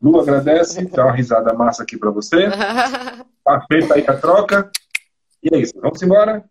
Lu 0.00 0.20
agradece, 0.20 0.84
dá 0.90 1.04
uma 1.06 1.12
risada 1.14 1.52
massa 1.54 1.82
aqui 1.82 1.96
para 1.96 2.10
você. 2.10 2.48
Tá 3.44 3.60
feita 3.66 3.94
aí 3.94 4.04
a 4.06 4.16
troca. 4.16 4.70
E 5.42 5.52
é 5.52 5.58
isso, 5.58 5.72
vamos 5.80 6.00
embora? 6.00 6.44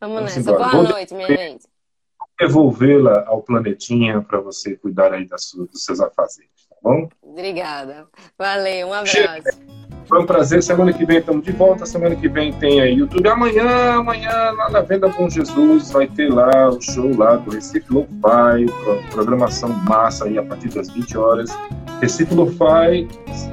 Vamos, 0.00 0.14
Vamos 0.16 0.34
nessa. 0.34 0.40
embora. 0.40 0.70
Boa 0.70 0.70
Vou 0.70 0.92
noite, 0.92 1.12
minha 1.14 1.28
gente. 1.28 1.66
Devolvê-la 2.38 3.24
ao 3.26 3.42
planetinha 3.42 4.20
para 4.20 4.38
você 4.40 4.76
cuidar 4.76 5.12
aí 5.12 5.26
da 5.26 5.38
sua, 5.38 5.66
dos 5.66 5.84
seus 5.84 6.00
afazeres, 6.00 6.50
tá 6.68 6.76
bom? 6.82 7.08
Obrigada. 7.22 8.06
Valeu, 8.38 8.88
um 8.88 8.92
abraço. 8.92 9.58
Foi 10.06 10.20
um 10.22 10.26
prazer. 10.26 10.62
Semana 10.62 10.92
que 10.92 11.04
vem 11.04 11.18
estamos 11.18 11.44
de 11.44 11.50
volta. 11.50 11.84
Semana 11.84 12.14
que 12.14 12.28
vem 12.28 12.52
tem 12.52 12.80
aí 12.80 12.94
YouTube. 12.94 13.26
Amanhã, 13.28 13.94
amanhã, 13.94 14.52
lá 14.52 14.70
na 14.70 14.80
Venda 14.80 15.08
Bom 15.08 15.28
Jesus, 15.28 15.90
vai 15.90 16.06
ter 16.06 16.32
lá 16.32 16.68
o 16.68 16.80
show 16.80 17.16
lá 17.16 17.34
do 17.36 17.50
Recife 17.50 17.92
Lo-Fi, 17.92 18.66
pro- 18.84 19.02
programação 19.10 19.68
massa 19.88 20.26
aí 20.26 20.38
a 20.38 20.44
partir 20.44 20.68
das 20.68 20.88
20 20.90 21.18
horas. 21.18 21.50
Recife 22.00 22.32
Lo-Fi, 22.34 23.08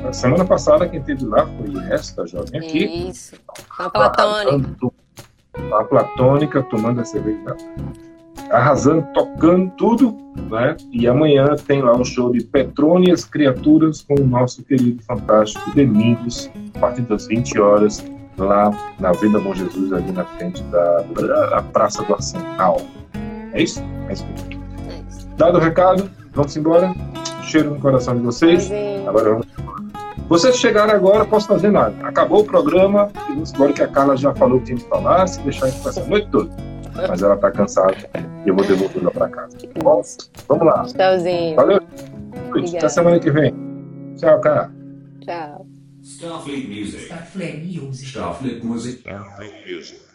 a 0.08 0.14
semana 0.14 0.46
passada 0.46 0.88
quem 0.88 1.02
teve 1.02 1.26
lá 1.26 1.48
foi 1.48 1.74
esta 1.92 2.28
jovem 2.28 2.60
aqui. 2.60 2.86
Isso. 3.10 3.36
Com 3.76 3.84
a 3.84 3.90
platônica. 3.90 4.50
Arrasando, 4.52 4.94
A 5.74 5.84
platônica, 5.86 6.62
tomando 6.64 7.02
a 7.02 7.06
cerveja. 7.06 7.56
Arrasando, 8.52 9.08
tocando 9.14 9.72
tudo, 9.72 10.16
né? 10.50 10.76
E 10.92 11.08
amanhã 11.08 11.56
tem 11.68 11.82
lá 11.82 11.96
um 11.96 12.04
show 12.04 12.32
de 12.32 12.44
Petrônias 12.44 13.26
Criaturas 13.26 14.02
com 14.02 14.16
o 14.16 14.26
nosso 14.26 14.64
querido, 14.64 15.02
fantástico 15.04 15.72
Domingos, 15.76 16.50
a 16.76 16.80
partir 16.80 17.02
das 17.04 17.28
20 17.28 17.60
horas, 17.60 18.04
lá 18.38 18.72
na 19.00 19.12
Venda 19.12 19.40
Bom 19.40 19.54
Jesus, 19.54 19.92
ali 19.94 20.12
na 20.12 20.26
frente 20.26 20.62
da, 20.64 21.02
da 21.02 21.64
Praça 21.74 22.04
do 22.04 22.14
Arsenal. 22.14 22.82
É 23.54 23.62
isso? 23.62 23.84
É 24.10 24.14
isso. 24.14 24.26
Dado 25.38 25.58
o 25.58 25.62
recado, 25.62 26.10
vamos 26.34 26.56
embora. 26.56 26.94
Cheiro 27.44 27.72
no 27.72 27.80
coração 27.80 28.16
de 28.16 28.22
vocês. 28.22 28.72
Agora 29.08 29.32
vamos 29.32 29.48
embora. 29.58 29.84
Vocês 30.30 30.58
chegaram 30.58 30.94
agora, 30.94 31.26
posso 31.26 31.48
fazer 31.48 31.72
nada. 31.72 31.94
Acabou 32.02 32.42
o 32.42 32.44
programa, 32.46 33.10
e 33.30 33.34
vamos 33.34 33.54
embora 33.54 33.74
que 33.74 33.84
a 33.84 33.88
Carla 33.88 34.16
já 34.16 34.34
falou 34.34 34.60
que 34.60 34.68
tinha 34.68 34.78
que 34.78 34.86
falar, 34.86 35.28
se 35.28 35.40
deixar 35.42 35.66
a 35.66 35.70
gente 35.70 35.84
passar 35.84 36.02
a 36.02 36.06
noite 36.06 36.28
toda. 36.32 36.73
Mas 37.08 37.22
ela 37.22 37.38
tá 37.38 37.52
cansada 37.52 37.98
e 38.46 38.50
eu 38.50 38.56
vou 38.56 38.66
devolvê-la 38.66 39.12
para 39.12 39.30
casa. 39.30 39.58
Bom? 39.82 40.02
Vamos 40.48 40.66
lá. 40.66 40.84
Tchauzinho. 40.86 41.56
Valeu. 41.56 41.82
Obrigada. 42.50 42.78
Até 42.78 42.90
semana 42.90 43.20
que 43.20 43.32
vem. 43.32 43.54
Tchau, 44.18 44.40
cara. 44.42 44.72
Tchau. 45.22 45.66
Starfleet 46.04 46.68
Music. 46.68 47.06
Starfleet 47.06 47.64
Music. 47.66 48.10
Starfleet 48.10 48.66
Music. 48.66 49.00
Starfleet 49.00 49.74
Music. 49.74 50.13